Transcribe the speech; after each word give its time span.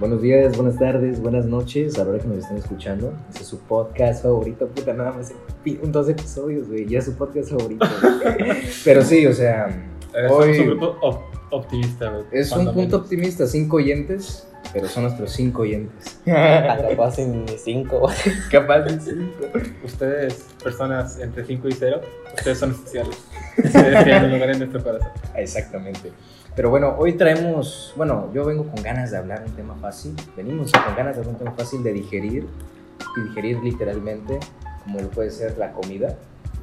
Buenos 0.00 0.20
días, 0.22 0.56
buenas 0.56 0.76
tardes, 0.78 1.20
buenas 1.20 1.46
noches, 1.46 1.96
a 1.98 2.04
la 2.04 2.10
hora 2.10 2.18
que 2.18 2.26
nos 2.26 2.38
estén 2.38 2.56
escuchando. 2.56 3.14
Este 3.28 3.42
es 3.42 3.48
su 3.48 3.60
podcast 3.60 4.22
favorito, 4.24 4.66
puta, 4.68 4.92
nada 4.92 5.12
más 5.12 5.32
en 5.64 5.92
dos 5.92 6.08
episodios, 6.08 6.66
güey, 6.68 6.86
ya 6.86 6.98
es 6.98 7.04
su 7.04 7.14
podcast 7.14 7.50
favorito. 7.50 7.86
Pero 8.84 9.02
sí, 9.02 9.26
o 9.26 9.32
sea, 9.32 9.68
Eh, 10.14 10.28
Hoy- 10.30 10.58
un 10.60 10.82
op- 10.82 11.22
optimista, 11.50 12.10
güey. 12.10 12.24
es 12.32 12.50
un 12.52 12.64
punto 12.66 12.80
menos. 12.80 12.94
optimista, 12.94 13.46
cinco 13.46 13.76
oyentes, 13.76 14.46
pero 14.72 14.88
son 14.88 15.04
nuestros 15.04 15.30
cinco 15.32 15.62
oyentes. 15.62 16.20
Capaz 16.24 17.18
en 17.20 17.46
cinco. 17.58 18.08
Capaz 18.50 18.80
de 18.80 19.00
cinco. 19.00 19.46
Ustedes, 19.84 20.44
personas 20.62 21.18
entre 21.20 21.44
5 21.44 21.68
y 21.68 21.72
0, 21.72 22.00
ustedes 22.36 22.58
son 22.58 22.70
especiales. 22.72 23.16
Ustedes 23.58 24.04
tienen 24.04 24.24
un 24.24 24.30
lugar 24.32 24.50
en 24.50 24.58
nuestro 24.58 24.82
corazón. 24.82 25.08
Exactamente. 25.36 26.10
Pero 26.56 26.70
bueno, 26.70 26.94
hoy 26.98 27.14
traemos, 27.14 27.92
bueno, 27.96 28.30
yo 28.32 28.44
vengo 28.44 28.64
con 28.66 28.80
ganas 28.82 29.10
de 29.10 29.16
hablar 29.16 29.42
un 29.44 29.52
tema 29.56 29.74
fácil. 29.74 30.14
Venimos 30.36 30.70
con 30.70 30.94
ganas 30.94 31.16
de 31.16 31.22
hablar 31.22 31.34
un 31.34 31.38
tema 31.38 31.52
fácil 31.52 31.82
de 31.82 31.92
digerir 31.92 32.46
y 33.16 33.20
digerir 33.22 33.58
literalmente, 33.58 34.38
como 34.84 35.00
lo 35.00 35.10
puede 35.10 35.30
ser 35.30 35.58
la 35.58 35.72
comida. 35.72 36.16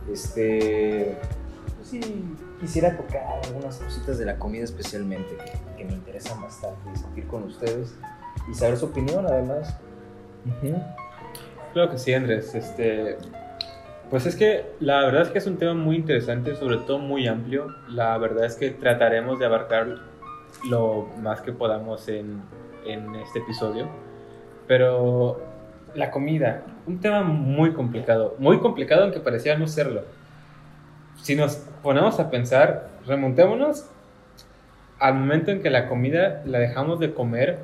Este, 0.09 1.17
pues 1.75 1.89
sí, 1.89 1.99
quisiera 2.61 2.95
tocar 2.95 3.23
algunas 3.43 3.77
cositas 3.77 4.17
de 4.17 4.25
la 4.25 4.39
comida 4.39 4.63
especialmente 4.63 5.35
que, 5.77 5.83
me 5.83 5.93
interesan 5.93 6.39
bastante 6.39 6.91
discutir 6.91 7.25
con 7.25 7.41
ustedes 7.43 7.95
y 8.49 8.53
saber 8.53 8.77
su 8.77 8.85
opinión 8.85 9.25
además. 9.25 9.75
Ujú. 10.45 10.79
Claro 11.73 11.89
que 11.89 11.97
sí, 11.97 12.13
Andrés. 12.13 12.53
Este, 12.53 13.17
pues 14.11 14.25
es 14.25 14.35
que 14.35 14.65
la 14.81 15.05
verdad 15.05 15.21
es 15.21 15.29
que 15.29 15.37
es 15.37 15.47
un 15.47 15.57
tema 15.57 15.73
muy 15.73 15.95
interesante, 15.95 16.53
sobre 16.57 16.77
todo 16.79 16.99
muy 16.99 17.27
amplio. 17.27 17.67
La 17.87 18.17
verdad 18.17 18.43
es 18.43 18.55
que 18.55 18.69
trataremos 18.69 19.39
de 19.39 19.45
abarcar 19.45 19.99
lo 20.69 21.07
más 21.21 21.39
que 21.39 21.53
podamos 21.53 22.09
en, 22.09 22.41
en 22.85 23.15
este 23.15 23.39
episodio. 23.39 23.87
Pero 24.67 25.41
la 25.95 26.11
comida, 26.11 26.63
un 26.87 26.99
tema 26.99 27.23
muy 27.23 27.71
complicado, 27.71 28.35
muy 28.37 28.59
complicado 28.59 29.03
aunque 29.03 29.21
parecía 29.21 29.57
no 29.57 29.65
serlo. 29.67 30.03
Si 31.21 31.33
nos 31.35 31.55
ponemos 31.81 32.19
a 32.19 32.29
pensar, 32.29 32.89
remontémonos 33.07 33.89
al 34.99 35.15
momento 35.15 35.51
en 35.51 35.61
que 35.61 35.69
la 35.69 35.87
comida 35.87 36.43
la 36.45 36.59
dejamos 36.59 36.99
de 36.99 37.13
comer 37.13 37.59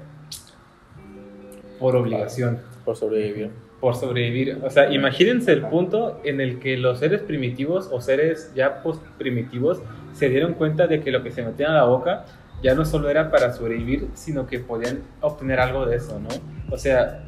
por 1.77 1.97
obligación 1.97 2.61
Por 2.85 2.95
sobrevivir. 2.95 3.66
Por 3.79 3.95
sobrevivir. 3.95 4.59
O 4.63 4.69
sea, 4.69 4.91
imagínense 4.91 5.51
el 5.51 5.61
punto 5.61 6.19
en 6.23 6.41
el 6.41 6.59
que 6.59 6.77
los 6.77 6.99
seres 6.99 7.21
primitivos 7.21 7.89
o 7.91 8.01
seres 8.01 8.51
ya 8.55 8.81
post 8.81 9.03
primitivos 9.17 9.81
se 10.13 10.29
dieron 10.29 10.53
cuenta 10.53 10.87
de 10.87 11.01
que 11.01 11.11
lo 11.11 11.23
que 11.23 11.31
se 11.31 11.43
metían 11.43 11.71
a 11.71 11.75
la 11.75 11.83
boca 11.83 12.25
ya 12.63 12.73
no 12.73 12.85
solo 12.85 13.09
era 13.09 13.29
para 13.29 13.53
sobrevivir, 13.53 14.07
sino 14.15 14.47
que 14.47 14.59
podían 14.59 15.01
obtener 15.21 15.59
algo 15.59 15.85
de 15.85 15.97
eso, 15.97 16.19
¿no? 16.19 16.29
O 16.71 16.77
sea, 16.77 17.23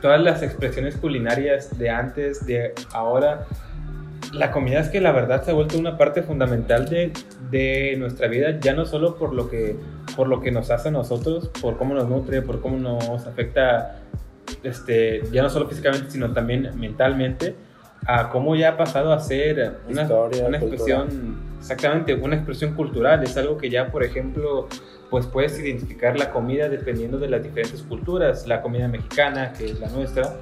todas 0.00 0.20
las 0.20 0.42
expresiones 0.42 0.96
culinarias 0.96 1.78
de 1.78 1.90
antes, 1.90 2.46
de 2.46 2.72
ahora, 2.92 3.46
la 4.32 4.50
comida 4.50 4.80
es 4.80 4.88
que 4.88 5.02
la 5.02 5.12
verdad 5.12 5.44
se 5.44 5.50
ha 5.50 5.54
vuelto 5.54 5.78
una 5.78 5.98
parte 5.98 6.22
fundamental 6.22 6.88
de, 6.88 7.12
de 7.50 7.96
nuestra 7.98 8.26
vida, 8.28 8.58
ya 8.58 8.72
no 8.72 8.86
solo 8.86 9.16
por 9.16 9.34
lo, 9.34 9.50
que, 9.50 9.76
por 10.16 10.28
lo 10.28 10.40
que 10.40 10.50
nos 10.50 10.70
hace 10.70 10.88
a 10.88 10.92
nosotros, 10.92 11.50
por 11.60 11.76
cómo 11.76 11.94
nos 11.94 12.08
nutre, 12.08 12.40
por 12.40 12.60
cómo 12.62 12.78
nos 12.78 13.26
afecta 13.26 14.00
este, 14.62 15.22
ya 15.32 15.42
no 15.42 15.50
solo 15.50 15.68
físicamente, 15.68 16.10
sino 16.10 16.32
también 16.32 16.70
mentalmente, 16.78 17.54
a 18.06 18.28
cómo 18.30 18.54
ya 18.54 18.70
ha 18.70 18.76
pasado 18.76 19.12
a 19.12 19.20
ser 19.20 19.78
una, 19.88 20.02
Historia, 20.02 20.46
una 20.46 20.58
cultura. 20.60 21.02
expresión, 21.02 21.36
exactamente, 21.58 22.14
una 22.14 22.36
expresión 22.36 22.74
cultural. 22.74 23.22
Es 23.22 23.36
algo 23.36 23.56
que 23.56 23.70
ya, 23.70 23.90
por 23.90 24.04
ejemplo, 24.04 24.68
pues 25.10 25.26
puedes 25.26 25.58
identificar 25.58 26.18
la 26.18 26.30
comida 26.30 26.68
dependiendo 26.68 27.18
de 27.18 27.28
las 27.28 27.42
diferentes 27.42 27.82
culturas. 27.82 28.46
La 28.46 28.60
comida 28.60 28.88
mexicana, 28.88 29.52
que 29.52 29.66
es 29.66 29.80
la 29.80 29.88
nuestra, 29.88 30.34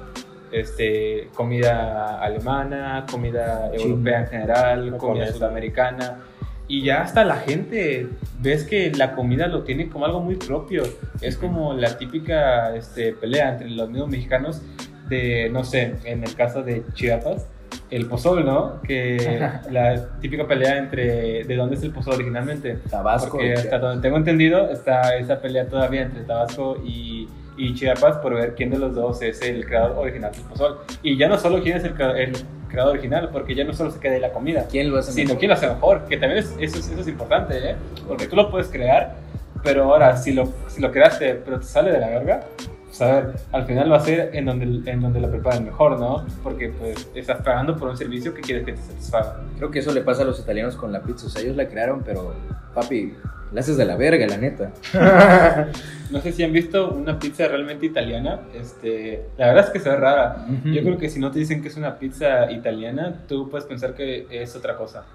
este, 0.51 1.29
comida 1.33 2.19
alemana, 2.19 3.05
comida 3.09 3.69
europea 3.73 4.21
en 4.21 4.27
general, 4.27 4.97
comida 4.97 5.31
sudamericana. 5.31 6.19
Y 6.67 6.83
ya 6.83 7.01
hasta 7.01 7.25
la 7.25 7.35
gente 7.35 8.07
ves 8.39 8.63
que 8.63 8.91
la 8.91 9.15
comida 9.15 9.47
lo 9.47 9.63
tiene 9.63 9.89
como 9.89 10.05
algo 10.05 10.21
muy 10.21 10.35
propio. 10.35 10.83
Es 11.21 11.37
como 11.37 11.73
la 11.73 11.97
típica 11.97 12.75
este, 12.75 13.13
pelea 13.13 13.49
entre 13.53 13.69
los 13.69 13.89
mismos 13.89 14.09
mexicanos 14.09 14.61
de, 15.09 15.49
no 15.51 15.63
sé, 15.63 15.95
en 16.05 16.23
el 16.23 16.33
caso 16.35 16.63
de 16.63 16.83
Chiapas, 16.93 17.47
el 17.89 18.05
pozol, 18.07 18.45
¿no? 18.45 18.81
Que 18.81 19.39
la 19.71 20.19
típica 20.19 20.47
pelea 20.47 20.77
entre 20.77 21.43
de 21.43 21.55
dónde 21.55 21.75
es 21.75 21.83
el 21.83 21.91
pozol 21.91 22.15
originalmente. 22.15 22.79
Tabasco. 22.89 23.37
Porque 23.37 23.53
hasta 23.53 23.77
donde 23.77 24.01
tengo 24.01 24.17
entendido 24.17 24.69
está 24.69 25.17
esa 25.17 25.41
pelea 25.41 25.67
todavía 25.67 26.03
entre 26.03 26.23
Tabasco 26.23 26.81
y, 26.83 27.27
y 27.57 27.73
Chiapas 27.75 28.17
por 28.17 28.35
ver 28.35 28.55
quién 28.55 28.69
de 28.69 28.79
los 28.79 28.95
dos 28.95 29.21
es 29.21 29.41
el 29.41 29.65
creador 29.65 29.97
original 29.97 30.31
del 30.31 30.41
pozol. 30.43 30.79
Y 31.03 31.17
ya 31.17 31.27
no 31.27 31.37
solo 31.37 31.61
quién 31.61 31.77
es 31.77 31.83
el, 31.83 31.93
el 32.17 32.33
creador 32.73 32.93
original, 32.93 33.29
porque 33.31 33.55
ya 33.55 33.63
no 33.63 33.73
solo 33.73 33.91
se 33.91 33.99
queda 33.99 34.15
ahí 34.15 34.19
la 34.19 34.31
comida, 34.33 34.67
¿Quién 34.69 34.91
lo 34.91 34.97
hace 34.97 35.11
sino 35.13 35.29
mejor? 35.29 35.39
quién 35.39 35.49
lo 35.49 35.55
hace 35.55 35.67
mejor, 35.67 36.05
que 36.05 36.17
también 36.17 36.39
es, 36.39 36.53
eso, 36.59 36.79
es, 36.79 36.89
eso 36.89 36.99
es 36.99 37.07
importante, 37.07 37.71
¿eh? 37.71 37.75
Porque 38.07 38.27
tú 38.27 38.35
lo 38.35 38.49
puedes 38.51 38.67
crear, 38.67 39.15
pero 39.63 39.83
ahora 39.85 40.17
si 40.17 40.33
lo, 40.33 40.51
si 40.67 40.81
lo 40.81 40.91
creaste, 40.91 41.35
pero 41.35 41.59
te 41.59 41.65
sale 41.65 41.91
de 41.91 41.99
la 41.99 42.09
verga, 42.09 42.43
pues 42.87 43.01
a 43.01 43.05
ver, 43.15 43.33
al 43.51 43.65
final 43.65 43.91
va 43.91 43.97
a 43.97 44.01
ser 44.01 44.35
en 44.35 44.45
donde, 44.45 44.91
en 44.91 45.01
donde 45.01 45.19
lo 45.19 45.29
preparen 45.29 45.65
mejor, 45.65 45.99
¿no? 45.99 46.25
Porque 46.43 46.69
pues 46.69 47.09
estás 47.15 47.41
pagando 47.41 47.75
por 47.75 47.89
un 47.89 47.97
servicio 47.97 48.33
que 48.33 48.41
quieres 48.41 48.65
que 48.65 48.73
te 48.73 48.81
satisfaga. 48.81 49.37
Creo 49.57 49.71
que 49.71 49.79
eso 49.79 49.91
le 49.93 50.01
pasa 50.01 50.21
a 50.21 50.25
los 50.25 50.39
italianos 50.39 50.75
con 50.75 50.91
la 50.91 51.01
pizza. 51.01 51.25
O 51.25 51.29
sea, 51.29 51.41
ellos 51.41 51.55
la 51.55 51.67
crearon, 51.67 52.03
pero 52.05 52.35
papi, 52.75 53.15
la 53.53 53.59
haces 53.61 53.77
de 53.77 53.85
la 53.85 53.95
verga, 53.95 54.27
la 54.27 54.37
neta. 54.37 54.71
No 56.11 56.21
sé 56.21 56.31
si 56.31 56.43
han 56.43 56.51
visto 56.51 56.91
una 56.91 57.17
pizza 57.17 57.47
realmente 57.47 57.87
italiana, 57.87 58.41
este, 58.53 59.25
la 59.35 59.47
verdad 59.47 59.65
es 59.65 59.71
que 59.71 59.79
se 59.79 59.89
ve 59.89 59.95
rara. 59.95 60.45
Yo 60.63 60.83
creo 60.83 60.97
que 60.99 61.09
si 61.09 61.19
no 61.19 61.31
te 61.31 61.39
dicen 61.39 61.63
que 61.63 61.69
es 61.69 61.75
una 61.77 61.97
pizza 61.97 62.51
italiana, 62.51 63.23
tú 63.27 63.49
puedes 63.49 63.65
pensar 63.65 63.95
que 63.95 64.27
es 64.29 64.55
otra 64.55 64.77
cosa. 64.77 65.05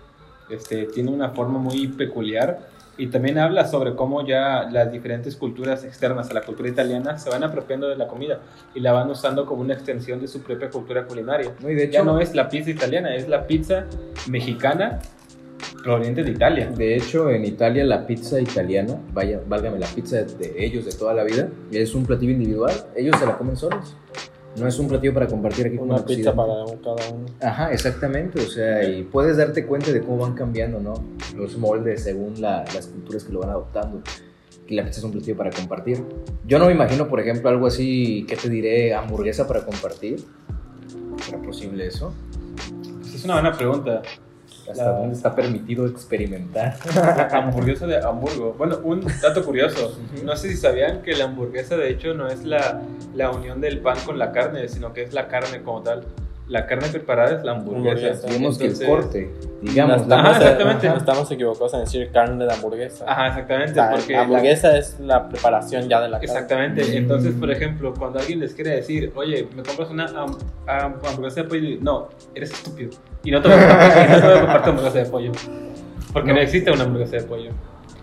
Este, 0.51 0.87
tiene 0.87 1.13
una 1.13 1.29
forma 1.31 1.61
muy 1.61 1.87
peculiar 1.87 2.59
y 2.97 3.07
también 3.07 3.39
habla 3.39 3.65
sobre 3.69 3.95
cómo 3.95 4.27
ya 4.27 4.65
las 4.73 4.91
diferentes 4.91 5.37
culturas 5.37 5.85
externas 5.85 6.31
a 6.31 6.35
la 6.35 6.41
cultura 6.41 6.69
italiana 6.69 7.17
se 7.17 7.31
van 7.31 7.45
apropiando 7.45 7.89
de 7.89 7.95
la 7.95 8.09
comida 8.09 8.41
y 8.75 8.81
la 8.81 8.91
van 8.91 9.09
usando 9.09 9.47
como 9.47 9.63
una 9.63 9.75
extensión 9.75 10.21
de 10.21 10.27
su 10.27 10.43
propia 10.43 10.69
cultura 10.69 11.05
culinaria. 11.05 11.53
No, 11.61 11.71
y 11.71 11.77
de 11.77 11.89
Ya 11.91 12.01
hecho, 12.01 12.05
no 12.05 12.19
es 12.19 12.35
la 12.35 12.49
pizza 12.49 12.71
italiana, 12.71 13.15
es 13.15 13.29
la 13.29 13.47
pizza 13.47 13.85
mexicana 14.29 14.99
proveniente 15.83 16.23
de 16.25 16.31
Italia. 16.31 16.71
de 16.71 16.97
hecho, 16.97 17.31
en 17.31 17.45
Italia 17.45 17.85
la 17.85 18.07
pizza 18.07 18.41
italiana, 18.41 19.01
vaya, 19.13 19.41
válgame, 19.49 19.79
la 19.79 19.87
pizza 19.87 20.17
de 20.23 20.55
ellos 20.57 20.85
de 20.85 20.93
toda 20.93 21.15
la 21.15 21.25
vida, 21.25 21.49
es 21.71 21.95
un 21.95 22.05
platillo 22.05 22.33
individual. 22.33 22.75
Ellos 22.97 23.17
se 23.19 23.27
la 23.27 23.37
comen 23.39 23.57
solos. 23.57 23.97
No 24.59 24.67
es 24.67 24.79
un 24.79 24.89
platillo 24.89 25.15
para 25.15 25.29
compartir 25.29 25.67
aquí 25.69 25.77
con 25.77 25.91
Una 25.91 26.05
pizza 26.05 26.35
para 26.35 26.53
cada 26.83 27.11
uno. 27.13 27.27
Ajá, 27.41 27.73
exactamente, 27.73 28.41
o 28.41 28.47
sea, 28.49 28.83
y 28.89 29.05
puedes 29.05 29.37
darte 29.37 29.65
cuenta 29.67 29.93
de 29.93 30.01
cómo 30.01 30.19
van 30.19 30.35
cambiando, 30.35 30.81
¿no? 30.81 30.95
Los 31.37 31.57
moldes 31.57 32.03
según 32.03 32.41
la- 32.41 32.65
las 32.75 32.89
culturas 32.89 33.23
que 33.25 33.33
lo 33.33 33.41
van 33.41 33.51
adoptando. 33.51 34.03
Y 34.67 34.75
la 34.75 34.85
pizza 34.85 34.99
es 34.99 35.05
un 35.05 35.13
platillo 35.13 35.37
para 35.37 35.51
compartir. 35.51 36.03
Yo 36.45 36.59
no 36.59 36.67
me 36.67 36.73
imagino, 36.73 37.09
por 37.09 37.21
ejemplo, 37.21 37.49
algo 37.49 37.67
así, 37.69 38.27
¿qué 38.29 38.37
te 38.37 38.49
diré? 38.49 38.95
Hamburguesa 38.95 39.47
para 39.47 39.61
compartir. 39.65 40.25
¿Será 41.25 41.39
posible 41.41 41.87
eso? 41.87 42.13
Pues 43.01 43.15
es 43.15 43.25
una 43.25 43.35
buena 43.35 43.53
pregunta. 43.53 44.03
¿Hasta 44.71 44.99
dónde 44.99 45.15
está 45.15 45.35
permitido 45.35 45.87
experimentar? 45.87 46.77
hamburguesa 47.33 47.87
de 47.87 47.99
Hamburgo. 47.99 48.55
Bueno, 48.57 48.79
un 48.83 49.07
dato 49.23 49.45
curioso. 49.45 49.99
No 50.25 50.37
sé 50.37 50.51
si 50.51 50.57
sabían 50.57 51.03
que 51.03 51.15
la 51.15 51.25
hamburguesa 51.25 51.77
de 51.77 51.91
hecho 51.91 52.15
no 52.15 52.29
es 52.29 52.45
la, 52.45 52.83
la 53.15 53.31
unión 53.31 53.61
del 53.61 53.81
pan 53.81 53.97
con 54.05 54.19
la 54.19 54.33
carne, 54.33 54.69
sino 54.69 54.93
que 54.93 55.03
es 55.03 55.13
la 55.13 55.29
carne 55.29 55.63
como 55.63 55.83
tal. 55.83 56.05
La 56.49 56.67
carne 56.67 56.89
preparada 56.89 57.37
es 57.37 57.45
la 57.45 57.53
hamburguesa. 57.53 58.07
Hamburguesa. 58.09 58.27
Digamos 58.29 58.59
que 58.59 58.67
el 58.67 58.87
corte, 58.87 59.31
digamos. 59.61 59.97
No 59.99 60.03
estamos, 60.05 60.29
Ajá, 60.31 60.39
exactamente. 60.39 60.89
no 60.89 60.97
estamos 60.97 61.31
equivocados 61.31 61.75
en 61.75 61.81
decir 61.81 62.11
carne 62.11 62.45
de 62.47 62.53
hamburguesa. 62.53 63.05
Ajá, 63.07 63.29
exactamente. 63.29 63.75
La, 63.77 63.91
porque 63.91 64.13
la 64.15 64.21
hamburguesa 64.23 64.79
es 64.79 64.99
la 65.01 65.29
preparación 65.29 65.89
ya 65.91 66.01
de 66.01 66.09
la 66.09 66.19
carne. 66.19 66.33
Exactamente. 66.33 66.85
Mm. 66.85 66.97
Entonces, 66.97 67.35
por 67.35 67.51
ejemplo, 67.51 67.93
cuando 67.99 68.19
alguien 68.19 68.41
les 68.41 68.55
quiere 68.55 68.71
decir, 68.77 69.13
oye, 69.15 69.47
¿me 69.55 69.63
compras 69.63 69.91
una 69.91 70.07
ham- 70.09 70.39
ham- 70.67 70.97
hamburguesa 71.07 71.43
de 71.43 71.49
pollo? 71.49 71.79
No, 71.83 72.09
eres 72.35 72.51
estúpido. 72.51 72.91
Y 73.25 73.31
no 73.31 73.43
te 73.43 73.49
voy 73.49 73.59
a 73.59 73.61
comprar, 73.69 74.11
no 74.11 74.17
te 74.17 74.23
voy 74.27 74.33
a 74.33 74.41
comprar 74.41 74.63
tu 74.65 74.71
hamburguesa 74.71 74.99
de 74.99 75.05
pollo. 75.07 75.33
Porque 76.15 76.29
no, 76.29 76.35
No. 76.37 76.41
existe 76.41 76.71
una 76.71 76.85
hamburguesa 76.85 77.17
de 77.17 77.23
pollo. 77.25 77.51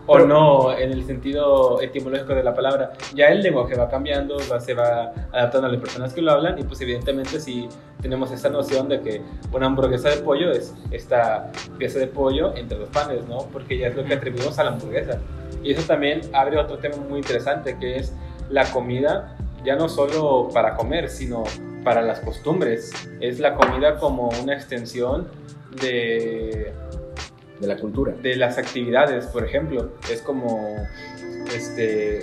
O 0.07 0.19
no 0.19 0.77
en 0.77 0.91
el 0.91 1.03
sentido 1.05 1.81
etimológico 1.81 2.35
de 2.35 2.43
la 2.43 2.53
palabra. 2.53 2.93
Ya 3.15 3.27
el 3.27 3.41
lenguaje 3.41 3.75
va 3.75 3.89
cambiando, 3.89 4.37
va, 4.51 4.59
se 4.59 4.73
va 4.73 5.11
adaptando 5.31 5.67
a 5.67 5.71
las 5.71 5.81
personas 5.81 6.13
que 6.13 6.21
lo 6.21 6.31
hablan 6.31 6.59
y 6.59 6.63
pues 6.63 6.79
evidentemente 6.81 7.39
si 7.39 7.67
tenemos 8.01 8.31
esta 8.31 8.49
noción 8.49 8.87
de 8.87 9.01
que 9.01 9.21
una 9.51 9.65
hamburguesa 9.65 10.09
de 10.09 10.17
pollo 10.17 10.51
es 10.51 10.75
esta 10.91 11.51
pieza 11.77 11.97
de 11.97 12.07
pollo 12.07 12.55
entre 12.55 12.77
los 12.77 12.89
panes, 12.89 13.27
¿no? 13.27 13.47
Porque 13.51 13.79
ya 13.79 13.87
es 13.87 13.95
lo 13.95 14.05
que 14.05 14.13
atribuimos 14.13 14.59
a 14.59 14.63
la 14.63 14.71
hamburguesa. 14.71 15.19
Y 15.63 15.71
eso 15.71 15.81
también 15.87 16.21
abre 16.33 16.59
otro 16.59 16.77
tema 16.77 16.97
muy 16.97 17.19
interesante 17.19 17.77
que 17.79 17.95
es 17.95 18.13
la 18.49 18.69
comida, 18.71 19.35
ya 19.63 19.75
no 19.75 19.89
solo 19.89 20.49
para 20.53 20.75
comer, 20.75 21.09
sino 21.09 21.43
para 21.83 22.03
las 22.03 22.19
costumbres. 22.19 22.91
Es 23.19 23.39
la 23.39 23.55
comida 23.55 23.97
como 23.97 24.29
una 24.43 24.53
extensión 24.53 25.27
de 25.81 26.73
De 27.59 27.67
la 27.67 27.77
cultura. 27.77 28.13
de 28.21 28.35
las 28.35 28.57
actividades, 28.57 29.25
por 29.27 29.45
ejemplo. 29.45 29.93
Es 30.11 30.21
como, 30.21 30.75
este, 31.55 32.21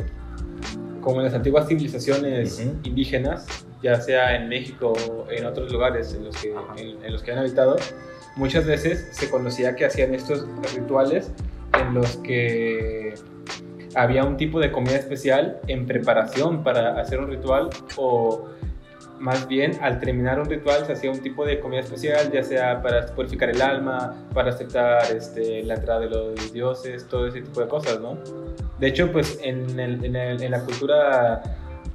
como 1.01 1.19
en 1.21 1.25
las 1.25 1.35
antiguas 1.35 1.69
civilizaciones 1.69 2.61
indígenas, 2.85 3.47
ya 3.83 4.01
sea 4.01 4.37
en 4.37 4.49
México 4.49 4.93
o 4.93 5.31
en 5.31 5.47
otros 5.47 5.73
lugares 5.73 6.15
en 6.15 6.25
los, 6.25 6.37
que, 6.37 6.55
en, 6.77 7.05
en 7.05 7.13
los 7.13 7.23
que 7.23 7.33
han 7.33 7.39
habitado, 7.39 7.77
muchas 8.37 8.67
veces 8.67 9.09
se 9.13 9.31
conocía 9.31 9.75
que 9.75 9.87
hacían 9.87 10.15
estos 10.15 10.47
rituales 10.75 11.31
en 11.81 11.95
los 11.95 12.17
que 12.19 13.15
había 13.95 14.25
un 14.25 14.37
tipo 14.37 14.61
de 14.61 14.73
comida 14.73 14.97
especial 14.97 15.61
en 15.67 15.87
preparación 15.87 16.63
para 16.63 17.01
hacer 17.01 17.21
un 17.21 17.29
ritual 17.29 17.71
o 17.97 18.49
más 19.23 19.47
bien 19.47 19.79
al 19.81 20.01
terminar 20.01 20.41
un 20.41 20.47
ritual 20.47 20.85
se 20.85 20.95
hacía 20.95 21.11
un 21.13 21.21
tipo 21.21 21.47
de 21.47 21.61
comida 21.61 21.81
especial, 21.81 22.31
ya 22.33 22.43
sea 22.43 22.83
para 22.83 23.07
purificar 23.07 23.51
el 23.51 23.63
alma, 23.63 24.15
para 24.35 24.51
aceptar 24.51 25.05
este, 25.17 25.63
la 25.63 25.75
entrada 25.75 26.01
de 26.01 26.11
los 26.11 26.53
dioses, 26.53 27.07
todo 27.07 27.29
ese 27.29 27.41
tipo 27.41 27.61
de 27.61 27.69
cosas, 27.69 28.01
¿no? 28.01 28.19
De 28.81 28.89
hecho, 28.89 29.13
pues 29.13 29.39
en, 29.43 29.79
el- 29.79 30.05
en 30.05 30.17
el- 30.17 30.43
en 30.43 30.51
la 30.51 30.61
cultura 30.65 31.41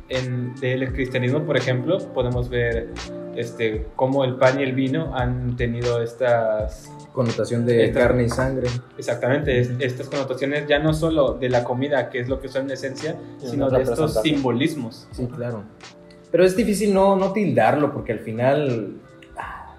en- 0.07 0.55
del 0.55 0.93
cristianismo, 0.93 1.43
por 1.43 1.57
ejemplo, 1.57 1.97
podemos 2.13 2.47
ver 2.49 2.87
este, 3.35 3.85
cómo 3.97 4.23
el 4.23 4.35
pan 4.37 4.59
y 4.59 4.63
el 4.63 4.71
vino 4.73 5.13
han 5.15 5.55
tenido 5.57 6.01
estas, 6.01 6.89
Connotación 7.13 7.65
de 7.65 7.85
Esta- 7.85 7.99
carne 7.99 8.23
y 8.23 8.29
sangre. 8.29 8.67
exactamente, 8.97 9.59
es- 9.59 9.71
estas 9.79 10.07
connotaciones 10.07 10.65
ya 10.67 10.79
no 10.79 10.93
solo 10.93 11.33
de 11.33 11.49
la 11.49 11.63
comida, 11.63 12.09
que 12.09 12.19
es 12.19 12.29
lo 12.29 12.39
que 12.39 12.47
son 12.47 12.63
en 12.65 12.71
esencia, 12.71 13.15
Sí, 13.39 13.49
sino 13.49 13.69
de 13.69 13.81
estos 13.81 14.21
simbolismos. 14.21 15.07
Sí, 15.11 15.27
claro. 15.27 15.63
Pero 16.37 16.45
es 16.45 16.55
difícil 16.55 16.93
no, 16.93 17.15
no 17.15 17.31
tildarlo 17.33 17.91
porque 17.91 18.11
al 18.11 18.19
final 18.19 18.97
ah, 19.39 19.73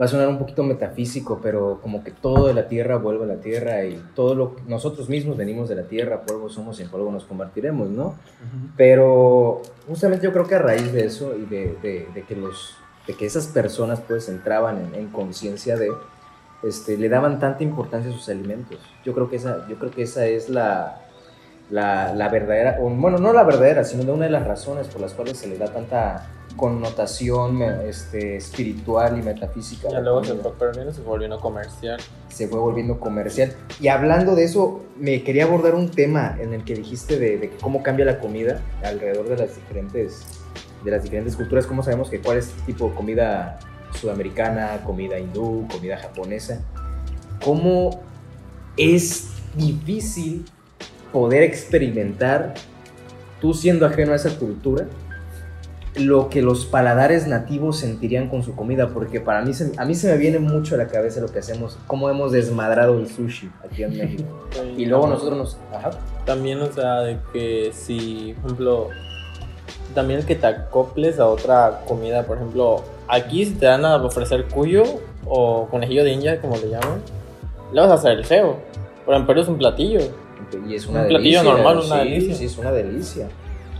va 0.00 0.04
a 0.06 0.08
sonar 0.08 0.26
un 0.26 0.38
poquito 0.38 0.64
metafísico, 0.64 1.38
pero 1.40 1.78
como 1.80 2.02
que 2.02 2.10
todo 2.10 2.48
de 2.48 2.54
la 2.54 2.66
tierra 2.66 2.96
vuelve 2.96 3.22
a 3.22 3.28
la 3.28 3.36
tierra 3.36 3.84
y 3.84 4.02
todo 4.16 4.34
lo 4.34 4.56
nosotros 4.66 5.08
mismos 5.08 5.36
venimos 5.36 5.68
de 5.68 5.76
la 5.76 5.84
tierra, 5.84 6.22
polvo 6.22 6.48
somos 6.48 6.80
y 6.80 6.82
en 6.82 6.88
polvo 6.88 7.12
nos 7.12 7.22
convertiremos, 7.26 7.90
¿no? 7.90 8.16
Pero 8.76 9.62
justamente 9.86 10.24
yo 10.24 10.32
creo 10.32 10.48
que 10.48 10.56
a 10.56 10.58
raíz 10.58 10.92
de 10.92 11.04
eso 11.06 11.36
y 11.36 11.44
de, 11.46 11.76
de- 11.80 12.08
de 12.12 12.22
que 12.22 12.34
los 12.34 12.76
de 13.06 13.14
que 13.14 13.24
esas 13.26 13.46
personas 13.46 14.00
pues 14.00 14.28
entraban 14.28 14.78
en, 14.84 14.94
en 14.96 15.08
conciencia 15.10 15.76
de 15.76 15.92
este, 16.64 16.98
le 16.98 17.08
daban 17.08 17.38
tanta 17.38 17.62
importancia 17.62 18.10
a 18.10 18.14
sus 18.14 18.28
alimentos. 18.30 18.78
Yo 19.04 19.12
creo 19.14 19.30
que 19.30 19.36
esa, 19.36 19.68
yo 19.68 19.76
creo 19.76 19.92
que 19.92 20.02
esa 20.02 20.26
es 20.26 20.48
la, 20.48 21.03
la, 21.70 22.14
la 22.14 22.28
verdadera, 22.28 22.78
o, 22.80 22.90
bueno, 22.90 23.18
no 23.18 23.32
la 23.32 23.42
verdadera, 23.42 23.84
sino 23.84 24.04
de 24.04 24.12
una 24.12 24.24
de 24.26 24.30
las 24.30 24.46
razones 24.46 24.88
por 24.88 25.00
las 25.00 25.12
cuales 25.14 25.38
se 25.38 25.48
le 25.48 25.58
da 25.58 25.66
tanta 25.72 26.28
connotación 26.56 27.62
este, 27.62 28.36
espiritual 28.36 29.18
y 29.18 29.22
metafísica. 29.22 29.88
Ya 29.90 30.00
luego 30.00 30.22
se 30.24 30.34
fue 30.34 30.52
perdiendo 30.52 30.92
se 30.92 31.00
volvió 31.02 31.28
no 31.28 31.40
comercial. 31.40 32.00
se 32.28 32.48
fue 32.48 32.58
volviendo 32.58 33.00
comercial. 33.00 33.52
Y 33.80 33.88
hablando 33.88 34.34
de 34.34 34.44
eso, 34.44 34.84
me 34.96 35.22
quería 35.22 35.44
abordar 35.44 35.74
un 35.74 35.90
tema 35.90 36.36
en 36.40 36.54
el 36.54 36.64
que 36.64 36.74
dijiste 36.74 37.18
de, 37.18 37.38
de 37.38 37.50
cómo 37.60 37.82
cambia 37.82 38.04
la 38.04 38.20
comida 38.20 38.60
alrededor 38.84 39.28
de 39.28 39.36
las 39.36 39.56
diferentes, 39.56 40.22
de 40.84 40.90
las 40.90 41.02
diferentes 41.02 41.34
culturas. 41.34 41.66
¿Cómo 41.66 41.82
sabemos 41.82 42.08
que 42.08 42.20
cuál 42.20 42.38
es 42.38 42.50
tipo 42.66 42.88
de 42.88 42.94
comida 42.94 43.58
sudamericana, 44.00 44.80
comida 44.84 45.18
hindú, 45.18 45.66
comida 45.68 45.96
japonesa? 45.96 46.60
¿Cómo 47.42 48.00
es 48.76 49.30
difícil 49.56 50.44
poder 51.14 51.44
experimentar, 51.44 52.54
tú 53.40 53.54
siendo 53.54 53.86
ajeno 53.86 54.12
a 54.12 54.16
esa 54.16 54.36
cultura, 54.36 54.86
lo 55.94 56.28
que 56.28 56.42
los 56.42 56.66
paladares 56.66 57.28
nativos 57.28 57.78
sentirían 57.78 58.28
con 58.28 58.42
su 58.42 58.56
comida, 58.56 58.88
porque 58.88 59.20
para 59.20 59.42
mí 59.42 59.54
se, 59.54 59.70
a 59.78 59.84
mí 59.84 59.94
se 59.94 60.10
me 60.10 60.18
viene 60.18 60.40
mucho 60.40 60.74
a 60.74 60.78
la 60.78 60.88
cabeza 60.88 61.20
lo 61.20 61.28
que 61.28 61.38
hacemos, 61.38 61.78
cómo 61.86 62.10
hemos 62.10 62.32
desmadrado 62.32 62.98
el 62.98 63.08
sushi 63.08 63.48
aquí 63.64 63.84
en 63.84 63.96
México. 63.96 64.24
Y 64.76 64.86
luego 64.86 65.06
nosotros 65.06 65.38
nos... 65.38 65.58
Ajá. 65.72 65.90
También, 66.26 66.60
o 66.60 66.72
sea, 66.72 67.02
de 67.02 67.18
que 67.32 67.70
si, 67.72 68.34
por 68.40 68.46
ejemplo, 68.46 68.88
también 69.94 70.18
el 70.18 70.26
que 70.26 70.34
te 70.34 70.48
acoples 70.48 71.20
a 71.20 71.28
otra 71.28 71.82
comida, 71.86 72.24
por 72.24 72.38
ejemplo, 72.38 72.82
aquí 73.06 73.44
si 73.44 73.52
te 73.52 73.66
dan 73.66 73.84
a 73.84 73.94
ofrecer 74.02 74.46
cuyo 74.46 74.82
o 75.26 75.68
conejillo 75.70 76.02
de 76.02 76.10
India, 76.10 76.40
como 76.40 76.56
le 76.56 76.70
llaman, 76.70 77.00
le 77.72 77.80
vas 77.80 77.90
a 77.90 77.94
hacer 77.94 78.18
el 78.18 78.24
feo. 78.24 78.56
Pero 79.06 79.16
en 79.16 79.26
Perú 79.26 79.42
es 79.42 79.48
un 79.48 79.58
platillo. 79.58 80.00
Y 80.68 80.74
es 80.74 80.86
una 80.86 81.02
Un 81.02 81.08
platillo 81.08 81.38
delicia. 81.38 81.42
normal, 81.42 81.76
una 81.86 82.02
sí, 82.02 82.08
delicia. 82.10 82.34
Sí, 82.36 82.44
es 82.46 82.58
una 82.58 82.72
delicia. 82.72 83.28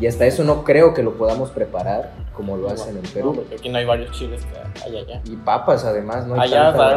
Y 0.00 0.06
hasta 0.08 0.26
eso 0.26 0.43
no 0.43 0.64
creo 0.64 0.93
que 0.93 1.02
lo 1.05 1.14
podamos 1.14 1.50
preparar 1.50 2.12
como 2.34 2.56
lo 2.56 2.69
hacen 2.69 2.96
en 2.96 3.02
No, 3.05 3.08
Perú. 3.14 3.32
porque 3.37 3.55
aquí 3.55 3.69
no 3.69 3.78
hay 3.78 3.84
varios 3.84 4.11
chiles 4.11 4.43
que 4.44 4.82
hay 4.84 4.96
allá. 4.99 5.20
Y 5.25 5.37
papas 5.37 5.84
además, 5.84 6.26
no 6.26 6.34
hay 6.34 6.52
Allá, 6.52 6.75
para- 6.76 6.96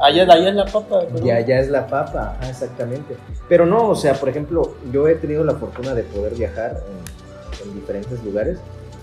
allá, 0.00 0.22
allá 0.32 0.48
es 0.50 0.54
la 0.54 0.64
papa. 0.66 1.00
Ya, 1.24 1.40
ya 1.40 1.58
es 1.58 1.68
la 1.70 1.86
papa, 1.88 2.36
ajá, 2.40 2.48
exactamente. 2.48 3.16
Pero 3.48 3.66
no, 3.66 3.88
o 3.88 3.96
sea, 3.96 4.14
por 4.14 4.28
ejemplo, 4.28 4.74
yo 4.92 5.08
he 5.08 5.16
tenido 5.16 5.42
la 5.42 5.54
fortuna 5.54 5.92
de 5.94 6.04
poder 6.04 6.34
viajar 6.36 6.76
en, 7.64 7.68
en 7.68 7.74
diferentes 7.74 8.22
lugares 8.22 8.58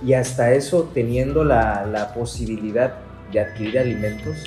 y 0.06 0.14
hasta 0.14 0.54
eso 0.54 0.90
teniendo 0.94 1.44
la, 1.44 1.86
la 1.86 2.14
posibilidad 2.14 2.94
de 3.34 3.42
adquirir 3.42 3.80
alimentos 3.80 4.38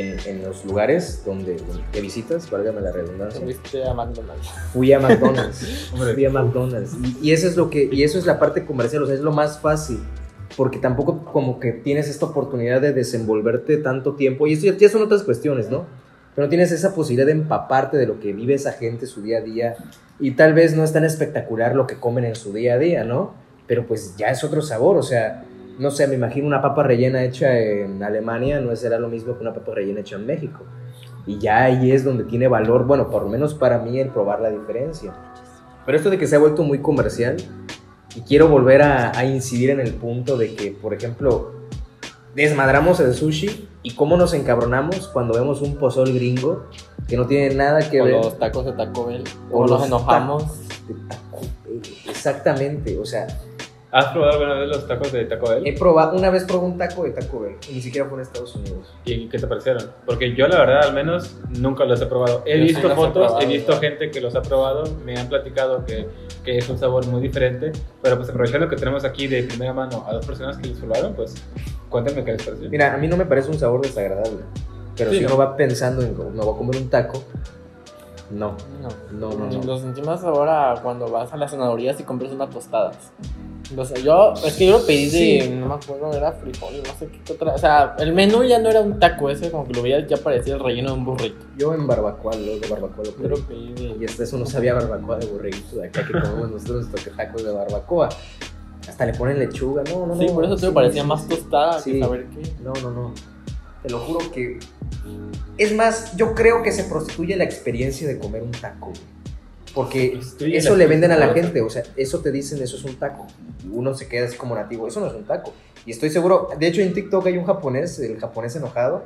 en, 0.00 0.16
en 0.26 0.42
los 0.42 0.64
lugares 0.64 1.22
donde, 1.24 1.56
que 1.92 2.00
visitas, 2.00 2.50
válgame 2.50 2.80
la 2.80 2.92
redundancia. 2.92 3.40
Fuiste 3.40 3.84
a 3.84 3.94
McDonald's. 3.94 4.48
Fui 4.72 4.92
a 4.92 5.00
McDonald's. 5.00 5.90
Hombre. 5.92 6.14
fui 6.14 6.24
a 6.24 6.30
McDonald's. 6.30 6.96
Y, 7.20 7.28
y 7.28 7.32
eso 7.32 7.46
es 7.46 7.56
lo 7.56 7.70
que, 7.70 7.88
y 7.90 8.02
eso 8.02 8.18
es 8.18 8.26
la 8.26 8.38
parte 8.38 8.64
comercial, 8.64 9.02
o 9.02 9.06
sea, 9.06 9.14
es 9.14 9.20
lo 9.20 9.32
más 9.32 9.60
fácil. 9.60 10.00
Porque 10.56 10.78
tampoco 10.78 11.24
como 11.24 11.60
que 11.60 11.72
tienes 11.72 12.08
esta 12.08 12.26
oportunidad 12.26 12.80
de 12.80 12.92
desenvolverte 12.92 13.76
tanto 13.78 14.14
tiempo. 14.14 14.46
Y 14.46 14.54
esto 14.54 14.66
ya, 14.66 14.76
ya 14.76 14.88
son 14.88 15.02
otras 15.02 15.22
cuestiones, 15.22 15.70
¿no? 15.70 15.86
Pero 16.34 16.48
tienes 16.48 16.70
esa 16.70 16.94
posibilidad 16.94 17.26
de 17.26 17.32
empaparte 17.32 17.96
de 17.96 18.06
lo 18.06 18.20
que 18.20 18.32
vive 18.32 18.54
esa 18.54 18.72
gente 18.72 19.06
su 19.06 19.22
día 19.22 19.38
a 19.38 19.40
día. 19.40 19.76
Y 20.20 20.32
tal 20.32 20.54
vez 20.54 20.76
no 20.76 20.84
es 20.84 20.92
tan 20.92 21.04
espectacular 21.04 21.74
lo 21.74 21.86
que 21.86 21.96
comen 21.96 22.24
en 22.24 22.36
su 22.36 22.52
día 22.52 22.74
a 22.74 22.78
día, 22.78 23.04
¿no? 23.04 23.34
Pero 23.66 23.86
pues 23.86 24.16
ya 24.16 24.28
es 24.28 24.44
otro 24.44 24.62
sabor, 24.62 24.96
o 24.96 25.02
sea, 25.02 25.44
no 25.78 25.90
sé, 25.90 26.06
me 26.06 26.14
imagino 26.14 26.46
una 26.46 26.62
papa 26.62 26.82
rellena 26.82 27.22
hecha 27.22 27.58
en 27.58 28.02
Alemania 28.02 28.60
no 28.60 28.74
será 28.76 28.98
lo 28.98 29.08
mismo 29.08 29.34
que 29.36 29.42
una 29.42 29.52
papa 29.52 29.72
rellena 29.74 30.00
hecha 30.00 30.16
en 30.16 30.26
México. 30.26 30.64
Y 31.26 31.38
ya 31.38 31.64
ahí 31.64 31.90
es 31.90 32.04
donde 32.04 32.24
tiene 32.24 32.48
valor, 32.48 32.86
bueno, 32.86 33.10
por 33.10 33.24
lo 33.24 33.28
menos 33.28 33.54
para 33.54 33.78
mí, 33.78 33.98
el 33.98 34.08
probar 34.08 34.40
la 34.40 34.50
diferencia. 34.50 35.12
Pero 35.84 35.98
esto 35.98 36.10
de 36.10 36.18
que 36.18 36.26
se 36.26 36.36
ha 36.36 36.38
vuelto 36.38 36.62
muy 36.62 36.80
comercial, 36.80 37.36
y 38.14 38.20
quiero 38.22 38.48
volver 38.48 38.82
a, 38.82 39.16
a 39.16 39.24
incidir 39.24 39.70
en 39.70 39.80
el 39.80 39.92
punto 39.92 40.38
de 40.38 40.54
que, 40.54 40.70
por 40.70 40.94
ejemplo, 40.94 41.52
desmadramos 42.34 43.00
el 43.00 43.12
sushi 43.14 43.68
y 43.82 43.94
cómo 43.94 44.16
nos 44.16 44.32
encabronamos 44.34 45.08
cuando 45.08 45.34
vemos 45.34 45.60
un 45.62 45.76
pozol 45.76 46.12
gringo 46.12 46.66
que 47.08 47.16
no 47.16 47.26
tiene 47.26 47.54
nada 47.54 47.88
que 47.90 48.00
O 48.00 48.04
ver 48.04 48.14
los 48.14 48.38
tacos 48.38 48.64
de 48.64 48.72
Taco 48.72 49.06
Bell. 49.06 49.24
O 49.50 49.58
O 49.58 49.66
los 49.66 49.80
nos 49.80 49.86
enojamos. 49.86 50.68
de 50.88 50.94
Taco 51.08 51.40
Bell. 51.64 51.82
Exactamente, 52.08 52.98
o 52.98 53.04
sea, 53.04 53.26
¿Has 53.92 54.06
probado 54.06 54.32
alguna 54.32 54.54
vez 54.54 54.68
los 54.68 54.86
tacos 54.86 55.12
de 55.12 55.24
Taco 55.26 55.48
Bell? 55.48 55.66
he 55.66 55.72
probado, 55.78 56.18
una 56.18 56.28
vez 56.28 56.44
probé 56.44 56.66
un 56.66 56.76
taco 56.76 57.04
de 57.04 57.10
Taco 57.10 57.40
Bell, 57.40 57.56
y 57.70 57.74
ni 57.74 57.80
siquiera 57.80 58.06
fue 58.08 58.18
en 58.18 58.22
Estados 58.22 58.54
Unidos. 58.56 58.92
¿Y 59.04 59.28
qué 59.28 59.38
te 59.38 59.46
parecieron? 59.46 59.90
Porque 60.04 60.34
yo 60.34 60.48
la 60.48 60.58
verdad 60.58 60.84
al 60.88 60.92
menos 60.94 61.36
nunca 61.58 61.84
los 61.84 62.00
he 62.02 62.06
probado. 62.06 62.42
He 62.44 62.58
Yo 62.58 62.66
sí 62.66 62.72
visto 62.74 62.90
he 62.90 62.94
fotos, 62.94 63.12
probado, 63.12 63.40
he 63.40 63.46
visto 63.46 63.72
ya. 63.72 63.78
gente 63.78 64.10
que 64.10 64.20
los 64.20 64.34
ha 64.34 64.42
probado, 64.42 64.84
me 65.04 65.16
han 65.16 65.28
platicado 65.28 65.84
que, 65.86 66.06
que 66.44 66.58
es 66.58 66.68
un 66.68 66.76
sabor 66.78 67.06
muy 67.06 67.22
diferente, 67.22 67.72
pero 68.02 68.16
pues 68.16 68.28
aprovechando 68.28 68.68
que 68.68 68.76
tenemos 68.76 69.04
aquí 69.04 69.28
de 69.28 69.44
primera 69.44 69.72
mano 69.72 70.04
a 70.06 70.12
dos 70.14 70.26
personas 70.26 70.58
que 70.58 70.68
los 70.68 70.78
probaron, 70.78 71.14
pues 71.14 71.34
cuéntame 71.88 72.24
qué 72.24 72.32
les 72.32 72.42
pareció. 72.42 72.68
Mira, 72.68 72.92
a 72.92 72.96
mí 72.98 73.06
no 73.06 73.16
me 73.16 73.24
parece 73.24 73.50
un 73.50 73.58
sabor 73.58 73.80
desagradable, 73.82 74.40
pero 74.96 75.10
Sí, 75.12 75.18
si 75.18 75.22
no. 75.22 75.28
uno 75.28 75.38
va 75.38 75.56
pensando 75.56 76.02
en, 76.02 76.12
me 76.34 76.44
voy 76.44 76.54
a 76.54 76.58
comer 76.58 76.76
un 76.76 76.90
taco, 76.90 77.22
no, 78.30 78.56
No. 78.82 78.88
no, 79.30 79.36
no, 79.38 79.50
no. 79.50 79.62
Lo 79.62 79.78
sentí 79.78 80.02
más 80.02 80.22
ahora 80.24 80.74
cuando 80.82 81.08
vas 81.10 81.32
a 81.32 81.36
las 81.36 81.50
senadorías 81.50 81.98
y 82.00 82.02
compras 82.04 82.32
unas 82.32 82.50
tostadas. 82.50 82.96
O 83.76 83.84
sea, 83.84 83.98
yo, 83.98 84.32
es 84.44 84.54
que 84.54 84.66
yo 84.66 84.78
lo 84.78 84.86
pedí 84.86 85.06
de, 85.10 85.42
Sí. 85.42 85.50
no 85.50 85.66
me 85.66 85.74
acuerdo, 85.74 86.12
era 86.12 86.30
frijol, 86.32 86.74
no 86.86 86.94
sé 86.98 87.08
qué 87.08 87.32
otra. 87.32 87.54
O 87.54 87.58
sea, 87.58 87.96
el 87.98 88.12
menú 88.12 88.44
ya 88.44 88.60
no 88.60 88.68
era 88.68 88.80
un 88.80 89.00
taco 89.00 89.28
ese, 89.28 89.50
como 89.50 89.66
que 89.66 89.72
lo 89.74 89.82
veías, 89.82 90.06
ya 90.06 90.16
parecía 90.18 90.54
el 90.54 90.60
relleno 90.60 90.92
de 90.92 90.98
un 90.98 91.04
burrito. 91.04 91.44
Yo 91.56 91.74
en 91.74 91.84
barbacoa, 91.86 92.36
de 92.36 92.60
barbacoa 92.70 93.04
lo 93.04 93.10
Yo 93.10 93.16
pedí. 93.16 93.28
lo 93.28 93.36
pedí 93.46 93.72
de. 93.74 93.96
Y 94.00 94.04
hasta 94.04 94.22
eso 94.22 94.38
no 94.38 94.46
sabía 94.46 94.74
barbacoa 94.74 95.16
de 95.18 95.26
borreguito, 95.26 95.76
de 95.76 95.88
acá 95.88 96.06
que 96.06 96.12
comemos 96.12 96.50
nosotros 96.52 96.86
nuestros 96.88 97.16
tacos 97.16 97.44
de 97.44 97.50
barbacoa. 97.52 98.08
Hasta 98.88 99.04
le 99.04 99.14
ponen 99.14 99.40
lechuga, 99.40 99.82
no, 99.90 100.06
no, 100.06 100.14
no. 100.14 100.20
Sí, 100.20 100.28
por 100.32 100.44
eso 100.44 100.54
te 100.54 100.66
sí, 100.68 100.72
parecía 100.72 101.02
sí, 101.02 101.08
más 101.08 101.22
sí. 101.22 101.28
tostada 101.28 101.80
Sí. 101.80 101.92
que 101.94 102.00
saber 102.00 102.26
qué. 102.28 102.52
No, 102.62 102.72
no, 102.80 102.90
no. 102.92 103.14
Te 103.82 103.90
lo 103.90 103.98
juro 103.98 104.30
que. 104.32 104.60
Es 105.58 105.74
más, 105.74 106.16
yo 106.16 106.34
creo 106.34 106.62
que 106.62 106.72
se 106.72 106.84
prostituye 106.84 107.36
la 107.36 107.44
experiencia 107.44 108.06
de 108.06 108.18
comer 108.18 108.42
un 108.42 108.52
taco. 108.52 108.92
Porque 109.74 110.18
eso 110.40 110.74
le 110.74 110.86
venden 110.86 111.12
a 111.12 111.18
la 111.18 111.34
gente. 111.34 111.60
O 111.60 111.68
sea, 111.68 111.82
eso 111.96 112.20
te 112.20 112.32
dicen, 112.32 112.62
eso 112.62 112.76
es 112.76 112.84
un 112.84 112.96
taco. 112.96 113.26
Y 113.62 113.68
uno 113.70 113.94
se 113.94 114.08
queda 114.08 114.26
así 114.26 114.36
como 114.36 114.54
nativo. 114.54 114.88
Eso 114.88 115.00
no 115.00 115.06
es 115.06 115.12
un 115.12 115.24
taco. 115.24 115.52
Y 115.84 115.90
estoy 115.90 116.08
seguro. 116.10 116.48
De 116.58 116.66
hecho, 116.66 116.80
en 116.80 116.94
TikTok 116.94 117.26
hay 117.26 117.36
un 117.36 117.44
japonés, 117.44 117.98
el 117.98 118.18
japonés 118.18 118.56
enojado, 118.56 119.04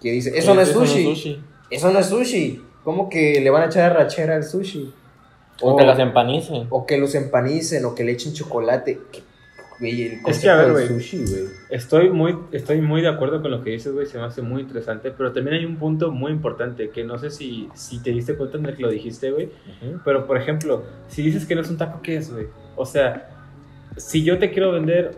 que 0.00 0.10
dice: 0.10 0.32
Eso 0.36 0.54
no 0.54 0.62
es 0.62 0.68
sushi. 0.68 1.42
Eso 1.70 1.92
no 1.92 1.98
es 1.98 2.06
sushi. 2.06 2.62
¿Cómo 2.82 3.10
que 3.10 3.40
le 3.40 3.50
van 3.50 3.64
a 3.64 3.66
echar 3.66 3.92
arrachera 3.92 4.36
al 4.36 4.44
sushi? 4.44 4.92
O 5.60 5.76
que 5.76 5.84
las 5.84 5.98
empanicen. 5.98 6.66
o 6.70 6.86
que 6.86 6.98
los 6.98 7.14
empanicen, 7.14 7.84
o 7.84 7.94
que 7.94 8.04
le 8.04 8.12
echen 8.12 8.32
chocolate. 8.32 8.98
Güey, 9.78 10.02
el 10.02 10.20
Es 10.26 10.40
que, 10.40 10.48
a 10.48 10.56
ver, 10.56 10.72
güey. 10.72 10.86
sushi, 10.86 11.18
güey. 11.18 11.44
Estoy 11.70 12.10
muy, 12.10 12.36
estoy 12.52 12.80
muy 12.80 13.02
de 13.02 13.08
acuerdo 13.08 13.42
con 13.42 13.50
lo 13.50 13.62
que 13.62 13.70
dices, 13.70 13.92
güey, 13.92 14.06
se 14.06 14.18
me 14.18 14.24
hace 14.24 14.42
muy 14.42 14.62
interesante, 14.62 15.10
pero 15.10 15.32
también 15.32 15.56
hay 15.56 15.64
un 15.64 15.76
punto 15.76 16.10
muy 16.10 16.32
importante 16.32 16.90
que 16.90 17.04
no 17.04 17.18
sé 17.18 17.30
si, 17.30 17.68
si 17.74 18.02
te 18.02 18.10
diste 18.10 18.34
cuenta 18.36 18.58
en 18.58 18.66
el 18.66 18.76
que 18.76 18.82
lo 18.82 18.90
dijiste, 18.90 19.30
güey, 19.30 19.50
pero 20.04 20.26
por 20.26 20.36
ejemplo, 20.36 20.84
si 21.08 21.22
dices 21.22 21.46
que 21.46 21.54
no 21.54 21.60
es 21.60 21.70
un 21.70 21.76
taco, 21.76 22.00
¿qué 22.02 22.16
es, 22.16 22.32
güey? 22.32 22.46
O 22.76 22.86
sea, 22.86 23.30
si 23.96 24.22
yo 24.22 24.38
te 24.38 24.50
quiero 24.50 24.72
vender 24.72 25.12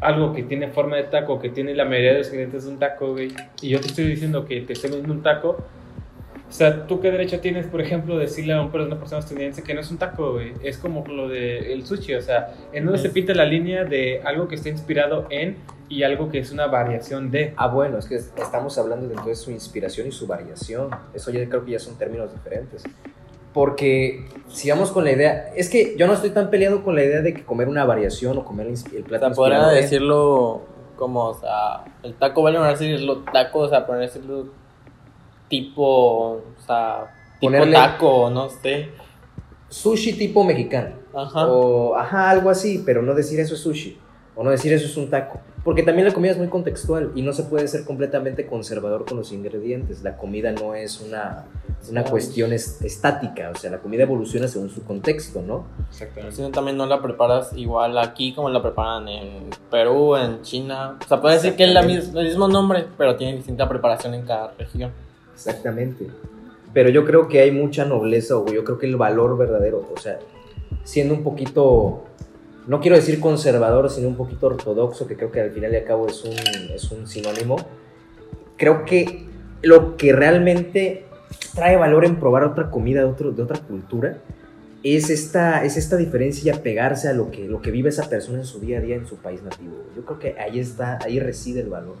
algo 0.00 0.32
que 0.32 0.42
tiene 0.42 0.68
forma 0.68 0.96
de 0.96 1.04
taco, 1.04 1.40
que 1.40 1.48
tiene 1.48 1.74
la 1.74 1.84
mayoría 1.84 2.12
de 2.12 2.18
los 2.18 2.28
ingredientes 2.28 2.64
de 2.64 2.70
un 2.70 2.78
taco, 2.78 3.12
güey, 3.12 3.32
y 3.62 3.70
yo 3.70 3.80
te 3.80 3.88
estoy 3.88 4.06
diciendo 4.06 4.44
que 4.44 4.60
te 4.60 4.72
estoy 4.72 4.90
vendiendo 4.90 5.14
un 5.14 5.22
taco, 5.22 5.64
o 6.48 6.52
sea, 6.52 6.86
¿tú 6.86 7.00
qué 7.00 7.10
derecho 7.10 7.40
tienes, 7.40 7.66
por 7.66 7.80
ejemplo, 7.80 8.16
decirle 8.16 8.54
a 8.54 8.62
un- 8.62 8.74
una 8.74 8.98
persona 8.98 9.18
estadounidense 9.20 9.62
que 9.62 9.74
no 9.74 9.80
es 9.80 9.90
un 9.90 9.98
taco, 9.98 10.32
güey? 10.32 10.54
Es 10.62 10.78
como 10.78 11.04
lo 11.06 11.28
del 11.28 11.84
sushi, 11.86 12.14
o 12.14 12.22
sea, 12.22 12.54
en 12.72 12.84
donde 12.86 12.98
se 12.98 13.10
pinta 13.10 13.34
la 13.34 13.44
línea 13.44 13.84
de 13.84 14.22
algo 14.24 14.48
que 14.48 14.54
está 14.54 14.68
inspirado 14.70 15.26
en 15.30 15.56
y 15.90 16.02
algo 16.02 16.30
que 16.30 16.38
es 16.38 16.50
una 16.52 16.66
variación 16.66 17.30
de. 17.30 17.54
Ah, 17.56 17.68
bueno, 17.68 17.98
es 17.98 18.06
que 18.06 18.16
estamos 18.16 18.76
hablando 18.78 19.06
de 19.08 19.12
entonces 19.14 19.38
su 19.40 19.50
inspiración 19.50 20.06
y 20.08 20.12
su 20.12 20.26
variación. 20.26 20.90
Eso 21.14 21.30
ya 21.30 21.46
creo 21.48 21.64
que 21.64 21.72
ya 21.72 21.78
son 21.78 21.96
términos 21.98 22.32
diferentes. 22.32 22.82
Porque 23.54 24.26
si 24.48 24.70
vamos 24.70 24.92
con 24.92 25.04
la 25.04 25.12
idea, 25.12 25.50
es 25.56 25.68
que 25.70 25.96
yo 25.96 26.06
no 26.06 26.12
estoy 26.12 26.30
tan 26.30 26.50
peleado 26.50 26.82
con 26.84 26.94
la 26.94 27.02
idea 27.02 27.22
de 27.22 27.32
que 27.34 27.44
comer 27.44 27.68
una 27.68 27.84
variación 27.84 28.36
o 28.38 28.44
comer 28.44 28.66
el, 28.66 28.74
el 28.94 29.02
O 29.02 29.06
plato 29.06 29.26
sea, 29.26 29.34
podrían 29.34 29.60
inspirado 29.62 29.70
en- 29.76 29.82
decirlo 29.82 30.62
como, 30.96 31.24
o 31.24 31.34
sea, 31.34 31.84
el 32.02 32.14
taco 32.14 32.42
vale 32.42 32.58
a 32.58 32.68
decirlo 32.68 33.18
taco, 33.32 33.60
o 33.60 33.68
sea, 33.68 33.86
poner 33.86 34.02
decirlo 34.02 34.46
tipo, 35.48 35.82
o 35.84 36.42
sea, 36.66 37.10
tipo 37.40 37.52
Ponerle- 37.52 37.74
taco, 37.74 38.30
no 38.30 38.48
sé. 38.48 38.88
sushi 39.68 40.14
tipo 40.14 40.44
mexicano. 40.44 40.96
Ajá. 41.14 41.46
O, 41.48 41.94
ajá, 41.96 42.30
algo 42.30 42.50
así, 42.50 42.82
pero 42.86 43.02
no 43.02 43.14
decir 43.14 43.38
eso 43.40 43.54
es 43.54 43.60
sushi. 43.60 43.98
O 44.36 44.44
no 44.44 44.50
decir 44.50 44.72
eso 44.72 44.86
es 44.86 44.96
un 44.96 45.10
taco. 45.10 45.40
Porque 45.64 45.82
también 45.82 46.06
la 46.06 46.14
comida 46.14 46.30
es 46.30 46.38
muy 46.38 46.46
contextual 46.48 47.10
y 47.16 47.22
no 47.22 47.32
se 47.32 47.42
puede 47.42 47.66
ser 47.66 47.84
completamente 47.84 48.46
conservador 48.46 49.04
con 49.04 49.18
los 49.18 49.32
ingredientes. 49.32 50.02
La 50.04 50.16
comida 50.16 50.52
no 50.52 50.74
es 50.76 51.00
una, 51.00 51.44
una 51.90 52.04
Sí. 52.04 52.10
cuestión 52.10 52.52
es- 52.52 52.80
estática. 52.82 53.50
O 53.50 53.56
sea, 53.56 53.72
la 53.72 53.78
comida 53.78 54.04
evoluciona 54.04 54.46
según 54.46 54.70
su 54.70 54.84
contexto, 54.84 55.42
¿no? 55.42 55.66
Exactamente. 55.90 56.36
Si 56.36 56.42
no, 56.42 56.50
también 56.50 56.76
no 56.76 56.86
la 56.86 57.02
preparas 57.02 57.52
igual 57.54 57.98
aquí 57.98 58.32
como 58.32 58.48
la 58.48 58.62
preparan 58.62 59.08
en 59.08 59.50
Perú, 59.70 60.14
en 60.16 60.40
China. 60.42 60.96
O 61.04 61.08
sea, 61.08 61.20
puede 61.20 61.34
decir 61.34 61.56
que 61.56 61.64
es 61.64 61.70
la 61.74 61.80
el 61.80 61.88
mismo 62.24 62.46
nombre, 62.48 62.86
pero 62.96 63.16
tiene 63.16 63.34
distinta 63.36 63.68
preparación 63.68 64.14
en 64.14 64.22
cada 64.24 64.52
región. 64.56 64.92
Exactamente. 65.38 66.08
Pero 66.74 66.90
yo 66.90 67.04
creo 67.04 67.28
que 67.28 67.40
hay 67.40 67.52
mucha 67.52 67.84
nobleza, 67.84 68.36
o 68.36 68.46
yo 68.52 68.64
creo 68.64 68.76
que 68.76 68.86
el 68.86 68.96
valor 68.96 69.38
verdadero, 69.38 69.88
o 69.94 69.98
sea, 69.98 70.18
siendo 70.82 71.14
un 71.14 71.22
poquito, 71.22 72.04
no 72.66 72.80
quiero 72.80 72.96
decir 72.96 73.20
conservador, 73.20 73.88
sino 73.88 74.08
un 74.08 74.16
poquito 74.16 74.48
ortodoxo, 74.48 75.06
que 75.06 75.16
creo 75.16 75.30
que 75.30 75.40
al 75.40 75.52
final 75.52 75.72
y 75.72 75.76
al 75.76 75.84
cabo 75.84 76.08
es 76.08 76.24
un, 76.24 76.34
es 76.74 76.90
un 76.90 77.06
sinónimo, 77.06 77.56
creo 78.56 78.84
que 78.84 79.26
lo 79.62 79.96
que 79.96 80.12
realmente 80.12 81.04
trae 81.54 81.76
valor 81.76 82.04
en 82.04 82.16
probar 82.16 82.42
otra 82.42 82.70
comida 82.70 83.00
de, 83.00 83.06
otro, 83.06 83.30
de 83.30 83.42
otra 83.42 83.60
cultura 83.60 84.18
es 84.82 85.10
esta, 85.10 85.64
es 85.64 85.76
esta 85.76 85.96
diferencia 85.96 86.52
y 86.52 86.56
apegarse 86.56 87.08
a 87.08 87.12
lo 87.12 87.30
que, 87.30 87.48
lo 87.48 87.62
que 87.62 87.70
vive 87.70 87.90
esa 87.90 88.08
persona 88.08 88.38
en 88.38 88.44
su 88.44 88.58
día 88.58 88.78
a 88.78 88.80
día 88.80 88.96
en 88.96 89.06
su 89.06 89.16
país 89.16 89.42
nativo. 89.42 89.84
Yo 89.94 90.04
creo 90.04 90.18
que 90.18 90.40
ahí 90.40 90.58
está, 90.58 90.98
ahí 91.04 91.20
reside 91.20 91.60
el 91.60 91.68
valor. 91.68 91.96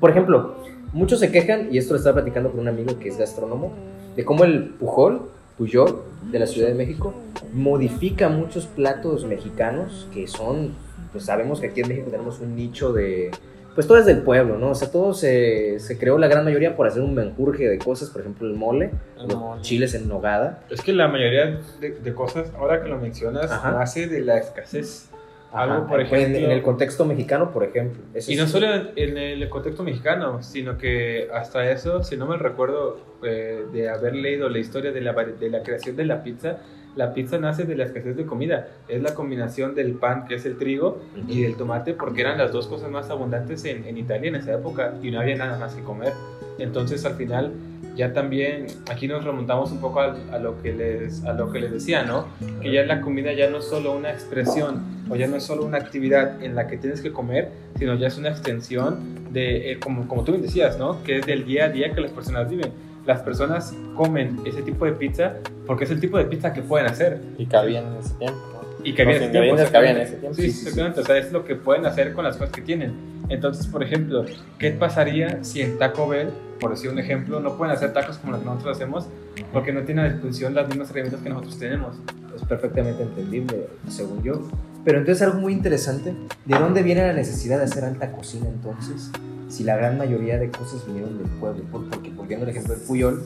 Por 0.00 0.10
ejemplo, 0.10 0.56
muchos 0.92 1.20
se 1.20 1.30
quejan, 1.30 1.68
y 1.72 1.78
esto 1.78 1.94
lo 1.94 1.98
estaba 1.98 2.14
platicando 2.16 2.50
con 2.50 2.60
un 2.60 2.68
amigo 2.68 2.98
que 2.98 3.08
es 3.08 3.18
gastrónomo, 3.18 3.72
de 4.16 4.24
cómo 4.24 4.44
el 4.44 4.64
Pujol, 4.70 5.22
Pujol, 5.56 6.02
de 6.30 6.38
la 6.38 6.46
Ciudad 6.46 6.68
de 6.68 6.74
México, 6.74 7.14
modifica 7.52 8.28
muchos 8.28 8.66
platos 8.66 9.24
mexicanos 9.24 10.08
que 10.12 10.26
son, 10.26 10.74
pues 11.12 11.24
sabemos 11.24 11.60
que 11.60 11.68
aquí 11.68 11.80
en 11.80 11.88
México 11.88 12.10
tenemos 12.10 12.40
un 12.40 12.54
nicho 12.56 12.92
de, 12.92 13.30
pues 13.74 13.86
todo 13.86 13.98
es 13.98 14.06
del 14.06 14.22
pueblo, 14.22 14.58
¿no? 14.58 14.70
O 14.70 14.74
sea, 14.74 14.90
todo 14.90 15.14
se, 15.14 15.78
se 15.78 15.98
creó 15.98 16.18
la 16.18 16.26
gran 16.28 16.44
mayoría 16.44 16.76
por 16.76 16.86
hacer 16.86 17.02
un 17.02 17.14
menjurje 17.14 17.68
de 17.68 17.78
cosas, 17.78 18.10
por 18.10 18.20
ejemplo, 18.22 18.46
el 18.48 18.54
mole, 18.54 18.90
El 19.20 19.28
los 19.28 19.36
mole. 19.36 19.62
chiles 19.62 19.94
en 19.94 20.08
nogada. 20.08 20.64
Es 20.70 20.80
que 20.80 20.92
la 20.92 21.08
mayoría 21.08 21.60
de, 21.80 21.90
de 21.90 22.14
cosas, 22.14 22.50
ahora 22.58 22.82
que 22.82 22.88
lo 22.88 22.98
mencionas, 22.98 23.50
Ajá. 23.50 23.72
nace 23.72 24.06
de 24.08 24.20
la 24.20 24.38
escasez. 24.38 25.07
Algo, 25.52 25.86
por 25.86 26.00
en- 26.00 26.06
ejemplo- 26.06 26.38
En, 26.38 26.50
el 26.50 26.62
contexto 26.62 27.04
mexicano, 27.04 27.50
por 27.52 27.64
ejemplo. 27.64 28.02
Eso 28.14 28.30
Y 28.30 28.36
no 28.36 28.46
sí. 28.46 28.52
solo 28.52 28.74
en, 28.74 28.90
en 28.96 29.16
el 29.18 29.48
contexto 29.48 29.82
mexicano, 29.82 30.42
sino 30.42 30.76
que 30.76 31.28
hasta 31.32 31.70
eso, 31.70 32.02
si 32.04 32.16
no 32.16 32.26
me 32.26 32.36
recuerdo 32.36 33.00
eh, 33.22 33.64
de 33.72 33.88
haber 33.88 34.14
leído 34.14 34.48
la 34.48 34.58
historia 34.58 34.92
de 34.92 35.00
la, 35.00 35.12
de 35.14 35.48
la 35.50 35.62
creación 35.62 35.96
de 35.96 36.04
la 36.04 36.22
pizza, 36.22 36.58
la 36.98 37.14
pizza 37.14 37.38
nace 37.38 37.62
de 37.62 37.76
la 37.76 37.84
escasez 37.84 38.16
de 38.16 38.26
comida. 38.26 38.66
Es 38.88 39.00
la 39.00 39.14
combinación 39.14 39.76
del 39.76 39.92
pan, 39.92 40.26
que 40.26 40.34
es 40.34 40.44
el 40.44 40.58
trigo, 40.58 41.00
y 41.28 41.42
del 41.42 41.54
tomate, 41.54 41.94
porque 41.94 42.22
eran 42.22 42.38
las 42.38 42.50
dos 42.50 42.66
cosas 42.66 42.90
más 42.90 43.08
abundantes 43.08 43.64
en, 43.64 43.84
en 43.84 43.96
Italia 43.96 44.30
en 44.30 44.34
esa 44.34 44.54
época 44.54 44.94
y 45.00 45.12
no 45.12 45.20
había 45.20 45.36
nada 45.36 45.58
más 45.60 45.76
que 45.76 45.82
comer. 45.82 46.12
Entonces 46.58 47.04
al 47.04 47.14
final 47.14 47.52
ya 47.94 48.12
también 48.12 48.66
aquí 48.90 49.06
nos 49.06 49.24
remontamos 49.24 49.70
un 49.70 49.78
poco 49.78 50.00
a, 50.00 50.16
a 50.32 50.38
lo 50.40 50.60
que 50.60 50.72
les 50.72 51.24
a 51.24 51.34
lo 51.34 51.52
que 51.52 51.60
les 51.60 51.70
decía, 51.70 52.02
¿no? 52.02 52.26
Que 52.60 52.72
ya 52.72 52.84
la 52.84 53.00
comida 53.00 53.32
ya 53.32 53.48
no 53.48 53.58
es 53.58 53.66
solo 53.66 53.92
una 53.96 54.10
expresión 54.10 54.82
o 55.08 55.14
ya 55.14 55.28
no 55.28 55.36
es 55.36 55.44
solo 55.44 55.64
una 55.64 55.78
actividad 55.78 56.42
en 56.42 56.56
la 56.56 56.66
que 56.66 56.78
tienes 56.78 57.00
que 57.00 57.12
comer, 57.12 57.50
sino 57.78 57.94
ya 57.94 58.08
es 58.08 58.18
una 58.18 58.30
extensión 58.30 59.32
de 59.32 59.70
eh, 59.70 59.78
como 59.78 60.08
como 60.08 60.24
tú 60.24 60.32
bien 60.32 60.42
decías, 60.42 60.78
¿no? 60.80 61.00
Que 61.04 61.18
es 61.18 61.26
del 61.26 61.44
día 61.44 61.66
a 61.66 61.68
día 61.68 61.94
que 61.94 62.00
las 62.00 62.10
personas 62.10 62.50
viven. 62.50 62.72
Las 63.08 63.22
personas 63.22 63.74
comen 63.96 64.38
ese 64.44 64.60
tipo 64.60 64.84
de 64.84 64.92
pizza 64.92 65.36
porque 65.66 65.84
es 65.84 65.90
el 65.90 65.98
tipo 65.98 66.18
de 66.18 66.26
pizza 66.26 66.52
que 66.52 66.60
pueden 66.60 66.86
hacer 66.88 67.22
Y 67.38 67.46
cabían 67.46 67.86
en 67.86 67.94
ese 68.00 68.12
tiempo. 68.16 68.38
y 68.84 68.90
ese 68.90 69.28
tiempo, 69.30 69.78
había 69.78 69.90
en 69.92 69.96
ese 69.96 70.16
tiempo. 70.16 70.34
Sí, 70.34 70.42
Sí, 70.42 70.50
sí, 70.50 70.52
sí. 70.52 70.60
exactamente. 70.68 71.00
O 71.00 71.04
sea, 71.04 71.16
es 71.16 71.32
lo 71.32 71.42
que 71.42 71.54
pueden 71.54 71.86
hacer 71.86 72.12
con 72.12 72.24
las 72.24 72.36
cosas 72.36 72.52
que 72.52 72.60
tienen. 72.60 72.92
Entonces, 73.30 73.66
por 73.66 73.82
ejemplo, 73.82 74.26
¿qué 74.58 74.72
pasaría 74.72 75.42
si 75.42 75.62
en 75.62 75.78
Taco 75.78 76.06
Bell, 76.06 76.28
por 76.60 76.72
decir 76.72 76.90
un 76.90 76.98
ejemplo, 76.98 77.40
no 77.40 77.56
pueden 77.56 77.74
hacer 77.74 77.94
tacos 77.94 78.18
como 78.18 78.32
los 78.32 78.42
que 78.42 78.46
nosotros 78.46 78.76
hacemos 78.76 79.06
porque 79.54 79.72
no 79.72 79.84
tienen 79.84 80.04
a 80.04 80.08
disposición 80.10 80.54
las 80.54 80.68
mismas 80.68 80.90
herramientas 80.90 81.22
que 81.22 81.30
nosotros 81.30 81.58
tenemos? 81.58 81.96
Es 82.36 82.42
perfectamente 82.42 83.04
entendible, 83.04 83.68
según 83.88 84.22
yo. 84.22 84.46
Pero 84.84 84.98
entonces 84.98 85.22
algo 85.22 85.38
muy 85.40 85.54
interesante, 85.54 86.14
¿de 86.44 86.58
dónde 86.58 86.82
viene 86.82 87.06
la 87.06 87.14
necesidad 87.14 87.56
de 87.56 87.64
hacer 87.64 87.84
alta 87.86 88.12
cocina 88.12 88.48
entonces? 88.48 89.10
Si 89.48 89.64
la 89.64 89.76
gran 89.76 89.96
mayoría 89.98 90.38
de 90.38 90.50
cosas 90.50 90.86
vinieron 90.86 91.16
del 91.18 91.26
pueblo. 91.40 91.62
Por- 91.72 91.88
Porque, 91.88 92.10
volviendo 92.10 92.44
al 92.44 92.50
ejemplo 92.50 92.74
del 92.74 92.82
Puyol, 92.82 93.22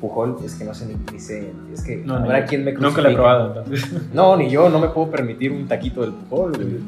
Pujol, 0.00 0.36
es 0.44 0.54
que 0.54 0.64
no 0.64 0.74
sé 0.74 0.86
ni, 0.86 0.94
ni 1.12 1.18
sé, 1.20 1.52
es 1.72 1.82
que 1.82 1.96
No, 1.96 2.16
habrá 2.16 2.40
ni- 2.40 2.46
quien 2.46 2.64
me 2.64 2.72
Nunca 2.72 3.00
lo 3.00 3.08
he 3.08 3.14
crucifique. 3.14 3.16
probado, 3.16 3.46
entonces. 3.48 4.12
No, 4.14 4.36
ni 4.36 4.50
yo, 4.50 4.68
no 4.68 4.78
me 4.78 4.88
puedo 4.88 5.10
permitir 5.10 5.52
un 5.52 5.66
taquito 5.66 6.02
del 6.02 6.12
Pujol, 6.12 6.52
güey. 6.52 6.78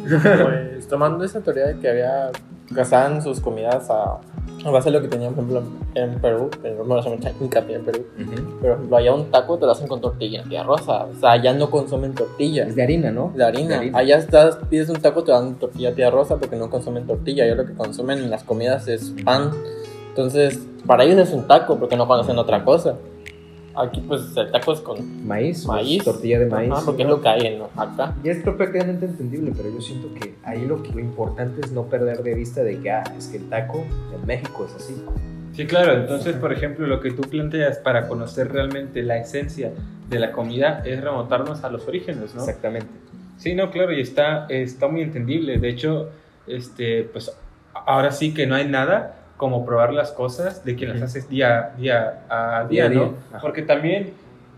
Pues 0.74 0.88
tomando 0.88 1.24
esa 1.24 1.40
teoría 1.40 1.66
de 1.68 1.78
que 1.78 1.88
había 1.88 2.30
cazaban 2.74 3.22
sus 3.22 3.40
comidas 3.40 3.88
a, 3.90 4.18
a 4.64 4.70
base 4.70 4.90
de 4.90 4.96
lo 4.96 5.02
que 5.02 5.08
tenían, 5.08 5.34
por 5.34 5.44
ejemplo, 5.44 5.62
en 5.94 6.20
Perú, 6.20 6.50
pero 6.60 6.84
no 6.84 6.96
hacen 6.96 7.12
mucha 7.12 7.32
hincapié 7.40 7.76
en 7.76 7.84
Perú, 7.84 8.04
pero 8.16 8.26
por 8.60 8.70
ejemplo, 8.70 8.96
allá 8.96 9.14
un 9.14 9.30
taco 9.30 9.58
te 9.58 9.66
lo 9.66 9.72
hacen 9.72 9.86
con 9.86 10.00
tortilla, 10.00 10.42
tía 10.48 10.62
rosa, 10.62 11.04
o 11.04 11.14
sea, 11.14 11.32
allá 11.32 11.52
no 11.52 11.70
consumen 11.70 12.14
tortilla. 12.14 12.64
Es 12.64 12.74
de 12.74 12.82
harina, 12.82 13.10
¿no? 13.10 13.32
De 13.34 13.44
harina. 13.44 13.68
De 13.68 13.74
harina. 13.76 13.98
Allá 13.98 14.18
estás, 14.18 14.58
pides 14.68 14.88
un 14.88 15.00
taco, 15.00 15.22
te 15.22 15.32
dan 15.32 15.54
tortilla 15.54 15.94
tía 15.94 16.10
rosa 16.10 16.36
porque 16.36 16.56
no 16.56 16.70
consumen 16.70 17.06
tortilla. 17.06 17.44
Allá 17.44 17.54
lo 17.54 17.66
que 17.66 17.74
consumen 17.74 18.18
en 18.18 18.30
las 18.30 18.44
comidas 18.44 18.88
es 18.88 19.14
pan. 19.24 19.52
Entonces, 20.08 20.60
para 20.86 21.04
ellos 21.04 21.18
es 21.18 21.32
un 21.32 21.46
taco 21.46 21.78
porque 21.78 21.96
no 21.96 22.08
conocen 22.08 22.38
otra 22.38 22.64
cosa. 22.64 22.96
Aquí, 23.80 24.00
pues, 24.00 24.36
el 24.36 24.50
taco 24.50 24.72
es 24.72 24.80
con 24.80 25.26
Maíz, 25.26 25.64
maíz. 25.66 26.02
tortilla 26.02 26.40
de 26.40 26.46
maíz. 26.46 26.72
Ajá, 26.72 26.82
porque 26.84 27.02
es 27.02 27.08
lo 27.08 27.20
que 27.20 27.28
hay 27.28 27.46
en 27.46 27.62
acá. 27.76 28.14
Y 28.24 28.28
es 28.28 28.42
perfectamente 28.42 29.06
entendible, 29.06 29.52
pero 29.56 29.70
yo 29.72 29.80
siento 29.80 30.12
que 30.14 30.34
ahí 30.44 30.66
lo, 30.66 30.82
que, 30.82 30.92
lo 30.92 31.00
importante 31.00 31.60
es 31.60 31.70
no 31.72 31.84
perder 31.84 32.22
de 32.22 32.34
vista 32.34 32.62
de 32.62 32.80
que, 32.80 32.90
ah, 32.90 33.04
es 33.16 33.28
que 33.28 33.36
el 33.36 33.48
taco 33.48 33.84
en 34.14 34.26
México 34.26 34.66
es 34.68 34.74
así. 34.74 34.94
Sí, 35.54 35.66
claro. 35.66 35.92
Entonces, 35.92 36.36
por 36.36 36.52
ejemplo, 36.52 36.86
lo 36.86 37.00
que 37.00 37.12
tú 37.12 37.22
planteas 37.22 37.78
para 37.78 38.08
conocer 38.08 38.52
realmente 38.52 39.02
la 39.02 39.18
esencia 39.18 39.72
de 40.08 40.18
la 40.18 40.32
comida 40.32 40.82
es 40.84 41.00
remontarnos 41.00 41.64
a 41.64 41.70
los 41.70 41.86
orígenes, 41.86 42.34
¿no? 42.34 42.40
Exactamente. 42.40 42.88
Sí, 43.38 43.54
no, 43.54 43.70
claro, 43.70 43.92
y 43.92 44.00
está, 44.00 44.46
está 44.48 44.88
muy 44.88 45.02
entendible. 45.02 45.58
De 45.58 45.68
hecho, 45.68 46.10
este, 46.46 47.04
pues 47.04 47.30
ahora 47.72 48.10
sí 48.10 48.34
que 48.34 48.46
no 48.46 48.54
hay 48.54 48.66
nada 48.66 49.17
como 49.38 49.64
probar 49.64 49.94
las 49.94 50.12
cosas 50.12 50.64
de 50.64 50.74
quien 50.74 50.90
las 50.90 51.00
haces 51.00 51.28
día, 51.30 51.72
día 51.78 52.24
a 52.28 52.66
Día 52.68 52.84
a 52.84 52.88
día, 52.88 53.00
¿no? 53.00 53.04
día. 53.06 53.38
Porque 53.40 53.62
también 53.62 54.12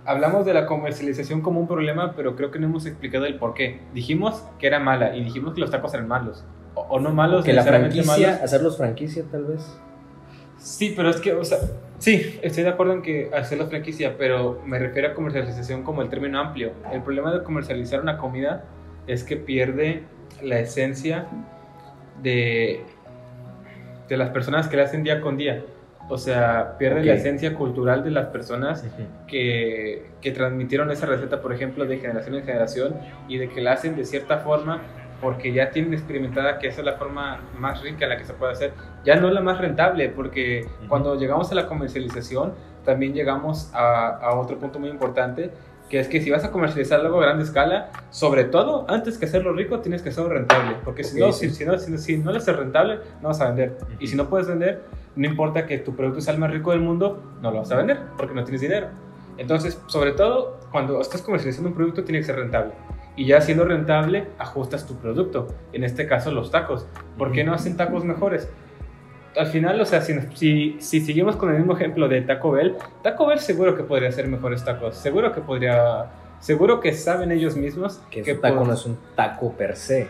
hablamos 0.04 0.44
de 0.46 0.54
la 0.54 0.66
comercialización 0.66 1.42
como 1.42 1.60
un 1.60 1.68
problema, 1.68 2.14
pero 2.16 2.34
creo 2.34 2.50
que 2.50 2.58
no 2.58 2.66
hemos 2.66 2.87
explicado 2.87 3.26
el 3.26 3.37
por 3.37 3.54
qué. 3.54 3.80
Dijimos 3.94 4.42
que 4.58 4.66
era 4.66 4.80
mala 4.80 5.14
y 5.14 5.22
dijimos 5.22 5.54
que 5.54 5.60
los 5.60 5.70
tacos 5.70 5.94
eran 5.94 6.08
malos. 6.08 6.44
O, 6.75 6.80
o 6.80 6.99
no 6.99 7.12
malos, 7.12 7.44
que 7.44 7.52
la 7.52 7.62
franquicia, 7.62 8.28
malos. 8.28 8.42
hacerlos 8.42 8.76
franquicia 8.78 9.22
tal 9.30 9.44
vez. 9.44 9.78
Sí, 10.56 10.94
pero 10.96 11.10
es 11.10 11.16
que, 11.16 11.32
o 11.34 11.44
sea, 11.44 11.58
sí, 11.99 12.38
estoy 12.42 12.64
de 12.64 12.70
acuerdo 12.70 12.94
en 12.94 13.02
que 13.02 13.30
hacer 13.34 13.58
la 13.58 13.66
franquicia, 13.66 14.16
pero 14.18 14.62
me 14.64 14.78
refiero 14.78 15.08
a 15.08 15.14
comercialización 15.14 15.82
como 15.82 16.02
el 16.02 16.08
término 16.08 16.40
amplio. 16.40 16.72
El 16.92 17.02
problema 17.02 17.32
de 17.32 17.42
comercializar 17.42 18.00
una 18.00 18.18
comida 18.18 18.64
es 19.06 19.25
que 19.25 19.37
pierde 19.37 20.04
la 20.42 20.58
esencia 20.58 21.26
de, 22.22 22.84
de 24.11 24.17
las 24.19 24.29
personas 24.31 24.69
que 24.69 24.76
la 24.76 24.83
hacen 24.83 25.02
día 25.02 25.23
con 25.23 25.38
día. 25.38 25.62
O 26.09 26.19
sea, 26.19 26.76
pierde 26.76 27.05
la 27.05 27.12
Ok. 27.12 27.19
esencia 27.19 27.55
cultural 27.55 28.02
de 28.02 28.11
las 28.11 28.26
personas 28.26 28.85
que, 29.29 30.11
que 30.21 30.33
transmitieron 30.33 30.90
esa 30.90 31.07
receta, 31.07 31.40
por 31.40 31.52
ejemplo, 31.52 31.87
de 31.87 31.99
generación 31.99 32.35
en 32.35 32.45
generación 32.45 32.97
y 33.29 33.38
de 33.38 33.49
que 33.49 33.61
la 33.61 33.73
hacen 33.73 33.95
de 33.97 34.05
cierta 34.05 34.38
forma 34.38 34.81
porque 35.21 35.52
ya 35.52 35.71
tienen 35.71 35.93
experimentada 35.95 36.59
que 36.59 36.67
esa 36.67 36.81
es 36.81 36.87
la 36.87 36.95
forma 36.95 37.40
más 37.59 37.83
rica 37.83 38.07
en 38.07 38.11
la 38.11 38.17
que 38.17 38.25
se 38.25 38.33
puede 38.33 38.52
hacer. 38.52 38.73
Ya 39.05 39.17
no 39.17 39.31
la 39.31 39.40
más 39.43 39.59
rentable, 39.59 40.09
porque 40.09 40.67
Ujú. 40.81 40.88
cuando 40.88 41.14
llegamos 41.17 41.52
a 41.52 41.55
la 41.55 41.67
comercialización, 41.67 42.55
también 42.85 43.12
llegamos 43.12 43.71
a, 43.75 44.17
a 44.17 44.35
otro 44.40 44.59
punto 44.59 44.79
muy 44.81 44.88
importante, 44.88 45.50
que 45.90 45.99
es 45.99 46.09
que 46.09 46.23
si 46.23 46.30
vas 46.30 46.44
a 46.44 46.52
comercializar 46.52 47.00
algo 47.00 47.18
a 47.18 47.26
gran 47.26 47.40
escala, 47.40 47.90
sobre 48.11 48.44
todo, 48.44 48.87
antes 48.88 49.18
que 49.18 49.26
hacerlo 49.26 49.52
rico, 49.52 49.80
tienes 49.80 50.02
que 50.02 50.11
hacerlo 50.11 50.30
rentable, 50.30 50.76
porque 50.85 51.02
si, 51.02 51.18
no, 51.18 51.32
sí. 51.32 51.50
si, 51.50 51.56
si 51.56 51.64
no, 51.64 51.76
si, 51.78 51.99
si 51.99 52.16
no 52.16 52.30
lo 52.30 52.38
haces 52.38 52.56
rentable, 52.56 53.00
no 53.20 53.28
vas 53.28 53.40
a 53.40 53.49
vender. 53.49 53.76
Y 53.99 54.06
si 54.06 54.16
no 54.16 54.30
puedes 54.30 54.47
vender, 54.47 54.85
no 55.16 55.26
importa 55.26 55.66
que 55.66 55.78
tu 55.78 55.97
producto 55.97 56.20
sea 56.20 56.32
el 56.32 56.40
más 56.40 56.52
rico 56.52 56.70
del 56.70 56.80
mundo, 56.80 57.20
no 57.42 57.50
lo 57.50 57.59
vas 57.59 57.73
a 57.73 57.76
vender, 57.76 57.99
porque 58.16 58.35
no 58.35 58.44
tienes 58.44 58.61
dinero. 58.61 58.87
Entonces, 59.37 59.82
sobre 59.87 60.12
todo, 60.12 60.61
cuando 60.70 61.00
estás 61.00 61.23
comercializando 61.23 61.70
un 61.70 61.75
producto, 61.75 62.04
tiene 62.04 62.20
que 62.20 62.25
ser 62.25 62.37
rentable. 62.37 62.73
Y 63.16 63.26
ya 63.26 63.40
siendo 63.40 63.64
rentable, 63.64 64.28
ajustas 64.38 64.87
tu 64.87 64.94
producto. 64.97 65.49
En 65.73 65.82
este 65.82 66.06
caso, 66.06 66.30
los 66.30 66.52
tacos. 66.52 66.87
¿Por 67.18 67.32
qué 67.32 67.42
no 67.42 67.52
hacen 67.52 67.76
tacos 67.76 68.04
mejores? 68.04 68.49
Al 69.37 69.46
final, 69.46 69.80
o 69.80 69.84
sea, 69.87 70.00
si, 70.00 70.14
si, 70.34 70.76
si 70.80 71.00
seguimos 71.00 71.37
con 71.37 71.50
el 71.50 71.56
mismo 71.58 71.75
ejemplo 71.75 72.08
de 72.08 72.20
Taco 72.22 72.50
Bell, 72.52 72.76
Taco 73.02 73.26
Bell 73.26 73.38
seguro 73.38 73.76
que 73.76 73.82
podría 73.84 74.08
hacer 74.08 74.26
mejores 74.26 74.64
tacos. 74.64 74.96
Seguro 74.96 75.32
que 75.32 75.40
podría... 75.40 76.06
Seguro 76.40 76.80
que 76.80 76.94
saben 76.94 77.32
ellos 77.32 77.54
mismos 77.54 78.00
Que 78.10 78.22
que 78.22 78.34
taco 78.34 78.62
pod- 78.62 78.66
no 78.68 78.72
es 78.72 78.87
un 78.87 78.96
taco 79.14 79.52
per 79.52 79.76
se. 79.76 80.06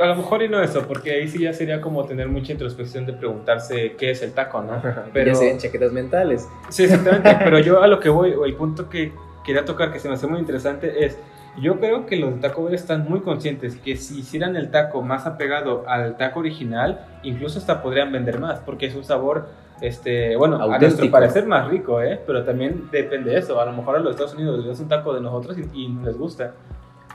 a 0.00 0.06
lo 0.06 0.16
mejor 0.16 0.42
y 0.42 0.48
no 0.48 0.60
eso, 0.60 0.82
porque 0.88 1.12
ahí 1.12 1.28
sí 1.28 1.38
ya 1.38 1.52
sería 1.52 1.80
como 1.80 2.04
tener 2.04 2.26
mucha 2.28 2.50
introspección 2.50 3.06
de 3.06 3.12
preguntarse 3.12 3.94
qué 3.96 4.10
es 4.10 4.22
el 4.22 4.32
taco, 4.32 4.60
¿no? 4.60 4.82
Pero 5.12 5.28
ya 5.30 5.34
serían 5.36 5.58
chaquetas 5.58 5.92
mentales. 5.92 6.48
Sí, 6.68 6.82
exactamente. 6.82 7.36
pero 7.44 7.60
yo 7.60 7.80
a 7.80 7.86
lo 7.86 8.00
que 8.00 8.08
voy, 8.08 8.32
o 8.32 8.44
el 8.44 8.54
punto 8.54 8.88
que 8.90 9.12
quería 9.44 9.64
tocar 9.64 9.92
que 9.92 10.00
se 10.00 10.08
me 10.08 10.14
hace 10.14 10.26
muy 10.26 10.40
interesante 10.40 11.04
es, 11.06 11.16
yo 11.60 11.78
creo 11.78 12.06
que 12.06 12.16
los 12.16 12.34
de 12.34 12.40
Taco 12.40 12.64
Bell 12.64 12.74
están 12.74 13.08
muy 13.08 13.20
conscientes 13.20 13.76
que 13.76 13.96
si 13.96 14.20
hicieran 14.20 14.56
el 14.56 14.70
taco 14.70 15.02
más 15.02 15.26
apegado 15.26 15.84
al 15.86 16.16
taco 16.16 16.40
original, 16.40 17.06
incluso 17.22 17.58
hasta 17.58 17.82
podrían 17.82 18.10
vender 18.10 18.40
más, 18.40 18.60
porque 18.60 18.86
es 18.86 18.94
un 18.94 19.04
sabor, 19.04 19.48
este, 19.80 20.36
bueno, 20.36 20.56
a 20.56 20.66
nuestro 20.66 20.86
Auténtico. 20.86 21.12
parecer 21.12 21.46
más 21.46 21.68
rico, 21.68 22.00
¿eh? 22.00 22.20
Pero 22.26 22.44
también 22.44 22.88
depende 22.90 23.32
de 23.32 23.38
eso. 23.38 23.60
A 23.60 23.66
lo 23.66 23.72
mejor 23.72 23.96
a 23.96 23.98
los 23.98 24.12
Estados 24.12 24.34
Unidos 24.34 24.58
les 24.58 24.66
gusta 24.66 24.82
un 24.82 24.88
taco 24.88 25.12
de 25.14 25.20
nosotros 25.20 25.56
y, 25.58 25.84
y 25.84 25.88
no 25.88 26.02
les 26.02 26.16
gusta. 26.16 26.54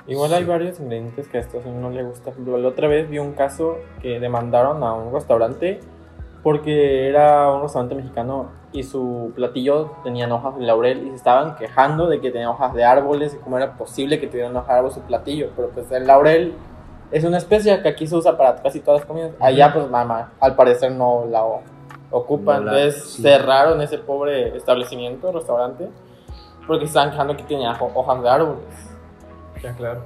Igual 0.08 0.34
hay 0.34 0.46
varios 0.46 0.80
ingredientes 0.80 1.28
que 1.28 1.38
a 1.38 1.42
estos 1.42 1.66
no 1.66 1.90
le 1.90 2.04
gusta. 2.04 2.32
La 2.38 2.68
otra 2.68 2.88
vez 2.88 3.10
vi 3.10 3.20
un 3.20 3.34
caso 3.34 3.78
que 4.02 4.20
demandaron 4.20 4.84
a 4.84 4.94
un 4.94 5.14
restaurante 5.14 5.80
porque 6.44 7.10
era 7.10 7.52
un 7.52 7.64
restaurante 7.64 7.96
mexicano 7.96 8.52
y 8.74 8.84
su 8.84 9.32
platillo 9.36 9.92
tenía 10.04 10.28
hojas 10.34 10.58
de 10.58 10.66
laurel 10.66 11.08
y 11.08 11.10
se 11.12 11.16
estaban 11.16 11.56
quejando 11.56 12.08
de 12.08 12.20
que 12.20 12.32
tenía 12.32 12.50
hojas 12.50 12.74
de 12.74 12.84
árboles 12.84 13.34
y 13.34 13.38
cómo 13.38 13.58
era 13.58 13.74
posible 13.78 14.20
que 14.20 14.28
tuviera 14.28 14.50
hojas 14.50 14.68
de 14.68 14.74
árbol 14.74 14.92
su 14.92 15.02
platillo. 15.02 15.50
Pero 15.56 15.70
pues 15.70 15.90
el 15.92 16.06
laurel 16.06 16.54
es 17.12 17.24
una 17.24 17.38
especie 17.38 17.82
que 17.82 17.88
aquí 17.88 18.06
se 18.06 18.16
usa 18.16 18.38
para 18.38 18.56
casi 18.62 18.82
todas 18.82 19.02
las 19.02 19.08
comidas. 19.08 19.32
Allá 19.40 19.72
pues 19.74 19.90
mamá, 19.90 20.32
al 20.40 20.56
parecer 20.56 20.92
no 20.92 21.26
la 21.30 21.44
ocupan. 22.12 22.66
No 22.66 22.72
la- 22.72 22.78
Entonces 22.84 23.10
sí. 23.12 23.22
cerraron 23.22 23.82
ese 23.82 23.98
pobre 24.00 24.56
establecimiento, 24.58 25.32
restaurante, 25.32 25.90
porque 26.68 26.86
se 26.86 26.90
estaban 26.90 27.12
quejando 27.12 27.38
que 27.38 27.44
tenía 27.44 27.72
ho- 27.80 27.92
hojas 27.96 28.22
de 28.22 28.30
árboles. 28.30 28.64
Ya, 29.64 29.74
claro. 29.76 30.02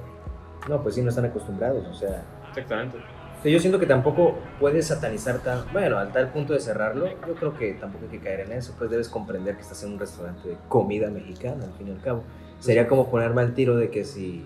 No, 0.68 0.80
pues 0.80 0.94
sí, 0.94 1.02
no 1.02 1.08
están 1.10 1.24
acostumbrados. 1.24 1.84
O 1.90 1.94
sea, 1.94 2.22
Exactamente. 2.50 2.98
Yo 3.44 3.58
siento 3.58 3.80
que 3.80 3.86
tampoco 3.86 4.38
puedes 4.60 4.86
satanizar 4.86 5.40
tan, 5.40 5.64
bueno, 5.72 5.98
al 5.98 6.12
tal 6.12 6.28
punto 6.30 6.52
de 6.52 6.60
cerrarlo, 6.60 7.08
yo 7.26 7.34
creo 7.34 7.56
que 7.56 7.72
tampoco 7.74 8.04
hay 8.04 8.18
que 8.18 8.24
caer 8.24 8.40
en 8.40 8.52
eso, 8.52 8.72
pues 8.78 8.88
debes 8.88 9.08
comprender 9.08 9.56
que 9.56 9.62
estás 9.62 9.82
en 9.82 9.94
un 9.94 9.98
restaurante 9.98 10.50
de 10.50 10.56
comida 10.68 11.10
mexicana, 11.10 11.64
al 11.64 11.72
fin 11.72 11.88
y 11.88 11.90
al 11.90 12.00
cabo. 12.00 12.22
Sería 12.60 12.86
como 12.86 13.10
ponerme 13.10 13.42
al 13.42 13.52
tiro 13.54 13.76
de 13.76 13.90
que 13.90 14.04
si, 14.04 14.44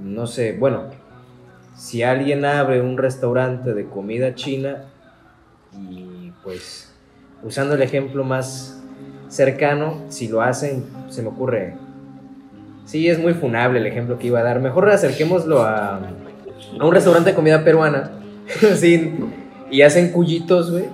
no 0.00 0.26
sé, 0.26 0.56
bueno, 0.58 0.90
si 1.76 2.02
alguien 2.02 2.44
abre 2.44 2.80
un 2.80 2.98
restaurante 2.98 3.72
de 3.72 3.86
comida 3.86 4.34
china 4.34 4.86
y 5.72 6.32
pues 6.42 6.92
usando 7.44 7.76
el 7.76 7.82
ejemplo 7.82 8.24
más 8.24 8.82
cercano, 9.28 10.02
si 10.08 10.26
lo 10.26 10.42
hacen, 10.42 10.84
se 11.08 11.22
me 11.22 11.28
ocurre, 11.28 11.76
sí, 12.84 13.08
es 13.08 13.20
muy 13.20 13.34
funable 13.34 13.78
el 13.78 13.86
ejemplo 13.86 14.18
que 14.18 14.26
iba 14.26 14.40
a 14.40 14.42
dar, 14.42 14.58
mejor 14.58 14.90
acerquémoslo 14.90 15.62
a 15.62 16.00
a 16.78 16.84
un 16.84 16.92
restaurante 16.92 17.30
de 17.30 17.36
comida 17.36 17.62
peruana 17.64 18.10
sí, 18.76 19.14
y 19.70 19.82
hacen 19.82 20.12
cullitos, 20.12 20.70
güey, 20.70 20.84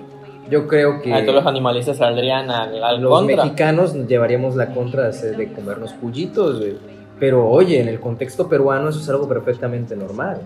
yo 0.50 0.66
creo 0.68 1.00
que 1.02 1.12
Ahí 1.12 1.22
todos 1.24 1.36
los 1.36 1.46
animalistas 1.46 1.96
saldrían 1.98 2.50
al, 2.50 2.82
al 2.82 3.00
los 3.02 3.10
contra. 3.10 3.36
mexicanos 3.44 3.94
llevaríamos 4.06 4.54
la 4.56 4.72
contra 4.74 5.10
de, 5.10 5.32
de 5.32 5.52
comernos 5.52 5.92
cullitos, 5.94 6.58
güey. 6.58 6.76
Pero 7.20 7.48
oye, 7.48 7.80
en 7.80 7.88
el 7.88 8.00
contexto 8.00 8.48
peruano 8.48 8.88
eso 8.88 8.98
es 8.98 9.08
algo 9.08 9.28
perfectamente 9.28 9.94
normal. 9.94 10.38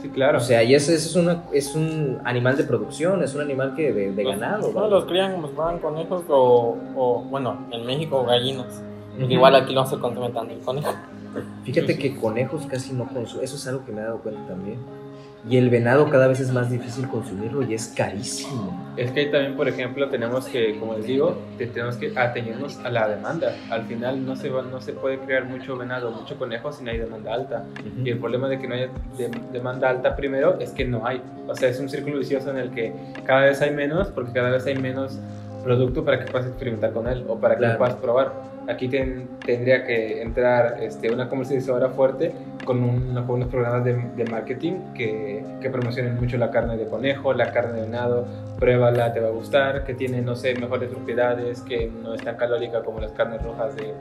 Sí, 0.00 0.08
claro. 0.08 0.38
O 0.38 0.40
sea, 0.40 0.62
y 0.62 0.74
ese, 0.74 0.94
ese 0.94 1.08
es, 1.08 1.16
una, 1.16 1.42
es 1.52 1.74
un 1.74 2.18
animal 2.24 2.56
de 2.56 2.64
producción, 2.64 3.22
es 3.22 3.34
un 3.34 3.40
animal 3.42 3.74
que 3.74 3.92
de, 3.92 4.12
de 4.12 4.24
Los- 4.24 4.38
ganado. 4.38 4.68
No, 4.68 4.72
vaya. 4.74 4.88
los 4.88 5.04
crían 5.06 5.32
como 5.32 5.48
si 5.48 5.54
fueran 5.54 5.78
conejos 5.80 6.22
o, 6.28 6.76
o, 6.96 7.22
bueno, 7.28 7.66
en 7.72 7.84
México 7.84 8.24
gallinas. 8.24 8.82
Igual 9.28 9.56
aquí 9.56 9.74
no 9.74 9.84
se 9.86 9.98
consume 9.98 10.30
tanto 10.30 10.54
el 10.54 10.60
conejo. 10.60 10.88
Fíjate 11.64 11.96
que 11.98 12.16
conejos 12.16 12.66
casi 12.66 12.92
no 12.92 13.06
consumen, 13.06 13.44
eso 13.44 13.56
es 13.56 13.66
algo 13.68 13.84
que 13.84 13.92
me 13.92 14.00
he 14.00 14.04
dado 14.04 14.18
cuenta 14.18 14.40
también. 14.48 14.78
Y 15.48 15.56
el 15.56 15.70
venado 15.70 16.10
cada 16.10 16.26
vez 16.26 16.38
es 16.40 16.52
más 16.52 16.70
difícil 16.70 17.08
consumirlo 17.08 17.62
y 17.62 17.72
es 17.72 17.88
carísimo. 17.96 18.78
Es 18.98 19.10
que 19.10 19.20
ahí 19.20 19.30
también, 19.30 19.56
por 19.56 19.68
ejemplo, 19.68 20.06
tenemos 20.10 20.44
que, 20.46 20.78
como 20.78 20.94
les 20.96 21.06
digo, 21.06 21.38
te- 21.56 21.66
tenemos 21.66 21.96
que 21.96 22.12
atenernos 22.18 22.78
a 22.84 22.90
la 22.90 23.08
demanda. 23.08 23.54
Al 23.70 23.84
final 23.86 24.26
no 24.26 24.36
se, 24.36 24.50
va, 24.50 24.60
no 24.60 24.82
se 24.82 24.92
puede 24.92 25.18
crear 25.18 25.46
mucho 25.46 25.78
venado, 25.78 26.10
mucho 26.10 26.36
conejo 26.36 26.70
si 26.72 26.84
no 26.84 26.90
hay 26.90 26.98
demanda 26.98 27.32
alta. 27.32 27.64
Y 28.04 28.10
el 28.10 28.18
problema 28.18 28.48
de 28.48 28.58
que 28.58 28.68
no 28.68 28.74
haya 28.74 28.88
de- 29.16 29.30
demanda 29.50 29.88
alta 29.88 30.14
primero 30.14 30.58
es 30.60 30.72
que 30.72 30.84
no 30.84 31.06
hay. 31.06 31.22
O 31.48 31.54
sea, 31.54 31.70
es 31.70 31.80
un 31.80 31.88
círculo 31.88 32.18
vicioso 32.18 32.50
en 32.50 32.58
el 32.58 32.70
que 32.72 32.92
cada 33.24 33.42
vez 33.46 33.62
hay 33.62 33.70
menos 33.70 34.08
porque 34.08 34.32
cada 34.32 34.50
vez 34.50 34.66
hay 34.66 34.76
menos 34.76 35.18
producto 35.64 36.04
para 36.04 36.22
que 36.22 36.30
puedas 36.30 36.46
experimentar 36.48 36.92
con 36.92 37.06
él 37.08 37.24
o 37.28 37.38
para 37.38 37.54
que 37.54 37.60
Claro. 37.60 37.72
lo 37.74 37.78
puedas 37.78 37.94
probar. 37.94 38.32
Aquí 38.70 38.88
ten- 38.88 39.28
tendría 39.44 39.84
que 39.84 40.22
entrar 40.22 40.78
este, 40.80 41.12
una 41.12 41.28
comercializadora 41.28 41.88
fuerte 41.88 42.32
con, 42.64 42.82
un- 42.84 43.14
con 43.26 43.36
unos 43.36 43.48
programas 43.48 43.84
de, 43.84 43.94
de 43.94 44.24
marketing 44.26 44.74
que, 44.94 45.44
que 45.60 45.70
promocionen 45.70 46.14
mucho 46.16 46.36
la 46.38 46.50
carne 46.50 46.76
de 46.76 46.86
conejo, 46.86 47.32
la 47.32 47.52
carne 47.52 47.80
de 47.80 47.86
venado, 47.86 48.26
pruébala, 48.58 49.12
te 49.12 49.20
va 49.20 49.28
a 49.28 49.32
gustar, 49.32 49.84
que 49.84 49.94
tiene, 49.94 50.22
no 50.22 50.36
sé, 50.36 50.54
mejores 50.54 50.90
propiedades, 50.90 51.62
que 51.62 51.90
no 52.02 52.14
es 52.14 52.22
tan 52.22 52.36
calórica 52.36 52.82
como 52.82 53.00
las 53.00 53.12
carnes 53.12 53.42
rojas 53.42 53.74
de, 53.76 53.92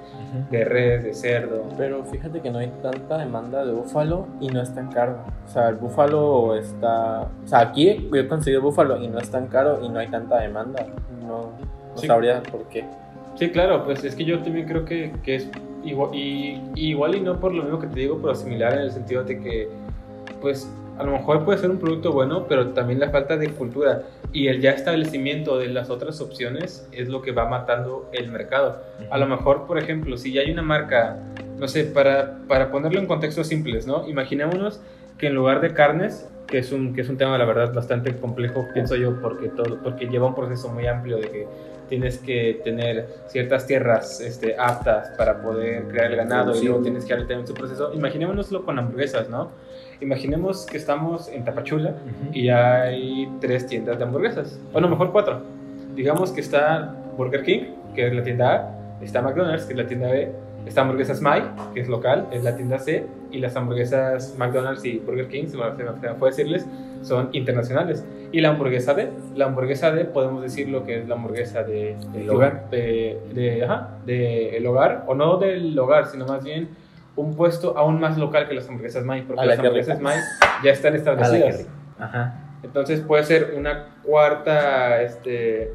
de 0.51 0.65
res, 0.65 1.03
de 1.03 1.13
cerdo. 1.13 1.63
Pero 1.77 2.03
fíjate 2.05 2.41
que 2.41 2.51
no 2.51 2.60
hay 2.60 2.71
tanta 2.82 3.17
demanda 3.17 3.65
de 3.65 3.71
búfalo 3.71 4.27
y 4.39 4.49
no 4.49 4.62
es 4.62 4.73
tan 4.75 4.91
caro. 4.91 5.17
O 5.47 5.49
sea, 5.49 5.69
el 5.69 5.75
búfalo 5.75 6.55
está... 6.55 7.21
O 7.43 7.47
sea, 7.47 7.60
aquí 7.62 8.10
yo 8.12 8.19
he 8.19 8.27
conseguido 8.27 8.62
búfalo 8.62 9.01
y 9.01 9.08
no 9.08 9.17
es 9.17 9.32
tan 9.32 9.47
caro 9.47 9.79
y 9.82 9.89
no 9.89 9.97
hay 9.99 10.08
tanta 10.10 10.39
demanda. 10.39 10.86
No, 11.25 11.38
no 11.91 11.97
Sí. 11.97 12.08
sabría 12.08 12.41
por 12.43 12.63
qué. 12.65 12.86
Sí, 13.39 13.49
claro, 13.52 13.86
pues 13.86 14.04
es 14.04 14.15
que 14.15 14.25
yo 14.25 14.39
también 14.39 14.67
creo 14.67 14.84
que, 14.84 15.13
que 15.23 15.36
es 15.36 15.49
igual 15.86 16.13
y, 16.13 16.62
igual 16.75 17.15
y 17.15 17.21
no 17.21 17.39
por 17.39 17.54
lo 17.54 17.63
mismo 17.63 17.80
que 17.80 17.88
te 17.88 18.02
digo, 18.02 18.19
pero 18.21 18.36
similar 18.36 18.73
en 18.73 18.80
el 18.80 18.91
sentido 18.91 19.23
de 19.23 19.39
que, 19.39 19.69
pues 20.41 20.69
a 20.97 21.04
lo 21.06 21.13
mejor 21.13 21.45
puede 21.45 21.58
ser 21.58 21.69
un 21.71 21.78
producto 21.78 22.12
bueno, 22.12 22.47
pero 22.49 22.71
también 22.71 22.99
la 22.99 23.12
falta 23.12 23.38
de 23.38 23.47
cultura 23.52 24.04
y 24.34 24.47
el 24.47 24.60
ya 24.60 24.71
establecimiento 24.71 25.58
de 25.58 25.69
las 25.69 25.89
otras 25.89 26.19
opciones 26.19 26.86
es 26.91 27.08
lo 27.08 27.21
que 27.21 27.32
va 27.32 27.47
matando 27.47 28.10
el 28.12 28.30
mercado. 28.30 28.82
A 29.10 29.17
lo 29.17 29.25
mejor, 29.25 29.65
por 29.65 29.78
ejemplo, 29.78 30.17
si 30.17 30.34
ya 30.34 30.41
hay 30.41 30.52
una 30.52 30.62
marca, 30.62 31.17
no 31.58 31.69
sé, 31.69 31.86
para, 31.86 32.39
para 32.45 32.69
ponerlo 32.69 32.99
en 32.99 33.08
contextos 33.08 33.47
simples, 33.47 33.88
¿no? 33.88 34.06
Imaginémonos 34.10 34.82
que 35.17 35.28
en 35.28 35.36
lugar 35.36 35.62
de 35.62 35.73
carnes, 35.73 36.30
que 36.45 36.58
es 36.58 36.73
un, 36.73 36.93
que 36.93 36.99
es 36.99 37.08
un 37.08 37.15
tema, 37.15 37.38
la 37.38 37.45
verdad, 37.45 37.73
bastante 37.73 38.13
complejo, 38.17 38.67
pienso 38.73 38.97
yo, 38.97 39.21
porque, 39.21 39.47
todo, 39.47 39.82
porque 39.82 40.08
lleva 40.08 40.28
un 40.28 40.36
proceso 40.36 40.67
muy 40.67 40.88
amplio 40.88 41.15
de 41.15 41.30
que 41.30 41.47
tienes 41.89 42.19
que 42.19 42.62
tener 42.63 43.08
ciertas 43.28 43.65
tierras 43.65 44.21
este, 44.21 44.56
aptas 44.58 45.10
para 45.17 45.41
poder 45.41 45.84
crear 45.89 46.12
el 46.12 46.17
ganado 46.17 46.56
y 46.56 46.65
luego 46.65 46.82
tienes 46.82 47.06
que 47.06 47.15
también 47.15 47.45
su 47.45 47.54
proceso. 47.54 47.91
Imaginémonoslo 47.93 48.63
con 48.63 48.80
hamburguesas, 48.80 49.30
¿no? 49.30 49.52
Imaginemos 49.99 50.65
que 50.65 50.78
estamos 50.78 51.28
en 51.28 51.43
Tapachula 51.43 51.95
y 52.32 52.47
hay 52.49 53.30
tres 53.41 53.67
tiendas 53.67 53.97
de 53.97 54.06
hamburguesas, 54.06 54.58
o 54.71 54.80
no, 54.80 54.88
mejor 54.88 55.12
cuatro. 55.12 55.41
Digamos 55.95 56.32
que 56.32 56.39
está 56.39 56.95
Burger 57.17 57.43
King, 57.43 57.73
que 57.93 58.08
es 58.08 58.13
la 58.13 58.23
tienda 58.23 58.56
A, 58.56 59.04
está 59.04 59.21
McDonald's, 59.21 59.65
que 59.65 59.73
es 59.73 59.78
la 59.78 59.88
tienda 59.88 60.10
B, 60.10 60.32
está 60.65 60.81
Hamburguesas 60.81 61.21
Mike, 61.21 61.47
que 61.73 61.81
es 61.81 61.87
local, 61.87 62.27
es 62.31 62.43
la 62.43 62.55
tienda 62.55 62.79
C, 62.79 63.05
y 63.31 63.39
las 63.39 63.55
hamburguesas 63.55 64.35
McDonald's 64.37 64.85
y 64.85 64.99
Burger 64.99 65.27
King, 65.27 65.47
se 65.47 65.57
me 65.57 65.63
me 65.71 66.15
fue 66.15 66.29
decirles, 66.29 66.65
son 67.01 67.29
internacionales. 67.33 68.05
Y 68.31 68.41
la 68.41 68.49
hamburguesa 68.49 68.93
D, 68.93 69.09
la 69.35 69.45
hamburguesa 69.45 69.91
D 69.91 70.05
podemos 70.05 70.41
decir 70.41 70.69
lo 70.69 70.85
que 70.85 70.99
es 70.99 71.07
la 71.07 71.15
hamburguesa 71.15 71.63
de, 71.63 71.97
Del 72.13 72.29
hogar. 72.29 72.69
de, 72.69 73.19
de, 73.33 73.63
ajá, 73.63 73.97
de 74.05 74.57
el 74.57 74.65
hogar, 74.67 75.05
o 75.07 75.15
no 75.15 75.37
del 75.37 75.77
hogar, 75.77 76.07
sino 76.07 76.25
más 76.25 76.43
bien 76.43 76.69
un 77.15 77.35
puesto 77.35 77.77
aún 77.77 77.99
más 77.99 78.17
local 78.17 78.47
que 78.47 78.55
las 78.55 78.67
hamburguesas 78.67 79.03
Mike, 79.03 79.25
porque 79.27 79.45
las 79.45 79.59
hamburguesas. 79.59 79.99
Mike 79.99 80.21
ya 80.63 80.71
están 80.71 80.95
establecidas. 80.95 81.67
Ajá. 81.97 82.45
Entonces 82.63 83.01
puede 83.01 83.23
ser 83.23 83.53
una 83.57 83.87
cuarta, 84.03 85.01
este, 85.01 85.73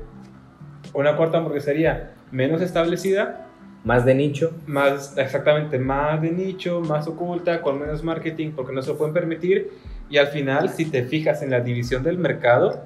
una 0.92 1.16
cuarta 1.16 1.38
hamburguesería 1.38 2.12
menos 2.30 2.60
establecida, 2.60 3.43
Más 3.84 4.06
de 4.06 4.14
nicho. 4.14 4.52
más 4.66 5.16
exactamente 5.18 5.78
más 5.78 6.20
de 6.22 6.30
nicho, 6.30 6.80
más 6.80 7.06
oculta, 7.06 7.60
con 7.60 7.78
menos 7.78 8.02
marketing, 8.02 8.52
porque 8.56 8.72
no 8.72 8.82
se 8.82 8.90
lo 8.90 8.98
pueden 8.98 9.12
permitir. 9.12 9.70
Y 10.08 10.16
al 10.16 10.28
final, 10.28 10.70
si 10.70 10.86
te 10.86 11.04
fijas 11.04 11.42
en 11.42 11.50
la 11.50 11.60
división 11.60 12.02
del 12.02 12.18
mercado, 12.18 12.82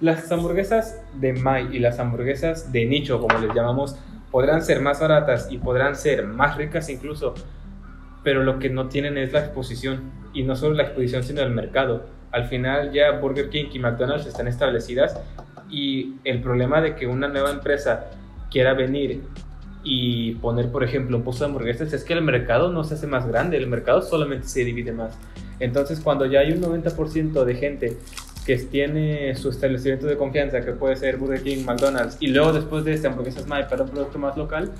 las 0.00 0.30
hamburguesas 0.30 1.00
de 1.14 1.32
May 1.32 1.68
y 1.72 1.78
las 1.78 1.98
hamburguesas 1.98 2.70
de 2.70 2.84
nicho, 2.84 3.20
como 3.20 3.38
les 3.38 3.54
llamamos, 3.54 3.96
podrán 4.30 4.62
ser 4.62 4.80
más 4.82 5.00
baratas 5.00 5.48
y 5.50 5.56
podrán 5.56 5.96
ser 5.96 6.26
más 6.26 6.56
ricas 6.56 6.90
incluso, 6.90 7.34
pero 8.22 8.42
lo 8.42 8.58
que 8.58 8.68
no 8.68 8.88
tienen 8.88 9.16
es 9.16 9.32
la 9.32 9.40
exposición, 9.40 10.12
y 10.34 10.42
no 10.42 10.54
solo 10.54 10.74
la 10.74 10.82
exposición, 10.82 11.22
sino 11.22 11.40
el 11.40 11.50
mercado. 11.50 12.04
Al 12.30 12.44
final 12.44 12.92
ya 12.92 13.12
Burger 13.12 13.48
King 13.48 13.66
y 13.72 13.78
McDonald's 13.78 14.26
están 14.26 14.48
establecidas 14.48 15.18
y 15.70 16.16
el 16.24 16.42
problema 16.42 16.82
de 16.82 16.94
que 16.94 17.06
una 17.06 17.28
nueva 17.28 17.50
empresa 17.50 18.10
quiera 18.50 18.74
venir 18.74 19.22
y 19.88 20.34
poner, 20.34 20.72
por 20.72 20.82
ejemplo, 20.82 21.22
de 21.22 21.44
hamburguesas 21.44 21.92
es 21.92 22.02
que 22.02 22.12
el 22.12 22.20
mercado 22.20 22.72
no 22.72 22.82
se 22.82 22.94
hace 22.94 23.06
más 23.06 23.28
grande, 23.28 23.56
el 23.56 23.68
mercado 23.68 24.02
solamente 24.02 24.48
se 24.48 24.64
divide 24.64 24.90
más. 24.90 25.16
Entonces, 25.60 26.00
cuando 26.00 26.26
ya 26.26 26.40
hay 26.40 26.50
un 26.50 26.60
90% 26.60 27.44
de 27.44 27.54
gente 27.54 27.96
que 28.44 28.56
tiene 28.56 29.36
su 29.36 29.50
establecimiento 29.50 30.08
de 30.08 30.16
confianza, 30.16 30.60
que 30.60 30.72
puede 30.72 30.96
ser 30.96 31.18
Burger 31.18 31.40
King, 31.40 31.64
McDonald's, 31.64 32.16
y 32.18 32.26
luego 32.26 32.52
después 32.52 32.84
de 32.84 32.94
este 32.94 33.06
hamburguesas 33.06 33.46
más 33.46 33.66
para 33.66 33.84
un 33.84 33.90
producto 33.90 34.18
más 34.18 34.36
local, 34.36 34.72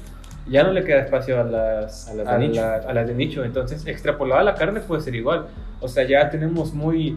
ya 0.49 0.65
no 0.65 0.73
le 0.73 0.83
queda 0.83 1.03
espacio 1.03 1.41
a 1.41 1.45
las, 1.45 2.09
A 2.09 2.15
las 2.15 2.29
de 2.29 2.49
nicho. 2.49 2.63
a 2.65 2.93
las 2.93 3.07
de 3.07 3.15
nicho. 3.15 3.45
Entonces, 3.45 3.87
extrapolado 3.87 4.41
a 4.41 4.45
la 4.45 4.57
carne 4.57 4.81
puede 4.81 5.03
ser 5.03 5.15
igual. 5.15 5.47
O 5.81 5.87
sea, 5.87 6.03
ya 6.03 6.31
tenemos 6.31 6.75
muy, 6.75 7.17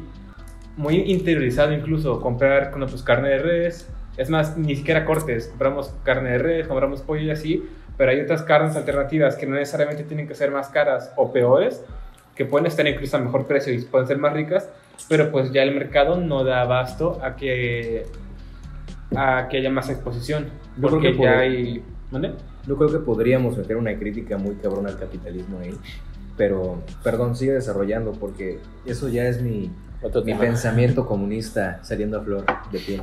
muy 0.78 0.97
interiorizado 1.12 1.73
incluso 1.73 2.21
comprar 2.21 2.69
bueno, 2.69 2.86
pues, 2.86 3.02
carne 3.02 3.30
de 3.30 3.39
res. 3.39 3.89
Es 4.15 4.30
más, 4.30 4.58
ni 4.60 4.75
siquiera 4.75 5.06
cortes. 5.06 5.47
Compramos 5.47 5.91
carne 6.04 6.32
de 6.32 6.38
res, 6.38 6.67
compramos 6.67 7.02
pollo 7.02 7.21
y 7.21 7.32
así. 7.32 7.63
Pero 8.00 8.12
hay 8.12 8.22
otras 8.22 8.44
carnes 8.44 8.78
alternativas 8.78 9.36
que 9.36 9.46
no 9.46 9.56
necesariamente 9.56 10.06
tienen 10.06 10.26
que 10.26 10.34
ser 10.34 10.52
más 10.52 10.70
caras 10.70 11.12
o 11.18 11.34
peores, 11.34 11.84
que 12.34 12.46
pueden 12.46 12.66
estar 12.66 12.88
incluso 12.88 13.18
a 13.18 13.20
mejor 13.20 13.46
precio 13.46 13.74
y 13.74 13.82
pueden 13.82 14.08
ser 14.08 14.18
más 14.18 14.32
ricas. 14.32 14.70
Pero 15.10 15.30
pues 15.32 15.52
ya 15.52 15.64
el 15.64 15.76
mercado 15.76 16.16
no 16.16 16.46
da 16.46 16.62
abasto 16.62 17.20
a 17.22 17.36
que, 17.36 18.06
a 19.16 19.48
que 19.50 19.58
haya 19.58 19.70
más 19.70 19.90
exposición. 19.90 20.46
Yo 20.78 20.88
creo 20.88 20.90
Porque 20.92 21.12
que 21.12 21.18
por- 21.18 21.26
ya 21.26 21.40
hay... 21.40 21.84
¿Mande? 22.12 22.32
Yo 22.66 22.78
creo 22.78 22.90
que 22.90 23.00
podríamos 23.00 23.58
meter 23.58 23.76
una 23.76 23.94
crítica 23.98 24.38
muy 24.38 24.56
cabrona 24.56 24.90
al 24.90 24.98
capitalismo 24.98 25.60
ahí. 25.60 25.76
Pero, 26.38 26.82
perdón, 27.04 27.36
sigue 27.36 27.52
desarrollando 27.52 28.14
porque 28.14 28.60
eso 28.86 29.10
ya 29.10 29.26
es 29.26 29.42
mi, 29.42 29.70
Otro 30.02 30.24
mi 30.24 30.34
pensamiento 30.36 31.06
comunista 31.06 31.80
saliendo 31.84 32.18
a 32.18 32.22
flor 32.22 32.46
de 32.72 32.80
pie. 32.80 33.02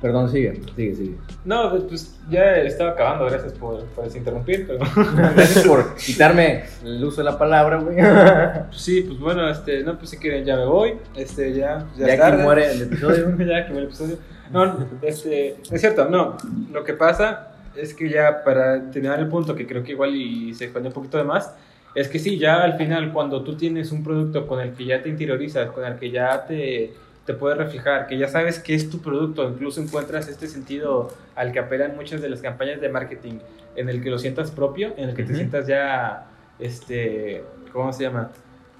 Perdón, 0.00 0.30
sigue, 0.30 0.58
sigue, 0.74 0.94
sigue. 0.94 1.16
No, 1.44 1.70
pues 1.86 2.18
ya 2.30 2.56
estaba 2.56 2.92
acabando, 2.92 3.26
gracias 3.26 3.52
por, 3.52 3.84
por 3.86 4.04
desinterrumpir, 4.04 4.66
pero... 4.66 4.78
Gracias 5.34 5.66
por 5.66 5.94
quitarme 5.96 6.64
el 6.82 7.04
uso 7.04 7.18
de 7.18 7.24
la 7.24 7.38
palabra, 7.38 7.76
güey. 7.76 7.96
Pues 7.96 8.80
sí, 8.82 9.02
pues 9.02 9.18
bueno, 9.18 9.48
este, 9.50 9.82
no, 9.82 9.98
pues 9.98 10.10
si 10.10 10.16
quieren 10.16 10.44
ya 10.46 10.56
me 10.56 10.64
voy, 10.64 10.94
este, 11.14 11.52
ya, 11.52 11.86
ya, 11.98 12.06
Ya 12.06 12.30
que 12.30 12.42
muere 12.42 12.70
el 12.70 12.82
episodio. 12.82 13.28
ya 13.38 13.66
que 13.66 13.72
muere 13.72 13.80
el 13.80 13.84
episodio. 13.84 14.16
No, 14.50 14.86
este, 15.02 15.56
es 15.70 15.80
cierto, 15.80 16.08
no, 16.08 16.36
lo 16.72 16.82
que 16.82 16.94
pasa 16.94 17.48
es 17.76 17.92
que 17.92 18.08
ya 18.08 18.42
para 18.42 18.90
terminar 18.90 19.18
el 19.20 19.28
punto, 19.28 19.54
que 19.54 19.66
creo 19.66 19.82
que 19.82 19.92
igual 19.92 20.16
y 20.16 20.54
se 20.54 20.64
expandió 20.64 20.88
un 20.88 20.94
poquito 20.94 21.18
de 21.18 21.24
más, 21.24 21.54
es 21.94 22.08
que 22.08 22.18
sí, 22.18 22.38
ya 22.38 22.62
al 22.62 22.78
final 22.78 23.12
cuando 23.12 23.42
tú 23.42 23.56
tienes 23.56 23.92
un 23.92 24.02
producto 24.02 24.46
con 24.46 24.60
el 24.60 24.72
que 24.72 24.86
ya 24.86 25.02
te 25.02 25.08
interiorizas, 25.08 25.70
con 25.70 25.84
el 25.84 25.96
que 25.96 26.10
ya 26.10 26.46
te, 26.46 26.92
te 27.26 27.34
puedes 27.34 27.58
reflejar, 27.58 28.06
que 28.06 28.18
ya 28.18 28.28
sabes 28.28 28.58
que 28.58 28.74
es 28.74 28.90
tu 28.90 29.00
producto, 29.00 29.48
incluso 29.48 29.80
encuentras 29.80 30.28
este 30.28 30.46
sentido 30.48 31.08
al 31.36 31.52
que 31.52 31.58
apelan 31.58 31.94
muchas 31.96 32.20
de 32.22 32.28
las 32.28 32.40
campañas 32.40 32.80
de 32.80 32.88
marketing, 32.88 33.38
en 33.76 33.88
el 33.88 34.02
que 34.02 34.10
lo 34.10 34.18
sientas 34.18 34.50
propio, 34.50 34.94
en 34.96 35.10
el 35.10 35.14
que 35.14 35.22
te 35.22 35.30
Ujú. 35.30 35.36
sientas 35.36 35.66
ya, 35.66 36.26
este, 36.58 37.44
¿cómo 37.72 37.92
se 37.92 38.04
llama? 38.04 38.30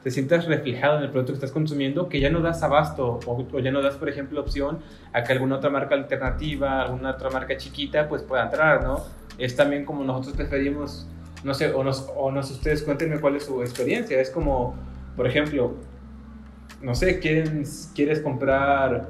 Te 0.03 0.11
sientas 0.11 0.47
reflejado 0.47 0.97
en 0.97 1.05
el 1.05 1.11
producto 1.11 1.33
que 1.33 1.37
estás 1.37 1.53
consumiendo, 1.53 2.09
que 2.09 2.21
ya 2.21 2.31
no 2.31 2.41
das 2.41 2.63
abasto 2.63 3.21
o, 3.27 3.47
o 3.53 3.59
ya 3.59 3.71
no 3.71 3.83
das, 3.83 3.97
por 3.97 4.09
ejemplo, 4.09 4.41
opción 4.41 4.79
a 5.13 5.23
que 5.23 5.33
alguna 5.33 5.57
otra 5.57 5.69
marca 5.69 5.95
alternativa, 5.95 6.83
alguna 6.83 7.11
otra 7.11 7.29
marca 7.29 7.57
chiquita, 7.57 8.09
pues 8.09 8.23
pueda 8.23 8.45
entrar, 8.45 8.83
¿no? 8.83 9.05
Es 9.39 9.55
también 9.57 9.85
como 9.85 10.03
nosotros 10.03 10.35
preferimos, 10.35 11.07
no 11.45 11.53
sé, 11.53 11.71
o, 11.73 11.85
nos, 11.85 12.11
o 12.17 12.31
no 12.33 12.43
sé, 12.43 12.55
ustedes 12.55 12.83
cuéntenme 12.83 13.21
cuál 13.21 13.37
es 13.37 13.45
su 13.45 13.61
experiencia. 13.61 14.19
Es 14.21 14.31
como, 14.31 14.75
por 15.17 15.27
ejemplo, 15.27 15.75
no 16.81 16.95
sé, 16.95 17.19
quieren, 17.21 17.65
quieres 17.95 18.21
comprar 18.21 19.09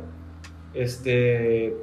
este, 0.74 1.74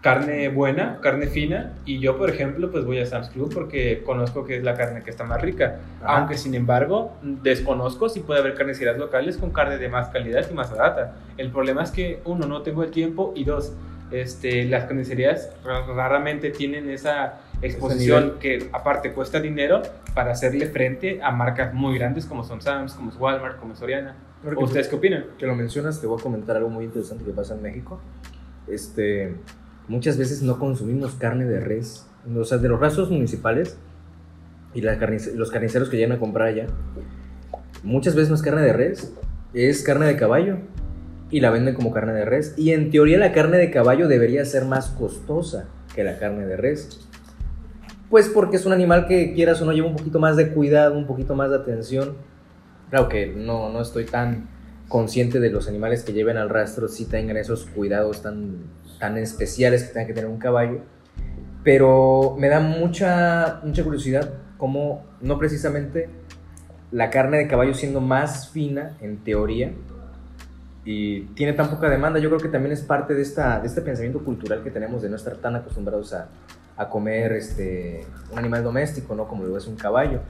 carne 0.00 0.48
buena, 0.48 0.98
carne 1.00 1.26
fina, 1.26 1.72
y 1.86 1.98
yo, 1.98 2.18
por 2.18 2.28
ejemplo, 2.28 2.70
pues 2.70 2.84
voy 2.84 2.98
a 2.98 3.06
Sam's 3.06 3.30
Club 3.30 3.52
porque 3.54 4.02
conozco 4.04 4.44
que 4.44 4.58
es 4.58 4.62
la 4.64 4.74
carne 4.74 5.02
que 5.02 5.10
está 5.10 5.24
más 5.24 5.40
rica. 5.40 5.80
Ajá. 6.02 6.18
Aunque, 6.18 6.36
sin 6.36 6.54
embargo, 6.54 7.16
desconozco 7.22 8.08
si 8.08 8.20
puede 8.20 8.40
haber 8.40 8.54
carnicerías 8.54 8.98
locales 8.98 9.38
con 9.38 9.50
carne 9.50 9.78
de 9.78 9.88
más 9.88 10.08
calidad 10.08 10.46
y 10.50 10.54
más 10.54 10.70
barata. 10.70 11.14
El 11.38 11.50
problema 11.50 11.82
es 11.82 11.90
que, 11.90 12.20
uno, 12.24 12.46
no 12.46 12.62
tengo 12.62 12.82
el 12.82 12.90
tiempo, 12.90 13.32
y 13.34 13.44
dos, 13.44 13.72
este, 14.10 14.64
las 14.66 14.84
carnicerías 14.84 15.50
ra- 15.64 15.86
raramente 15.86 16.50
tienen 16.50 16.90
esa 16.90 17.40
exposición 17.66 18.34
que 18.40 18.68
aparte 18.72 19.12
cuesta 19.12 19.40
dinero 19.40 19.82
para 20.14 20.32
hacerle 20.32 20.66
frente 20.66 21.20
a 21.22 21.30
marcas 21.30 21.72
muy 21.74 21.96
grandes 21.98 22.26
como 22.26 22.44
son 22.44 22.60
Sam's, 22.60 22.94
como 22.94 23.10
es 23.10 23.16
Walmart, 23.16 23.58
como 23.58 23.72
es 23.72 23.78
Soriana. 23.78 24.16
Creo 24.42 24.54
¿O 24.54 24.58
que 24.58 24.64
¿Ustedes 24.64 24.88
qué 24.88 24.96
opinan? 24.96 25.24
que 25.38 25.46
lo 25.46 25.54
mencionas, 25.54 26.00
te 26.00 26.06
voy 26.06 26.18
a 26.18 26.22
comentar 26.22 26.56
algo 26.56 26.68
muy 26.70 26.84
interesante 26.84 27.24
que 27.24 27.32
pasa 27.32 27.54
en 27.54 27.62
México. 27.62 28.00
Este, 28.68 29.34
muchas 29.88 30.16
veces 30.18 30.42
no 30.42 30.58
consumimos 30.58 31.14
carne 31.14 31.44
de 31.44 31.60
res, 31.60 32.06
o 32.36 32.44
sea, 32.44 32.58
de 32.58 32.68
los 32.68 32.80
rastros 32.80 33.10
municipales 33.10 33.76
y 34.74 34.82
carnice- 34.82 35.34
los 35.34 35.50
carniceros 35.50 35.88
que 35.88 35.96
llegan 35.96 36.12
a 36.16 36.18
comprar 36.18 36.48
allá. 36.48 36.66
Muchas 37.82 38.14
veces 38.14 38.30
no 38.30 38.34
es 38.36 38.42
carne 38.42 38.62
de 38.62 38.72
res, 38.72 39.12
es 39.52 39.82
carne 39.82 40.06
de 40.06 40.16
caballo 40.16 40.56
y 41.30 41.40
la 41.40 41.50
venden 41.50 41.74
como 41.74 41.92
carne 41.92 42.12
de 42.12 42.24
res. 42.24 42.54
Y 42.56 42.72
en 42.72 42.90
teoría 42.90 43.18
la 43.18 43.32
carne 43.32 43.58
de 43.58 43.70
caballo 43.70 44.08
debería 44.08 44.44
ser 44.44 44.64
más 44.64 44.88
costosa 44.88 45.66
que 45.94 46.02
la 46.04 46.18
carne 46.18 46.46
de 46.46 46.56
res. 46.56 47.06
Pues 48.14 48.28
porque 48.28 48.58
es 48.58 48.64
un 48.64 48.72
animal 48.72 49.08
que 49.08 49.34
quieras 49.34 49.60
o 49.60 49.64
no 49.64 49.72
lleva 49.72 49.88
un 49.88 49.96
poquito 49.96 50.20
más 50.20 50.36
de 50.36 50.50
cuidado, 50.50 50.96
un 50.96 51.04
poquito 51.04 51.34
más 51.34 51.50
de 51.50 51.56
atención. 51.56 52.16
Claro 52.88 53.08
que 53.08 53.26
no, 53.26 53.70
no 53.70 53.80
estoy 53.80 54.04
tan 54.04 54.48
consciente 54.86 55.40
de 55.40 55.50
los 55.50 55.66
animales 55.66 56.04
que 56.04 56.12
lleven 56.12 56.36
al 56.36 56.48
rastro, 56.48 56.86
si 56.86 57.06
tengan 57.06 57.36
esos 57.36 57.64
cuidados 57.64 58.22
tan, 58.22 58.66
tan 59.00 59.18
especiales 59.18 59.82
que 59.82 59.94
tenga 59.94 60.06
que 60.06 60.12
tener 60.12 60.30
un 60.30 60.38
caballo. 60.38 60.78
Pero 61.64 62.36
me 62.38 62.48
da 62.48 62.60
mucha, 62.60 63.58
mucha 63.64 63.82
curiosidad 63.82 64.30
cómo 64.58 65.04
no 65.20 65.36
precisamente 65.36 66.08
la 66.92 67.10
carne 67.10 67.38
de 67.38 67.48
caballo 67.48 67.74
siendo 67.74 68.00
más 68.00 68.48
fina 68.48 68.96
en 69.00 69.24
teoría 69.24 69.72
y 70.84 71.22
tiene 71.34 71.54
tan 71.54 71.68
poca 71.68 71.90
demanda, 71.90 72.20
yo 72.20 72.28
creo 72.28 72.40
que 72.40 72.46
también 72.46 72.74
es 72.74 72.82
parte 72.82 73.14
de, 73.14 73.22
esta, 73.22 73.58
de 73.58 73.66
este 73.66 73.82
pensamiento 73.82 74.24
cultural 74.24 74.62
que 74.62 74.70
tenemos 74.70 75.02
de 75.02 75.08
no 75.08 75.16
estar 75.16 75.34
tan 75.34 75.56
acostumbrados 75.56 76.12
a, 76.12 76.28
a 76.76 76.88
comer 76.88 77.32
este, 77.32 78.04
un 78.32 78.38
animal 78.38 78.64
doméstico, 78.64 79.14
¿no? 79.14 79.26
Como 79.28 79.44
lo 79.44 79.56
es 79.56 79.66
un 79.66 79.76
caballo. 79.76 80.20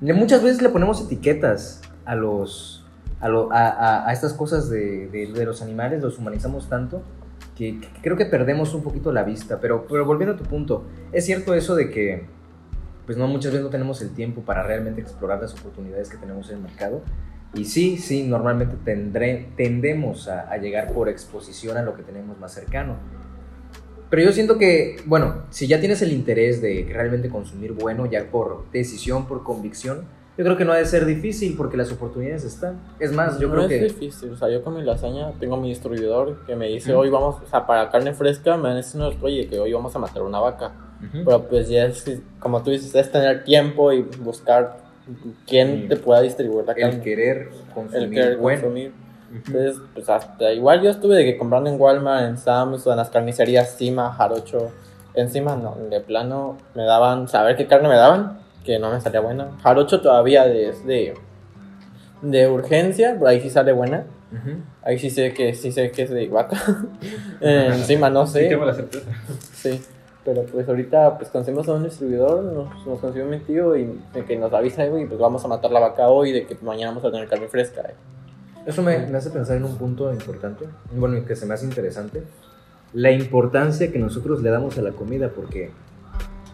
Muchas 0.00 0.42
veces 0.42 0.60
le 0.60 0.68
ponemos 0.68 1.00
etiquetas 1.04 1.80
a 2.04 2.14
los 2.14 2.84
a, 3.20 3.28
lo- 3.28 3.50
a- 3.52 4.06
a- 4.08 4.12
estas 4.12 4.34
cosas 4.34 4.68
de, 4.68 5.08
de- 5.08 5.44
los 5.46 5.62
animales, 5.62 6.02
los 6.02 6.18
humanizamos 6.18 6.68
tanto 6.68 7.02
que, 7.56 7.80
creo 8.02 8.16
que 8.16 8.26
perdemos 8.26 8.74
un 8.74 8.82
poquito 8.82 9.12
la 9.12 9.22
vista. 9.22 9.60
Pero, 9.60 9.86
pero 9.88 10.04
volviendo 10.04 10.34
a 10.34 10.36
tu 10.36 10.44
punto, 10.44 10.84
es 11.12 11.24
cierto 11.24 11.54
eso 11.54 11.74
de 11.74 11.90
que 11.90 12.26
pues 13.06 13.16
no 13.16 13.26
muchas 13.28 13.52
veces 13.52 13.64
no 13.64 13.70
tenemos 13.70 14.02
el 14.02 14.10
tiempo 14.10 14.42
para 14.42 14.62
realmente 14.62 15.00
explorar 15.00 15.40
las 15.40 15.54
oportunidades 15.54 16.08
que 16.10 16.16
tenemos 16.16 16.50
en 16.50 16.56
el 16.56 16.62
mercado. 16.62 17.02
Y 17.54 17.66
sí, 17.66 17.96
sí, 17.98 18.26
normalmente 18.26 18.76
tendré, 18.84 19.48
tendemos 19.56 20.28
a 20.28 20.56
llegar 20.56 20.92
por 20.92 21.08
exposición 21.08 21.76
a 21.76 21.82
lo 21.82 21.94
que 21.94 22.02
tenemos 22.02 22.38
más 22.38 22.52
cercano. 22.52 22.96
Pero 24.14 24.26
yo 24.26 24.32
siento 24.32 24.58
que, 24.58 24.94
bueno, 25.06 25.42
si 25.50 25.66
ya 25.66 25.80
tienes 25.80 26.00
el 26.00 26.12
interés 26.12 26.62
de 26.62 26.88
realmente 26.88 27.28
consumir 27.28 27.72
bueno, 27.72 28.06
ya 28.06 28.30
por 28.30 28.70
decisión, 28.70 29.26
por 29.26 29.42
convicción, 29.42 30.04
yo 30.38 30.44
creo 30.44 30.56
que 30.56 30.64
no 30.64 30.70
ha 30.70 30.76
de 30.76 30.86
ser 30.86 31.04
difícil 31.04 31.56
porque 31.56 31.76
las 31.76 31.90
oportunidades 31.90 32.44
están. 32.44 32.80
Es 33.00 33.10
más, 33.10 33.40
yo 33.40 33.48
no 33.48 33.54
creo 33.54 33.64
es 33.64 33.68
que... 33.70 33.80
difícil, 33.86 34.30
o 34.30 34.36
sea, 34.36 34.48
yo 34.50 34.62
con 34.62 34.76
mi 34.76 34.82
lasaña 34.82 35.32
tengo 35.40 35.56
mi 35.56 35.70
distribuidor 35.70 36.46
que 36.46 36.54
me 36.54 36.68
dice, 36.68 36.92
Ujú. 36.92 37.00
hoy 37.00 37.10
vamos, 37.10 37.42
o 37.44 37.46
sea, 37.48 37.66
para 37.66 37.90
carne 37.90 38.14
fresca 38.14 38.56
me 38.56 38.76
dicen, 38.76 39.00
oye, 39.20 39.48
que 39.48 39.58
hoy 39.58 39.72
vamos 39.72 39.96
a 39.96 39.98
matar 39.98 40.22
una 40.22 40.38
vaca. 40.38 40.70
Ujú. 41.00 41.24
Pero 41.24 41.48
pues 41.48 41.68
ya 41.68 41.86
es, 41.86 42.20
como 42.38 42.62
tú 42.62 42.70
dices, 42.70 42.94
es 42.94 43.10
tener 43.10 43.42
tiempo 43.42 43.92
y 43.92 44.02
buscar 44.02 44.76
quién 45.44 45.88
te 45.88 45.96
pueda 45.96 46.20
distribuir 46.20 46.64
la 46.66 46.74
el 46.74 46.80
carne. 46.80 47.00
querer 47.00 47.48
consumir 47.74 48.04
el 48.04 48.10
querer 48.10 48.36
bueno. 48.36 48.62
consumir. 48.62 49.03
Entonces, 49.34 49.76
pues 49.94 50.08
hasta 50.08 50.52
igual 50.52 50.80
yo 50.82 50.90
estuve 50.90 51.16
de 51.16 51.24
que 51.24 51.36
comprando 51.36 51.68
en 51.70 51.80
Walmart, 51.80 52.24
en 52.28 52.38
Sam's 52.38 52.86
o 52.86 52.90
en 52.92 52.96
las 52.98 53.10
carnicerías 53.10 53.76
Cima, 53.76 54.12
Jarocho. 54.12 54.70
Encima, 55.14 55.56
no, 55.56 55.76
de 55.90 56.00
plano 56.00 56.56
me 56.74 56.84
daban, 56.84 57.28
saber 57.28 57.56
qué 57.56 57.66
carne 57.66 57.88
me 57.88 57.96
daban, 57.96 58.38
que 58.64 58.78
no 58.78 58.90
me 58.90 59.00
salía 59.00 59.20
buena. 59.20 59.48
Jarocho 59.62 60.00
todavía 60.00 60.46
es 60.46 60.84
de, 60.86 61.14
de 62.22 62.48
urgencia, 62.48 63.14
pero 63.18 63.28
ahí 63.28 63.40
sí 63.40 63.50
sale 63.50 63.72
buena. 63.72 64.04
Ahí 64.82 64.98
sí 64.98 65.10
sé 65.10 65.32
que 65.32 65.54
sí 65.54 65.70
sé 65.70 65.90
que 65.92 66.02
es 66.02 66.10
de 66.10 66.26
vaca. 66.28 66.56
Encima 67.40 68.10
no 68.10 68.26
Sí, 68.26 68.32
sé. 68.40 68.48
tengo 68.48 68.64
la 68.64 68.74
certeza. 68.74 69.08
Sí, 69.52 69.80
pero 70.24 70.42
pues 70.44 70.68
ahorita 70.68 71.16
pues 71.18 71.28
conseguimos 71.30 71.68
a 71.68 71.74
un 71.74 71.84
distribuidor, 71.84 72.42
nos, 72.42 72.86
nos 72.86 72.98
consiguió 72.98 73.26
mi 73.26 73.38
tío 73.38 73.76
y 73.76 74.00
de 74.12 74.24
que 74.24 74.36
nos 74.36 74.52
avisa, 74.52 74.84
güey, 74.86 75.06
pues 75.06 75.20
vamos 75.20 75.44
a 75.44 75.48
matar 75.48 75.70
la 75.70 75.78
vaca 75.80 76.08
hoy, 76.08 76.32
de 76.32 76.46
que 76.46 76.56
mañana 76.62 76.90
vamos 76.90 77.04
a 77.04 77.10
tener 77.12 77.28
carne 77.28 77.46
fresca. 77.48 77.82
eh. 77.82 77.94
Eso 78.66 78.82
me, 78.82 78.98
me 79.06 79.18
hace 79.18 79.30
pensar 79.30 79.56
en 79.56 79.64
un 79.64 79.76
punto 79.76 80.12
importante, 80.12 80.64
bueno, 80.94 81.24
que 81.26 81.36
se 81.36 81.44
me 81.46 81.54
hace 81.54 81.66
interesante, 81.66 82.22
la 82.94 83.10
importancia 83.10 83.90
que 83.92 83.98
nosotros 83.98 84.42
le 84.42 84.50
damos 84.50 84.78
a 84.78 84.82
la 84.82 84.92
comida, 84.92 85.28
porque 85.28 85.70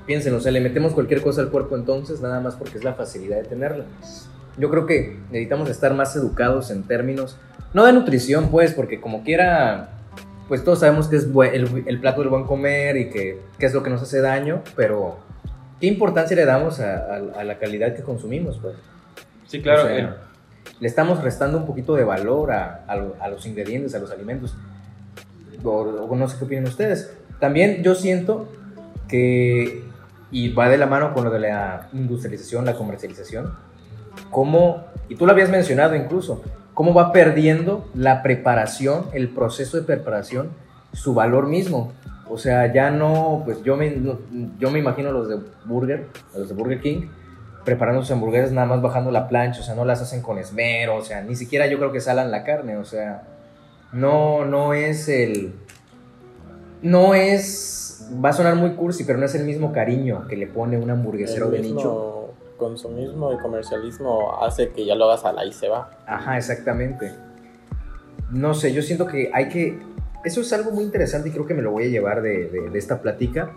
Piensen, 0.07 0.35
o 0.35 0.41
sea, 0.41 0.51
le 0.51 0.61
metemos 0.61 0.93
cualquier 0.93 1.23
cosa 1.23 1.41
al 1.43 1.51
cuerpo 1.51 1.77
entonces, 1.77 2.21
nada 2.21 2.41
más 2.41 2.57
porque 2.57 2.79
es 2.79 2.83
la 2.85 2.95
facilidad 2.95 3.37
de 3.37 3.45
tenerla. 3.45 3.85
Yo 4.57 4.69
creo 4.71 4.85
que 4.87 5.19
necesitamos 5.31 5.69
estar 5.71 5.95
más 5.95 6.17
educados 6.17 6.71
en 6.73 6.83
términos, 6.83 7.37
no 7.75 7.85
de 7.85 7.93
nutrición, 7.93 8.49
pues, 8.51 8.73
porque 8.73 9.01
como 9.01 9.23
quiera, 9.23 9.91
pues 10.49 10.65
todos 10.65 10.81
sabemos 10.81 11.07
que 11.07 11.17
es 11.17 11.25
el, 11.53 11.85
el 11.87 12.01
plato 12.01 12.23
del 12.23 12.31
buen 12.31 12.45
comer 12.45 12.97
y 12.97 13.11
que, 13.11 13.41
que 13.59 13.67
es 13.67 13.75
lo 13.75 13.85
que 13.85 13.91
nos 13.91 14.03
hace 14.03 14.21
daño, 14.21 14.63
pero 14.75 15.19
¿qué 15.81 15.87
importancia 15.87 16.35
le 16.35 16.45
damos 16.47 16.81
a, 16.81 16.97
a- 16.97 17.41
a 17.41 17.45
la 17.45 17.59
calidad 17.59 17.95
que 17.95 18.03
consumimos, 18.03 18.59
pues? 18.61 18.75
Sí, 19.47 19.63
claro. 19.63 19.83
O 19.83 19.87
sea, 19.87 20.17
le 20.81 20.89
estamos 20.89 21.23
restando 21.23 21.59
un 21.59 21.67
poquito 21.67 21.95
de 21.95 22.05
valor 22.05 22.53
a, 22.53 22.85
a 22.89 23.25
a 23.25 23.29
los 23.29 23.47
ingredientes, 23.47 23.95
a 23.95 23.99
los 23.99 24.11
alimentos. 24.11 24.57
O, 25.63 25.71
o 25.71 26.17
no 26.17 26.29
sé 26.29 26.39
qué 26.39 26.45
opinan 26.45 26.65
ustedes. 26.65 27.13
También 27.39 27.83
yo 27.83 27.95
siento 27.95 28.49
que, 29.09 29.85
y 30.31 30.53
va 30.53 30.69
de 30.69 30.79
la 30.79 30.87
mano 30.87 31.13
con 31.13 31.25
lo 31.25 31.31
de 31.31 31.41
la 31.41 31.89
industrialización, 31.93 32.65
la 32.65 32.75
comercialización, 32.75 33.53
cómo, 34.31 34.85
y 35.09 35.17
tú 35.17 35.27
lo 35.27 35.33
habías 35.33 35.51
mencionado 35.51 35.95
incluso, 35.95 36.43
cómo 36.75 36.95
va 36.95 37.13
perdiendo 37.13 37.89
la 37.95 38.23
preparación, 38.23 39.07
el 39.13 39.29
proceso 39.29 39.77
de 39.77 39.83
preparación, 39.83 40.51
su 40.93 41.15
valor 41.15 41.47
mismo. 41.47 41.93
O 42.29 42.39
sea, 42.39 42.73
ya 42.73 42.91
no, 42.91 43.43
pues 43.45 43.63
yo 43.65 43.77
me, 43.77 44.01
yo 44.59 44.71
me 44.71 44.79
imagino 44.79 45.11
los 45.11 45.29
de 45.29 45.39
Burger, 45.65 46.07
los 46.37 46.49
de 46.49 46.55
Burger 46.55 46.81
King, 46.81 47.09
preparando 47.65 48.03
sus 48.03 48.11
hamburguesas 48.13 48.53
nada 48.53 48.67
más 48.67 48.81
bajando 48.83 49.11
la 49.11 49.29
plancha, 49.29 49.61
o 49.61 49.63
sea, 49.63 49.75
no 49.75 49.85
las 49.85 50.01
hacen 50.01 50.23
con 50.23 50.39
esmero, 50.39 50.97
o 50.97 51.03
sea, 51.03 51.23
ni 51.23 51.37
siquiera 51.37 51.67
yo 51.67 51.79
creo 51.79 51.93
que 51.93 52.01
salan 52.01 52.31
la 52.31 52.43
carne, 52.45 52.77
o 52.77 52.85
sea, 52.85 53.23
no, 53.93 54.45
no 54.45 54.73
es 54.75 55.09
el, 55.09 55.53
no 56.83 57.15
es, 57.15 58.09
va 58.25 58.31
a 58.31 58.33
sonar 58.33 58.55
muy 58.57 58.71
cursi, 58.75 59.05
pero 59.05 59.19
no 59.19 59.27
es 59.27 59.35
el 59.35 59.45
mismo 59.45 59.73
cariño 59.73 60.27
que 60.29 60.37
le 60.37 60.47
pone 60.47 60.79
un 60.79 60.91
hamburguesero 60.91 61.47
El 61.47 61.53
de 61.53 61.59
mismo 61.61 61.75
nicho. 61.77 62.35
consumismo 62.57 63.33
y 63.33 63.39
comercialismo 63.39 64.43
hace 64.43 64.71
que 64.71 64.87
ya 64.87 64.95
lo 64.95 65.05
hagas 65.07 65.25
a 65.25 65.33
la 65.33 65.45
y 65.45 65.53
se 65.53 65.69
va. 65.69 65.91
Ajá, 66.07 66.39
exactamente. 66.39 67.13
No 68.31 68.55
sé, 68.55 68.73
yo 68.73 68.81
siento 68.83 69.07
que 69.07 69.31
hay 69.35 69.49
que, 69.49 69.79
eso 70.25 70.41
es 70.41 70.53
algo 70.53 70.71
muy 70.71 70.85
interesante 70.85 71.29
y 71.29 71.33
creo 71.33 71.47
que 71.47 71.55
me 71.55 71.63
lo 71.63 71.73
voy 71.73 71.85
a 71.85 71.89
llevar 71.89 72.23
de, 72.23 72.49
de- 72.49 72.71
de 72.71 72.79
esta 72.79 73.01
plática. 73.03 73.51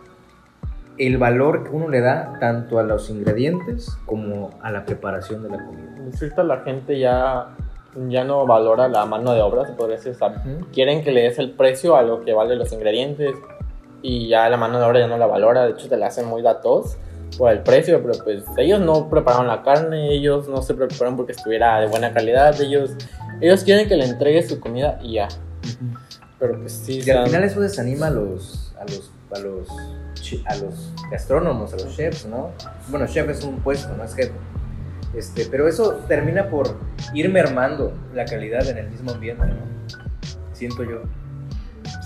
El 0.97 1.17
valor 1.17 1.63
que 1.63 1.69
uno 1.71 1.89
le 1.89 2.01
da 2.01 2.37
tanto 2.39 2.79
a 2.79 2.83
los 2.83 3.09
ingredientes 3.09 3.97
como 4.05 4.51
a 4.61 4.71
la 4.71 4.85
preparación 4.85 5.43
de 5.43 5.49
la 5.49 5.65
comida. 5.65 5.89
Ahorita 6.19 6.43
la 6.43 6.59
gente 6.61 6.99
ya, 6.99 7.47
ya 8.09 8.23
no 8.23 8.45
valora 8.45 8.87
la 8.87 9.05
mano 9.05 9.33
de 9.33 9.41
obra, 9.41 9.65
se 9.65 9.73
podría 9.73 9.97
decir. 9.97 10.15
quieren 10.71 11.03
que 11.03 11.11
le 11.11 11.23
des 11.23 11.39
el 11.39 11.51
precio 11.51 11.95
a 11.95 12.03
lo 12.03 12.23
que 12.23 12.33
valen 12.33 12.59
los 12.59 12.71
ingredientes 12.71 13.35
y 14.03 14.27
ya 14.27 14.49
la 14.49 14.57
mano 14.57 14.79
de 14.79 14.85
obra 14.85 14.99
ya 14.99 15.07
no 15.07 15.17
la 15.17 15.25
valora, 15.25 15.65
de 15.65 15.71
hecho 15.71 15.87
te 15.87 15.97
la 15.97 16.07
hacen 16.07 16.27
muy 16.27 16.41
datos 16.41 16.97
por 17.37 17.51
el 17.51 17.59
precio, 17.59 18.01
pero 18.03 18.23
pues 18.23 18.43
ellos 18.57 18.79
no 18.79 19.09
prepararon 19.09 19.47
la 19.47 19.63
carne, 19.63 20.13
ellos 20.13 20.47
no 20.47 20.61
se 20.61 20.73
preocuparon 20.73 21.15
porque 21.15 21.31
estuviera 21.31 21.79
de 21.79 21.87
buena 21.87 22.13
calidad, 22.13 22.59
ellos, 22.61 22.91
ellos 23.41 23.63
quieren 23.63 23.87
que 23.87 23.95
le 23.95 24.05
entregues 24.05 24.49
su 24.49 24.59
comida 24.59 24.99
y 25.01 25.13
ya, 25.13 25.29
pero 26.39 26.59
pues 26.59 26.73
sí, 26.73 27.01
Y 27.03 27.09
al 27.09 27.25
final 27.25 27.43
eso 27.43 27.61
desanima 27.61 28.07
a 28.07 28.11
los, 28.11 28.73
a 28.77 28.83
los, 28.83 29.11
a 29.33 29.39
los, 29.39 29.67
a 30.45 30.55
los 30.57 30.93
gastrónomos, 31.11 31.73
a 31.73 31.77
los 31.77 31.95
chefs, 31.95 32.25
¿no? 32.25 32.51
Bueno, 32.89 33.05
chef 33.07 33.29
es 33.29 33.43
un 33.43 33.57
puesto, 33.59 33.95
no 33.95 34.03
es 34.03 34.13
jefe. 34.15 34.33
Este, 35.15 35.45
pero 35.45 35.67
eso 35.67 35.95
termina 36.07 36.49
por 36.49 36.75
ir 37.13 37.29
mermando 37.29 37.93
la 38.13 38.25
calidad 38.25 38.67
en 38.67 38.77
el 38.79 38.89
mismo 38.89 39.11
ambiente, 39.11 39.45
¿no? 39.45 39.53
Siento 40.53 40.83
yo. 40.83 41.01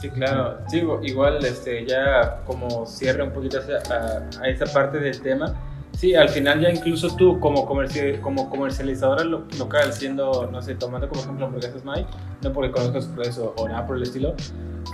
Sí, 0.02 0.10
claro. 0.10 0.58
Sí, 0.68 0.84
igual 1.04 1.44
este, 1.46 1.86
ya 1.86 2.42
como 2.46 2.86
cierra 2.86 3.24
un 3.24 3.32
poquito 3.32 3.60
a, 3.90 4.24
a 4.42 4.48
esa 4.50 4.66
parte 4.66 5.00
del 5.00 5.20
tema. 5.22 5.54
Sí, 5.94 6.14
al 6.14 6.30
final 6.30 6.60
ya 6.62 6.70
incluso 6.70 7.16
tú 7.16 7.40
como, 7.40 7.66
comerci 7.66 8.18
como 8.22 8.50
comercializadora 8.52 9.24
lo- 9.24 9.46
local, 9.58 9.92
siendo, 9.94 10.48
no 10.52 10.62
sé, 10.62 10.76
tomando 10.76 11.10
como 11.10 11.22
ejemplo 11.22 11.46
hamburguesas 11.48 11.84
Mike, 11.84 12.08
no 12.44 12.54
porque 12.54 12.72
conozcas 12.72 13.06
su 13.34 13.54
o 13.56 13.68
nada 13.68 13.88
por 13.88 13.98
el 13.98 14.04
estilo, 14.04 14.36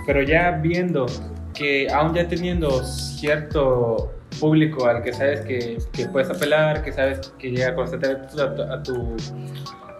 pero 0.06 0.22
ya 0.22 0.52
viendo 0.52 1.04
que 1.54 1.88
aún 1.90 2.14
ya 2.14 2.28
teniendo 2.28 2.82
cierto 2.84 4.12
público 4.40 4.86
al 4.86 5.02
que 5.02 5.12
sabes 5.12 5.40
que, 5.42 5.78
que 5.92 6.06
puedes 6.06 6.28
apelar, 6.30 6.82
que 6.82 6.92
sabes 6.92 7.32
que 7.38 7.50
llega 7.50 7.74
constantemente 7.74 8.26
a 8.42 8.54
tu, 8.54 8.62
a 8.62 8.82
tu, 8.82 9.16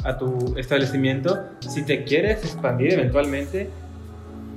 a 0.04 0.18
tu 0.18 0.58
establecimiento, 0.58 1.44
si 1.60 1.84
te 1.84 2.04
quieres 2.04 2.44
expandir 2.44 2.92
eventualmente, 2.94 3.70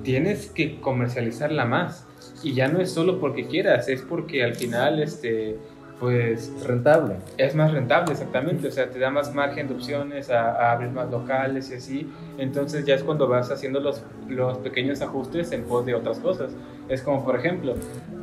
tienes 0.04 0.48
que 0.48 0.80
comercializarla 0.82 1.66
más. 1.66 2.06
Y 2.44 2.54
ya 2.54 2.68
no 2.68 2.82
es 2.82 2.92
solo 2.92 3.20
porque 3.20 3.48
quieras, 3.48 3.88
es 3.90 4.02
porque 4.02 4.44
al 4.44 4.56
final, 4.56 5.02
este, 5.02 5.58
pues, 6.00 6.52
Rentable. 6.66 7.16
es 7.38 7.56
más 7.56 7.72
rentable, 7.72 8.12
exactamente. 8.14 8.68
O 8.68 8.72
sea, 8.72 8.90
te 8.90 9.00
da 9.00 9.10
más 9.10 9.34
margen 9.34 9.68
de 9.68 9.74
opciones 9.74 10.30
a, 10.30 10.52
a 10.52 10.72
abrir 10.74 10.92
más 10.92 11.10
locales 11.10 11.72
y 11.72 11.76
así. 11.76 12.12
Entonces 12.38 12.86
ya 12.86 12.96
es 12.96 13.04
cuando 13.04 13.28
vas 13.28 13.50
haciendo 13.52 13.80
los, 13.80 14.04
los 14.28 14.58
pequeños 14.60 15.02
ajustes 15.02 15.52
en 15.52 15.64
pos 15.64 15.86
de 15.86 15.96
otras 15.96 16.20
cosas. 16.20 16.52
Es 16.90 17.02
como, 17.02 17.26
por 17.26 17.36
ejemplo, 17.38 17.76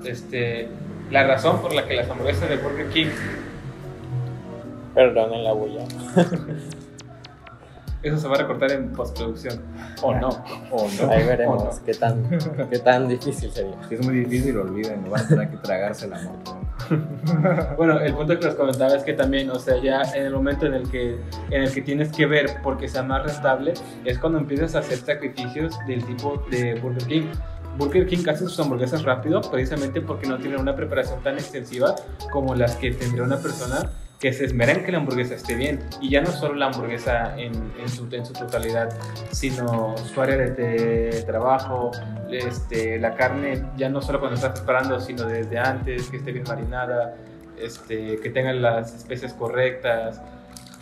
este, 0.05 0.69
la 1.11 1.27
razón 1.27 1.61
por 1.61 1.75
la 1.75 1.87
que 1.87 1.95
las 1.95 2.09
hamburguesas 2.09 2.49
de 2.49 2.57
Burger 2.57 2.89
King, 2.89 3.09
Perdón 4.95 5.35
en 5.35 5.45
la 5.45 5.53
bulla. 5.53 5.85
eso 8.03 8.19
se 8.19 8.29
va 8.29 8.37
a 8.37 8.39
recortar 8.39 8.71
en 8.71 8.93
postproducción. 8.93 9.61
O 10.03 10.15
no. 10.15 10.29
O 10.71 10.87
no. 10.89 11.11
Ahí 11.11 11.25
¿O 11.25 11.27
veremos 11.27 11.65
no? 11.65 11.85
qué, 11.85 11.95
tan, 11.95 12.23
qué 12.71 12.79
tan 12.79 13.09
difícil 13.09 13.51
sería. 13.51 13.75
Es 13.91 14.07
muy 14.07 14.21
difícil, 14.21 14.57
olviden, 14.57 15.11
van 15.11 15.21
a 15.21 15.29
tener 15.29 15.51
que 15.51 15.57
tragarse 15.57 16.07
la 16.07 16.21
moto. 16.23 16.57
Bueno, 17.77 18.01
el 18.01 18.15
punto 18.15 18.39
que 18.39 18.47
les 18.47 18.55
comentaba 18.55 18.95
es 18.95 19.03
que 19.03 19.13
también, 19.13 19.51
o 19.51 19.59
sea, 19.59 19.81
ya 19.81 20.03
en 20.15 20.27
el 20.27 20.33
momento 20.33 20.67
en 20.67 20.75
el 20.75 20.91
que, 20.91 21.19
en 21.51 21.63
el 21.63 21.73
que 21.73 21.83
tienes 21.83 22.13
que 22.13 22.27
ver 22.27 22.59
porque 22.63 22.89
sea 22.89 23.03
más 23.03 23.25
rentable, 23.25 23.75
es 24.05 24.19
cuando 24.19 24.39
empiezas 24.39 24.75
a 24.75 24.81
hacer 24.81 24.99
sacrificios 24.99 25.75
del 25.87 26.05
tipo 26.05 26.45
de 26.51 26.75
Burger 26.81 27.07
King. 27.07 27.27
Burger 27.79 28.07
King 28.07 28.25
hace 28.29 28.45
sus 28.45 28.59
hamburguesas 28.61 29.03
rápido 29.03 29.41
precisamente 29.41 30.01
porque 30.01 30.29
no 30.29 30.39
tienen 30.39 30.61
una 30.61 30.77
preparación 30.77 31.23
tan 31.23 31.35
extensiva 31.35 31.95
como 32.31 32.55
las 32.55 32.77
que 32.77 32.93
tendría 32.93 33.25
una 33.25 33.39
persona 33.39 33.91
que 34.20 34.33
se 34.33 34.44
esmera 34.46 34.72
en 34.72 34.85
que 34.85 34.92
la 34.92 34.98
hamburguesa 34.98 35.35
esté 35.35 35.55
bien. 35.55 35.81
Y 36.00 36.11
ya 36.11 36.22
no 36.22 36.31
solo 36.31 36.55
la 36.55 36.66
hamburguesa 36.66 37.38
en, 37.38 37.53
en 37.79 37.88
su, 37.88 38.09
en 38.11 38.24
su 38.24 38.33
totalidad, 38.33 38.88
sino 39.31 39.96
su 39.98 40.20
área 40.20 40.37
de, 40.37 40.50
de 40.50 41.22
trabajo, 41.27 41.90
este, 42.31 42.98
la 42.98 43.14
carne, 43.14 43.64
ya 43.77 43.88
no 43.88 44.00
solo 44.00 44.20
cuando 44.20 44.37
estás 44.37 44.59
preparando, 44.59 45.00
sino 45.00 45.24
desde 45.24 45.59
antes, 45.59 46.09
que 46.09 46.16
esté 46.16 46.33
bien 46.33 46.44
marinada, 46.48 47.16
este, 47.61 48.18
que 48.18 48.31
tengan 48.31 48.62
las 48.62 48.94
especias 48.94 49.33
correctas. 49.35 50.20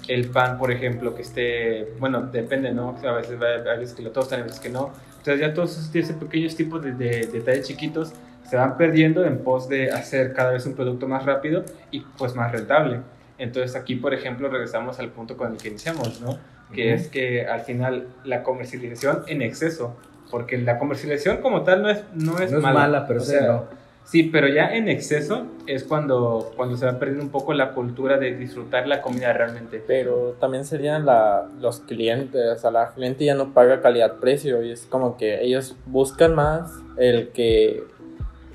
El 0.09 0.31
pan, 0.31 0.59
por 0.59 0.71
ejemplo, 0.73 1.15
que 1.15 1.23
esté, 1.23 1.95
bueno, 1.99 2.23
depende, 2.23 2.73
¿no? 2.73 2.97
A 3.05 3.13
veces, 3.13 3.39
a 3.41 3.75
veces 3.77 3.95
que 3.95 4.03
lo 4.03 4.11
tostan, 4.11 4.41
a 4.41 4.43
veces 4.45 4.61
que 4.61 4.69
no. 4.69 4.93
Entonces 5.19 5.41
ya 5.41 5.55
todos 5.55 5.73
esos, 5.79 5.95
esos 5.95 6.17
pequeños 6.17 6.57
tipos 6.57 6.83
de, 6.83 6.93
de 6.93 7.27
detalles 7.27 7.69
chiquitos 7.69 8.13
se 8.49 8.57
van 8.57 8.77
perdiendo 8.77 9.25
en 9.25 9.39
pos 9.39 9.69
de 9.69 9.93
hacer 9.93 10.33
cada 10.33 10.51
vez 10.53 10.67
un 10.67 10.75
producto 10.75 11.07
más 11.07 11.25
rápido 11.25 11.65
y 11.93 12.01
pues 12.01 12.35
más 12.35 12.51
rentable. 12.51 13.01
Entonces 13.39 13.77
aquí, 13.77 13.97
por 13.97 14.15
ejemplo, 14.15 14.49
regresamos 14.49 14.99
al 14.99 15.11
punto 15.11 15.37
con 15.37 15.53
el 15.53 15.59
que 15.59 15.69
iniciamos, 15.69 16.21
¿no? 16.21 16.39
Que 16.73 16.95
es 16.95 17.09
que 17.09 17.47
al 17.47 17.61
final 17.61 18.09
la 18.25 18.43
comercialización 18.43 19.25
en 19.27 19.43
exceso, 19.43 19.95
porque 20.31 20.57
la 20.57 20.79
comercialización 20.79 21.39
como 21.39 21.63
tal 21.63 21.83
no 21.83 21.91
es, 21.91 22.03
no 22.15 22.39
es, 22.39 22.51
No 22.51 22.59
es 22.59 22.63
mala, 22.63 23.07
pero 23.07 23.21
o 23.21 23.25
sí, 23.25 23.33
sea, 23.33 23.47
no. 23.47 23.83
Sí, 24.05 24.25
pero 24.25 24.49
ya 24.49 24.75
en 24.75 24.89
exceso 24.89 25.47
es 25.67 25.85
cuando, 25.85 26.53
cuando 26.57 26.77
se 26.77 26.87
va 26.87 26.99
perdiendo 26.99 27.25
un 27.25 27.31
poco 27.31 27.55
la 27.55 27.73
cultura 27.73 28.19
de 28.19 28.35
disfrutar 28.37 28.89
la 28.89 29.01
comida 29.01 29.33
realmente. 29.33 29.83
Pero 29.87 30.37
también 30.41 30.65
serían 30.65 31.07
la, 31.07 31.49
los 31.61 31.81
clientes, 31.81 32.43
o 32.57 32.59
sea, 32.59 32.71
la 32.71 32.93
cliente 32.95 33.25
ya 33.25 33.35
no 33.35 33.55
paga 33.55 33.81
calidad-precio 33.81 34.63
y 34.63 34.73
es 34.73 34.87
como 34.87 35.17
que 35.17 35.43
ellos 35.43 35.77
buscan 35.87 36.35
más 36.35 36.73
el 36.97 37.29
que 37.29 37.85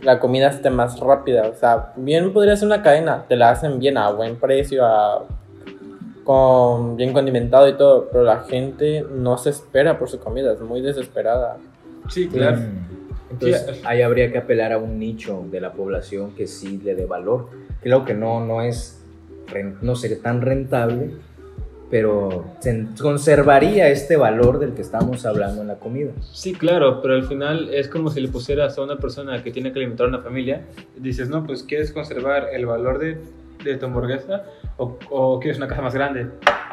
la 0.01 0.19
comida 0.19 0.49
esté 0.49 0.69
más 0.69 0.99
rápida. 0.99 1.47
O 1.47 1.55
sea, 1.55 1.93
bien 1.95 2.33
podría 2.33 2.55
ser 2.55 2.67
una 2.67 2.81
cadena, 2.81 3.25
te 3.27 3.35
la 3.35 3.51
hacen 3.51 3.79
bien 3.79 3.97
a 3.97 4.11
buen 4.11 4.35
precio, 4.35 4.85
a, 4.85 5.25
con 6.23 6.97
bien 6.97 7.13
condimentado 7.13 7.67
y 7.69 7.77
todo, 7.77 8.09
pero 8.11 8.23
la 8.23 8.41
gente 8.41 9.05
no 9.09 9.37
se 9.37 9.49
espera 9.49 9.97
por 9.97 10.09
su 10.09 10.19
comida, 10.19 10.53
es 10.53 10.59
muy 10.61 10.81
desesperada. 10.81 11.57
Sí, 12.09 12.27
claro. 12.27 12.57
Mm. 12.57 12.87
Entonces 13.29 13.65
Sí, 13.75 13.81
ahí 13.85 14.01
habría 14.01 14.31
que 14.31 14.37
apelar 14.37 14.71
a 14.71 14.77
un 14.77 14.99
nicho 14.99 15.45
de 15.51 15.59
la 15.59 15.73
población 15.73 16.31
que 16.35 16.47
sí 16.47 16.79
le 16.83 16.95
dé 16.95 17.05
valor. 17.05 17.49
Creo 17.81 18.05
que 18.05 18.13
no, 18.13 18.45
no 18.45 18.61
es, 18.61 19.01
no 19.81 19.95
sería 19.95 20.21
tan 20.21 20.41
rentable, 20.41 21.11
pero 21.89 22.45
se 22.59 22.87
conservaría 22.99 23.89
este 23.89 24.17
valor 24.17 24.59
del 24.59 24.73
que 24.73 24.81
estamos 24.81 25.25
hablando 25.25 25.61
en 25.61 25.67
la 25.67 25.75
comida. 25.75 26.11
Sí, 26.33 26.53
claro, 26.53 27.01
pero 27.01 27.13
al 27.13 27.23
final 27.23 27.73
es 27.73 27.87
como 27.87 28.09
si 28.09 28.21
le 28.21 28.27
pusieras 28.27 28.77
a 28.77 28.83
una 28.83 28.97
persona 28.97 29.41
que 29.43 29.51
tiene 29.51 29.71
que 29.71 29.79
alimentar 29.79 30.07
a 30.07 30.09
una 30.09 30.19
familia, 30.19 30.65
dices, 30.97 31.29
no, 31.29 31.45
pues 31.45 31.63
quieres 31.63 31.91
conservar 31.91 32.49
el 32.53 32.65
valor 32.65 32.99
de 32.99 33.17
de 33.63 33.77
tu 33.77 33.85
hamburguesa 33.85 34.43
o, 34.77 34.97
o 35.09 35.39
quieres 35.39 35.57
una 35.57 35.67
casa 35.67 35.81
más 35.81 35.93
grande. 35.93 36.27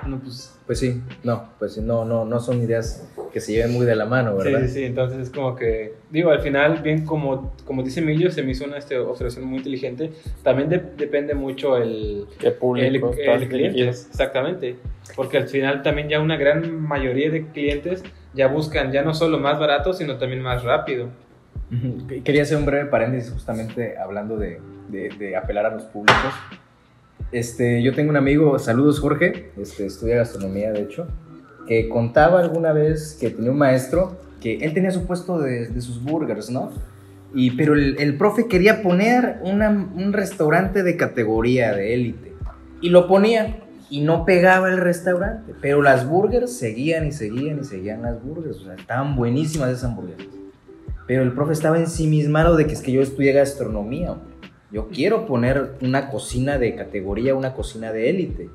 No, 0.07 0.18
pues 0.18 0.59
Pues 0.66 0.78
sí, 0.78 1.00
no, 1.22 1.50
pues 1.59 1.74
sí, 1.74 1.80
no, 1.80 2.04
no, 2.04 2.24
no 2.24 2.40
son 2.40 2.61
ideas 2.62 3.09
que 3.33 3.40
se 3.40 3.52
lleven 3.52 3.72
muy 3.72 3.85
de 3.87 3.96
la 3.96 4.04
mano, 4.07 4.37
¿verdad? 4.37 4.61
sí, 4.66 4.68
sí, 4.68 4.85
entonces 4.85 5.18
es 5.18 5.30
como 5.30 5.57
que, 5.57 5.94
digo, 6.11 6.30
al 6.30 6.40
final, 6.40 6.80
bien 6.83 7.04
como, 7.04 7.52
como 7.64 7.83
dice 7.83 8.00
Emilio, 8.00 8.30
se 8.30 8.42
me 8.42 8.52
hizo 8.52 8.64
una 8.64 8.76
este, 8.78 8.98
observación 8.98 9.44
muy 9.46 9.59
inteligente, 9.59 10.12
también 10.42 10.68
de- 10.68 10.78
depende 10.96 11.35
mucho 11.35 11.76
el, 11.76 12.26
¿Qué 12.38 12.48
el, 12.48 12.54
público 12.54 13.12
el 13.12 13.18
estás 13.18 13.48
cliente, 13.48 13.88
exactamente, 13.88 14.76
porque 15.16 15.37
al 15.38 15.48
final 15.48 15.83
también 15.83 16.09
ya 16.09 16.20
una 16.20 16.37
gran 16.37 16.80
mayoría 16.83 17.30
de 17.30 17.46
clientes 17.48 18.02
ya 18.35 18.46
buscan 18.48 18.92
ya 18.92 19.02
no 19.02 19.14
solo 19.14 19.38
más 19.38 19.59
barato, 19.59 19.92
sino 19.92 20.16
también 20.18 20.42
más 20.42 20.62
rápido. 20.64 21.09
Quería 22.24 22.42
hacer 22.42 22.57
un 22.57 22.66
breve 22.66 22.87
paréntesis 22.87 23.33
justamente 23.33 23.96
hablando 23.98 24.37
de, 24.37 24.61
de- 24.88 25.09
de 25.18 25.37
apelar 25.37 25.66
a 25.66 25.70
los 25.70 25.85
públicos. 25.85 26.33
Este, 27.34 27.82
yo 27.82 27.92
tengo 27.92 28.10
un 28.10 28.16
amigo, 28.16 28.60
saludos 28.60 29.00
Jorge, 29.00 29.50
este, 29.56 29.86
estudia 29.86 30.14
gastronomía 30.18 30.70
de 30.70 30.82
hecho, 30.82 31.08
que 31.66 31.88
contaba 31.88 32.38
alguna 32.38 32.72
vez 32.72 33.18
que 33.20 33.28
tenía 33.28 33.50
un 33.50 33.58
maestro 33.58 34.16
que 34.40 34.58
él 34.58 34.72
tenía 34.72 34.92
su 34.92 35.04
puesto 35.04 35.40
de, 35.40 35.80
sus 35.80 36.00
burgers, 36.00 36.48
¿no? 36.50 36.70
Y, 37.34 37.56
pero 37.56 37.74
el, 37.74 37.96
el 37.98 38.16
profe 38.16 38.46
quería 38.46 38.82
poner 38.82 39.40
un 39.42 40.12
restaurante 40.12 40.84
de 40.84 40.96
categoría, 40.96 41.72
de 41.74 41.94
élite. 41.94 42.34
Y 42.80 42.90
lo 42.90 43.08
ponía 43.08 43.64
y 43.90 44.02
no 44.02 44.24
pegaba 44.24 44.68
el 44.68 44.78
restaurante. 44.78 45.54
Pero 45.60 45.82
las 45.82 46.08
burgers 46.08 46.56
seguían 46.56 47.08
y 47.08 47.12
seguían 47.12 47.58
y 47.58 47.64
seguían 47.64 48.02
las 48.02 48.22
burgers. 48.22 48.58
O 48.58 48.64
sea, 48.66 48.74
estaban 48.74 49.16
buenísimas 49.16 49.70
esas 49.70 49.84
hamburguesas. 49.84 50.28
Pero 51.08 51.22
el 51.22 51.32
profe 51.32 51.54
estaba 51.54 51.78
ensimismado 51.78 52.54
de 52.56 52.66
que 52.66 52.74
es 52.74 52.82
que 52.82 52.92
yo 52.92 53.02
estudié 53.02 53.32
gastronomía. 53.32 54.12
hombre. 54.12 54.33
Yo 54.74 54.88
quiero 54.88 55.24
poner 55.24 55.76
una 55.82 56.10
cocina 56.10 56.58
de 56.58 56.74
categoría, 56.74 57.37
una 57.37 57.54
cocina 57.54 57.92
de 57.92 58.10
élite. 58.10 58.50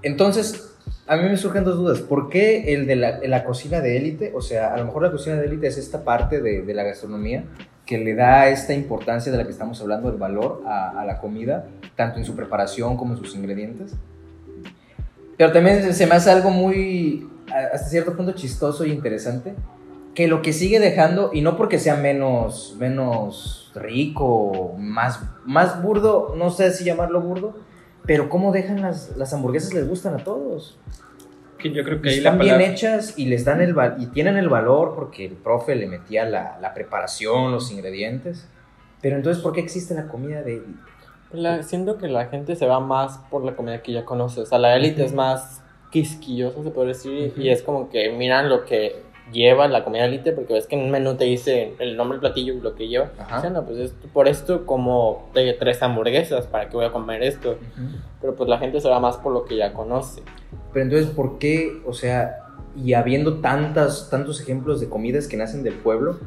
Entonces, 0.00 0.78
a 1.06 1.18
mí 1.18 1.28
me 1.28 1.36
surgen 1.36 1.62
dos 1.62 1.76
dudas. 1.76 2.00
¿Por 2.00 2.30
qué 2.30 2.72
el 2.72 2.86
de 2.86 2.96
la, 2.96 3.44
cocina 3.44 3.82
de 3.82 3.98
élite? 3.98 4.32
O 4.34 4.40
sea, 4.40 4.72
a 4.72 4.78
lo 4.78 4.86
mejor 4.86 5.02
la 5.02 5.10
cocina 5.10 5.36
de 5.36 5.44
élite 5.44 5.66
es 5.66 5.76
esta 5.76 6.04
parte 6.04 6.40
de, 6.40 6.62
de 6.62 6.72
la 6.72 6.84
gastronomía 6.84 7.44
que 7.84 7.98
le 7.98 8.14
da 8.14 8.48
esta 8.48 8.72
importancia 8.72 9.30
de 9.30 9.36
la 9.36 9.44
que 9.44 9.50
estamos 9.50 9.78
hablando, 9.82 10.08
el 10.08 10.16
valor 10.16 10.62
a, 10.64 10.98
a 10.98 11.04
la 11.04 11.18
comida, 11.18 11.66
tanto 11.96 12.18
en 12.18 12.24
su 12.24 12.34
preparación 12.34 12.96
como 12.96 13.12
en 13.12 13.18
sus 13.18 13.34
ingredientes. 13.34 13.92
Pero 15.36 15.52
también 15.52 15.92
se 15.92 16.06
me 16.06 16.14
hace 16.14 16.30
algo 16.30 16.48
muy, 16.48 17.28
hasta 17.52 17.88
cierto 17.88 18.16
punto, 18.16 18.32
chistoso 18.32 18.86
y 18.86 18.92
interesante, 18.92 19.52
que 20.14 20.28
lo 20.28 20.40
que 20.40 20.54
sigue 20.54 20.80
dejando, 20.80 21.30
y 21.34 21.42
no 21.42 21.58
porque 21.58 21.78
sea 21.78 21.96
menos, 21.96 22.74
menos 22.78 23.59
rico, 23.74 24.74
más, 24.78 25.20
más 25.44 25.82
burdo, 25.82 26.34
no 26.36 26.50
sé 26.50 26.72
si 26.72 26.84
llamarlo 26.84 27.20
burdo, 27.20 27.54
pero 28.06 28.28
cómo 28.28 28.52
dejan 28.52 28.80
las, 28.82 29.16
las 29.16 29.32
hamburguesas 29.32 29.72
les 29.74 29.88
gustan 29.88 30.14
a 30.14 30.24
todos. 30.24 30.78
Que 31.58 31.70
yo 31.72 31.84
creo 31.84 32.00
que 32.00 32.08
ahí 32.08 32.20
la 32.20 32.30
Están 32.30 32.38
bien 32.38 32.54
palabra... 32.56 32.72
hechas 32.72 33.18
y 33.18 33.26
les 33.26 33.44
dan 33.44 33.60
el 33.60 33.76
y 33.98 34.06
tienen 34.06 34.36
el 34.38 34.48
valor 34.48 34.94
porque 34.94 35.26
el 35.26 35.34
profe 35.34 35.76
le 35.76 35.86
metía 35.86 36.24
la, 36.24 36.58
la 36.60 36.72
preparación, 36.72 37.52
los 37.52 37.70
ingredientes. 37.70 38.48
Pero 39.02 39.16
entonces, 39.16 39.42
¿por 39.42 39.52
qué 39.52 39.60
existe 39.60 39.94
la 39.94 40.08
comida 40.08 40.42
de 40.42 40.54
élite? 40.56 40.80
La- 41.32 41.62
siento 41.62 41.98
que 41.98 42.08
la 42.08 42.26
gente 42.26 42.56
se 42.56 42.66
va 42.66 42.80
más 42.80 43.18
por 43.30 43.44
la 43.44 43.54
comida 43.56 43.82
que 43.82 43.92
ya 43.92 44.04
conoce. 44.04 44.40
O 44.40 44.46
sea, 44.46 44.58
la 44.58 44.74
élite 44.74 45.04
es 45.04 45.12
más 45.12 45.62
quisquillosa, 45.90 46.62
se 46.62 46.70
puede 46.70 46.88
decir. 46.88 47.32
Ujú. 47.32 47.40
Y 47.42 47.50
es 47.50 47.62
como 47.62 47.90
que 47.90 48.10
miran 48.10 48.48
lo 48.48 48.64
que 48.64 49.02
lleva 49.32 49.68
la 49.68 49.84
comida 49.84 50.04
élite, 50.04 50.32
porque 50.32 50.54
ves 50.54 50.66
que 50.66 50.76
en 50.76 50.82
un 50.82 50.90
menú 50.90 51.16
te 51.16 51.24
dice 51.24 51.74
el 51.78 51.96
nombre 51.96 52.16
del 52.16 52.20
platillo 52.20 52.54
y 52.54 52.60
lo 52.60 52.74
que 52.74 52.88
lleva. 52.88 53.10
O 53.36 53.40
sea, 53.40 53.50
no, 53.50 53.64
pues 53.64 53.78
es 53.78 53.94
por 54.12 54.28
esto 54.28 54.66
como 54.66 55.30
te 55.32 55.52
tres 55.54 55.82
hamburguesas, 55.82 56.46
¿para 56.46 56.68
qué 56.68 56.76
voy 56.76 56.86
a 56.86 56.92
comer 56.92 57.22
esto? 57.22 57.56
Pero 58.20 58.34
pues 58.34 58.48
la 58.48 58.58
gente 58.58 58.80
se 58.80 58.88
va 58.88 59.00
más 59.00 59.16
por 59.16 59.32
lo 59.32 59.44
que 59.44 59.56
ya 59.56 59.72
conoce. 59.72 60.22
Pero 60.72 60.84
entonces, 60.84 61.10
¿por 61.10 61.38
qué, 61.38 61.80
o 61.86 61.92
sea, 61.92 62.38
y 62.76 62.94
habiendo 62.94 63.38
tantas, 63.40 64.10
tantos 64.10 64.40
ejemplos 64.40 64.80
de 64.80 64.88
comidas 64.88 65.26
que 65.26 65.36
nacen 65.36 65.62
del 65.62 65.74
pueblo, 65.74 66.18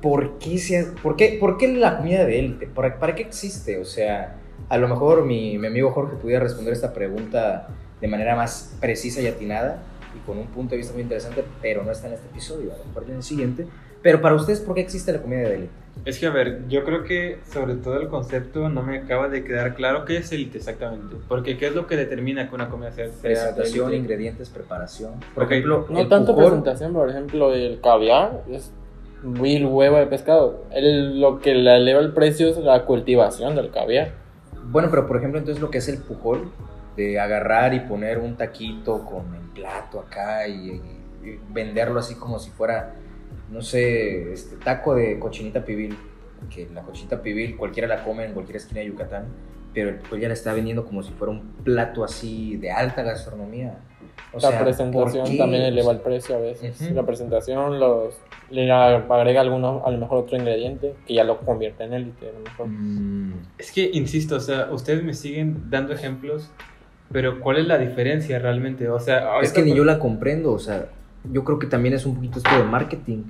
¿por 0.00 0.38
qué, 0.38 0.58
se, 0.58 0.92
por 1.02 1.16
qué, 1.16 1.36
por 1.40 1.56
qué 1.56 1.68
la 1.68 1.98
comida 1.98 2.24
de 2.24 2.38
élite? 2.38 2.66
¿Para, 2.66 2.98
¿Para 2.98 3.14
qué 3.14 3.22
existe? 3.22 3.80
O 3.80 3.84
sea, 3.84 4.36
a 4.68 4.78
lo 4.78 4.88
mejor 4.88 5.24
mi, 5.24 5.58
mi 5.58 5.66
amigo 5.66 5.90
Jorge 5.92 6.16
pudiera 6.16 6.42
responder 6.42 6.72
esta 6.72 6.92
pregunta 6.92 7.68
de 8.00 8.08
manera 8.08 8.34
más 8.34 8.76
precisa 8.80 9.20
y 9.20 9.26
atinada 9.26 9.82
y 10.16 10.18
con 10.26 10.38
un 10.38 10.46
punto 10.48 10.70
de 10.72 10.78
vista 10.78 10.92
muy 10.92 11.02
interesante, 11.02 11.44
pero 11.62 11.82
no 11.84 11.90
está 11.92 12.08
en 12.08 12.14
este 12.14 12.26
episodio, 12.28 12.72
a 12.72 12.78
lo 12.78 12.84
mejor 12.84 13.04
en 13.08 13.16
el 13.16 13.22
siguiente. 13.22 13.66
Pero 14.02 14.20
para 14.22 14.34
ustedes, 14.34 14.60
¿por 14.60 14.74
qué 14.74 14.80
existe 14.80 15.12
la 15.12 15.20
comida 15.20 15.40
de 15.40 15.54
élite? 15.56 15.72
Es 16.06 16.18
que, 16.18 16.26
a 16.26 16.30
ver, 16.30 16.66
yo 16.68 16.84
creo 16.84 17.04
que 17.04 17.38
sobre 17.52 17.74
todo 17.74 18.00
el 18.00 18.08
concepto 18.08 18.70
no 18.70 18.82
me 18.82 18.98
acaba 18.98 19.28
de 19.28 19.44
quedar 19.44 19.74
claro 19.74 20.06
qué 20.06 20.16
es 20.16 20.32
élite 20.32 20.56
exactamente. 20.56 21.16
Porque 21.28 21.58
qué 21.58 21.66
es 21.66 21.74
lo 21.74 21.86
que 21.86 21.96
determina 21.96 22.48
que 22.48 22.54
una 22.54 22.70
comida 22.70 22.90
sea 22.92 23.08
sea 23.08 23.20
Presentación, 23.20 23.88
élite? 23.88 24.02
ingredientes, 24.02 24.48
preparación. 24.48 25.12
Por 25.34 25.44
Ok. 25.44 25.50
ejemplo, 25.52 25.86
No 25.90 26.00
el 26.00 26.08
tanto 26.08 26.32
pujol- 26.34 26.46
presentación, 26.46 26.94
por 26.94 27.10
ejemplo, 27.10 27.52
el 27.52 27.80
caviar 27.82 28.42
es 28.50 28.72
muy 29.22 29.62
huevo 29.62 29.98
de 29.98 30.06
pescado. 30.06 30.64
El- 30.70 31.20
lo 31.20 31.38
que 31.40 31.54
le 31.54 31.76
eleva 31.76 32.00
el 32.00 32.14
precio 32.14 32.48
es 32.48 32.56
la 32.56 32.86
cultivación 32.86 33.54
del 33.54 33.70
caviar. 33.70 34.12
Bueno, 34.70 34.88
pero 34.90 35.06
por 35.06 35.18
ejemplo, 35.18 35.38
entonces 35.38 35.60
lo 35.60 35.70
que 35.70 35.78
es 35.78 35.88
el 35.88 35.98
pujol, 35.98 36.50
de 36.96 37.20
agarrar 37.20 37.74
y 37.74 37.80
poner 37.80 38.18
un 38.18 38.36
taquito 38.36 39.04
con 39.04 39.24
plato 39.60 40.00
acá 40.00 40.48
y, 40.48 40.80
y 41.22 41.38
venderlo 41.50 42.00
así 42.00 42.14
como 42.14 42.38
si 42.38 42.50
fuera, 42.50 42.94
no 43.50 43.62
sé, 43.62 44.32
este 44.32 44.56
taco 44.56 44.94
de 44.94 45.18
cochinita 45.18 45.64
pibil, 45.64 45.96
que 46.48 46.68
la 46.72 46.82
cochinita 46.82 47.22
pibil 47.22 47.56
cualquiera 47.56 47.88
la 47.88 48.02
come 48.04 48.24
en 48.24 48.32
cualquier 48.32 48.56
esquina 48.56 48.80
de 48.80 48.86
Yucatán, 48.86 49.26
pero 49.74 49.90
el 49.90 49.96
pujol 49.96 50.20
ya 50.20 50.28
la 50.28 50.34
está 50.34 50.52
vendiendo 50.52 50.84
como 50.84 51.02
si 51.02 51.12
fuera 51.12 51.32
un 51.32 51.52
plato 51.62 52.02
así 52.02 52.56
de 52.56 52.70
alta 52.70 53.02
gastronomía. 53.02 53.78
O 54.32 54.36
la 54.36 54.50
sea, 54.50 54.62
presentación 54.62 55.36
también 55.36 55.62
eleva 55.62 55.92
el 55.92 56.00
precio 56.00 56.36
a 56.36 56.38
veces. 56.38 56.80
La 56.92 57.04
presentación 57.04 57.80
los, 57.80 58.20
le 58.50 58.70
agrega 58.70 59.40
alguno, 59.40 59.82
a 59.84 59.90
lo 59.90 59.98
mejor 59.98 60.18
otro 60.18 60.36
ingrediente 60.36 60.94
que 61.06 61.14
ya 61.14 61.24
lo 61.24 61.38
convierte 61.38 61.84
en 61.84 61.94
élite. 61.94 62.28
A 62.28 62.32
lo 62.32 62.40
mejor. 62.40 62.66
Mm, 62.68 63.32
Es 63.58 63.72
que, 63.72 63.90
insisto, 63.92 64.36
o 64.36 64.40
sea, 64.40 64.68
ustedes 64.72 65.02
me 65.02 65.14
siguen 65.14 65.68
dando 65.70 65.92
ejemplos, 65.92 66.50
pero 67.12 67.40
¿cuál 67.40 67.58
es 67.58 67.66
la 67.66 67.78
diferencia 67.78 68.38
realmente? 68.38 68.88
O 68.88 69.00
sea, 69.00 69.40
es 69.40 69.52
que 69.52 69.62
ni 69.62 69.74
yo 69.74 69.84
la 69.84 69.98
comprendo, 69.98 70.52
o 70.52 70.58
sea, 70.58 70.86
yo 71.24 71.44
creo 71.44 71.58
que 71.58 71.66
también 71.66 71.94
es 71.94 72.06
un 72.06 72.14
poquito 72.16 72.38
esto 72.38 72.56
de 72.56 72.64
marketing. 72.64 73.24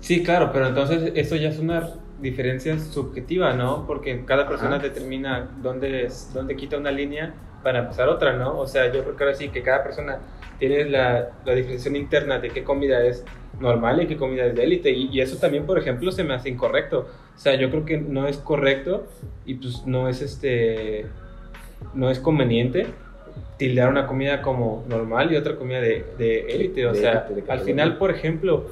Sí, 0.00 0.22
claro, 0.22 0.50
pero 0.52 0.66
entonces 0.68 1.12
eso 1.14 1.36
ya 1.36 1.48
es 1.50 1.58
una 1.58 1.90
diferencia 2.20 2.78
subjetiva, 2.78 3.52
¿no? 3.54 3.86
Porque 3.86 4.24
cada 4.24 4.48
persona 4.48 4.76
Ajá. 4.76 4.82
determina 4.82 5.48
dónde, 5.62 6.04
es- 6.06 6.30
dónde 6.34 6.56
quita 6.56 6.76
una 6.78 6.90
línea 6.90 7.34
para 7.62 7.80
empezar 7.80 8.08
otra, 8.08 8.34
¿no? 8.36 8.58
O 8.58 8.66
sea, 8.66 8.86
yo 8.92 9.02
creo 9.02 9.16
que 9.16 9.24
ahora 9.24 9.36
sí 9.36 9.48
que 9.50 9.62
cada 9.62 9.82
persona 9.82 10.18
tiene 10.58 10.84
la, 10.86 11.30
la 11.44 11.54
diferenciación 11.54 11.96
interna 11.96 12.38
de 12.38 12.48
qué 12.48 12.64
comida 12.64 13.04
es 13.04 13.24
normal 13.60 14.02
y 14.02 14.06
qué 14.06 14.16
comida 14.16 14.46
es 14.46 14.54
de 14.54 14.64
élite. 14.64 14.90
Y, 14.90 15.08
y 15.12 15.20
eso 15.20 15.36
también, 15.38 15.64
por 15.66 15.78
ejemplo, 15.78 16.10
se 16.12 16.24
me 16.24 16.34
hace 16.34 16.48
incorrecto. 16.48 17.00
O 17.34 17.38
sea, 17.38 17.54
yo 17.54 17.70
creo 17.70 17.84
que 17.84 17.98
no 17.98 18.26
es 18.26 18.38
correcto 18.38 19.06
y 19.46 19.54
pues 19.54 19.86
no 19.86 20.08
es 20.08 20.22
este 20.22 21.06
no 21.94 22.10
es 22.10 22.18
conveniente 22.20 22.86
tildar 23.56 23.88
una 23.90 24.06
comida 24.06 24.40
como 24.42 24.84
normal 24.88 25.32
y 25.32 25.36
otra 25.36 25.56
comida 25.56 25.80
de 25.80 26.04
de 26.18 26.40
élite. 26.54 26.86
O 26.86 26.92
De 26.92 27.00
sea, 27.00 27.26
élite, 27.28 27.42
de 27.46 27.52
al 27.52 27.60
final, 27.60 27.98
por 27.98 28.10
ejemplo, 28.10 28.64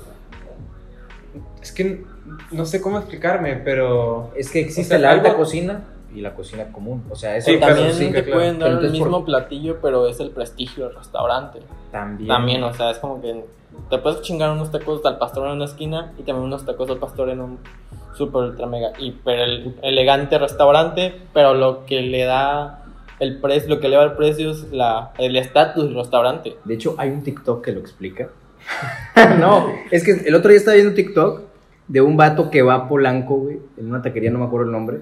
es 1.62 1.72
que 1.72 2.04
no 2.52 2.64
sé 2.64 2.80
cómo 2.80 2.98
explicarme, 2.98 3.54
pero 3.56 4.30
Es 4.36 4.50
que 4.50 4.60
existe 4.60 4.94
O 4.94 4.98
sea, 4.98 5.08
la 5.08 5.10
alta 5.14 5.28
algo- 5.30 5.40
cosina 5.40 5.84
y 6.14 6.20
la 6.22 6.34
cocina 6.34 6.72
común. 6.72 7.04
O 7.10 7.16
sea, 7.16 7.36
eso 7.36 7.50
Sí, 7.50 7.58
también 7.58 7.92
sí, 7.92 8.06
te 8.10 8.22
claro. 8.24 8.32
pueden 8.38 8.58
dar 8.58 8.70
el 8.70 8.90
mismo 8.90 9.10
por- 9.18 9.24
platillo, 9.26 9.78
pero 9.82 10.06
es 10.08 10.20
el 10.20 10.30
prestigio 10.30 10.86
del 10.88 10.96
restaurante. 10.96 11.60
también. 11.92 12.28
También, 12.28 12.62
o 12.64 12.72
sea, 12.74 12.90
es 12.90 12.98
como 12.98 13.20
que 13.22 13.44
te 13.88 13.98
puedes 13.98 14.20
chingar 14.22 14.50
unos 14.50 14.70
tacos 14.70 15.04
al 15.06 15.16
pastor 15.18 15.46
en 15.46 15.52
una 15.54 15.64
esquina 15.64 16.12
y 16.18 16.22
también 16.22 16.44
unos 16.44 16.64
tacos 16.66 16.90
al 16.90 16.98
pastor 16.98 17.30
en 17.30 17.40
un 17.40 17.58
super 18.14 18.42
ultra 18.42 18.66
mega 18.66 18.92
hiper 18.98 19.38
el- 19.38 19.74
elegante 19.82 20.38
restaurante, 20.38 21.14
pero 21.32 21.54
lo 21.54 21.86
que 21.86 22.02
le 22.02 22.24
da 22.24 22.84
el 23.20 23.40
precio, 23.40 23.68
lo 23.68 23.80
que 23.80 23.86
eleva 23.88 24.04
el 24.04 24.12
precio 24.12 24.50
es 24.50 24.70
la, 24.70 25.12
el 25.18 25.36
estatus 25.36 25.84
del 25.84 25.94
restaurante. 25.94 26.56
De 26.64 26.74
hecho, 26.74 26.94
hay 26.98 27.10
un 27.10 27.22
TikTok 27.22 27.64
que 27.64 27.72
lo 27.72 27.80
explica. 27.80 28.28
no, 29.38 29.72
es 29.90 30.04
que 30.04 30.12
el 30.28 30.34
otro 30.34 30.50
día 30.50 30.58
estaba 30.58 30.74
viendo 30.74 30.90
un 30.90 30.96
TikTok 30.96 31.42
de 31.88 32.00
un 32.00 32.16
vato 32.16 32.50
que 32.50 32.62
va 32.62 32.74
a 32.74 32.88
Polanco, 32.88 33.36
güey, 33.36 33.58
en 33.76 33.88
una 33.88 34.02
taquería, 34.02 34.30
no 34.30 34.38
me 34.38 34.44
acuerdo 34.44 34.66
el 34.66 34.72
nombre. 34.72 35.00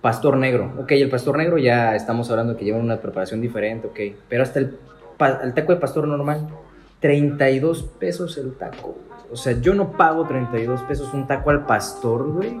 Pastor 0.00 0.36
negro. 0.36 0.72
Ok, 0.78 0.92
el 0.92 1.08
pastor 1.08 1.38
negro 1.38 1.58
ya 1.58 1.96
estamos 1.96 2.30
hablando 2.30 2.56
que 2.56 2.64
llevan 2.64 2.82
una 2.82 2.98
preparación 2.98 3.40
diferente, 3.40 3.88
ok. 3.88 4.16
Pero 4.28 4.42
hasta 4.42 4.60
el, 4.60 4.76
el 5.42 5.54
taco 5.54 5.72
de 5.72 5.80
pastor 5.80 6.06
normal, 6.06 6.46
32 7.00 7.82
pesos 7.98 8.38
el 8.38 8.54
taco. 8.54 8.96
O 9.32 9.36
sea, 9.36 9.58
yo 9.60 9.74
no 9.74 9.96
pago 9.96 10.26
32 10.26 10.82
pesos 10.82 11.12
un 11.12 11.26
taco 11.26 11.50
al 11.50 11.66
pastor, 11.66 12.30
güey. 12.30 12.60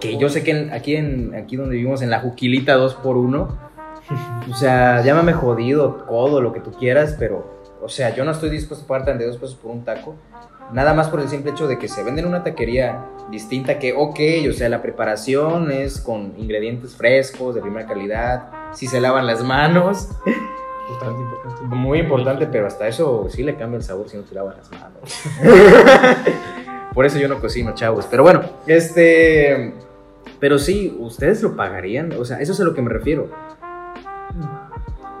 Que 0.00 0.18
yo 0.18 0.28
sé 0.28 0.42
que 0.42 0.70
aquí, 0.72 0.96
en, 0.96 1.34
aquí 1.34 1.56
donde 1.56 1.76
vivimos, 1.76 2.02
en 2.02 2.10
la 2.10 2.20
Juquilita 2.20 2.74
2 2.74 2.96
por 2.96 3.16
1 3.16 3.71
o 4.50 4.54
sea, 4.54 5.02
llámame 5.02 5.32
jodido, 5.32 6.06
codo, 6.06 6.40
lo 6.40 6.52
que 6.52 6.60
tú 6.60 6.72
quieras, 6.72 7.16
pero, 7.18 7.60
o 7.80 7.88
sea, 7.88 8.14
yo 8.14 8.24
no 8.24 8.30
estoy 8.30 8.50
dispuesto 8.50 8.84
a 8.84 8.88
pagar 8.88 9.04
32 9.04 9.36
pesos 9.36 9.56
por 9.56 9.70
un 9.70 9.84
taco. 9.84 10.14
Nada 10.72 10.94
más 10.94 11.08
por 11.08 11.20
el 11.20 11.28
simple 11.28 11.50
hecho 11.50 11.66
de 11.66 11.78
que 11.78 11.86
se 11.86 12.02
vende 12.02 12.22
en 12.22 12.28
una 12.28 12.42
taquería 12.42 13.04
distinta 13.30 13.78
que, 13.78 13.92
ok, 13.92 14.18
o 14.48 14.52
sea, 14.52 14.68
la 14.68 14.80
preparación 14.80 15.70
es 15.70 16.00
con 16.00 16.34
ingredientes 16.38 16.94
frescos, 16.94 17.54
de 17.54 17.60
primera 17.60 17.86
calidad, 17.86 18.48
si 18.72 18.86
se 18.86 19.00
lavan 19.00 19.26
las 19.26 19.42
manos. 19.42 20.08
Bastante 20.90 21.20
importante. 21.20 21.62
Muy 21.76 21.98
importante, 21.98 22.46
pero 22.46 22.66
hasta 22.66 22.88
eso 22.88 23.26
sí 23.28 23.42
le 23.42 23.56
cambia 23.56 23.78
el 23.78 23.82
sabor 23.82 24.08
si 24.08 24.16
no 24.16 24.22
te 24.22 24.34
lavas 24.34 24.56
las 24.56 24.70
manos. 24.70 25.22
Por 26.94 27.06
eso 27.06 27.18
yo 27.18 27.28
no 27.28 27.40
cocino, 27.40 27.74
chavos. 27.74 28.06
Pero 28.10 28.22
bueno, 28.22 28.42
este... 28.66 29.74
Pero 30.38 30.58
sí, 30.58 30.96
¿ustedes 30.98 31.42
lo 31.42 31.54
pagarían? 31.54 32.12
O 32.18 32.24
sea, 32.24 32.40
eso 32.40 32.52
es 32.52 32.60
a 32.60 32.64
lo 32.64 32.74
que 32.74 32.82
me 32.82 32.90
refiero. 32.90 33.28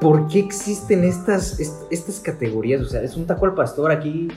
¿Por 0.02 0.26
qué 0.28 0.40
existen 0.40 1.04
estas, 1.04 1.58
est- 1.60 1.90
estas 1.90 2.20
categorías? 2.20 2.80
O 2.82 2.84
sea, 2.86 3.00
es 3.02 3.16
un 3.16 3.26
taco 3.26 3.46
al 3.46 3.54
pastor 3.54 3.90
aquí 3.92 4.28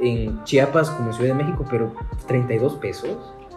en 0.00 0.44
Chiapas 0.44 0.90
como 0.90 1.08
en 1.08 1.14
Ciudad 1.14 1.34
de 1.36 1.42
México, 1.44 1.64
pero 1.70 1.92
32 2.26 2.74
pesos. 2.76 3.16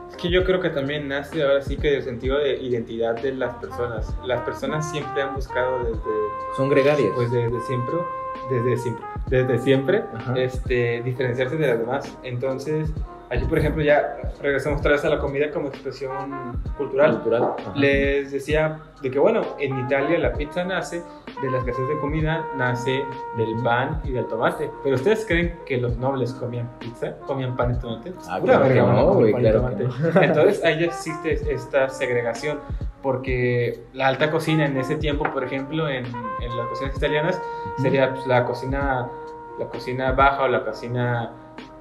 Es 0.10 0.16
que 0.18 0.30
yo 0.30 0.44
creo 0.44 0.60
que 0.60 0.70
también 0.70 1.08
nace 1.08 1.44
ahora 1.44 1.62
sí 1.62 1.78
que 1.78 1.90
del 1.92 2.04
sentido 2.04 2.38
de 2.38 2.58
identidad 2.58 3.16
de 3.22 3.34
las 3.34 3.56
personas. 3.58 4.14
Las 4.26 4.42
personas 4.42 4.90
siempre 4.92 5.22
han 5.22 5.36
buscado 5.36 5.80
desde, 5.84 6.02
Son 6.58 6.70
gregarias. 6.70 7.12
pues 7.16 7.32
desde 7.32 7.62
siempre, 7.62 7.96
desde 8.50 8.78
siempre, 8.78 9.06
desde 9.30 9.60
siempre, 9.60 10.04
Ajá. 10.16 10.34
este, 10.38 11.02
diferenciarse 11.04 11.56
de 11.58 11.68
las 11.68 11.80
demás. 11.80 12.18
Entonces, 12.24 12.90
aquí 13.30 13.46
por 13.46 13.60
ejemplo 13.60 13.82
ya 13.84 14.18
regresamos 14.42 14.80
otra 14.80 14.92
vez 14.94 15.06
a 15.06 15.10
la 15.10 15.20
comida 15.20 15.50
como 15.52 15.70
expresión 15.70 16.62
cultural. 16.78 17.14
cultural. 17.22 17.54
Les 17.76 18.32
decía 18.34 18.80
de 19.02 19.10
que 19.10 19.18
bueno, 19.20 19.42
en 19.60 19.80
Italia 19.80 20.20
la 20.20 20.34
pizza 20.34 20.66
nace 20.66 21.02
de 21.42 21.52
la 21.52 21.60
escasez 21.60 21.88
de 21.88 21.98
comida, 22.00 22.46
nace 22.58 23.04
del 23.38 23.56
pan 23.64 24.02
y 24.04 24.12
del 24.12 24.26
tomate. 24.28 24.70
Pero 24.84 24.96
ustedes 24.96 25.26
creen 25.26 25.56
que 25.66 25.78
los 25.78 25.98
nobles 25.98 26.34
comían 26.34 26.70
pizza, 26.80 27.18
comían 27.28 27.56
pan 27.56 27.76
y 27.76 27.80
tomate? 27.80 28.14
Ah, 28.30 28.40
Pura 28.40 28.58
claro 28.58 28.74
que 28.74 28.80
no, 28.82 29.14
güey, 29.14 29.34
claro 29.34 29.70
que 29.70 29.84
tomate. 29.86 30.10
Entonces 30.26 30.64
ahí 30.64 30.80
ya 30.80 30.86
existe 30.88 31.54
esta 31.54 31.90
segregación 31.90 32.60
porque 33.02 33.84
la 33.94 34.08
alta 34.08 34.30
cocina 34.30 34.66
en 34.66 34.78
ese 34.78 34.96
tiempo, 34.96 35.24
por 35.32 35.44
ejemplo, 35.44 35.90
en, 35.90 36.06
en 36.06 36.58
las 36.58 36.68
cocinas 36.68 36.96
italianas 36.98 37.42
sería 37.82 38.14
pues, 38.14 38.28
la 38.28 38.46
cocina 38.46 39.10
la 39.60 39.68
cocina 39.68 40.12
baja 40.14 40.44
o 40.44 40.48
la 40.48 40.64
cocina 40.64 41.32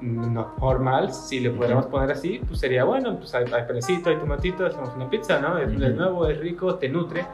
mm, 0.00 0.34
normal, 0.60 1.12
si 1.12 1.40
le 1.40 1.50
pudiéramos 1.50 1.86
poner 1.86 2.10
así, 2.10 2.40
pues 2.46 2.60
sería 2.60 2.84
bueno, 2.84 3.16
pues 3.16 3.34
hay, 3.34 3.44
hay 3.44 3.62
panecito, 3.64 4.10
hay 4.10 4.16
tomatito, 4.16 4.66
hacemos 4.66 4.90
una 4.94 5.08
pizza, 5.08 5.40
¿no? 5.40 5.56
Es, 5.58 5.72
Ujú. 5.74 5.84
es 5.84 5.94
nuevo, 5.94 6.26
es 6.26 6.38
rico, 6.38 6.74
te 6.74 6.88
nutre, 6.88 7.24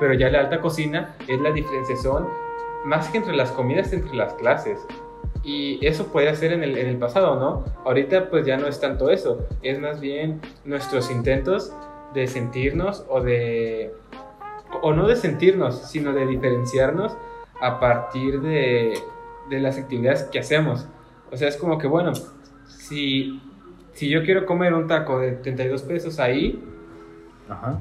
pero 0.00 0.14
ya 0.14 0.30
la 0.30 0.40
alta 0.40 0.60
cocina 0.60 1.14
es 1.28 1.40
la 1.40 1.52
diferenciación 1.52 2.26
más 2.84 3.08
que 3.10 3.18
entre 3.18 3.36
las 3.36 3.52
comidas, 3.52 3.92
entre 3.92 4.16
las 4.16 4.34
clases. 4.34 4.80
Y 5.44 5.84
eso 5.86 6.06
puede 6.08 6.34
ser 6.34 6.52
en 6.52 6.64
el, 6.64 6.76
en 6.76 6.88
el 6.88 6.96
pasado, 6.96 7.38
¿no? 7.38 7.64
Ahorita 7.84 8.30
pues 8.30 8.44
ya 8.44 8.56
no 8.56 8.66
es 8.66 8.80
tanto 8.80 9.10
eso, 9.10 9.46
es 9.62 9.78
más 9.78 10.00
bien 10.00 10.40
nuestros 10.64 11.10
intentos 11.10 11.72
de 12.14 12.26
sentirnos 12.26 13.04
o 13.08 13.20
de... 13.20 13.94
o 14.82 14.92
no 14.92 15.06
de 15.06 15.16
sentirnos, 15.16 15.88
sino 15.88 16.12
de 16.12 16.26
diferenciarnos 16.26 17.16
a 17.60 17.78
partir 17.78 18.40
de, 18.40 18.98
de 19.50 19.60
las 19.60 19.78
actividades 19.78 20.24
que 20.24 20.38
hacemos. 20.38 20.88
O 21.30 21.36
sea, 21.36 21.48
es 21.48 21.56
como 21.56 21.78
que, 21.78 21.86
bueno, 21.86 22.12
si, 22.66 23.40
si 23.92 24.08
yo 24.08 24.24
quiero 24.24 24.46
comer 24.46 24.74
un 24.74 24.86
taco 24.86 25.20
de 25.20 25.32
32 25.32 25.82
pesos 25.82 26.18
ahí, 26.18 26.62
Ajá. 27.48 27.80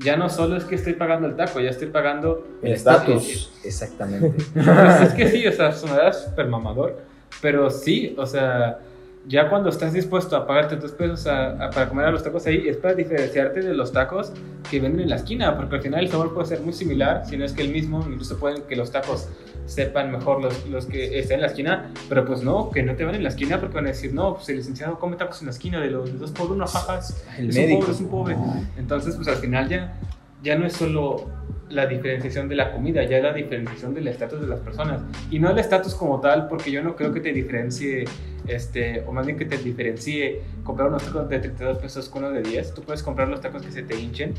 Ya 0.00 0.16
no 0.16 0.28
solo 0.28 0.56
es 0.56 0.64
que 0.64 0.74
estoy 0.76 0.94
pagando 0.94 1.26
el 1.28 1.36
taco, 1.36 1.60
ya 1.60 1.70
estoy 1.70 1.88
pagando 1.88 2.46
El 2.62 2.72
estatus. 2.72 3.22
estatus. 3.28 3.50
Exactamente. 3.64 4.36
Pues 4.54 5.00
es 5.02 5.14
que 5.14 5.28
sí, 5.28 5.46
o 5.46 5.52
sea, 5.52 5.72
sonará 5.72 6.12
súper 6.12 6.46
mamador, 6.46 6.96
pero 7.42 7.68
sí, 7.70 8.14
o 8.18 8.26
sea, 8.26 8.78
ya 9.26 9.48
cuando 9.50 9.68
estás 9.68 9.92
dispuesto 9.92 10.36
a 10.36 10.46
pagarte 10.46 10.76
tus 10.76 10.92
pesos 10.92 11.26
a- 11.26 11.50
a- 11.66 11.70
para 11.70 11.88
comer 11.88 12.06
a 12.06 12.10
los 12.10 12.22
tacos 12.22 12.46
ahí, 12.46 12.66
es 12.68 12.76
para 12.76 12.94
diferenciarte 12.94 13.60
de 13.60 13.74
los 13.74 13.92
tacos 13.92 14.32
que 14.70 14.80
venden 14.80 15.02
en 15.02 15.10
la 15.10 15.16
esquina, 15.16 15.56
porque 15.56 15.76
al 15.76 15.82
final 15.82 16.04
el 16.04 16.10
sabor 16.10 16.32
puede 16.32 16.46
ser 16.46 16.60
muy 16.60 16.72
similar, 16.72 17.24
si 17.26 17.36
no 17.36 17.44
es 17.44 17.52
que 17.52 17.62
el 17.62 17.70
mismo, 17.70 18.04
incluso 18.08 18.38
pueden 18.38 18.62
que 18.62 18.76
los 18.76 18.90
tacos 18.90 19.28
sepan 19.68 20.10
mejor 20.10 20.42
los, 20.42 20.66
los 20.68 20.86
que 20.86 21.18
están 21.18 21.36
en 21.36 21.40
la 21.42 21.46
esquina, 21.48 21.92
pero 22.08 22.24
pues 22.24 22.42
no, 22.42 22.70
que 22.70 22.82
no 22.82 22.96
te 22.96 23.04
van 23.04 23.14
en 23.14 23.22
la 23.22 23.28
esquina 23.28 23.60
porque 23.60 23.76
van 23.76 23.84
a 23.86 23.90
decir, 23.90 24.12
no, 24.14 24.34
pues 24.34 24.48
el 24.48 24.56
licenciado 24.56 24.98
come 24.98 25.16
tacos 25.16 25.40
en 25.40 25.46
la 25.46 25.52
esquina 25.52 25.80
de 25.80 25.90
los 25.90 26.10
de 26.12 26.18
dos 26.18 26.32
por 26.32 26.50
uno, 26.50 26.66
jajas, 26.66 27.24
El 27.38 27.50
es 27.50 27.54
médico. 27.56 27.80
un 27.80 28.08
pobre, 28.08 28.34
es 28.34 28.40
un 28.40 28.46
pobre. 28.46 28.62
Entonces, 28.78 29.14
pues 29.14 29.28
al 29.28 29.36
final 29.36 29.68
ya, 29.68 29.94
ya 30.42 30.56
no 30.56 30.66
es 30.66 30.72
solo 30.72 31.26
la 31.68 31.86
diferenciación 31.86 32.48
de 32.48 32.56
la 32.56 32.72
comida, 32.72 33.04
ya 33.04 33.18
es 33.18 33.22
la 33.22 33.34
diferenciación 33.34 33.92
del 33.94 34.08
estatus 34.08 34.40
de 34.40 34.46
las 34.46 34.60
personas. 34.60 35.02
Y 35.30 35.38
no 35.38 35.50
el 35.50 35.58
estatus 35.58 35.94
como 35.94 36.18
tal, 36.20 36.48
porque 36.48 36.70
yo 36.70 36.82
no 36.82 36.96
creo 36.96 37.12
que 37.12 37.20
te 37.20 37.32
diferencie, 37.32 38.06
este, 38.46 39.02
o 39.06 39.12
más 39.12 39.26
bien 39.26 39.36
que 39.38 39.44
te 39.44 39.58
diferencie 39.58 40.40
comprar 40.64 40.88
unos 40.88 41.02
tacos 41.04 41.28
de 41.28 41.38
32 41.38 41.78
pesos 41.78 42.08
con 42.08 42.24
uno 42.24 42.32
de 42.32 42.42
10. 42.42 42.72
Tú 42.72 42.82
puedes 42.82 43.02
comprar 43.02 43.28
los 43.28 43.42
tacos 43.42 43.60
que 43.62 43.70
se 43.70 43.82
te 43.82 44.00
hinchen, 44.00 44.32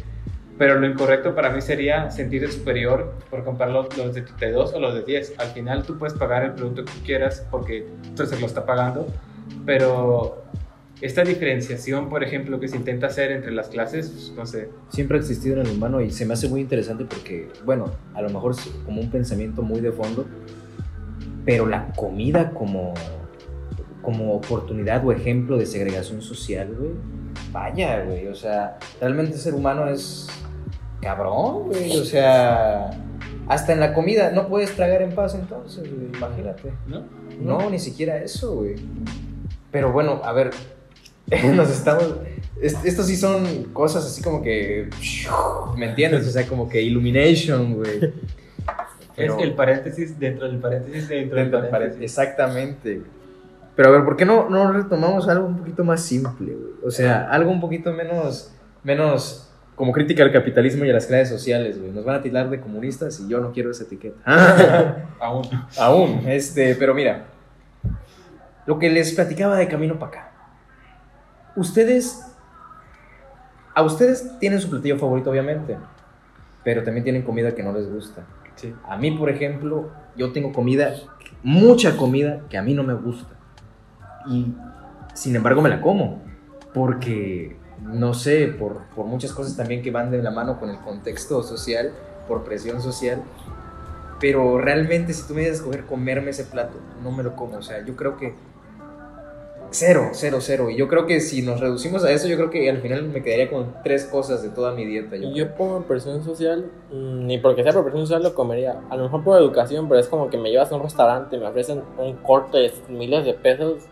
pero 0.59 0.77
lo 0.77 0.85
incorrecto 0.85 1.33
para 1.33 1.51
mí 1.51 1.61
sería 1.61 2.11
sentirte 2.11 2.51
superior 2.51 3.13
por 3.29 3.45
comprar 3.45 3.71
los, 3.71 3.97
los 3.97 4.13
de 4.13 4.23
32 4.23 4.73
o 4.73 4.79
los 4.81 4.93
de 4.93 5.03
10. 5.03 5.35
Al 5.39 5.47
final 5.47 5.83
tú 5.83 5.97
puedes 5.97 6.13
pagar 6.13 6.43
el 6.43 6.51
producto 6.51 6.83
que 6.83 6.91
tú 6.91 6.99
quieras 7.05 7.47
porque 7.49 7.87
tú 8.13 8.25
se 8.25 8.37
lo 8.37 8.45
está 8.45 8.65
pagando, 8.65 9.07
pero 9.65 10.43
esta 10.99 11.23
diferenciación, 11.23 12.09
por 12.09 12.25
ejemplo, 12.25 12.59
que 12.59 12.67
se 12.67 12.75
intenta 12.75 13.07
hacer 13.07 13.31
entre 13.31 13.53
las 13.53 13.69
clases, 13.69 14.09
pues, 14.09 14.33
no 14.35 14.45
sé, 14.45 14.69
siempre 14.89 15.17
ha 15.17 15.21
existido 15.21 15.61
en 15.61 15.65
el 15.65 15.77
humano 15.77 16.01
y 16.01 16.11
se 16.11 16.25
me 16.25 16.33
hace 16.33 16.49
muy 16.49 16.59
interesante 16.59 17.05
porque, 17.05 17.47
bueno, 17.63 17.93
a 18.13 18.21
lo 18.21 18.29
mejor 18.29 18.51
es 18.51 18.59
como 18.85 18.99
un 18.99 19.09
pensamiento 19.09 19.61
muy 19.61 19.79
de 19.79 19.93
fondo, 19.93 20.25
pero 21.45 21.67
la 21.67 21.93
comida 21.93 22.51
como, 22.51 22.93
como 24.01 24.33
oportunidad 24.33 25.07
o 25.07 25.13
ejemplo 25.13 25.57
de 25.57 25.65
segregación 25.65 26.21
social, 26.21 26.75
güey, 26.77 26.91
vaya, 27.53 28.03
güey, 28.03 28.27
o 28.27 28.35
sea, 28.35 28.77
realmente 28.99 29.37
ser 29.37 29.53
humano 29.53 29.87
es 29.87 30.27
cabrón, 31.01 31.67
güey, 31.67 31.97
o 31.97 32.03
sea, 32.05 32.89
hasta 33.47 33.73
en 33.73 33.79
la 33.79 33.93
comida 33.93 34.31
no 34.31 34.47
puedes 34.47 34.75
tragar 34.75 35.01
en 35.01 35.13
paz 35.15 35.35
entonces, 35.35 35.83
güey, 35.93 36.07
imagínate. 36.15 36.71
¿no? 36.87 37.03
No, 37.39 37.69
ni 37.69 37.79
siquiera 37.79 38.17
eso, 38.17 38.55
güey. 38.55 38.75
Pero 39.71 39.91
bueno, 39.91 40.21
a 40.23 40.33
ver, 40.33 40.51
nos 41.55 41.69
estamos... 41.69 42.15
est- 42.61 42.85
Estos 42.85 43.05
sí 43.07 43.15
son 43.15 43.65
cosas 43.73 44.05
así 44.05 44.21
como 44.21 44.41
que... 44.41 44.89
¿Me 45.77 45.89
entiendes? 45.89 46.27
O 46.27 46.31
sea, 46.31 46.45
como 46.47 46.67
que 46.67 46.81
illumination, 46.81 47.75
güey. 47.75 47.99
Pero- 47.99 48.13
Es 49.37 49.43
el 49.43 49.53
paréntesis 49.53 50.17
dentro 50.19 50.47
del 50.47 50.59
paréntesis 50.59 51.07
dentro, 51.09 51.37
Dentro 51.37 51.61
del 51.61 51.69
paréntesis. 51.69 52.03
Exactamente. 52.03 53.01
Pero 53.75 53.89
a 53.89 53.91
ver, 53.91 54.03
¿por 54.05 54.15
qué 54.17 54.25
no, 54.25 54.49
no 54.49 54.71
retomamos 54.71 55.27
algo 55.27 55.45
un 55.47 55.57
poquito 55.57 55.83
más 55.83 56.01
simple, 56.01 56.53
güey? 56.53 56.73
O 56.85 56.91
sea, 56.91 57.29
algo 57.29 57.51
un 57.51 57.59
poquito 57.61 57.91
menos... 57.93 58.51
Menos 58.83 59.48
como 59.79 59.93
crítica 59.93 60.23
al 60.23 60.33
capitalismo 60.33 60.83
y 60.83 60.89
a 60.89 60.93
las 60.93 61.05
clases 61.05 61.29
sociales, 61.29 61.79
güey. 61.79 61.93
Nos 61.93 62.03
van 62.03 62.17
a 62.17 62.21
tirar 62.21 62.49
de 62.49 62.59
comunistas 62.59 63.17
y 63.21 63.29
yo 63.29 63.39
no 63.39 63.53
quiero 63.53 63.71
esa 63.71 63.85
etiqueta. 63.85 64.19
Aún. 65.21 65.47
Aún, 65.79 66.23
este, 66.27 66.75
pero 66.75 66.93
mira, 66.93 67.27
lo 68.65 68.77
que 68.77 68.89
les 68.89 69.13
platicaba 69.13 69.55
de 69.55 69.69
camino 69.69 69.97
para 69.97 70.11
acá. 70.11 70.31
Ustedes, 71.55 72.29
a 73.73 73.81
ustedes 73.83 74.37
tienen 74.39 74.59
su 74.59 74.69
platillo 74.69 74.97
favorito, 74.97 75.29
obviamente, 75.29 75.77
pero 76.65 76.83
también 76.83 77.05
tienen 77.05 77.21
comida 77.21 77.55
que 77.55 77.63
no 77.63 77.71
les 77.71 77.89
gusta. 77.89 78.25
Sí. 78.55 78.75
A 78.85 78.97
mí, 78.97 79.11
por 79.11 79.29
ejemplo, 79.29 79.91
yo 80.17 80.33
tengo 80.33 80.51
comida, 80.51 80.93
mucha 81.41 81.95
comida 81.95 82.41
que 82.49 82.57
a 82.57 82.61
mí 82.61 82.73
no 82.73 82.83
me 82.83 82.95
gusta. 82.95 83.33
Y 84.29 84.53
sin 85.13 85.37
embargo 85.37 85.61
me 85.61 85.69
la 85.69 85.79
como, 85.79 86.21
porque, 86.73 87.55
no 87.83 88.13
sé, 88.13 88.47
por, 88.47 88.83
por 88.95 89.05
muchas 89.05 89.31
cosas 89.31 89.55
también 89.55 89.81
que 89.81 89.91
van 89.91 90.11
de 90.11 90.21
la 90.21 90.31
mano 90.31 90.59
con 90.59 90.69
el 90.69 90.79
contexto 90.79 91.43
social, 91.43 91.91
por 92.27 92.43
presión 92.43 92.81
social. 92.81 93.21
Pero 94.19 94.59
realmente 94.59 95.13
si 95.13 95.25
tú 95.27 95.33
me 95.33 95.41
dices 95.41 95.57
escoger 95.57 95.85
comerme 95.85 96.31
ese 96.31 96.43
plato, 96.43 96.77
no 97.03 97.11
me 97.11 97.23
lo 97.23 97.35
como. 97.35 97.57
O 97.57 97.61
sea, 97.61 97.85
yo 97.85 97.95
creo 97.95 98.17
que 98.17 98.33
cero, 99.71 100.09
cero, 100.13 100.37
cero. 100.41 100.69
Y 100.69 100.77
yo 100.77 100.87
creo 100.87 101.05
que 101.05 101.19
si 101.19 101.41
nos 101.41 101.59
reducimos 101.59 102.03
a 102.03 102.11
eso, 102.11 102.27
yo 102.27 102.35
creo 102.35 102.49
que 102.49 102.69
al 102.69 102.81
final 102.81 103.03
me 103.03 103.21
quedaría 103.21 103.49
con 103.49 103.73
tres 103.83 104.05
cosas 104.05 104.41
de 104.41 104.49
toda 104.49 104.73
mi 104.73 104.85
dieta. 104.85 105.15
yo 105.15 105.29
Y 105.29 105.33
yo 105.33 105.55
por 105.55 105.85
presión 105.85 106.23
social, 106.23 106.69
mm, 106.91 107.25
ni 107.27 107.37
porque 107.37 107.63
sea 107.63 107.73
por 107.73 107.83
presión 107.83 108.05
social 108.05 108.23
lo 108.23 108.33
comería. 108.33 108.81
A 108.89 108.97
lo 108.97 109.03
mejor 109.03 109.23
por 109.23 109.37
educación, 109.37 109.87
pero 109.87 109.99
es 109.99 110.07
como 110.07 110.29
que 110.29 110.37
me 110.37 110.51
llevas 110.51 110.71
a 110.71 110.75
un 110.75 110.83
restaurante 110.83 111.37
me 111.37 111.47
ofrecen 111.47 111.81
un 111.97 112.15
corte 112.17 112.57
de 112.57 112.71
miles 112.89 113.25
de 113.25 113.33
pesos, 113.33 113.83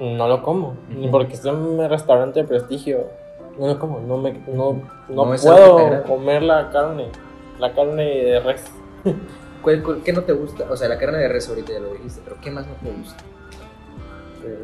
no 0.00 0.28
lo 0.28 0.42
como. 0.42 0.76
Ni 0.88 1.08
porque 1.08 1.36
en 1.42 1.54
un 1.54 1.88
restaurante 1.88 2.40
de 2.40 2.46
prestigio, 2.46 3.06
no 3.58 3.66
lo 3.66 3.78
como. 3.78 4.00
No, 4.00 4.16
me, 4.18 4.32
no, 4.46 4.80
no, 5.08 5.26
No 5.26 5.34
es 5.34 5.42
puedo 5.42 6.02
comer 6.04 6.42
la 6.42 6.70
carne, 6.70 7.08
la 7.58 7.72
carne 7.74 8.04
de 8.04 8.40
res. 8.40 8.64
¿Cuál- 9.62 9.82
cuál- 9.82 10.02
¿Qué 10.04 10.12
no 10.12 10.22
te 10.22 10.32
gusta? 10.32 10.64
O 10.70 10.76
sea, 10.76 10.88
la 10.88 10.98
carne 10.98 11.18
de 11.18 11.28
res 11.28 11.48
ahorita 11.48 11.72
ya 11.72 11.80
lo 11.80 11.92
dijiste, 11.94 12.20
pero 12.24 12.36
¿qué 12.40 12.50
más 12.50 12.66
no 12.66 12.74
te 12.74 12.90
gusta? 12.96 13.22
Pues, 14.40 14.54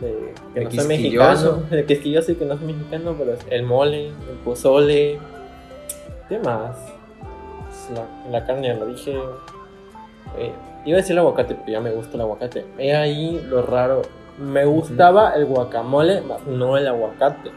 de 0.00 0.34
que 0.54 0.60
De 0.60 0.64
no 0.66 0.70
soy 0.70 0.86
mexicano. 0.88 1.62
Quisquilloso 1.86 2.32
y 2.32 2.34
que 2.36 2.44
no 2.44 2.56
soy 2.58 2.66
mexicano, 2.66 3.14
pero 3.18 3.32
es 3.32 3.40
el 3.50 3.62
mole, 3.64 4.08
el 4.08 4.36
pozole. 4.44 5.18
¿Qué 6.28 6.38
más? 6.38 6.76
Pues, 7.66 7.98
La, 7.98 8.30
la 8.40 8.46
carne 8.46 8.68
ya 8.68 8.74
lo 8.74 8.86
dije. 8.86 9.18
Eh, 10.38 10.52
iba 10.84 10.96
a 10.98 11.00
decir 11.00 11.12
el 11.12 11.18
aguacate, 11.20 11.54
pero 11.54 11.72
ya 11.72 11.80
me 11.80 11.90
gusta 11.92 12.14
el 12.14 12.20
aguacate. 12.20 12.66
He 12.78 12.94
ahí 12.94 13.44
lo 13.48 13.62
raro 13.62 14.02
me 14.38 14.64
gustaba 14.64 15.34
el 15.34 15.44
guacamole, 15.44 16.22
más 16.22 16.44
no 16.46 16.76
el 16.78 16.86
aguacate. 16.88 17.50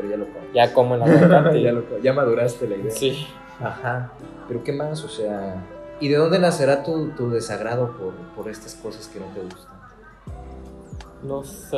Pero 0.00 0.10
ya 0.10 0.16
lo 0.16 0.24
como. 0.26 0.38
Ya 0.54 0.72
como 0.72 0.94
el 0.94 1.02
aguacate. 1.02 1.62
ya, 1.62 1.72
lo 1.72 1.98
ya 2.02 2.12
maduraste 2.12 2.66
la 2.68 2.76
idea. 2.76 2.90
Sí. 2.90 3.26
Ajá. 3.62 4.12
Pero 4.48 4.64
¿qué 4.64 4.72
más? 4.72 5.04
O 5.04 5.08
sea, 5.08 5.62
¿y 6.00 6.08
de 6.08 6.16
dónde 6.16 6.38
nacerá 6.38 6.82
tu, 6.82 7.10
tu 7.10 7.30
desagrado 7.30 7.92
por, 7.98 8.14
por 8.34 8.48
estas 8.50 8.74
cosas 8.76 9.06
que 9.08 9.20
no 9.20 9.26
te 9.26 9.40
gustan? 9.42 9.78
No 11.22 11.44
sé, 11.44 11.76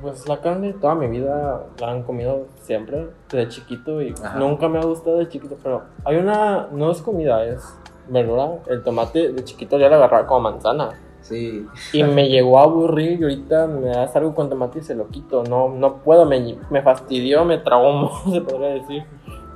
pues 0.00 0.28
la 0.28 0.40
carne 0.40 0.72
toda 0.74 0.94
mi 0.94 1.08
vida 1.08 1.64
la 1.80 1.90
han 1.90 2.04
comido 2.04 2.46
siempre, 2.62 3.08
desde 3.28 3.48
chiquito 3.48 4.00
y 4.00 4.14
Ajá. 4.22 4.38
nunca 4.38 4.68
me 4.68 4.78
ha 4.78 4.84
gustado 4.84 5.18
de 5.18 5.28
chiquito, 5.28 5.56
pero 5.60 5.82
hay 6.04 6.16
una, 6.18 6.68
no 6.70 6.92
es 6.92 7.02
comida, 7.02 7.44
es 7.44 7.60
verdura, 8.08 8.50
el 8.68 8.84
tomate 8.84 9.32
de 9.32 9.42
chiquito 9.42 9.80
ya 9.80 9.88
lo 9.88 9.96
agarraba 9.96 10.28
como 10.28 10.42
manzana 10.48 10.90
Sí. 11.24 11.66
y 11.94 12.02
me 12.04 12.28
llegó 12.28 12.58
a 12.58 12.64
aburrir 12.64 13.18
y 13.18 13.22
ahorita 13.22 13.66
me 13.66 13.88
das 13.88 14.14
algo 14.14 14.34
con 14.34 14.50
tomate 14.50 14.80
y 14.80 14.82
se 14.82 14.94
lo 14.94 15.08
quito, 15.08 15.42
no, 15.42 15.70
no 15.70 15.96
puedo, 15.96 16.26
me, 16.26 16.58
me 16.70 16.82
fastidió, 16.82 17.44
me 17.44 17.58
traumó, 17.58 18.12
se 18.30 18.40
podría 18.40 18.74
decir. 18.74 19.04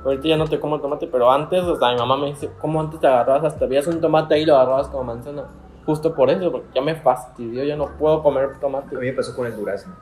Ahorita 0.03 0.29
ya 0.29 0.37
no 0.37 0.47
te 0.47 0.59
como 0.59 0.79
tomate, 0.79 1.07
pero 1.07 1.29
antes, 1.29 1.61
o 1.63 1.77
sea, 1.77 1.91
mi 1.91 1.97
mamá 1.97 2.17
me 2.17 2.27
dice, 2.27 2.49
¿cómo 2.59 2.79
antes 2.79 2.99
te 2.99 3.07
agarrabas 3.07 3.43
hasta 3.43 3.65
veías 3.65 3.85
un 3.85 3.99
tomate 3.99 4.33
ahí 4.33 4.43
y 4.43 4.45
lo 4.45 4.55
agarrabas 4.55 4.87
como 4.87 5.03
manzana? 5.03 5.43
Justo 5.85 6.15
por 6.15 6.29
eso, 6.29 6.51
porque 6.51 6.67
ya 6.73 6.81
me 6.81 6.95
fastidió, 6.95 7.63
ya 7.63 7.75
no 7.75 7.87
puedo 7.97 8.23
comer 8.23 8.59
tomate. 8.59 8.95
A 8.95 8.99
mí 8.99 9.07
me 9.07 9.13
pasó 9.13 9.35
con 9.35 9.45
el 9.45 9.55
durazno. 9.55 9.93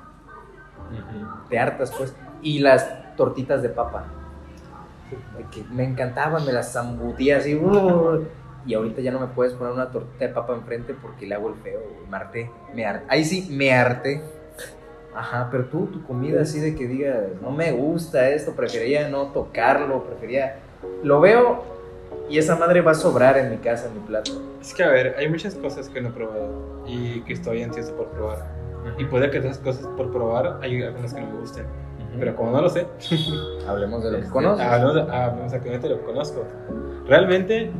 Te 1.50 1.58
hartas, 1.58 1.92
pues. 1.98 2.16
Y 2.42 2.60
las 2.60 3.16
tortitas 3.16 3.62
de 3.62 3.70
papa. 3.70 4.06
Que 5.52 5.64
me 5.72 5.84
encantaban, 5.84 6.46
me 6.46 6.54
las 6.54 6.74
zambutía 6.74 7.38
así. 7.38 7.56
¡uh! 7.56 8.24
Y 8.68 8.74
ahorita 8.74 9.02
ya 9.02 9.12
no 9.12 9.20
me 9.20 9.28
puedes 9.28 9.54
poner 9.54 9.74
una 9.74 9.90
tortita 9.90 10.28
de 10.28 10.34
papa 10.34 10.54
enfrente 10.54 10.94
porque 10.94 11.26
le 11.26 11.36
hago 11.36 11.50
el 11.50 11.56
feo. 11.56 11.80
güey. 11.80 12.10
Me 12.10 12.18
harté. 12.18 12.52
Me 12.76 12.86
harté. 12.86 13.06
Ahí 13.08 13.24
sí, 13.24 13.48
me 13.50 13.74
harté. 13.74 14.22
Ajá, 15.16 15.48
pero 15.50 15.66
tú, 15.66 15.88
tu 15.88 16.04
comida 16.04 16.42
así 16.42 16.60
de 16.60 16.76
que 16.76 16.88
digas, 16.88 17.24
no 17.42 17.50
me 17.50 17.72
gusta 17.72 18.30
esto, 18.30 18.54
prefería 18.54 19.10
no 19.10 19.28
tocarlo, 19.32 20.04
prefería... 20.04 20.58
Lo 21.02 21.20
veo 21.22 21.64
y 22.30 22.38
esa 22.38 22.56
madre 22.56 22.82
va 22.82 22.92
a 22.92 22.96
sobrar 22.96 23.38
en 23.38 23.50
mi 23.50 23.58
casa, 23.58 23.88
en 23.88 23.96
mi 23.96 24.00
plato. 24.02 24.32
Es 24.62 24.74
que, 24.74 24.84
a 24.84 24.90
ver, 24.90 25.16
hay 25.18 25.28
muchas 25.30 25.56
cosas 25.56 25.90
que 25.90 26.02
no 26.02 26.10
he 26.10 26.12
probado 26.12 26.84
y 26.86 27.22
que 27.22 27.34
estoy 27.34 27.64
ansioso 27.64 27.96
por 27.96 28.08
probar. 28.10 28.46
Y 28.98 29.06
puede 29.06 29.32
que 29.32 29.38
esas 29.40 29.58
cosas 29.58 29.88
por 29.98 30.12
probar 30.12 30.60
hay 30.62 30.84
algunas 30.84 31.14
que 31.14 31.22
no 31.22 31.28
me 31.28 31.40
gusten. 31.40 31.66
Pero 32.20 32.36
como 32.36 32.52
no 32.52 32.62
lo 32.62 32.70
sé, 32.70 32.86
Hablemos 33.68 34.04
de 34.04 34.12
lo 34.12 34.18
que 34.18 34.24
este, 34.24 34.34
conoces. 34.34 34.66
Hablemos, 34.66 35.10
hablemos 35.10 35.46
exactamente 35.46 35.88
de 35.88 35.94
lo 35.96 36.00
que 36.00 36.06
conozco. 36.06 36.46
Realmente, 37.08 37.72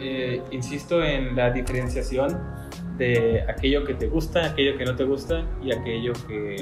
eh, 0.00 0.42
insisto 0.50 1.02
en 1.02 1.34
la 1.36 1.50
diferenciación 1.50 2.38
de 2.98 3.42
aquello 3.48 3.84
que 3.84 3.94
te 3.94 4.06
gusta, 4.06 4.46
aquello 4.46 4.76
que 4.76 4.84
no 4.84 4.94
te 4.94 5.04
gusta 5.04 5.42
y 5.62 5.72
aquello 5.72 6.12
que, 6.28 6.56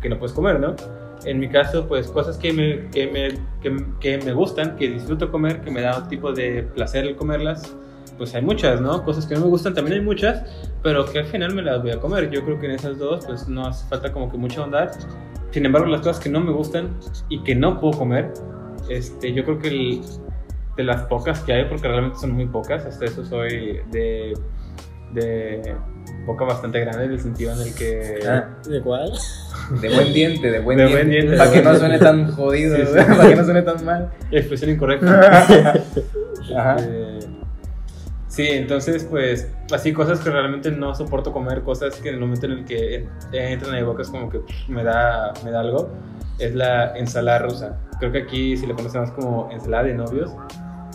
que 0.00 0.08
no 0.08 0.18
puedes 0.18 0.32
comer, 0.34 0.58
¿no? 0.60 0.74
En 1.24 1.38
mi 1.38 1.48
caso, 1.48 1.86
pues 1.88 2.08
cosas 2.08 2.36
que 2.36 2.52
me, 2.52 2.90
que, 2.90 3.06
me, 3.06 3.28
que, 3.62 3.84
que 4.00 4.18
me 4.24 4.32
gustan, 4.32 4.76
que 4.76 4.88
disfruto 4.90 5.30
comer, 5.30 5.60
que 5.60 5.70
me 5.70 5.80
da 5.80 5.98
un 5.98 6.08
tipo 6.08 6.32
de 6.32 6.62
placer 6.74 7.04
el 7.06 7.16
comerlas, 7.16 7.74
pues 8.18 8.34
hay 8.34 8.42
muchas, 8.42 8.80
¿no? 8.80 9.02
Cosas 9.04 9.26
que 9.26 9.34
no 9.34 9.40
me 9.42 9.46
gustan 9.48 9.74
también 9.74 9.98
hay 9.98 10.04
muchas, 10.04 10.42
pero 10.82 11.04
que 11.04 11.20
al 11.20 11.26
final 11.26 11.54
me 11.54 11.62
las 11.62 11.82
voy 11.82 11.92
a 11.92 11.98
comer. 12.00 12.30
Yo 12.30 12.44
creo 12.44 12.58
que 12.60 12.66
en 12.66 12.72
esas 12.72 12.98
dos, 12.98 13.24
pues 13.26 13.48
no 13.48 13.66
hace 13.66 13.88
falta 13.88 14.12
como 14.12 14.30
que 14.30 14.36
mucho 14.36 14.62
andar. 14.62 14.90
Sin 15.50 15.64
embargo, 15.66 15.88
las 15.88 16.00
cosas 16.00 16.22
que 16.22 16.28
no 16.28 16.40
me 16.40 16.52
gustan 16.52 16.90
y 17.28 17.42
que 17.42 17.54
no 17.54 17.80
puedo 17.80 17.98
comer, 17.98 18.32
este, 18.88 19.32
yo 19.32 19.44
creo 19.44 19.58
que 19.58 19.68
el- 19.68 20.02
de 20.76 20.82
las 20.84 21.02
pocas 21.02 21.40
que 21.40 21.52
hay, 21.52 21.64
porque 21.66 21.86
realmente 21.88 22.18
son 22.18 22.32
muy 22.32 22.46
pocas, 22.46 22.84
hasta 22.84 23.04
eso 23.04 23.24
soy 23.24 23.80
de, 23.90 24.32
de 25.12 25.74
boca 26.26 26.44
bastante 26.44 26.80
grande, 26.80 27.04
en 27.04 27.12
el 27.12 27.20
sentido 27.20 27.52
en 27.54 27.60
el 27.68 27.74
que... 27.74 28.18
Ah, 28.28 28.48
¿De 28.68 28.80
cuál? 28.80 29.12
de 29.80 29.88
buen 29.94 30.12
diente, 30.12 30.50
de 30.50 30.58
buen 30.60 30.76
De 30.76 30.84
diente. 30.86 31.02
buen 31.04 31.10
diente, 31.10 31.36
Para 31.38 31.50
que 31.52 31.62
no 31.62 31.74
suene 31.76 31.98
tan 31.98 32.30
jodido, 32.32 32.76
Sí, 32.76 32.82
sí. 32.86 32.92
para 33.16 33.28
que 33.28 33.36
no 33.36 33.44
suene 33.44 33.62
tan 33.62 33.84
mal. 33.84 34.10
Expresión 34.30 34.70
incorrecta. 34.70 35.72
Ajá. 36.56 36.76
Este, 36.76 37.18
sí, 38.28 38.46
entonces, 38.50 39.04
pues, 39.04 39.48
así 39.72 39.92
cosas 39.92 40.18
que 40.20 40.30
realmente 40.30 40.70
no 40.70 40.94
soporto 40.94 41.32
comer, 41.32 41.62
cosas 41.62 41.94
que 41.96 42.08
en 42.08 42.16
el 42.16 42.20
momento 42.20 42.46
en 42.46 42.52
el 42.52 42.64
que 42.64 42.96
en- 42.96 43.08
entran 43.32 43.74
a 43.74 43.78
mi 43.78 43.84
boca 43.84 44.02
es 44.02 44.08
como 44.08 44.28
que 44.28 44.40
pff, 44.40 44.68
me 44.68 44.82
da, 44.82 45.32
me 45.44 45.50
da 45.50 45.60
algo, 45.60 45.90
es 46.38 46.54
la 46.54 46.96
ensalada 46.98 47.38
rusa. 47.38 47.78
Creo 48.00 48.10
que 48.12 48.18
aquí, 48.18 48.56
si 48.56 48.66
la 48.66 48.74
conocemos 48.74 49.12
como 49.12 49.48
ensalada 49.52 49.84
de 49.84 49.94
novios. 49.94 50.32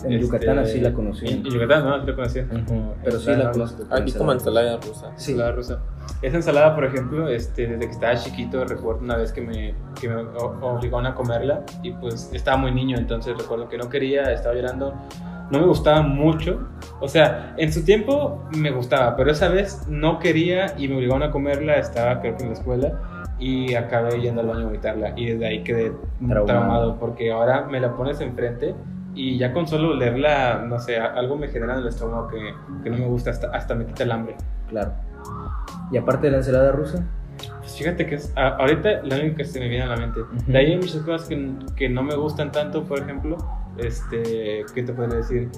En 0.04 0.12
este, 0.12 0.26
Yucatán 0.26 0.58
así 0.58 0.80
la 0.80 0.92
conocí. 0.92 1.26
En, 1.26 1.46
en 1.46 1.52
Yucatán, 1.52 1.84
¿no? 1.84 1.96
La 1.98 2.14
conocí. 2.14 2.40
Ujú, 2.40 2.64
como 2.66 2.94
Pero 3.04 3.18
sí 3.18 3.30
ensalada 3.30 3.44
la 3.44 3.52
conozco. 3.52 3.84
Aquí 3.90 4.12
como 4.12 4.32
ensalada 4.32 4.76
rusa. 4.78 5.12
Sí. 5.16 5.32
Ensalada 5.32 5.52
rusa. 5.56 5.78
Esa 6.22 6.36
ensalada, 6.36 6.74
por 6.74 6.84
ejemplo, 6.84 7.28
este, 7.28 7.66
desde 7.66 7.86
que 7.86 7.92
estaba 7.92 8.16
chiquito, 8.16 8.64
recuerdo 8.64 9.00
una 9.02 9.16
vez 9.16 9.32
que 9.32 9.40
me, 9.40 9.74
que 10.00 10.08
me 10.08 10.16
obligaron 10.16 11.06
a 11.06 11.14
comerla 11.14 11.62
y 11.82 11.92
pues 11.92 12.30
estaba 12.32 12.56
muy 12.56 12.72
niño, 12.72 12.96
entonces 12.98 13.36
recuerdo 13.38 13.68
que 13.68 13.78
no 13.78 13.88
quería, 13.88 14.30
estaba 14.32 14.54
llorando, 14.54 14.94
no 15.50 15.58
me 15.60 15.66
gustaba 15.66 16.02
mucho. 16.02 16.68
O 17.00 17.08
sea, 17.08 17.54
en 17.56 17.72
su 17.72 17.84
tiempo 17.84 18.44
me 18.56 18.70
gustaba, 18.70 19.16
pero 19.16 19.30
esa 19.30 19.48
vez 19.48 19.86
no 19.88 20.18
quería 20.18 20.74
y 20.76 20.88
me 20.88 20.96
obligaron 20.96 21.22
a 21.22 21.30
comerla, 21.30 21.76
estaba 21.76 22.20
creo 22.20 22.36
que 22.36 22.42
en 22.42 22.50
la 22.50 22.54
escuela 22.54 23.00
y 23.38 23.74
acabé 23.74 24.20
yendo 24.20 24.42
al 24.42 24.48
baño 24.48 24.60
a 24.60 24.64
vomitarla 24.64 25.12
y 25.16 25.30
desde 25.30 25.46
ahí 25.46 25.62
quedé 25.64 25.92
Traumado. 26.18 26.44
traumado, 26.46 26.96
porque 26.98 27.32
ahora 27.32 27.66
me 27.70 27.80
la 27.80 27.94
pones 27.96 28.20
enfrente 28.20 28.74
y 29.22 29.38
ya 29.38 29.52
con 29.52 29.66
solo 29.68 29.94
leerla, 29.94 30.64
no 30.66 30.78
sé, 30.78 30.98
algo 30.98 31.36
me 31.36 31.48
genera 31.48 31.74
en 31.74 31.80
el 31.80 31.88
estómago 31.88 32.28
que, 32.28 32.54
que 32.82 32.90
no 32.90 32.96
me 32.98 33.06
gusta, 33.06 33.30
hasta, 33.30 33.48
hasta 33.50 33.74
me 33.74 33.84
quita 33.86 34.04
el 34.04 34.12
hambre. 34.12 34.36
Claro. 34.68 34.92
Y 35.92 35.96
aparte 35.98 36.26
de 36.26 36.30
la 36.32 36.36
ensalada 36.38 36.72
rusa, 36.72 37.04
Pues 37.58 37.76
fíjate 37.76 38.06
que 38.06 38.14
es, 38.16 38.32
a- 38.36 38.56
ahorita 38.56 39.02
la 39.02 39.16
única 39.16 39.36
que 39.36 39.44
se 39.44 39.60
me 39.60 39.68
viene 39.68 39.84
a 39.84 39.88
la 39.88 39.96
mente. 39.96 40.20
Ujú. 40.20 40.34
De 40.52 40.58
ahí 40.58 40.72
hay 40.72 40.76
muchas 40.76 41.02
cosas 41.02 41.28
que, 41.28 41.52
que 41.76 41.88
no 41.88 42.02
me 42.02 42.14
gustan 42.14 42.50
tanto, 42.52 42.84
por 42.84 42.98
ejemplo, 42.98 43.36
este, 43.78 44.64
¿qué 44.74 44.82
te 44.82 44.92
podría 44.92 45.16
decir? 45.16 45.48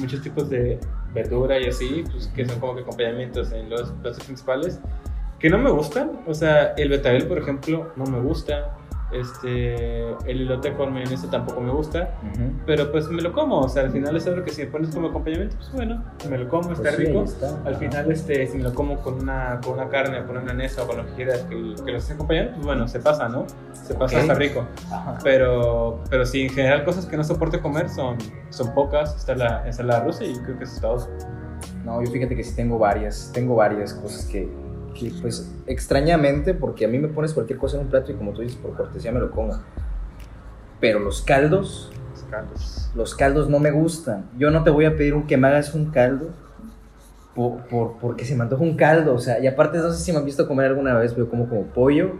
Muchos 0.00 0.22
tipos 0.22 0.48
de 0.50 0.78
verdura 1.14 1.58
y 1.58 1.66
así, 1.66 2.04
pues, 2.10 2.28
que 2.28 2.46
son 2.46 2.60
como 2.60 2.74
que 2.76 2.82
acompañamientos 2.82 3.52
en 3.52 3.68
los 3.70 3.90
platos 4.02 4.24
principales, 4.24 4.80
que 5.38 5.48
no 5.50 5.58
me 5.58 5.70
gustan. 5.70 6.20
O 6.26 6.34
sea, 6.34 6.74
el 6.76 6.88
betabel, 6.90 7.26
por 7.26 7.38
ejemplo, 7.38 7.92
no 7.96 8.04
me 8.04 8.20
gusta. 8.20 8.76
Este, 9.12 10.08
el 10.30 10.42
elote 10.42 10.72
con 10.74 10.92
mayonesa 10.92 11.30
tampoco 11.30 11.60
me 11.60 11.72
gusta. 11.72 12.10
Pero 12.66 12.90
pues 12.92 13.08
me 13.08 13.22
lo 13.22 13.32
como, 13.32 13.60
o 13.60 13.68
sea, 13.68 13.82
al 13.82 13.90
final 13.90 14.16
es 14.16 14.26
algo 14.26 14.44
que 14.44 14.50
si 14.50 14.62
me 14.62 14.68
pones 14.68 14.94
como 14.94 15.08
acompañamiento, 15.08 15.56
pues 15.56 15.72
bueno, 15.72 16.02
me 16.28 16.38
lo 16.38 16.48
como, 16.48 16.70
está 16.72 16.82
Pues 16.84 16.96
sí, 16.96 17.04
rico. 17.06 17.22
está. 17.24 17.58
Al 17.64 17.76
final, 17.76 18.10
este, 18.10 18.46
si 18.46 18.58
me 18.58 18.64
lo 18.64 18.74
como 18.74 18.98
con 19.00 19.14
una, 19.14 19.60
con 19.64 19.74
una 19.74 19.88
carne, 19.88 20.18
con 20.20 20.30
una 20.30 20.40
milanesa 20.40 20.82
o 20.82 20.86
con 20.86 20.98
lo 20.98 21.06
que 21.06 21.12
quieras 21.14 21.40
que, 21.48 21.74
que 21.84 21.90
lo 21.92 21.98
estés 21.98 22.14
acompañando, 22.14 22.52
pues 22.54 22.66
bueno, 22.66 22.88
se 22.88 23.00
pasa, 23.00 23.28
¿no? 23.28 23.46
Se 23.72 23.94
pasa, 23.94 24.16
Ok. 24.16 24.22
está 24.22 24.34
rico. 24.34 24.64
Ajá. 24.92 25.18
Pero, 25.22 26.02
pero 26.08 26.24
sí, 26.24 26.42
en 26.42 26.50
general, 26.50 26.84
cosas 26.84 27.06
que 27.06 27.16
no 27.16 27.24
soporte 27.24 27.60
comer 27.60 27.88
son, 27.88 28.16
son 28.50 28.72
pocas. 28.74 29.16
Está 29.16 29.34
la 29.34 29.66
ensalada 29.66 30.04
rusa 30.04 30.24
y 30.24 30.34
creo 30.40 30.58
que 30.58 30.64
eso 30.64 30.74
es 30.74 30.80
todo. 30.80 31.08
No, 31.84 32.02
yo 32.04 32.10
fíjate 32.10 32.36
que 32.36 32.44
sí 32.44 32.54
tengo 32.54 32.78
varias, 32.78 33.30
tengo 33.32 33.56
varias 33.56 33.94
cosas 33.94 34.26
que, 34.26 34.48
que, 34.98 35.12
pues 35.20 35.50
extrañamente, 35.66 36.54
porque 36.54 36.84
a 36.84 36.88
mí 36.88 36.98
me 36.98 37.08
pones 37.08 37.32
cualquier 37.32 37.58
cosa 37.58 37.76
en 37.76 37.84
un 37.84 37.88
plato 37.90 38.10
y 38.12 38.14
como 38.14 38.32
tú 38.32 38.42
dices, 38.42 38.56
por 38.58 38.76
cortesía 38.76 39.12
me 39.12 39.20
lo 39.20 39.30
como. 39.30 39.58
Pero 40.80 40.98
los 40.98 41.22
caldos, 41.22 41.90
Los 42.12 42.22
caldos. 42.24 42.90
los 42.94 43.14
caldos 43.14 43.48
no 43.48 43.58
me 43.58 43.70
gustan. 43.70 44.26
Yo 44.38 44.50
no 44.50 44.62
te 44.64 44.70
voy 44.70 44.84
a 44.86 44.96
pedir 44.96 45.14
un 45.14 45.26
que 45.26 45.36
me 45.36 45.48
hagas 45.48 45.74
un 45.74 45.86
caldo 45.90 46.30
por, 47.34 47.58
por- 47.68 47.98
porque 47.98 48.24
se 48.24 48.34
me 48.34 48.42
antoja 48.42 48.62
un 48.62 48.76
caldo. 48.76 49.14
O 49.14 49.18
sea, 49.18 49.38
y 49.40 49.46
aparte 49.46 49.78
no 49.78 49.90
sé 49.92 50.02
si 50.02 50.12
me 50.12 50.18
han 50.18 50.24
visto 50.24 50.48
comer 50.48 50.66
alguna 50.66 50.94
vez, 50.98 51.12
pero 51.12 51.28
como 51.28 51.48
como 51.48 51.64
pollo 51.64 52.12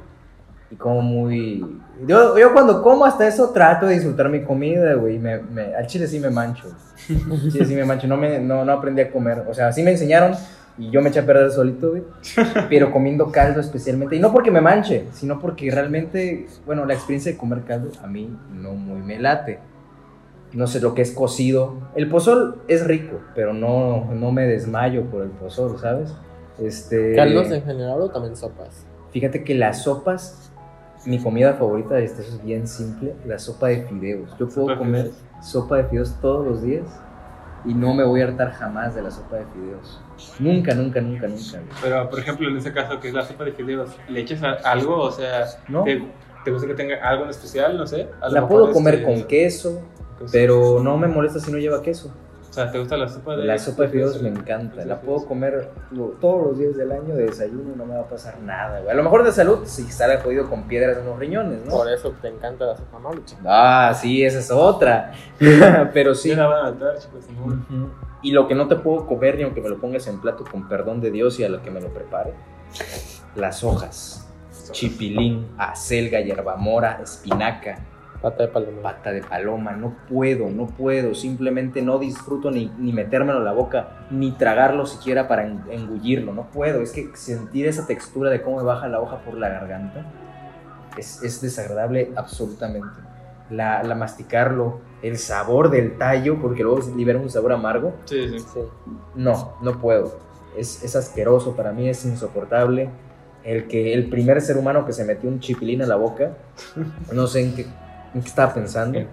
y 0.70 0.76
como 0.76 1.00
muy... 1.02 1.80
Yo, 2.06 2.38
yo 2.38 2.52
cuando 2.52 2.82
como 2.82 3.04
hasta 3.04 3.26
eso 3.26 3.50
trato 3.50 3.86
de 3.86 3.94
disfrutar 3.94 4.28
mi 4.28 4.42
comida, 4.44 4.94
güey. 4.94 5.18
Me, 5.18 5.38
me- 5.38 5.74
al 5.74 5.86
chile 5.86 6.06
sí 6.06 6.20
me 6.20 6.30
mancho. 6.30 6.68
Al 7.08 7.50
chile 7.50 7.64
sí 7.64 7.74
me 7.74 7.84
mancho. 7.84 8.06
No, 8.06 8.16
me, 8.16 8.38
no, 8.40 8.64
no 8.64 8.72
aprendí 8.72 9.00
a 9.02 9.10
comer. 9.10 9.44
O 9.48 9.54
sea, 9.54 9.72
sí 9.72 9.82
me 9.82 9.90
enseñaron 9.92 10.32
y 10.80 10.90
yo 10.90 11.02
me 11.02 11.10
eché 11.10 11.20
a 11.20 11.26
perder 11.26 11.50
solito, 11.50 11.90
güey. 11.90 12.02
Pero 12.70 12.90
comiendo 12.90 13.30
caldo 13.30 13.60
especialmente. 13.60 14.16
Y 14.16 14.18
no 14.18 14.32
porque 14.32 14.50
me 14.50 14.62
manche, 14.62 15.04
sino 15.12 15.38
porque 15.38 15.70
realmente, 15.70 16.46
bueno, 16.64 16.86
la 16.86 16.94
experiencia 16.94 17.30
de 17.30 17.36
comer 17.36 17.64
caldo 17.64 17.90
a 18.02 18.06
mí 18.06 18.34
no 18.50 18.72
muy 18.72 19.02
me 19.02 19.18
late. 19.18 19.58
No 20.54 20.66
sé 20.66 20.80
lo 20.80 20.94
que 20.94 21.02
es 21.02 21.12
cocido. 21.12 21.74
El 21.94 22.08
pozol 22.08 22.62
es 22.66 22.86
rico, 22.86 23.20
pero 23.34 23.52
no, 23.52 24.06
no 24.14 24.32
me 24.32 24.46
desmayo 24.46 25.04
por 25.04 25.22
el 25.22 25.28
pozol, 25.28 25.78
¿sabes? 25.78 26.14
Este, 26.58 27.14
¿Caldos 27.14 27.50
en 27.50 27.62
general 27.62 28.00
o 28.00 28.08
también 28.08 28.34
sopas? 28.34 28.86
Fíjate 29.12 29.44
que 29.44 29.54
las 29.54 29.82
sopas, 29.82 30.50
mi 31.04 31.18
comida 31.18 31.52
favorita, 31.54 31.98
este, 31.98 32.22
eso 32.22 32.36
es 32.36 32.42
bien 32.42 32.66
simple, 32.66 33.14
la 33.26 33.38
sopa 33.38 33.68
de 33.68 33.82
fideos. 33.82 34.30
Yo 34.38 34.48
puedo 34.48 34.68
¿Sopa 34.68 34.72
de 34.72 34.78
comer 34.78 35.10
sopa 35.42 35.76
de 35.76 35.84
fideos 35.84 36.16
todos 36.22 36.46
los 36.46 36.62
días 36.62 36.86
y 37.64 37.74
no 37.74 37.94
me 37.94 38.04
voy 38.04 38.20
a 38.22 38.24
hartar 38.24 38.52
jamás 38.52 38.94
de 38.94 39.02
la 39.02 39.10
sopa 39.10 39.36
de 39.36 39.44
fideos. 39.46 40.00
Nunca, 40.38 40.74
nunca, 40.74 41.00
nunca, 41.00 41.28
nunca. 41.28 41.58
güey. 41.58 41.78
Pero, 41.82 42.08
por 42.10 42.18
ejemplo, 42.18 42.48
en 42.48 42.56
ese 42.56 42.72
caso, 42.72 42.98
que 43.00 43.08
es 43.08 43.14
la 43.14 43.24
sopa 43.24 43.44
de 43.44 43.52
fideos, 43.52 43.90
¿le 44.08 44.20
echas 44.20 44.42
algo? 44.64 44.96
O 45.00 45.10
sea, 45.10 45.46
¿No? 45.68 45.84
¿te, 45.84 46.02
te 46.44 46.50
gusta 46.50 46.66
que 46.66 46.74
tenga 46.74 46.96
algo 47.06 47.24
en 47.24 47.30
especial? 47.30 47.76
No 47.76 47.86
sé. 47.86 48.08
La 48.30 48.46
puedo 48.46 48.72
comer 48.72 48.94
este, 48.94 49.06
con 49.06 49.22
queso, 49.24 49.82
pues, 50.18 50.30
pero 50.32 50.80
no 50.82 50.96
me 50.96 51.08
molesta 51.08 51.38
si 51.40 51.50
no 51.52 51.58
lleva 51.58 51.82
queso. 51.82 52.12
Sea, 52.62 52.72
¿te 52.72 52.78
gusta 52.78 52.96
la 52.96 53.08
sopa 53.08 53.36
de 53.36 53.44
La 53.44 53.58
sopa 53.58 53.82
de 53.84 53.88
fideos 53.88 54.20
me 54.22 54.28
encanta. 54.28 54.84
La 54.84 55.00
puedo 55.00 55.24
comer 55.26 55.70
lo- 55.90 56.08
todos 56.20 56.48
los 56.48 56.58
días 56.58 56.76
del 56.76 56.92
año 56.92 57.14
de 57.14 57.24
desayuno, 57.26 57.74
no 57.76 57.86
me 57.86 57.94
va 57.94 58.00
a 58.02 58.08
pasar 58.08 58.38
nada, 58.40 58.80
güey. 58.80 58.90
A 58.90 58.94
lo 58.94 59.02
mejor 59.02 59.24
de 59.24 59.32
salud, 59.32 59.60
si 59.64 59.82
estará 59.82 60.20
jodido 60.20 60.48
con 60.48 60.64
piedras 60.68 60.98
en 60.98 61.06
los 61.06 61.18
riñones, 61.18 61.64
¿no? 61.64 61.70
Por 61.70 61.90
eso 61.90 62.12
te 62.20 62.28
encanta 62.28 62.66
la 62.66 62.76
sopa 62.76 62.98
marucha. 62.98 63.36
Ah, 63.46 63.92
sí, 63.94 64.24
esa 64.24 64.38
es 64.40 64.50
otra. 64.50 65.12
Pero 65.94 66.14
sí. 66.14 66.34
La 66.34 66.46
van 66.46 66.66
a 66.66 66.70
matar, 66.72 66.98
chicos. 66.98 67.24
no. 67.30 67.46
Ujú. 67.46 67.90
Y 68.22 68.32
lo 68.32 68.46
que 68.46 68.54
no 68.54 68.68
te 68.68 68.76
puedo 68.76 69.06
comer 69.06 69.36
ni 69.38 69.44
aunque 69.44 69.62
me 69.62 69.68
lo 69.70 69.78
pongas 69.80 70.06
en 70.06 70.20
plato 70.20 70.44
con 70.44 70.68
perdón 70.68 71.00
de 71.00 71.10
Dios 71.10 71.40
y 71.40 71.44
a 71.44 71.48
lo 71.48 71.62
que 71.62 71.70
me 71.70 71.80
lo 71.80 71.88
prepare, 71.88 72.34
las 73.34 73.64
hojas. 73.64 74.26
Chipilín, 74.72 75.48
acelga, 75.58 76.20
hierbamora, 76.20 77.00
espinaca, 77.02 77.78
Pata 78.22 78.42
de 78.42 78.48
paloma. 78.48 78.82
pata 78.82 79.12
de 79.12 79.22
paloma. 79.22 79.72
No 79.72 79.96
puedo, 80.08 80.50
no 80.50 80.66
puedo. 80.66 81.14
Simplemente 81.14 81.80
no 81.82 81.98
disfruto 81.98 82.50
ni, 82.50 82.70
ni 82.78 82.92
metérmelo 82.92 83.38
en 83.38 83.44
la 83.46 83.52
boca, 83.52 84.06
ni 84.10 84.32
tragarlo 84.32 84.84
siquiera 84.86 85.26
para 85.26 85.46
en- 85.46 85.62
engullirlo. 85.70 86.34
No 86.34 86.50
puedo. 86.50 86.82
Es 86.82 86.92
que 86.92 87.10
sentir 87.14 87.66
esa 87.66 87.86
textura 87.86 88.30
de 88.30 88.42
cómo 88.42 88.58
me 88.58 88.62
baja 88.64 88.88
la 88.88 89.00
hoja 89.00 89.18
por 89.24 89.34
la 89.34 89.48
garganta 89.48 90.04
es, 90.98 91.22
es 91.22 91.40
desagradable 91.40 92.10
absolutamente. 92.16 92.88
La, 93.48 93.82
la 93.82 93.94
masticarlo, 93.96 94.80
el 95.02 95.18
sabor 95.18 95.70
del 95.70 95.98
tallo, 95.98 96.40
porque 96.40 96.62
luego 96.62 96.80
libera 96.96 97.18
un 97.18 97.30
sabor 97.30 97.52
amargo. 97.52 97.94
Sí, 98.04 98.28
sí. 98.28 98.38
Sí. 98.38 98.60
No, 99.16 99.54
no 99.62 99.78
puedo. 99.80 100.18
Es, 100.56 100.84
es 100.84 100.94
asqueroso, 100.94 101.56
para 101.56 101.72
mí 101.72 101.88
es 101.88 102.04
insoportable. 102.04 102.90
El 103.42 103.66
que 103.66 103.94
el 103.94 104.10
primer 104.10 104.40
ser 104.42 104.58
humano 104.58 104.84
que 104.84 104.92
se 104.92 105.04
metió 105.04 105.28
un 105.30 105.40
chipilín 105.40 105.80
a 105.82 105.86
la 105.86 105.96
boca, 105.96 106.32
no 107.12 107.26
sé 107.26 107.40
en 107.40 107.54
qué, 107.56 107.66
en 108.14 108.20
qué 108.22 108.28
estaba 108.28 108.52
pensando, 108.54 108.98
¿En, 108.98 109.08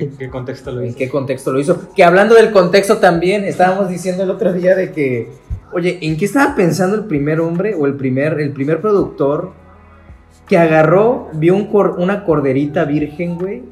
en 0.00 0.16
qué 0.18 0.28
contexto 0.30 0.70
lo 0.72 0.80
en 0.80 0.88
hizo? 0.88 0.98
qué 0.98 1.08
contexto 1.08 1.52
lo 1.52 1.60
hizo. 1.60 1.88
Que 1.94 2.04
hablando 2.04 2.34
del 2.34 2.50
contexto 2.52 2.98
también, 2.98 3.44
estábamos 3.44 3.88
diciendo 3.88 4.22
el 4.22 4.30
otro 4.30 4.52
día 4.52 4.74
de 4.76 4.92
que, 4.92 5.30
oye, 5.72 5.98
¿en 6.02 6.16
qué 6.16 6.24
estaba 6.24 6.54
pensando 6.54 6.96
el 6.96 7.04
primer 7.06 7.40
hombre 7.40 7.74
o 7.74 7.86
el 7.86 7.94
primer, 7.94 8.38
el 8.40 8.52
primer 8.52 8.80
productor 8.80 9.52
que 10.48 10.58
agarró, 10.58 11.28
vio 11.34 11.54
un 11.54 11.66
cor- 11.66 11.96
una 11.98 12.24
corderita 12.24 12.84
virgen, 12.84 13.38
güey, 13.38 13.62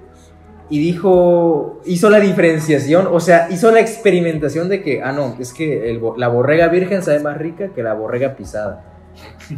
y 0.72 0.78
dijo, 0.78 1.80
hizo 1.84 2.10
la 2.10 2.20
diferenciación, 2.20 3.08
o 3.10 3.18
sea, 3.18 3.48
hizo 3.50 3.72
la 3.72 3.80
experimentación 3.80 4.68
de 4.68 4.82
que, 4.82 5.02
ah, 5.02 5.10
no, 5.12 5.34
es 5.40 5.52
que 5.52 5.90
el 5.90 6.00
la 6.16 6.28
borrega 6.28 6.68
virgen 6.68 7.02
sabe 7.02 7.18
más 7.18 7.36
rica 7.36 7.70
que 7.74 7.82
la 7.82 7.94
borrega 7.94 8.36
pisada. 8.36 8.84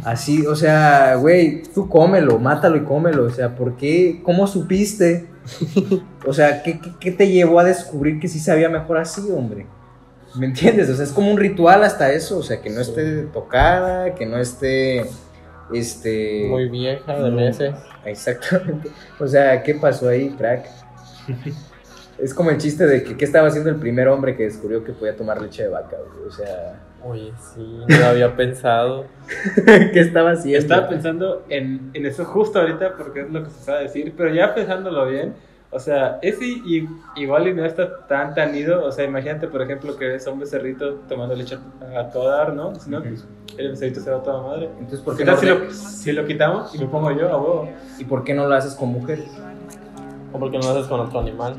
Así, 0.03 0.45
o 0.45 0.55
sea, 0.55 1.15
güey, 1.15 1.63
tú 1.73 1.87
cómelo, 1.87 2.39
mátalo 2.39 2.77
y 2.77 2.83
cómelo, 2.83 3.25
o 3.25 3.29
sea, 3.29 3.55
¿por 3.55 3.75
qué? 3.75 4.21
¿Cómo 4.23 4.47
supiste? 4.47 5.27
O 6.25 6.33
sea, 6.33 6.63
¿qué, 6.63 6.79
qué, 6.79 6.91
qué 6.99 7.11
te 7.11 7.27
llevó 7.27 7.59
a 7.59 7.63
descubrir 7.63 8.19
que 8.19 8.27
sí 8.27 8.39
sabía 8.39 8.69
mejor 8.69 8.97
así, 8.97 9.21
hombre? 9.31 9.67
¿Me 10.35 10.47
entiendes? 10.47 10.89
O 10.89 10.95
sea, 10.95 11.05
es 11.05 11.11
como 11.11 11.31
un 11.31 11.37
ritual 11.37 11.83
hasta 11.83 12.11
eso, 12.11 12.39
o 12.39 12.43
sea, 12.43 12.59
que 12.61 12.69
no 12.69 12.81
esté 12.81 13.23
tocada, 13.23 14.15
que 14.15 14.25
no 14.25 14.37
esté, 14.37 15.05
este... 15.71 16.47
Muy 16.49 16.69
vieja, 16.69 17.19
de 17.19 17.29
meses. 17.29 17.75
Exactamente. 18.03 18.89
O 19.19 19.27
sea, 19.27 19.61
¿qué 19.61 19.75
pasó 19.75 20.09
ahí, 20.09 20.29
crack? 20.31 20.65
Es 22.17 22.33
como 22.33 22.49
el 22.49 22.57
chiste 22.57 22.85
de 22.87 23.03
que 23.03 23.15
qué 23.15 23.25
estaba 23.25 23.47
haciendo 23.47 23.69
el 23.69 23.75
primer 23.75 24.07
hombre 24.07 24.35
que 24.35 24.43
descubrió 24.43 24.83
que 24.83 24.93
podía 24.93 25.15
tomar 25.15 25.41
leche 25.41 25.63
de 25.63 25.69
vaca, 25.69 25.97
güey? 25.97 26.27
O 26.27 26.31
sea, 26.31 26.81
Oye, 27.05 27.33
sí, 27.37 27.61
no 27.87 27.97
lo 27.99 28.05
había 28.05 28.35
pensado. 28.35 29.05
¿qué 29.93 29.99
estaba 29.99 30.31
haciendo? 30.31 30.59
Estaba 30.59 30.87
pensando 30.89 31.43
en, 31.49 31.91
en 31.93 32.05
eso 32.05 32.23
justo 32.25 32.59
ahorita 32.59 32.95
porque 32.97 33.21
es 33.21 33.31
lo 33.31 33.43
que 33.43 33.49
se 33.49 33.63
sabe 33.63 33.83
decir, 33.83 34.13
pero 34.15 34.33
ya 34.33 34.53
pensándolo 34.55 35.05
bien, 35.07 35.33
o 35.69 35.79
sea, 35.79 36.19
ese 36.21 36.45
i- 36.45 36.87
igual 37.17 37.47
y 37.47 37.53
no 37.53 37.65
está 37.65 38.05
tan 38.07 38.33
tan 38.35 38.55
ido, 38.55 38.85
o 38.85 38.91
sea, 38.91 39.05
imagínate 39.05 39.47
por 39.47 39.61
ejemplo 39.61 39.95
que 39.97 40.07
ves 40.07 40.25
a 40.27 40.31
un 40.31 40.39
becerrito 40.39 40.93
tomando 41.09 41.35
leche 41.35 41.57
a 41.97 42.09
todo 42.09 42.29
dar, 42.29 42.53
¿no? 42.53 42.73
Si 42.75 42.89
no, 42.89 43.01
pues 43.01 43.25
el 43.57 43.69
becerrito 43.71 43.99
se 43.99 44.09
va 44.11 44.17
a 44.17 44.23
toda 44.23 44.41
madre. 44.43 44.69
Entonces, 44.79 45.01
¿por 45.01 45.15
¿Qué 45.17 45.23
qué, 45.23 45.31
no 45.31 45.35
tal 45.37 45.41
si 45.41 45.47
lo, 45.47 45.71
si 45.71 46.11
lo 46.13 46.25
quitamos 46.25 46.73
y 46.75 46.79
me 46.79 46.85
pongo 46.85 47.11
yo 47.11 47.27
a 47.29 47.37
huevo? 47.37 47.69
¿Y 47.99 48.05
por 48.05 48.23
qué 48.23 48.33
no 48.33 48.47
lo 48.47 48.55
haces 48.55 48.75
con 48.75 48.89
mujeres? 48.89 49.29
¿O 50.31 50.39
por 50.39 50.51
qué 50.51 50.57
no 50.57 50.63
lo 50.63 50.69
haces 50.71 50.87
con 50.87 50.99
otro 51.01 51.19
animal? 51.19 51.55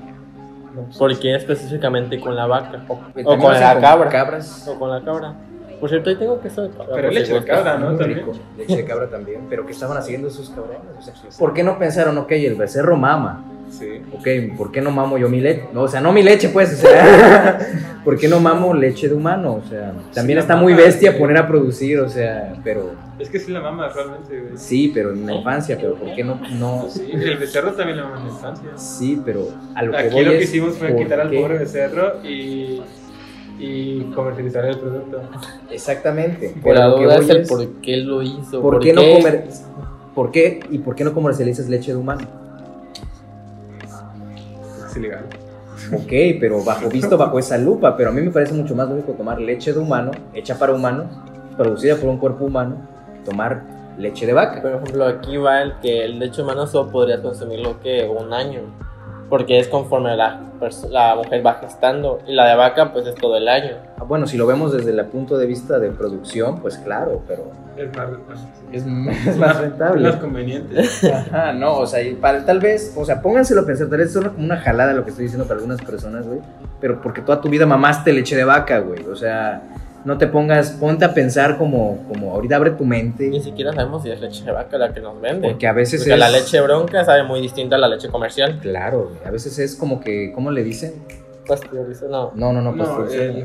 ¿Por 0.99 1.19
qué 1.19 1.35
específicamente 1.35 2.21
con 2.21 2.35
la 2.35 2.47
vaca? 2.47 2.85
O, 2.89 3.39
con 3.39 3.53
la 3.53 3.81
cabra. 3.81 4.09
Cabras. 4.11 4.69
O 4.69 4.79
con 4.79 4.91
la 4.91 5.03
cabra. 5.03 5.35
Por 5.81 5.89
cierto, 5.89 6.11
ahí 6.11 6.17
tengo 6.17 6.41
queso 6.41 6.63
de 6.63 6.71
cabra. 6.71 6.95
Pero 6.95 7.11
leche 7.11 7.35
de 7.35 7.45
cabra, 7.45 7.77
¿no? 7.79 7.97
Rico. 7.99 8.33
Leche 8.57 8.77
de 8.77 8.85
cabra 8.85 9.09
también. 9.09 9.43
Pero 9.51 9.67
¿qué 9.67 9.73
estaban 9.73 9.97
haciendo 9.97 10.29
esos 10.29 10.51
cabrones? 10.51 10.81
O 10.99 11.03
sea, 11.03 11.15
¿Por 11.39 11.53
qué 11.53 11.63
no 11.63 11.79
pensaron, 11.79 12.17
ok, 12.19 12.33
el 12.33 12.55
becerro 12.55 12.97
mama? 12.97 13.45
Sí. 13.71 14.03
Ok, 14.13 14.57
¿por 14.57 14.71
qué 14.71 14.81
no 14.81 14.91
mamo 14.91 15.19
yo 15.19 15.29
mi 15.29 15.41
leche? 15.41 15.69
No, 15.73 15.83
o 15.83 15.89
sea, 15.89 16.01
no 16.01 16.13
mi 16.13 16.23
leche, 16.23 16.49
pues, 16.49 16.73
o 16.75 16.77
sea, 16.77 17.59
¿por 18.05 18.19
qué 18.19 18.29
no 18.29 18.39
mamo 18.41 18.75
leche 18.75 19.09
de 19.09 19.15
humano? 19.15 19.55
O 19.65 19.69
sea, 19.69 19.93
también 20.13 20.39
está 20.39 20.57
muy 20.57 20.75
bestia 20.75 21.13
sí. 21.13 21.19
poner 21.19 21.39
a 21.39 21.49
producir, 21.49 21.99
o 22.01 22.09
sea, 22.09 22.55
pero 22.63 22.93
Es 23.19 23.29
que 23.31 23.39
sí 23.41 23.51
la 23.53 23.61
mama 23.61 23.89
realmente, 23.89 24.41
güey. 24.41 24.53
sí, 24.57 24.91
pero 24.93 25.13
en 25.13 25.25
la 25.27 25.35
infancia, 25.35 25.77
pero 25.81 25.95
¿por 25.95 26.15
qué 26.15 26.23
no? 26.25 26.41
no 26.59 26.87
Sí, 26.91 27.09
el 27.13 27.37
becerro 27.39 27.73
también 27.73 27.99
la 27.99 28.05
mama 28.05 28.19
en 28.21 28.27
la 28.27 28.33
infancia. 28.33 28.69
sí, 28.77 29.21
pero 29.25 29.49
a 29.75 29.83
lo 29.83 29.93
que 29.93 29.99
Aquí 29.99 30.15
voy 30.15 30.25
lo 30.25 30.31
que 30.33 30.39
es, 30.39 30.45
hicimos 30.45 30.75
fue 30.77 30.89
¿por 30.89 30.99
quitar 30.99 31.21
al 31.21 31.31
qué? 31.31 31.41
pobre 31.41 31.59
becerro 31.59 32.23
y, 32.25 32.83
y 33.59 34.01
comercializar 34.15 34.65
el 34.67 34.79
producto. 34.79 35.23
Exactamente. 35.71 36.49
Por 36.51 36.63
pero 36.63 36.75
la 36.75 36.89
lo 36.89 36.97
que 36.97 37.05
duda 37.05 37.17
es 37.17 37.29
el 37.31 37.37
es, 37.39 37.49
por 37.49 37.67
qué 37.81 37.97
lo 37.99 38.23
hizo. 38.23 38.61
¿por 38.61 38.81
qué 38.81 38.93
no 38.93 39.03
comer? 39.03 39.45
¿Por 40.15 40.31
qué? 40.31 40.61
¿Y 40.71 40.79
por 40.79 40.95
qué 40.95 41.05
no 41.05 41.13
comercializas 41.15 41.69
leche 41.69 41.93
de 41.93 41.99
humano? 41.99 42.27
Es 44.91 44.97
ilegal. 44.97 45.25
Ok, 45.93 46.13
pero 46.41 46.65
bajo 46.65 46.89
visto 46.89 47.17
bajo 47.17 47.39
esa 47.39 47.59
lupa, 47.59 47.97
pero 47.97 48.11
a 48.11 48.13
mí 48.13 48.23
me 48.23 48.31
parece 48.31 48.55
mucho 48.55 48.75
más 48.75 48.89
lógico 48.89 49.13
tomar 49.13 49.41
leche 49.41 49.73
de 49.73 49.79
humano, 49.79 50.13
hecha 50.33 50.59
para 50.59 50.73
humanos, 50.73 51.07
producida 51.57 51.97
por 51.97 52.09
un 52.09 52.19
cuerpo 52.19 52.45
humano, 52.45 52.77
tomar 53.25 53.63
leche 53.99 54.27
de 54.27 54.33
vaca. 54.33 54.63
Por 54.63 54.73
ejemplo, 54.73 55.07
aquí 55.07 55.37
va 55.37 55.63
el 55.63 55.75
que 55.81 56.05
el 56.05 56.19
leche 56.19 56.43
humano 56.43 56.67
solo 56.67 56.91
podría 56.91 57.21
consumirlo 57.21 57.81
que 57.81 58.05
un 58.09 58.33
año. 58.33 58.61
Porque 59.29 59.59
es 59.59 59.69
conforme 59.69 60.17
la, 60.17 60.41
la 60.91 61.15
mujer 61.17 61.45
va 61.45 61.55
gestando. 61.55 62.21
Y 62.27 62.35
la 62.35 62.47
de 62.47 62.57
vaca, 62.57 62.93
pues 62.93 63.07
es 63.07 63.15
todo 63.15 63.37
el 63.37 63.49
año. 63.49 63.77
Ah, 63.99 64.05
Bueno, 64.05 64.27
si 64.27 64.37
lo 64.37 64.47
vemos 64.47 64.73
desde 64.73 64.91
el 64.91 65.05
punto 65.07 65.39
de 65.39 65.47
vista 65.47 65.79
de 65.79 65.91
producción, 65.91 66.61
pues 66.61 66.77
claro, 66.79 67.23
pero 67.27 67.51
Es 67.77 67.95
más, 67.97 68.09
es, 68.71 69.27
es 69.27 69.37
más 69.37 69.57
es 69.57 69.61
rentable. 69.63 70.09
más 70.09 70.17
conveniente. 70.19 70.81
Ajá, 71.13 71.53
no, 71.53 71.79
o 71.79 71.87
sea, 71.87 72.03
y 72.03 72.15
para, 72.15 72.45
tal 72.45 72.61
vez, 72.61 72.95
o 72.97 73.05
sea, 73.05 73.21
pónganselo 73.23 73.63
a 73.63 73.67
pensar, 73.67 73.89
tal 73.89 73.99
vez 73.99 74.13
suena 74.13 74.31
como 74.31 74.45
una 74.45 74.59
jalada 74.59 74.93
lo 74.93 75.05
que 75.05 75.11
estoy 75.11 75.25
diciendo 75.25 75.47
para 75.47 75.57
algunas 75.61 75.81
personas, 75.83 76.27
güey, 76.27 76.41
pero 76.81 77.01
porque 77.01 77.21
toda 77.23 77.41
tu 77.41 77.49
vida 77.49 77.67
mamaste 77.67 78.13
leche 78.13 78.37
de 78.37 78.45
vaca, 78.45 78.79
güey, 78.81 79.05
o 79.07 79.17
sea, 79.17 79.63
no 80.05 80.19
te 80.19 80.27
pongas, 80.27 80.71
ponte 80.73 81.05
a 81.05 81.15
pensar 81.15 81.57
como, 81.59 82.05
como 82.09 82.33
ahorita 82.33 82.57
abre 82.57 82.73
tu 82.73 82.85
mente, 82.85 83.29
Ni 83.29 83.41
siquiera 83.41 83.73
sabemos 83.73 84.03
si 84.03 84.11
es 84.11 84.21
leche 84.21 84.45
de 84.45 84.53
vaca 84.53 84.77
la 84.79 84.93
que 84.93 85.01
nos 85.01 85.21
vende. 85.21 85.49
porque 85.49 85.67
a 85.67 85.73
veces 85.73 86.01
Porque 86.01 86.13
es... 86.13 86.19
la 86.19 86.29
leche 86.31 86.61
bronca 86.61 87.05
sabe 87.05 87.23
muy 87.25 87.41
distinta 87.41 87.77
a 87.77 87.79
la 87.79 87.89
leche 87.89 88.09
comercial. 88.09 88.59
Claro, 88.61 89.13
a 89.25 89.31
veces 89.31 89.59
es 89.59 89.75
como 89.77 90.01
que, 90.01 90.33
¿cómo 90.35 90.51
le 90.51 90.63
dicen? 90.63 90.95
Pasteurizado, 91.47 92.33
no. 92.35 92.53
No, 92.53 92.53
no, 92.53 92.63
no, 92.71 92.73
No, 92.77 92.85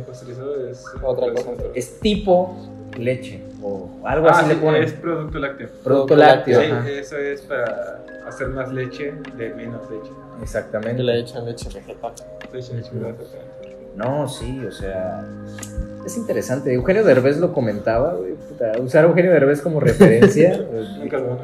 pasteurizado. 0.08 0.68
es 0.70 0.84
Otra 1.04 1.32
cosa. 1.32 1.50
Es 1.76 2.00
tipo 2.00 2.56
leche, 2.98 3.42
o 3.62 3.90
algo 4.06 4.28
Ah, 4.28 4.32
así 4.32 4.44
sí, 4.44 4.50
le 4.50 4.56
ponen. 4.62 4.84
es 4.84 4.94
producto 4.94 5.38
lácteo. 5.40 5.68
Producto 5.68 5.84
producto 5.84 6.16
lácteo, 6.16 6.62
Sí, 6.62 6.68
ajá. 6.72 6.90
eso 6.90 7.18
es 7.18 7.42
para 7.42 8.00
hacer 8.28 8.48
más 8.50 8.72
leche 8.72 9.14
de 9.38 9.50
menos 9.54 9.82
leche. 9.90 10.12
Exactamente. 10.42 11.04
le 11.04 11.20
echan 11.20 11.46
leche 11.46 11.68
vegetal. 11.74 12.14
Leche 12.54 12.78
exactamente. 12.80 13.24
No, 13.96 14.28
sí, 14.28 14.60
o 14.66 14.72
sea, 14.72 15.26
es 16.06 16.18
interesante. 16.18 16.74
Eugenio 16.74 17.04
Derbez 17.04 17.38
lo 17.38 17.54
comentaba, 17.54 18.14
güey, 18.14 18.34
puta, 18.34 18.72
usar 18.80 19.06
a 19.06 19.08
Eugenio 19.08 19.32
Derbez 19.32 19.62
como 19.62 19.80
referencia. 19.80 20.58
Nunca 21.00 21.18
lo. 21.18 21.38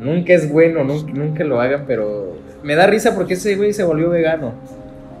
Nunca 0.00 0.34
es 0.34 0.50
bueno, 0.50 0.84
nunca, 0.84 1.12
nunca 1.12 1.44
lo 1.44 1.60
hagan, 1.60 1.84
pero 1.86 2.36
me 2.62 2.74
da 2.74 2.86
risa 2.86 3.14
porque 3.14 3.34
ese 3.34 3.56
güey 3.56 3.72
se 3.72 3.84
volvió 3.84 4.10
vegano. 4.10 4.52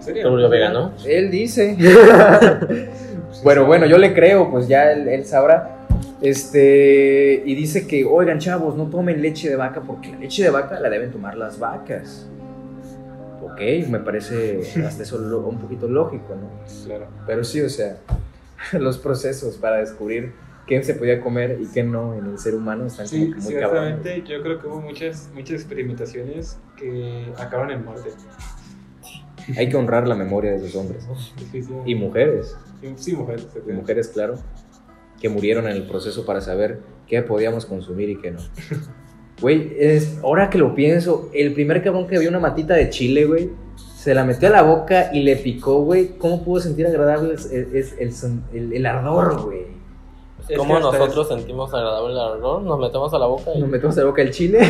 ¿Se 0.00 0.12
volvió 0.24 0.48
vegano? 0.50 0.92
Él 1.06 1.30
dice. 1.30 1.76
bueno, 3.44 3.64
bueno, 3.66 3.86
yo 3.86 3.96
le 3.96 4.12
creo, 4.12 4.50
pues 4.50 4.68
ya 4.68 4.92
él, 4.92 5.08
él 5.08 5.24
sabrá. 5.24 5.86
Este, 6.20 7.42
y 7.44 7.54
dice 7.54 7.86
que, 7.86 8.04
oigan, 8.04 8.38
chavos, 8.38 8.76
no 8.76 8.86
tomen 8.86 9.20
leche 9.20 9.48
de 9.48 9.56
vaca 9.56 9.82
porque 9.86 10.10
la 10.10 10.18
leche 10.18 10.42
de 10.42 10.50
vaca 10.50 10.80
la 10.80 10.88
deben 10.88 11.10
tomar 11.10 11.36
las 11.36 11.58
vacas. 11.58 12.26
Ok, 13.54 13.88
me 13.88 14.00
parece 14.00 14.60
hasta 14.84 15.02
eso 15.02 15.16
un 15.46 15.58
poquito 15.58 15.88
lógico, 15.88 16.34
¿no? 16.34 16.50
Claro. 16.84 17.06
Pero 17.26 17.44
sí, 17.44 17.60
o 17.60 17.68
sea, 17.68 17.98
los 18.72 18.98
procesos 18.98 19.56
para 19.56 19.76
descubrir 19.78 20.32
qué 20.66 20.82
se 20.82 20.94
podía 20.94 21.20
comer 21.20 21.58
y 21.60 21.66
qué 21.66 21.82
no 21.82 22.14
en 22.14 22.26
el 22.26 22.38
ser 22.38 22.54
humano 22.54 22.86
están 22.86 23.06
Sí, 23.06 23.20
como 23.30 23.34
que 23.36 23.40
muy 23.42 23.52
ciertamente 23.52 24.22
yo 24.26 24.42
creo 24.42 24.58
que 24.60 24.66
hubo 24.66 24.80
muchas, 24.80 25.30
muchas 25.34 25.56
experimentaciones 25.60 26.58
que 26.76 27.32
acabaron 27.38 27.70
en 27.70 27.84
muerte. 27.84 28.10
Hay 29.56 29.68
que 29.68 29.76
honrar 29.76 30.08
la 30.08 30.14
memoria 30.14 30.52
de 30.52 30.56
esos 30.56 30.74
hombres. 30.74 31.06
Y 31.84 31.94
mujeres, 31.94 32.56
Sí, 32.96 33.14
mujeres. 33.14 33.46
y 33.68 33.72
mujeres, 33.72 34.08
claro, 34.08 34.36
que 35.20 35.28
murieron 35.28 35.66
en 35.66 35.72
el 35.72 35.86
proceso 35.86 36.24
para 36.26 36.40
saber 36.40 36.80
qué 37.06 37.22
podíamos 37.22 37.66
consumir 37.66 38.08
y 38.10 38.16
qué 38.20 38.30
no. 38.30 38.40
Güey, 39.44 39.76
es, 39.78 40.18
ahora 40.22 40.48
que 40.48 40.56
lo 40.56 40.74
pienso, 40.74 41.28
el 41.34 41.52
primer 41.52 41.82
cabrón 41.82 42.06
que 42.06 42.18
vio 42.18 42.30
una 42.30 42.40
matita 42.40 42.72
de 42.72 42.88
chile, 42.88 43.26
güey, 43.26 43.50
Se 43.76 44.14
la 44.14 44.24
metió 44.24 44.48
a 44.48 44.52
la 44.52 44.62
boca 44.62 45.10
y 45.12 45.22
le 45.22 45.36
picó, 45.36 45.82
güey. 45.82 46.16
¿Cómo 46.16 46.42
pudo 46.42 46.60
sentir 46.62 46.86
agradable 46.86 47.34
es, 47.34 47.44
es- 47.52 47.94
el, 47.98 48.40
el- 48.54 48.72
el 48.72 48.86
ardor, 48.86 49.42
güey? 49.44 49.66
¿Cómo 50.56 50.78
nosotros 50.78 51.28
sentimos 51.28 51.72
agradable 51.74 52.12
el 52.12 52.18
ardor? 52.20 52.62
Nos 52.62 52.78
metemos 52.80 53.12
a 53.12 53.18
la 53.18 53.26
boca 53.26 53.50
y... 53.54 53.60
Nos 53.60 53.68
metemos 53.68 53.96
a 53.98 54.00
la 54.00 54.06
boca 54.06 54.22
el 54.22 54.30
chile. 54.30 54.60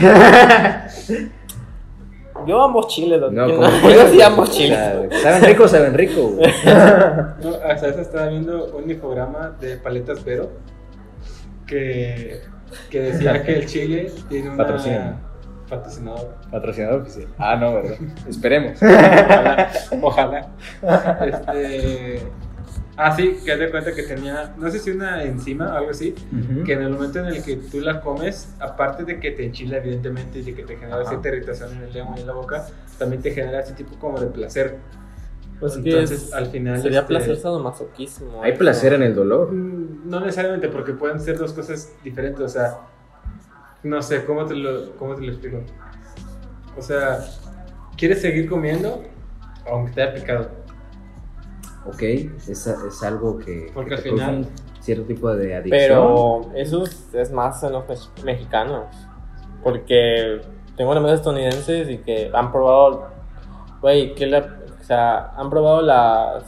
Yo 2.46 2.60
ambos 2.62 2.88
chiles, 2.88 3.20
No, 3.20 3.30
yo, 3.48 3.60
no- 3.60 3.90
yo 3.90 4.08
sí 4.08 4.20
ambos 4.20 4.50
chiles. 4.50 4.78
chiles. 5.08 5.22
Saben 5.22 5.42
rico, 5.44 5.68
saben 5.68 5.94
rico, 5.94 6.20
güey. 6.30 6.50
No, 6.64 7.54
hasta 7.64 7.88
eso 7.88 8.00
estaba 8.00 8.26
viendo 8.28 8.74
un 8.76 8.90
infograma 8.90 9.56
de 9.60 9.76
paletas 9.76 10.24
Vero 10.24 10.50
que, 11.66 12.40
que 12.90 13.00
decía 13.00 13.42
que 13.44 13.56
el 13.56 13.66
chile 13.66 14.12
tiene 14.28 14.48
una 14.50 14.56
Patrocina. 14.58 15.20
patrocinador. 15.68 16.34
Patrocinador 16.50 17.00
oficial. 17.02 17.28
Ah, 17.38 17.56
no, 17.56 17.74
¿verdad? 17.74 17.96
Esperemos. 18.28 18.78
Ojalá, 18.82 19.68
ojalá. 20.02 20.48
Este, 21.26 22.22
ah, 22.96 23.14
sí, 23.16 23.38
que 23.44 23.56
de 23.56 23.70
cuenta 23.70 23.92
que 23.92 24.02
tenía, 24.04 24.54
no 24.56 24.70
sé 24.70 24.78
si 24.78 24.90
una 24.90 25.22
enzima 25.24 25.72
o 25.72 25.76
algo 25.78 25.90
así, 25.90 26.14
que 26.64 26.72
en 26.74 26.82
el 26.82 26.90
momento 26.90 27.18
en 27.20 27.26
el 27.26 27.42
que 27.42 27.56
tú 27.56 27.80
la 27.80 28.00
comes, 28.00 28.54
aparte 28.60 29.04
de 29.04 29.18
que 29.18 29.30
te 29.32 29.44
enchila 29.46 29.78
evidentemente 29.78 30.38
y 30.38 30.42
de 30.42 30.54
que 30.54 30.62
te 30.62 30.76
genera 30.76 31.00
Ajá. 31.00 31.08
cierta 31.10 31.28
irritación 31.28 31.72
en 31.76 31.82
el 31.82 31.92
lengua 31.92 32.14
y 32.16 32.20
en 32.20 32.26
la 32.26 32.34
boca, 32.34 32.66
también 32.98 33.20
te 33.22 33.30
genera 33.32 33.60
ese 33.60 33.72
tipo 33.72 33.98
como 33.98 34.20
de 34.20 34.26
placer. 34.28 34.76
Pues 35.60 35.76
que 35.78 35.90
Entonces, 35.90 36.24
es- 36.24 36.32
al 36.34 36.46
final... 36.46 36.80
sería 36.82 37.00
este, 37.00 37.08
placer 37.08 37.36
sadomasoquismo. 37.36 38.42
Hay 38.42 38.52
placer 38.56 38.92
en 38.94 39.02
el 39.02 39.14
dolor. 39.14 39.52
Mm, 39.52 40.08
No 40.10 40.20
necesariamente, 40.20 40.68
porque 40.68 40.92
pueden 40.92 41.20
ser 41.20 41.38
dos 41.38 41.52
cosas 41.52 41.92
diferentes. 42.02 42.40
O 42.40 42.48
sea, 42.48 42.78
no 43.82 44.02
sé, 44.02 44.24
¿cómo 44.24 44.44
te 44.46 44.54
lo, 44.54 44.92
cómo 44.96 45.14
te 45.14 45.22
lo 45.22 45.32
explico? 45.32 45.58
O 46.76 46.82
sea, 46.82 47.18
¿quieres 47.96 48.20
seguir 48.20 48.48
comiendo 48.48 49.02
aunque 49.70 49.92
te 49.92 50.02
haya 50.02 50.14
picado? 50.14 50.50
Ok, 51.86 52.02
es, 52.02 52.66
es 52.66 53.02
algo 53.02 53.38
que, 53.38 53.70
Porque 53.74 53.90
que 53.90 53.94
al 53.96 54.02
final- 54.02 54.48
cierto 54.80 55.04
tipo 55.04 55.32
de 55.34 55.54
adicción. 55.54 55.80
Pero 55.88 56.50
eso 56.56 56.84
es, 57.14 57.30
más 57.32 57.62
en 57.62 57.72
los 57.72 57.84
mex- 57.86 58.10
mexicanos. 58.24 58.84
Porque 59.62 60.40
tengo 60.76 60.92
amigos 60.92 61.14
estadounidenses 61.20 61.88
y 61.88 61.98
que 61.98 62.30
han 62.34 62.52
probado, 62.52 63.08
güey, 63.80 64.14
que 64.14 64.26
la, 64.26 64.58
o 64.84 64.86
sea, 64.86 65.30
han 65.36 65.48
probado 65.48 65.80
las 65.82 66.44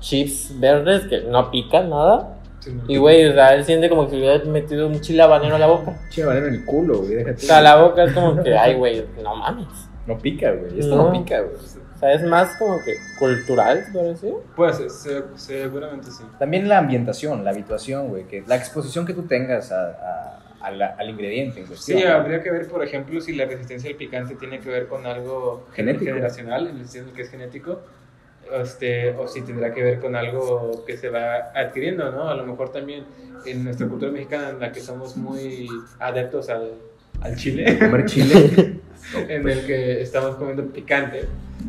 chips 0.00 0.58
verdes 0.58 1.06
que 1.06 1.20
no 1.22 1.50
pican 1.50 1.90
nada. 1.90 2.34
Sí, 2.60 2.72
no. 2.72 2.82
Y 2.88 2.96
güey, 2.96 3.26
o 3.26 3.32
sea, 3.34 3.54
él 3.54 3.64
siente 3.64 3.88
como 3.90 4.04
que 4.06 4.10
se 4.12 4.16
le 4.16 4.22
hubiera 4.22 4.44
metido 4.50 4.86
un 4.86 5.00
chile 5.00 5.22
habanero 5.22 5.56
a 5.56 5.58
la 5.58 5.66
boca. 5.66 5.96
Che, 6.10 6.24
valero 6.24 6.48
en 6.48 6.54
el 6.54 6.64
culo, 6.64 6.98
güey, 6.98 7.14
déjate. 7.16 7.36
O 7.44 7.46
sea, 7.46 7.60
la 7.60 7.76
boca 7.76 8.04
es 8.04 8.12
como 8.12 8.42
que, 8.42 8.56
ay, 8.56 8.74
güey, 8.74 9.04
no 9.22 9.36
mames. 9.36 9.66
No 10.06 10.16
pica, 10.18 10.50
güey. 10.52 10.78
Esto 10.80 10.96
no, 10.96 11.04
No. 11.04 11.12
pica, 11.12 11.40
güey. 11.42 11.54
O 11.54 11.98
sea, 12.00 12.12
es 12.12 12.22
más 12.24 12.56
como 12.58 12.76
que 12.84 12.94
cultural, 13.18 13.84
ser, 14.72 14.90
se- 14.90 15.24
seguramente 15.34 16.10
sí. 16.10 16.24
También 16.38 16.68
la 16.68 16.78
ambientación, 16.78 17.44
la 17.44 17.50
habituación, 17.50 18.08
güey. 18.08 18.24
Que 18.24 18.42
la 18.46 18.56
exposición 18.56 19.04
que 19.04 19.12
tú 19.14 19.24
tengas 19.24 19.70
a, 19.72 19.88
a- 19.90 20.38
al 20.60 21.10
ingrediente 21.10 21.60
en 21.60 21.66
cuestión. 21.66 21.98
Sí, 22.00 22.04
habría 22.04 22.42
que 22.42 22.50
ver, 22.50 22.66
por 22.68 22.82
ejemplo, 22.84 23.20
si 23.20 23.34
la 23.34 23.44
resistencia 23.44 23.88
al 23.90 23.96
picante 23.96 24.34
tiene 24.34 24.58
que 24.60 24.68
ver 24.68 24.86
con 24.88 25.06
algo 25.06 25.66
Genético. 25.72 26.06
generacional, 26.06 26.66
en 26.68 26.78
el 26.78 26.88
sentido 26.88 27.14
que 27.14 27.22
es 27.22 27.30
genético, 27.30 27.80
este, 28.62 29.10
o 29.10 29.28
si 29.28 29.42
tendrá 29.42 29.72
que 29.74 29.82
ver 29.82 30.00
con 30.00 30.16
algo 30.16 30.84
que 30.86 30.96
se 30.96 31.10
va 31.10 31.50
adquiriendo, 31.54 32.10
¿no? 32.10 32.28
A 32.28 32.34
lo 32.34 32.44
mejor 32.46 32.72
también 32.72 33.04
en 33.44 33.62
nuestra 33.64 33.86
cultura 33.86 34.10
mexicana, 34.10 34.48
en 34.50 34.60
la 34.60 34.72
que 34.72 34.80
somos 34.80 35.16
muy 35.16 35.68
adeptos 36.00 36.48
al, 36.48 36.72
al 37.20 37.36
chile, 37.36 37.64
Comer 37.78 38.06
chile. 38.06 38.80
en 39.28 39.48
el 39.48 39.64
que 39.66 40.02
estamos 40.02 40.36
comiendo 40.36 40.66
picante, 40.66 41.26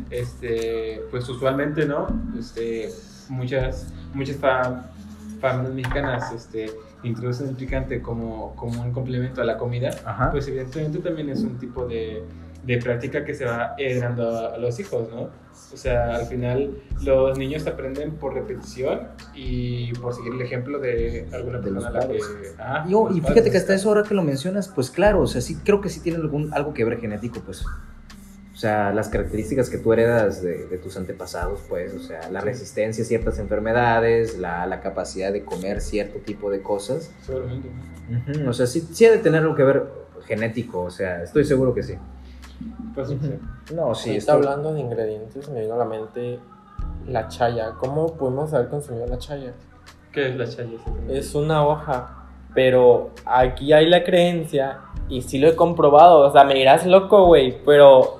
este, 0.09 1.01
pues 1.11 1.27
usualmente, 1.29 1.85
¿no? 1.85 2.07
Este, 2.37 2.89
muchas, 3.29 3.93
muchas 4.13 4.37
fa- 4.37 4.89
familias 5.39 5.73
mexicanas, 5.73 6.31
este, 6.33 6.71
introducen 7.03 7.49
el 7.49 7.55
picante 7.55 8.01
como, 8.01 8.55
como 8.55 8.81
un 8.81 8.91
complemento 8.91 9.41
a 9.41 9.45
la 9.45 9.57
comida, 9.57 9.89
Ajá. 10.05 10.31
pues 10.31 10.47
evidentemente 10.47 10.99
también 10.99 11.29
es 11.29 11.41
un 11.41 11.57
tipo 11.57 11.85
de, 11.87 12.23
de 12.65 12.77
práctica 12.77 13.23
que 13.23 13.33
se 13.33 13.45
va 13.45 13.73
heredando 13.77 14.29
a, 14.37 14.55
a 14.55 14.57
los 14.57 14.79
hijos, 14.79 15.09
¿no? 15.09 15.29
O 15.71 15.77
sea, 15.77 16.15
al 16.15 16.25
final 16.25 16.81
los 17.03 17.37
niños 17.37 17.67
aprenden 17.67 18.11
por 18.13 18.33
repetición 18.33 19.01
y 19.35 19.93
por 19.93 20.13
seguir 20.13 20.33
el 20.33 20.41
ejemplo 20.41 20.79
de 20.79 21.27
alguna 21.31 21.59
De 21.59 21.71
los 21.71 21.83
persona 21.83 21.89
a 21.89 21.91
la 21.93 21.99
que... 22.13 22.19
padres. 22.19 22.55
Ajá, 22.57 22.85
Y, 22.89 22.93
oh, 22.93 23.07
los 23.07 23.17
y 23.17 23.21
padres. 23.21 23.35
fíjate 23.35 23.51
que 23.51 23.57
hasta 23.57 23.73
eso 23.75 23.89
ahora 23.89 24.03
que 24.03 24.13
lo 24.15 24.23
mencionas, 24.23 24.67
pues 24.67 24.89
claro, 24.89 25.21
o 25.21 25.27
sea, 25.27 25.41
sí 25.41 25.57
creo 25.63 25.79
que 25.81 25.89
sí 25.89 25.99
tiene 26.01 26.17
algún, 26.19 26.53
algo 26.53 26.73
que 26.73 26.83
ver 26.85 26.99
genético, 26.99 27.39
pues. 27.41 27.63
O 28.59 28.61
sea, 28.61 28.91
las 28.91 29.07
características 29.07 29.69
que 29.69 29.77
tú 29.77 29.93
heredas 29.93 30.41
de, 30.41 30.65
de 30.65 30.77
tus 30.77 30.97
antepasados, 30.97 31.61
pues, 31.69 31.93
o 31.93 31.99
sea, 31.99 32.29
la 32.29 32.41
resistencia 32.41 33.05
a 33.05 33.07
ciertas 33.07 33.39
enfermedades, 33.39 34.37
la, 34.37 34.67
la 34.67 34.81
capacidad 34.81 35.31
de 35.31 35.45
comer 35.45 35.79
cierto 35.79 36.19
tipo 36.19 36.51
de 36.51 36.61
cosas. 36.61 37.09
Seguramente. 37.21 37.69
O 38.45 38.51
sea, 38.51 38.67
sí, 38.67 38.81
sí 38.91 39.05
ha 39.05 39.11
de 39.11 39.19
tener 39.19 39.43
algo 39.43 39.55
que 39.55 39.63
ver 39.63 39.87
genético, 40.25 40.81
o 40.81 40.89
sea, 40.89 41.23
estoy 41.23 41.45
seguro 41.45 41.73
que 41.73 41.83
sí. 41.83 41.93
Pues, 42.93 43.07
sí. 43.07 43.17
No, 43.73 43.95
sí, 43.95 44.17
está 44.17 44.33
hablando 44.33 44.73
de 44.73 44.81
ingredientes, 44.81 45.47
me 45.47 45.61
vino 45.61 45.75
a 45.75 45.77
la 45.77 45.85
mente 45.85 46.39
la 47.07 47.29
chaya. 47.29 47.75
¿Cómo 47.79 48.17
pudimos 48.17 48.53
haber 48.53 48.67
consumido 48.67 49.07
la 49.07 49.19
chaya? 49.19 49.53
¿Qué 50.11 50.31
es 50.31 50.35
la 50.35 50.45
chaya? 50.45 50.77
Es 51.07 51.33
una 51.33 51.65
hoja, 51.65 52.25
pero 52.53 53.11
aquí 53.25 53.71
hay 53.71 53.85
la 53.85 54.03
creencia, 54.03 54.81
y 55.07 55.21
sí 55.21 55.37
lo 55.37 55.47
he 55.47 55.55
comprobado, 55.55 56.27
o 56.27 56.31
sea, 56.33 56.43
me 56.43 56.55
dirás 56.55 56.85
loco, 56.85 57.25
güey, 57.25 57.57
pero 57.63 58.18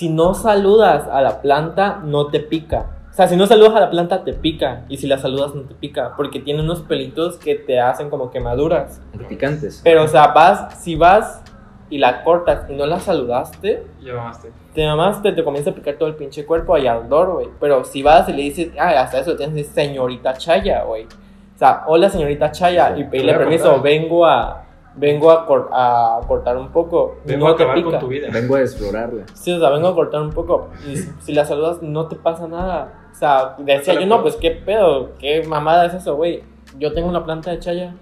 si 0.00 0.08
no 0.08 0.32
saludas 0.32 1.06
a 1.12 1.20
la 1.20 1.42
planta, 1.42 2.00
no 2.02 2.28
te 2.28 2.40
pica. 2.40 2.86
O 3.10 3.12
sea, 3.12 3.28
si 3.28 3.36
no 3.36 3.46
saludas 3.46 3.74
a 3.74 3.80
la 3.80 3.90
planta, 3.90 4.24
te 4.24 4.32
pica, 4.32 4.84
y 4.88 4.96
si 4.96 5.06
la 5.06 5.18
saludas, 5.18 5.54
no 5.54 5.60
te 5.64 5.74
pica, 5.74 6.14
porque 6.16 6.40
tiene 6.40 6.62
unos 6.62 6.80
pelitos 6.80 7.36
que 7.36 7.54
te 7.54 7.78
hacen 7.80 8.08
como 8.08 8.30
quemaduras. 8.30 9.02
picantes. 9.28 9.82
Pero, 9.84 10.04
o 10.04 10.08
sea, 10.08 10.28
vas, 10.28 10.82
si 10.82 10.94
vas 10.96 11.42
y 11.90 11.98
la 11.98 12.24
cortas 12.24 12.64
y 12.70 12.74
no 12.76 12.86
la 12.86 12.98
saludaste, 12.98 13.84
Ya 14.02 14.14
mamaste. 14.14 14.52
te 14.72 14.86
mamaste, 14.86 15.32
te 15.32 15.44
comienza 15.44 15.68
a 15.70 15.74
picar 15.74 15.96
todo 15.98 16.08
el 16.08 16.14
pinche 16.14 16.46
cuerpo 16.46 16.78
y 16.78 16.86
ardor, 16.86 17.32
güey. 17.34 17.48
Pero 17.60 17.84
si 17.84 18.02
vas 18.02 18.26
y 18.30 18.32
le 18.32 18.40
dices, 18.42 18.70
ah, 18.80 18.94
hasta 19.02 19.18
eso 19.18 19.36
tienes 19.36 19.54
que 19.54 19.60
decir 19.64 19.74
señorita 19.74 20.32
Chaya, 20.32 20.84
güey. 20.84 21.04
O 21.04 21.58
sea, 21.58 21.82
hola 21.88 22.08
señorita 22.08 22.50
Chaya, 22.52 22.94
Sí. 22.94 23.02
y 23.02 23.04
pedirle 23.04 23.34
permiso, 23.34 23.82
vengo 23.82 24.24
a, 24.24 24.64
vengo 25.00 25.30
a, 25.30 25.46
cor- 25.46 25.70
a 25.72 26.20
cortar 26.28 26.56
un 26.58 26.68
poco. 26.68 27.16
Vengo 27.24 27.46
no 27.48 27.52
a 27.54 27.56
te 27.56 27.62
acabar 27.62 27.76
pica. 27.82 27.90
con 27.90 28.00
tu 28.00 28.06
vida. 28.08 28.28
Vengo 28.30 28.54
a 28.56 28.60
explorarla. 28.60 29.24
Sí, 29.34 29.50
o 29.52 29.58
sea, 29.58 29.70
vengo 29.70 29.88
a 29.88 29.94
cortar 29.94 30.20
un 30.20 30.30
poco. 30.30 30.68
Y 30.86 30.96
si- 30.96 31.32
la 31.32 31.44
saludas, 31.44 31.82
no 31.82 32.06
te 32.06 32.16
pasa 32.16 32.46
nada. 32.46 33.08
O 33.10 33.14
sea, 33.14 33.56
decía 33.58 33.94
yo, 33.94 34.06
no, 34.06 34.22
pues 34.22 34.36
qué 34.36 34.50
pedo, 34.52 35.10
qué 35.18 35.42
mamada 35.42 35.86
es 35.86 35.94
eso, 35.94 36.16
güey. 36.16 36.42
Yo 36.78 36.92
tengo 36.92 37.08
una 37.08 37.24
planta 37.24 37.50
de 37.50 37.58
chaya 37.58 37.94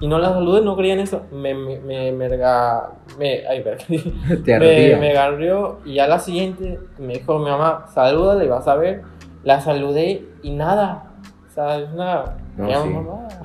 y 0.00 0.08
no 0.08 0.18
la 0.18 0.30
saludé, 0.30 0.62
no 0.62 0.76
creía 0.76 0.94
en 0.94 1.00
eso. 1.00 1.22
Me, 1.32 1.54
me, 1.54 1.78
me, 1.80 2.12
merga- 2.12 2.90
me, 3.18 3.46
ay, 3.46 3.62
verga. 3.62 3.84
Te 4.44 4.58
me, 4.58 4.96
me 4.96 5.10
agarrió 5.10 5.78
y 5.84 5.98
a 5.98 6.06
la 6.08 6.18
siguiente 6.18 6.80
me 6.98 7.14
dijo 7.14 7.38
mi 7.38 7.50
mamá, 7.50 7.86
salúdale, 7.92 8.48
vas 8.48 8.66
a 8.68 8.76
ver. 8.76 9.02
La 9.44 9.60
saludé 9.60 10.24
y 10.42 10.50
nada. 10.52 11.10
O 11.46 11.50
sea, 11.52 11.78
es 11.78 11.88
una. 11.92 12.36
No, 12.56 12.66
sí. 12.82 12.88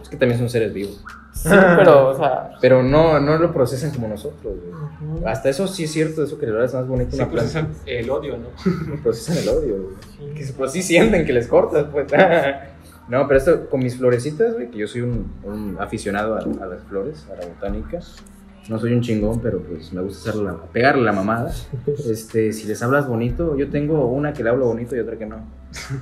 Es 0.01 0.09
que 0.09 0.17
también 0.17 0.39
son 0.39 0.49
seres 0.49 0.73
vivos. 0.73 1.03
Sí, 1.43 1.49
pero, 1.77 2.09
o 2.09 2.15
sea. 2.17 2.51
Pero 2.59 2.83
no, 2.83 3.19
no 3.19 3.37
lo 3.37 3.53
procesan 3.53 3.91
como 3.91 4.07
nosotros, 4.07 4.55
güey. 4.61 5.23
Hasta 5.25 5.49
eso 5.49 5.67
sí 5.67 5.85
es 5.85 5.91
cierto, 5.91 6.23
eso 6.23 6.37
que 6.37 6.45
le 6.47 6.63
es 6.65 6.73
más 6.73 6.87
bonito 6.87 7.11
Sí 7.11 7.17
una 7.17 7.29
planta. 7.31 7.51
procesan 7.61 7.69
el 7.85 8.09
odio, 8.09 8.37
¿no? 8.37 8.47
Procesan 9.03 9.37
el 9.37 9.49
odio, 9.49 9.75
güey. 9.83 9.95
Sí. 10.17 10.33
Que 10.47 10.53
pues 10.53 10.71
sí 10.73 10.81
sienten 10.83 11.25
que 11.25 11.33
les 11.33 11.47
cortas, 11.47 11.85
pues. 11.91 12.07
No, 13.09 13.27
pero 13.27 13.39
esto 13.39 13.69
con 13.69 13.79
mis 13.79 13.97
florecitas, 13.97 14.53
güey, 14.53 14.69
que 14.69 14.77
yo 14.77 14.87
soy 14.87 15.01
un, 15.01 15.31
un 15.43 15.77
aficionado 15.79 16.35
a, 16.35 16.39
a 16.41 16.67
las 16.67 16.83
flores, 16.87 17.25
a 17.33 17.41
la 17.41 17.47
botánica. 17.47 17.99
No 18.67 18.77
soy 18.77 18.93
un 18.93 19.01
chingón, 19.01 19.39
pero 19.39 19.59
pues 19.63 19.91
me 19.93 20.01
gusta 20.03 20.29
hacerla, 20.29 20.57
pegarle 20.71 21.03
la 21.03 21.11
mamada. 21.11 21.51
Este, 22.07 22.53
si 22.53 22.67
les 22.67 22.83
hablas 22.83 23.07
bonito, 23.07 23.57
yo 23.57 23.69
tengo 23.71 24.05
una 24.07 24.31
que 24.33 24.43
le 24.43 24.51
hablo 24.51 24.65
bonito 24.67 24.95
y 24.95 24.99
otra 24.99 25.17
que 25.17 25.25
no. 25.25 25.37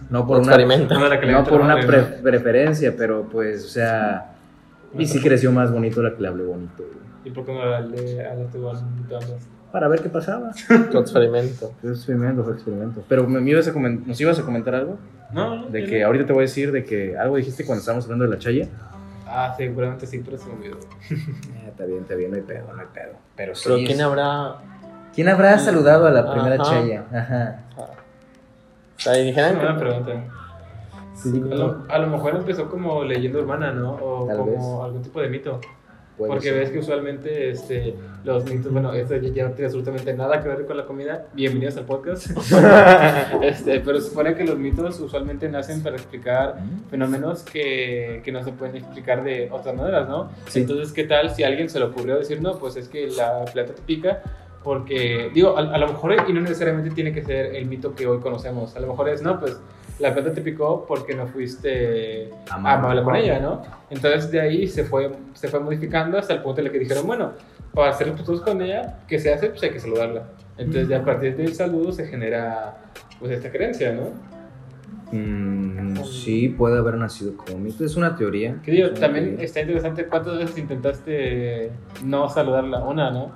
No 0.09 0.27
por 0.27 0.39
una, 0.39 0.47
Experimenta. 0.55 0.95
No, 1.31 1.45
por 1.45 1.61
una 1.61 1.79
pre- 1.79 2.01
preferencia, 2.21 2.93
pero 2.97 3.23
pues, 3.31 3.63
o 3.63 3.69
sea, 3.69 4.33
y 4.97 5.05
sí 5.05 5.21
creció 5.21 5.51
más 5.51 5.71
bonito 5.71 6.01
la 6.01 6.13
que 6.15 6.21
le 6.21 6.27
hablé 6.27 6.43
bonito. 6.45 6.83
¿Y 7.25 7.31
por 7.31 7.45
qué 7.45 7.53
no 7.53 7.79
le 7.89 8.25
a 8.25 8.35
la 8.35 8.45
tu 8.45 8.59
más? 8.59 8.83
Para 9.71 9.87
ver 9.89 10.01
qué 10.01 10.09
pasaba. 10.09 10.51
Tu 10.91 10.97
experimento. 10.97 11.73
Fue 11.81 11.91
experimento, 11.91 12.43
fue 12.43 12.53
experimento. 12.53 13.03
Pero 13.09 13.27
me, 13.27 13.41
me 13.41 13.51
ibas 13.51 13.67
a 13.67 13.71
¿nos 13.73 14.21
ibas 14.21 14.39
a 14.39 14.43
comentar 14.43 14.75
algo? 14.75 14.97
No, 15.33 15.57
no. 15.63 15.67
De 15.67 15.83
que 15.85 15.99
no. 15.99 16.07
ahorita 16.07 16.25
te 16.25 16.33
voy 16.33 16.41
a 16.41 16.47
decir 16.47 16.71
de 16.71 16.85
que 16.85 17.17
algo 17.17 17.35
dijiste 17.35 17.65
cuando 17.65 17.81
estábamos 17.81 18.05
hablando 18.05 18.25
de 18.25 18.31
la 18.31 18.39
chaya. 18.39 18.67
Ah, 19.25 19.53
seguramente 19.57 20.07
sí, 20.07 20.21
pero 20.23 20.37
se 20.37 20.47
me 20.47 20.53
olvidó. 20.53 20.77
Eh, 21.11 21.67
está 21.69 21.85
bien, 21.85 21.99
está 21.99 22.15
bien, 22.15 22.31
no 22.31 22.37
hay 22.37 22.43
pedo, 22.43 22.73
no 22.73 22.79
hay 22.81 22.87
pedo. 22.93 23.13
Pero 23.35 23.55
sí. 23.55 23.63
Pero 23.65 23.75
es- 23.77 23.87
¿quién 23.87 24.01
habrá.? 24.01 24.55
¿Quién 25.13 25.27
habrá 25.29 25.59
saludado 25.59 26.07
a 26.07 26.11
la 26.11 26.31
primera 26.31 26.55
Ajá. 26.55 26.63
chaya? 26.63 27.03
Ajá. 27.11 27.59
O 27.77 28.99
sea, 28.99 29.19
y 29.19 29.25
dijeran 29.25 29.57
Es 29.57 29.61
una 29.63 29.73
buena 29.73 29.79
pregunta. 29.79 30.23
Sí, 31.21 31.41
A 31.51 31.55
lo, 31.55 31.85
a 31.89 31.97
lo 31.99 32.07
mejor 32.07 32.35
empezó 32.35 32.69
como 32.69 33.03
leyenda 33.03 33.39
urbana, 33.39 33.71
¿no? 33.71 33.93
O 34.01 34.27
Tal 34.27 34.37
como 34.37 34.51
vez. 34.51 34.85
algún 34.85 35.01
tipo 35.01 35.19
de 35.19 35.29
mito. 35.29 35.59
Puede 36.17 36.31
Porque 36.31 36.49
ser. 36.49 36.59
ves 36.59 36.71
que 36.71 36.79
usualmente 36.79 37.49
este, 37.51 37.93
los 38.23 38.43
mitos, 38.45 38.71
bueno, 38.71 38.91
esto 38.93 39.15
ya, 39.17 39.43
no 39.43 39.51
tiene 39.51 39.65
absolutamente 39.65 40.13
nada 40.15 40.41
que 40.41 40.47
ver 40.49 40.65
con 40.65 40.75
la 40.77 40.85
comida. 40.85 41.27
Bienvenidos 41.33 41.77
al 41.77 41.85
podcast. 41.85 42.31
este, 43.43 43.79
pero 43.81 43.99
se 44.01 44.09
supone 44.09 44.33
que 44.33 44.43
los 44.43 44.57
mitos 44.57 44.99
usualmente 44.99 45.47
nacen 45.49 45.83
para 45.83 45.95
explicar 45.95 46.57
fenómenos 46.89 47.43
que, 47.43 48.21
que 48.23 48.31
no 48.31 48.43
se 48.43 48.51
pueden 48.51 48.77
explicar 48.77 49.23
de 49.23 49.49
otras 49.51 49.75
maneras, 49.75 50.09
¿no? 50.09 50.31
Sí. 50.47 50.61
Entonces, 50.61 50.91
¿qué 50.91 51.03
tal 51.03 51.29
si 51.35 51.43
a 51.43 51.47
alguien 51.47 51.69
se 51.69 51.77
le 51.79 51.85
ocurrió 51.85 52.17
decir, 52.17 52.41
no, 52.41 52.57
pues 52.57 52.77
es 52.77 52.87
que 52.89 53.07
la 53.09 53.45
plata 53.45 53.73
te 53.73 53.81
pica? 53.83 54.21
Porque, 54.63 55.29
digo, 55.33 55.55
a, 55.55 55.61
a 55.61 55.77
lo 55.77 55.87
mejor, 55.87 56.15
y 56.27 56.33
no 56.33 56.41
necesariamente 56.41 56.89
tiene 56.95 57.13
que 57.13 57.23
ser 57.23 57.55
el 57.55 57.67
mito 57.67 57.93
que 57.95 58.07
hoy 58.07 58.19
conocemos, 58.19 58.75
a 58.75 58.79
lo 58.79 58.87
mejor 58.87 59.09
es, 59.09 59.21
no, 59.21 59.39
pues 59.39 59.59
la 59.99 60.13
plata 60.13 60.31
te 60.33 60.41
picó 60.41 60.85
porque 60.87 61.15
no 61.15 61.27
fuiste 61.27 62.29
Amable. 62.49 62.77
amable 62.79 63.03
con 63.03 63.15
ella, 63.15 63.39
¿no? 63.39 63.61
Entonces 63.89 64.29
de 64.31 64.39
ahí 64.41 64.67
se 64.67 64.83
fue, 64.83 65.11
se 65.33 65.47
fue 65.47 65.59
modificando 65.59 66.17
hasta 66.17 66.33
el 66.33 66.41
punto 66.41 66.61
en 66.61 66.67
el 66.67 66.71
que 66.73 66.79
dijeron, 66.79 67.07
bueno, 67.07 67.31
para 67.73 67.93
ser 67.93 68.07
respetuosos 68.07 68.43
con 68.45 68.61
ella, 68.61 68.99
¿qué 69.07 69.19
se 69.19 69.33
hace? 69.33 69.49
Pues 69.49 69.63
hay 69.63 69.71
que 69.71 69.79
saludarla. 69.79 70.23
Entonces 70.57 70.87
ya 70.87 70.97
a 70.99 71.05
partir 71.05 71.35
del 71.35 71.53
saludo 71.53 71.91
se 71.91 72.07
genera 72.07 72.77
pues 73.19 73.31
esta 73.31 73.51
creencia, 73.51 73.91
¿no? 73.93 74.37
Mm, 75.11 75.95
sí, 76.03 76.49
puede 76.49 76.77
haber 76.79 76.95
nacido 76.95 77.35
como 77.37 77.59
mito. 77.59 77.85
Es 77.85 77.95
una 77.95 78.15
teoría. 78.15 78.59
Que 78.63 78.71
digo, 78.71 78.87
Es 78.87 78.99
también 78.99 79.25
teoría. 79.25 79.45
está 79.45 79.61
interesante 79.61 80.05
cuántas 80.07 80.37
veces 80.37 80.57
intentaste 80.57 81.71
no 82.03 82.27
saludarla. 82.29 82.79
Una, 82.83 83.11
¿no? 83.11 83.31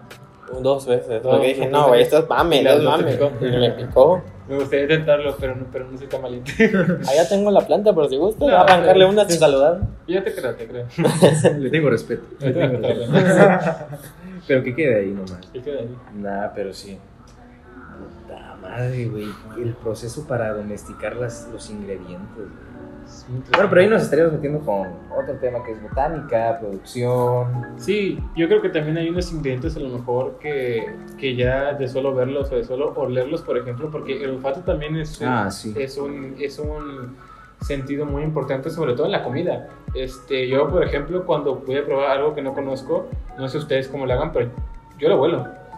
Dos 0.62 0.86
veces. 0.86 1.24
Dos, 1.24 1.34
porque 1.34 1.48
dije, 1.48 1.68
no, 1.70 1.88
güey, 1.88 2.02
esto 2.02 2.18
es 2.20 2.28
mame, 2.30 2.62
las 2.62 2.80
es 2.80 2.84
mame. 2.84 3.18
Y 3.42 3.58
me 3.58 3.70
picó. 3.72 4.22
Me 4.52 4.58
gustaría 4.58 4.84
intentarlo, 4.84 5.36
pero 5.40 5.56
no, 5.56 5.66
pero 5.72 5.90
no 5.90 5.98
soy 5.98 6.08
tan 6.08 6.22
valiente. 6.22 6.52
Allá 7.10 7.30
tengo 7.30 7.50
la 7.52 7.62
planta, 7.66 7.96
pero 7.96 8.10
si 8.10 8.18
gusta, 8.18 8.46
No, 8.46 8.58
arrancarle 8.58 8.94
pero- 8.94 9.10
una 9.10 9.26
sin 9.28 9.40
saludar. 9.40 9.80
Yo 10.08 10.22
te 10.24 10.36
creo, 10.36 10.56
te 10.56 10.68
creo. 10.68 10.86
Le 11.58 11.70
tengo 11.70 11.90
respeto. 11.90 12.24
Le 12.40 12.52
tengo 12.52 12.78
respeto. 12.78 13.86
Pero 14.48 14.64
que 14.64 14.76
quede 14.76 15.00
ahí 15.00 15.12
nomás. 15.12 15.40
Y 15.54 15.60
queda 15.62 15.80
ahí. 15.80 15.96
Nah, 16.16 16.48
pero 16.54 16.74
sí. 16.74 16.98
Puta 18.28 18.58
madre, 18.62 19.06
güey. 19.06 19.28
El 19.58 19.74
proceso 19.76 20.28
para 20.28 20.54
domesticar 20.54 21.16
las, 21.16 21.48
los 21.52 21.70
ingredientes. 21.70 22.36
güey. 22.36 22.81
Bueno, 23.52 23.70
pero 23.70 23.82
ahí 23.82 23.88
nos 23.88 24.04
estaríamos 24.04 24.34
metiendo 24.34 24.60
con 24.60 24.88
otro 25.18 25.36
tema 25.40 25.64
que 25.64 25.72
es 25.72 25.82
botánica, 25.82 26.58
producción. 26.60 27.66
Sí, 27.78 28.20
yo 28.36 28.48
creo 28.48 28.62
que 28.62 28.70
también 28.70 28.98
hay 28.98 29.10
unos 29.10 29.32
ingredientes 29.32 29.76
a 29.78 29.80
lo 29.80 29.90
mejor 29.90 30.38
que, 30.40 30.86
que 31.18 31.36
ya 31.36 31.74
de 31.74 31.88
solo 31.88 32.14
verlos 32.14 32.52
o 32.52 32.56
de 32.56 32.64
solo 32.64 32.94
olerlos, 32.96 33.42
por 33.42 33.58
ejemplo, 33.58 33.90
porque 33.92 34.24
el 34.24 34.32
olfato 34.32 34.62
también 34.62 34.96
es 34.98 35.20
un, 35.22 35.28
Ah, 35.28 35.52
sí. 35.52 35.74
es 35.78 35.98
un, 35.98 36.36
es 36.40 36.60
un 36.60 37.16
sentido 37.62 38.06
muy 38.06 38.24
importante, 38.24 38.70
sobre 38.70 38.94
todo 38.94 39.06
en 39.06 39.12
la 39.12 39.24
comida. 39.24 39.68
Este, 39.94 40.48
yo, 40.48 40.68
por 40.70 40.84
ejemplo, 40.84 41.26
cuando 41.26 41.56
voy 41.56 41.78
a 41.78 41.86
probar 41.86 42.12
algo 42.18 42.34
que 42.34 42.42
no 42.42 42.54
conozco, 42.54 43.08
no 43.38 43.48
sé 43.48 43.58
ustedes 43.58 43.88
cómo 43.88 44.06
lo 44.06 44.14
hagan, 44.14 44.32
pero 44.32 44.50
yo 44.98 45.10
lo 45.10 45.18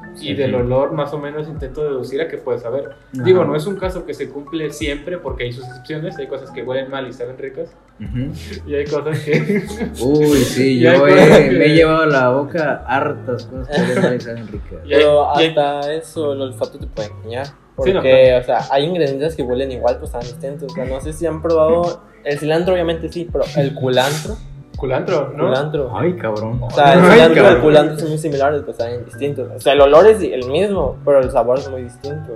huelo. 0.10 0.16
Y 0.22 0.28
Sí. 0.28 0.34
del 0.34 0.56
olor 0.56 0.92
más 0.94 1.14
o 1.14 1.18
menos 1.20 1.48
intento 1.48 1.84
deducir 1.84 2.22
a 2.22 2.28
qué 2.28 2.38
puede 2.38 2.60
saber. 2.60 2.90
Ajá. 3.14 3.24
Digo, 3.24 3.44
no 3.46 3.56
es 3.56 3.66
un 3.66 3.76
caso 3.78 4.06
que 4.06 4.14
se 4.14 4.30
cumple 4.30 4.72
siempre 4.72 5.18
porque 5.18 5.44
hay 5.46 5.52
sus 5.54 5.66
excepciones, 5.66 6.18
hay 6.18 6.28
cosas 6.28 6.52
que 6.52 6.62
huelen 6.64 6.90
mal 6.92 7.08
y 7.08 7.14
saben 7.14 7.38
ricas, 7.38 7.76
Ujú. 8.00 8.32
y 8.70 8.76
hay 8.76 8.86
cosas 8.86 9.20
que... 9.20 9.64
Uy, 10.02 10.38
sí, 10.40 10.80
yo 10.82 11.08
he- 11.08 11.50
que- 11.50 11.52
me 11.52 11.66
he 11.66 11.70
llevado 11.76 12.04
a 12.04 12.08
la 12.08 12.30
boca 12.30 12.84
hartas 12.88 13.46
cosas 13.46 13.68
que 13.76 13.82
huelen 13.82 14.02
mal 14.04 14.16
y 14.16 14.20
saben 14.20 14.48
ricas. 14.48 14.80
Y 14.86 14.94
hay- 14.94 15.00
Pero 15.00 15.36
hay- 15.36 15.48
hasta 15.50 15.94
eso 15.94 16.34
el 16.34 16.42
olfato 16.42 16.78
te 16.80 16.88
puede 16.88 17.10
engañar. 17.10 17.48
Porque, 17.76 17.90
Sí, 17.90 17.96
no, 17.96 18.02
claro. 18.04 18.38
o 18.40 18.44
sea, 18.44 18.60
hay 18.72 18.84
ingredientes 18.86 19.36
que 19.36 19.42
huelen 19.42 19.72
igual, 19.72 19.98
pues 19.98 20.10
están 20.14 20.22
distintos. 20.22 20.72
O 20.72 20.76
sea, 20.76 20.86
no 20.86 21.02
sé 21.02 21.12
si 21.12 21.26
han 21.26 21.42
probado. 21.42 22.04
El 22.24 22.38
cilantro, 22.38 22.74
obviamente 22.76 23.10
sí, 23.12 23.28
pero 23.32 23.44
el 23.58 23.74
culantro. 23.74 24.36
Culantro, 24.84 25.32
¿no? 25.34 25.46
Culantro. 25.46 25.92
Ay, 25.98 26.14
cabrón. 26.18 26.60
O 26.62 26.70
sea, 26.70 26.94
el 26.96 27.00
Ay, 27.00 27.12
cilantro 27.12 27.36
y 27.36 27.38
el 27.38 27.44
cabrón. 27.46 27.62
culantro 27.62 28.00
son 28.00 28.10
muy 28.10 28.18
similares, 28.18 28.62
pues 28.66 28.76
saben 28.76 29.06
distintos. 29.06 29.50
O 29.56 29.60
sea, 29.62 29.72
el 29.72 29.80
olor 29.82 30.08
es 30.08 30.22
el 30.22 30.46
mismo, 30.52 30.98
pero 31.06 31.20
el 31.22 31.32
sabor 31.32 31.58
es 31.60 31.70
muy 31.70 31.84
distinto. 31.84 32.34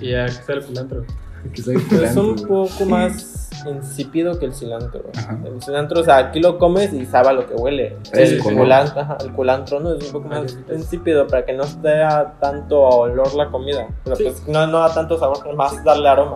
Y 0.00 0.12
ya, 0.12 0.24
¿qué 0.24 0.30
está 0.32 0.54
el 0.54 0.64
culantro? 0.64 1.04
Que 1.52 1.60
soy 1.60 1.76
Es 1.76 1.82
culantro, 1.82 2.22
un 2.22 2.36
güey. 2.36 2.46
poco 2.46 2.84
más 2.86 3.50
insípido 3.66 4.38
que 4.38 4.46
el 4.46 4.54
cilantro. 4.54 5.02
Ajá. 5.18 5.38
El 5.44 5.62
cilantro, 5.62 6.00
o 6.00 6.02
sea, 6.04 6.16
aquí 6.16 6.40
lo 6.40 6.56
comes 6.56 6.94
y 6.94 7.04
sabe 7.04 7.28
a 7.28 7.32
lo 7.34 7.46
que 7.46 7.54
huele. 7.54 7.94
El, 8.14 8.38
¿no? 8.38 8.44
culantro, 8.44 9.00
ajá, 9.02 9.18
el 9.20 9.32
culantro 9.32 9.78
no 9.80 9.92
es 9.94 10.06
un 10.06 10.12
poco 10.12 10.28
más 10.28 10.58
insípido 10.72 11.26
para 11.26 11.44
que 11.44 11.52
no 11.52 11.64
esté 11.64 12.02
a 12.02 12.32
tanto 12.40 12.80
olor 12.80 13.34
la 13.34 13.50
comida. 13.50 13.86
Pero 14.04 14.16
Sí. 14.16 14.22
pues 14.24 14.48
no, 14.48 14.66
no 14.66 14.78
da 14.78 14.94
tanto 14.94 15.18
sabor, 15.18 15.54
más 15.54 15.84
darle 15.84 16.08
aroma. 16.08 16.34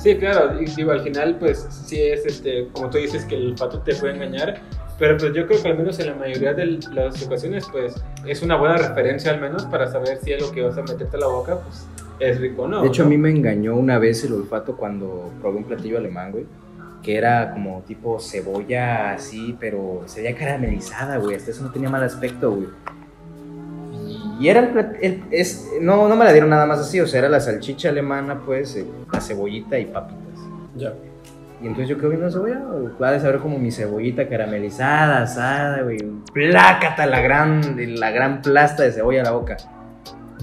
Sí, 0.00 0.16
claro, 0.18 0.60
y 0.60 0.66
digo, 0.66 0.92
al 0.92 1.00
final, 1.00 1.36
pues 1.38 1.66
sí 1.70 1.98
es, 2.02 2.26
este, 2.26 2.68
como 2.74 2.90
tú 2.90 2.98
dices, 2.98 3.24
que 3.24 3.36
el 3.36 3.52
olfato 3.52 3.80
te 3.80 3.94
puede 3.94 4.14
engañar, 4.16 4.60
pero 4.98 5.16
pues 5.16 5.32
yo 5.32 5.46
creo 5.46 5.62
que 5.62 5.68
al 5.68 5.78
menos 5.78 5.98
en 6.00 6.06
la 6.08 6.14
mayoría 6.14 6.54
de 6.54 6.78
las 6.92 7.24
ocasiones, 7.24 7.66
pues 7.70 7.94
es 8.26 8.42
una 8.42 8.56
buena 8.56 8.76
referencia 8.76 9.30
al 9.32 9.40
menos 9.40 9.64
para 9.66 9.90
saber 9.90 10.18
si 10.22 10.32
algo 10.32 10.50
que 10.52 10.62
vas 10.62 10.76
a 10.76 10.82
meterte 10.82 11.16
a 11.16 11.20
la 11.20 11.26
boca, 11.28 11.58
pues 11.60 11.86
es 12.20 12.40
rico 12.40 12.62
o 12.62 12.68
no. 12.68 12.82
De 12.82 12.88
hecho, 12.88 13.02
a 13.02 13.04
¿no? 13.04 13.10
mí 13.10 13.18
me 13.18 13.30
engañó 13.30 13.76
una 13.76 13.98
vez 13.98 14.24
el 14.24 14.32
olfato 14.32 14.76
cuando 14.76 15.30
probé 15.40 15.58
un 15.58 15.64
platillo 15.64 15.98
alemán, 15.98 16.32
güey. 16.32 16.46
Que 17.02 17.16
era 17.16 17.52
como 17.52 17.82
tipo 17.86 18.18
cebolla 18.18 19.12
así, 19.12 19.56
pero 19.60 20.02
se 20.06 20.20
veía 20.22 20.36
caramelizada, 20.36 21.18
güey. 21.18 21.36
Hasta 21.36 21.52
eso 21.52 21.62
no 21.62 21.70
tenía 21.70 21.88
mal 21.88 22.02
aspecto, 22.02 22.50
güey. 22.50 22.66
Y 24.40 24.48
era 24.48 24.60
el, 24.60 24.96
el- 25.00 25.22
es, 25.30 25.68
no, 25.80 26.08
no 26.08 26.16
me 26.16 26.24
la 26.24 26.32
dieron 26.32 26.50
nada 26.50 26.66
más 26.66 26.78
así, 26.80 27.00
o 27.00 27.06
sea, 27.06 27.20
era 27.20 27.28
la 27.28 27.40
salchicha 27.40 27.88
alemana, 27.88 28.40
pues, 28.44 28.74
eh, 28.76 28.84
la 29.12 29.20
cebollita 29.20 29.78
y 29.78 29.86
papitas. 29.86 30.18
Ya. 30.76 30.92
Y 31.60 31.66
entonces 31.66 31.88
yo 31.88 31.98
quedé 31.98 32.10
viendo 32.10 32.30
cebolla, 32.30 32.62
va 33.02 33.10
a 33.10 33.18
saber 33.18 33.40
como 33.40 33.58
mi 33.58 33.72
cebollita 33.72 34.28
caramelizada, 34.28 35.22
asada, 35.22 35.82
güey. 35.82 35.98
Plácata 36.32 37.04
la 37.06 37.20
gran, 37.20 37.76
la 37.98 38.10
gran 38.10 38.42
plasta 38.42 38.84
de 38.84 38.92
cebolla 38.92 39.22
a 39.22 39.24
la 39.24 39.32
boca. 39.32 39.56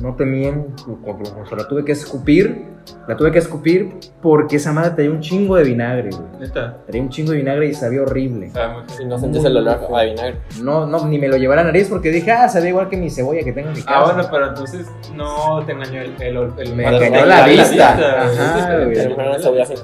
No 0.02 0.16
te 0.16 0.26
miento, 0.26 1.00
o 1.06 1.46
sea, 1.46 1.58
la 1.58 1.68
tuve 1.68 1.86
que 1.86 1.94
escupir, 1.94 2.75
la 3.08 3.16
tuve 3.18 3.32
que 3.32 3.40
escupir 3.40 3.94
porque 4.22 4.58
esa 4.58 4.72
madre 4.72 4.92
traía 4.92 5.12
un 5.12 5.20
chingo 5.20 5.56
de 5.56 5.64
vinagre, 5.64 6.10
güey. 6.10 6.24
Neta, 6.40 6.78
Traía 6.86 7.02
un 7.02 7.10
chingo 7.10 7.32
de 7.32 7.38
vinagre 7.38 7.68
y 7.68 7.74
sabía 7.74 8.02
horrible. 8.02 8.52
Y 9.00 9.06
no 9.06 9.18
sientes 9.20 9.44
el 9.46 9.58
olor 9.58 9.80
a 9.98 10.04
vinagre. 10.04 10.38
No, 10.62 10.86
no, 10.86 11.08
ni 11.08 11.18
me 11.20 11.28
lo 11.28 11.38
llevé 11.38 11.54
a 11.54 11.58
la 11.58 11.64
nariz 11.66 11.88
porque 11.90 12.10
dije, 12.12 12.32
ah, 12.32 12.48
sabía 12.50 12.70
igual 12.70 12.90
que 12.90 12.98
mi 12.98 13.10
cebolla 13.10 13.44
que 13.44 13.52
tengo 13.54 13.70
en 13.70 13.76
mi 13.76 13.82
casa. 13.82 13.98
Ah, 14.00 14.06
bueno, 14.14 14.28
pero 14.32 14.48
entonces 14.50 14.88
no 15.16 15.64
te 15.66 15.72
engañó 15.72 16.02
el, 16.02 16.14
el, 16.22 16.38
el- 16.58 16.76
Me 16.76 16.88
engañó 16.88 17.26
la 17.26 17.46
vista. 17.48 18.28
es 18.32 18.40
Ajá, 18.40 18.76
güey. 18.78 18.94
Pero 18.96 19.16
no 19.34 19.40
sabía 19.40 19.66
sin 19.66 19.78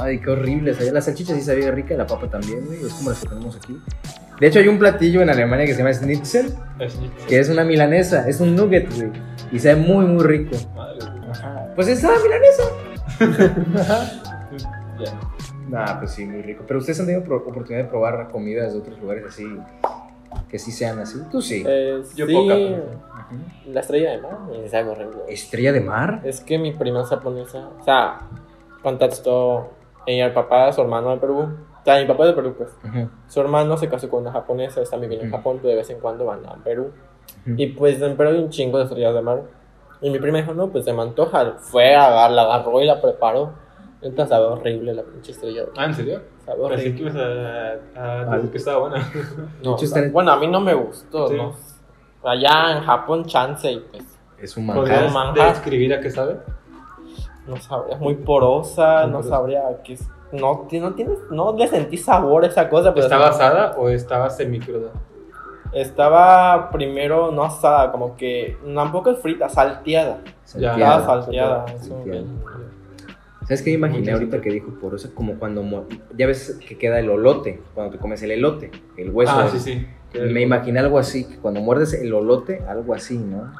ay, 0.00 0.20
qué 0.20 0.30
horrible. 0.30 0.74
sabía- 0.74 0.92
La 0.92 1.00
salchicha 1.00 1.34
sí 1.34 1.40
sabía 1.42 1.70
rica, 1.70 1.94
la 1.94 2.06
papa 2.06 2.28
también, 2.28 2.64
güey. 2.66 2.84
Es 2.84 2.92
como 2.94 3.10
las 3.10 3.20
que 3.20 3.28
tenemos 3.28 3.56
aquí. 3.56 3.78
De 4.40 4.46
hecho, 4.48 4.58
hay 4.58 4.68
un 4.68 4.78
platillo 4.78 5.22
en 5.22 5.30
Alemania 5.30 5.64
que 5.64 5.72
se 5.72 5.78
llama 5.78 5.94
Schnitzel, 5.94 6.54
que 7.26 7.38
es 7.38 7.48
una 7.48 7.64
milanesa, 7.64 8.28
es 8.28 8.40
un 8.40 8.54
nugget, 8.54 8.94
güey. 8.94 9.10
Y 9.50 9.58
sabe 9.58 9.76
muy, 9.76 10.04
muy 10.04 10.22
rico. 10.24 10.56
Madre, 10.74 10.98
güey. 11.00 11.15
Pues 11.76 11.88
es 11.88 12.02
una 12.02 12.14
milanesa. 12.22 12.62
Ya. 14.98 15.12
Nah, 15.68 15.98
pues 15.98 16.12
sí, 16.12 16.24
muy 16.24 16.40
rico. 16.40 16.64
Pero 16.66 16.78
ustedes 16.78 16.98
han 17.00 17.06
tenido 17.06 17.22
oportunidad 17.36 17.84
de 17.84 17.90
probar 17.90 18.30
comidas 18.30 18.72
de 18.72 18.78
otros 18.78 18.98
lugares 18.98 19.24
así, 19.28 19.44
que 20.48 20.58
sí 20.58 20.72
sean 20.72 20.98
así. 20.98 21.18
Tú 21.30 21.42
sí. 21.42 21.62
Eh, 21.66 22.02
Yo 22.14 22.26
sí, 22.26 22.32
poca. 22.32 22.54
La 23.66 23.80
estrella 23.80 24.12
de 24.12 24.18
mar 24.22 24.38
y 24.64 24.68
sabe 24.70 24.88
horrible. 24.90 25.16
Estrella 25.28 25.72
de 25.72 25.80
mar. 25.82 26.20
Es 26.24 26.40
que 26.40 26.58
mi 26.58 26.72
prima 26.72 27.02
es 27.02 27.08
japonesa, 27.08 27.68
o 27.78 27.84
sea, 27.84 28.20
contactó 28.82 29.68
ella, 30.06 30.26
el 30.26 30.32
papá, 30.32 30.72
su 30.72 30.80
hermano 30.80 31.10
de 31.10 31.18
Perú. 31.18 31.40
O 31.40 31.84
sea, 31.84 32.00
mi 32.00 32.06
papá 32.06 32.22
es 32.24 32.28
de 32.30 32.34
Perú, 32.36 32.54
pues. 32.56 32.70
Ujú, 32.82 33.10
Su 33.28 33.40
hermano 33.42 33.76
se 33.76 33.88
casó 33.90 34.08
con 34.08 34.22
una 34.22 34.32
japonesa, 34.32 34.80
está 34.80 34.96
viviendo 34.96 35.24
en 35.26 35.30
Ujú. 35.30 35.36
Japón, 35.38 35.56
pero 35.60 35.68
de 35.70 35.76
vez 35.76 35.90
en 35.90 36.00
cuando 36.00 36.24
van 36.24 36.46
a 36.46 36.54
Perú. 36.64 36.90
ujú. 37.44 37.54
Y 37.58 37.66
pues 37.72 38.00
en 38.00 38.16
Perú 38.16 38.30
hay 38.30 38.38
un 38.38 38.48
chingo 38.50 38.78
de 38.78 38.84
estrellas 38.84 39.12
de 39.14 39.20
mar. 39.20 39.42
Y 40.00 40.10
mi 40.10 40.18
prima 40.18 40.38
dijo, 40.38 40.52
no, 40.54 40.68
pues 40.68 40.84
se 40.84 40.92
me 40.92 41.02
antoja. 41.02 41.54
Fue 41.60 41.94
a 41.94 42.06
agar- 42.08 42.30
la 42.32 42.42
agarró 42.42 42.80
y 42.80 42.86
la 42.86 43.00
preparó. 43.00 43.52
Entonces 44.02 44.28
sabe 44.28 44.44
horrible 44.46 44.92
la 44.94 45.02
pinche 45.02 45.32
estrella. 45.32 45.64
Ah, 45.76 45.86
¿en 45.86 45.94
serio? 45.94 46.20
Sabe 46.44 46.58
Pensé 46.68 46.74
horrible. 46.74 46.94
que 46.94 47.02
ibas 47.02 47.16
a, 47.16 48.30
a 48.32 48.36
decir 48.36 48.50
que 48.50 48.58
estaba 48.58 48.78
buena. 48.78 49.12
No, 49.64 49.76
Bueno, 50.12 50.32
a 50.32 50.36
mí 50.36 50.46
no 50.46 50.60
me 50.60 50.74
gustó, 50.74 51.28
Sí. 51.28 51.36
¿no? 51.36 51.54
Allá 52.22 52.72
en 52.76 52.82
Japón, 52.84 53.24
chance 53.24 53.70
y 53.70 53.78
pues 53.80 54.02
Es 54.40 54.56
un 54.56 54.66
¿Podrías 54.66 55.12
manjar. 55.12 55.28
manjar. 55.34 55.48
describir 55.54 55.94
a 55.94 56.00
qué 56.00 56.10
sabe? 56.10 56.36
no 57.46 57.56
sabría, 57.58 57.94
es 57.94 58.00
muy 58.00 58.16
porosa, 58.16 59.02
Muy 59.02 59.12
no 59.12 59.18
porosa. 59.18 59.28
sabría 59.36 59.62
que 59.84 59.92
es- 59.94 60.08
no, 60.32 60.66
no 60.70 60.94
tienes, 60.94 61.18
no 61.30 61.52
le 61.56 61.68
sentí 61.68 61.96
sabor 61.96 62.42
a 62.44 62.48
esa 62.48 62.68
cosa, 62.68 62.92
pero 62.92 63.06
¿Está 63.06 63.18
basada 63.18 63.76
o 63.78 63.88
estaba 63.88 64.28
semicruda? 64.30 64.90
Estaba 65.72 66.70
primero 66.70 67.30
no 67.32 67.44
asada, 67.44 67.90
como 67.92 68.16
que 68.16 68.56
tampoco 68.74 69.10
es 69.10 69.18
frita, 69.18 69.48
salteada. 69.48 70.18
Salteada. 70.44 70.76
Estaba 70.98 71.22
salteada. 71.22 71.66
salteada. 71.78 72.24
¿Sabes 73.42 73.62
qué 73.62 73.70
me 73.70 73.76
imaginé 73.76 74.10
ahorita 74.12 74.40
que 74.40 74.50
dijo 74.50 74.72
por 74.80 74.94
eso? 74.96 75.14
Como 75.14 75.38
cuando 75.38 75.86
ya 76.16 76.26
ves 76.26 76.58
que 76.66 76.76
queda 76.76 76.98
el 76.98 77.08
olote, 77.10 77.62
cuando 77.74 77.92
te 77.92 77.98
comes 77.98 78.20
el 78.22 78.32
elote, 78.32 78.72
el 78.96 79.10
hueso. 79.10 79.32
ah, 79.36 79.48
sí, 79.48 79.60
sí. 79.60 79.86
Me 80.18 80.42
imaginé 80.42 80.80
algo 80.80 80.98
así, 80.98 81.24
que 81.26 81.36
cuando 81.38 81.60
muerdes 81.60 81.92
el 81.94 82.12
olote, 82.12 82.64
algo 82.68 82.94
así, 82.94 83.18
¿no? 83.18 83.52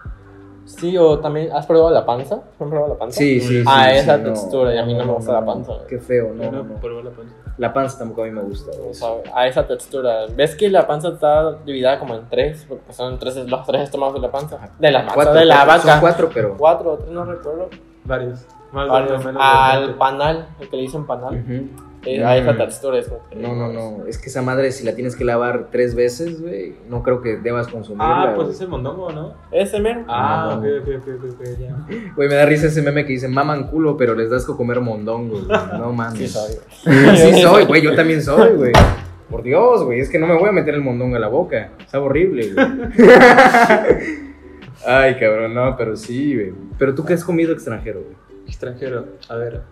Sí, 0.64 0.96
o 0.98 1.20
también, 1.20 1.52
¿has 1.52 1.66
probado 1.66 1.90
la 1.92 2.04
panza? 2.04 2.36
¿Has 2.36 2.56
probado 2.68 2.88
la 2.88 2.98
panza? 2.98 3.18
Sí, 3.18 3.40
sí, 3.40 3.58
sí. 3.60 3.64
Ah, 3.68 3.88
sí, 3.92 3.98
esa 3.98 4.16
no. 4.16 4.24
textura, 4.24 4.74
y 4.74 4.78
a 4.78 4.84
mí 4.84 4.94
no 4.94 5.04
me 5.04 5.12
gusta 5.12 5.32
la 5.34 5.44
panza. 5.44 5.72
Qué 5.88 5.98
feo, 5.98 6.32
no, 6.34 6.42
Yo 6.42 6.50
no, 6.50 6.62
no 6.64 6.64
no. 6.64 6.80
pruebo 6.80 7.02
la 7.02 7.10
panza. 7.10 7.34
La 7.58 7.72
panza 7.72 7.98
tampoco 7.98 8.22
a 8.22 8.26
mí 8.26 8.30
me 8.32 8.42
gusta. 8.42 8.70
güey. 8.76 8.90
O 8.90 8.94
sea, 8.94 9.08
a 9.34 9.46
esa 9.46 9.66
textura. 9.66 10.26
¿Ves 10.34 10.54
que 10.54 10.68
la 10.68 10.86
panza 10.86 11.08
está 11.08 11.52
dividida 11.64 11.98
como 11.98 12.14
en 12.14 12.28
tres? 12.28 12.66
Porque 12.68 12.92
son 12.92 13.18
tres, 13.18 13.36
los 13.48 13.66
tres 13.66 13.82
estómagos 13.82 14.14
de 14.16 14.20
la 14.20 14.30
panza. 14.30 14.58
De 14.78 14.90
la 14.90 14.98
panza, 15.00 15.14
Cuatro, 15.14 15.34
de 15.34 15.44
la 15.46 15.56
Son 15.58 15.66
vaca. 15.68 16.00
cuatro, 16.00 16.30
pero. 16.34 16.56
Cuatro 16.58 16.92
o 16.92 16.96
tres, 16.98 17.10
no 17.10 17.24
recuerdo. 17.24 17.68
Varios. 18.04 18.44
Más 18.72 18.88
Varios. 18.88 19.20
o 19.22 19.24
menos. 19.26 19.42
Al 19.42 19.94
panal, 19.94 20.48
el 20.60 20.68
que 20.68 20.76
le 20.76 20.82
dicen 20.82 21.06
panal. 21.06 21.34
Ujú. 21.34 21.68
Eh, 22.04 22.22
a 22.24 22.36
esa 22.36 22.52
Mm. 22.52 22.58
textura 22.58 22.98
es. 22.98 23.10
No, 23.36 23.54
no, 23.54 23.72
no. 23.72 24.06
Es 24.06 24.18
que 24.18 24.28
esa 24.28 24.42
madre, 24.42 24.70
si 24.72 24.84
la 24.84 24.94
tienes 24.94 25.16
que 25.16 25.24
lavar 25.24 25.68
tres 25.72 25.94
veces, 25.94 26.40
güey, 26.40 26.74
no 26.88 27.02
creo 27.02 27.20
que 27.22 27.36
debas 27.36 27.68
consumirla. 27.68 28.22
Ah, 28.30 28.32
pues 28.36 28.48
es 28.50 28.60
el 28.60 28.68
mondongo, 28.68 29.10
¿no? 29.12 29.34
Ese 29.50 29.80
mero. 29.80 30.04
Ah, 30.08 30.50
no. 30.52 30.58
ok, 30.58 30.82
ok, 30.82 30.88
ok, 30.98 31.08
ok, 31.24 31.30
ok, 31.40 31.46
ya. 31.58 32.12
Güey, 32.16 32.28
me 32.28 32.34
da 32.34 32.46
risa 32.46 32.66
ese 32.66 32.82
meme 32.82 33.04
que 33.06 33.12
dice 33.14 33.28
maman 33.28 33.68
culo, 33.68 33.96
pero 33.96 34.14
les 34.14 34.30
das 34.30 34.44
que 34.44 34.52
comer 34.54 34.80
mondongo. 34.80 35.40
güey. 35.40 35.46
No 35.78 35.92
mames. 35.92 36.18
Sí, 36.18 36.28
soy. 36.28 36.52
sí 37.16 37.40
soy, 37.42 37.64
güey. 37.64 37.82
Yo 37.82 37.94
también 37.96 38.22
soy, 38.22 38.54
güey. 38.56 38.72
Por 39.30 39.42
Dios, 39.42 39.82
güey. 39.82 39.98
Es 40.00 40.08
que 40.08 40.18
no 40.20 40.26
me 40.28 40.38
voy 40.38 40.48
a 40.48 40.52
meter 40.52 40.74
el 40.74 40.82
mondongo 40.82 41.16
a 41.16 41.18
la 41.18 41.28
boca. 41.28 41.70
Está 41.80 41.98
horrible, 42.00 42.52
güey. 42.52 42.66
Ay, 44.86 45.16
cabrón, 45.18 45.54
no, 45.54 45.76
pero 45.76 45.96
sí, 45.96 46.34
güey. 46.34 46.52
Pero 46.78 46.94
tú 46.94 47.04
qué 47.04 47.14
has 47.14 47.24
comido 47.24 47.52
extranjero, 47.52 48.02
güey. 48.02 48.14
Extranjero, 48.46 49.06
a 49.28 49.34
ver. 49.34 49.62